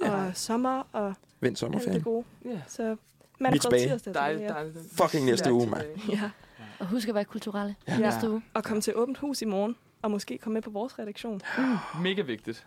Og 0.00 0.30
sommer 0.34 0.82
og 0.92 1.06
Vind 1.06 1.14
alt 1.42 1.50
det 1.50 1.58
sommerferien. 1.58 2.02
gode. 2.02 2.24
Ja. 2.44 2.60
Så 2.68 2.96
mandag, 3.38 3.60
tilbage. 3.60 3.88
tirsdag. 3.88 4.14
Dejligt, 4.14 4.48
dejligt. 4.48 4.78
Fucking 5.02 5.24
næste 5.26 5.52
uge, 5.52 5.66
mand. 5.70 5.82
Ja. 6.08 6.12
ja. 6.14 6.30
Og 6.78 6.86
husk 6.86 7.08
at 7.08 7.14
være 7.14 7.24
kulturelle 7.24 7.74
Ja. 7.88 7.92
ja. 7.92 7.98
næste 7.98 8.30
uge. 8.30 8.42
Og 8.54 8.64
kom 8.64 8.80
til 8.80 8.92
åbent 8.96 9.18
hus 9.18 9.42
i 9.42 9.44
morgen. 9.44 9.76
Og 10.02 10.10
måske 10.10 10.38
komme 10.38 10.54
med 10.54 10.62
på 10.62 10.70
vores 10.70 10.98
redaktion. 10.98 11.40
Mega 12.02 12.22
vigtigt. 12.22 12.66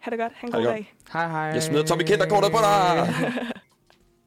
Ha' 0.00 0.10
det 0.10 0.18
godt. 0.18 0.32
Ha' 0.36 0.46
en 0.46 0.52
god 0.52 0.62
dag. 0.64 0.94
Hej 1.12 1.28
hej. 1.28 1.40
Jeg 1.40 1.62
smider 1.62 1.84
Tommy 1.84 2.02
Kinderkortet 2.02 2.52
på 2.52 2.58
dig! 2.58 3.14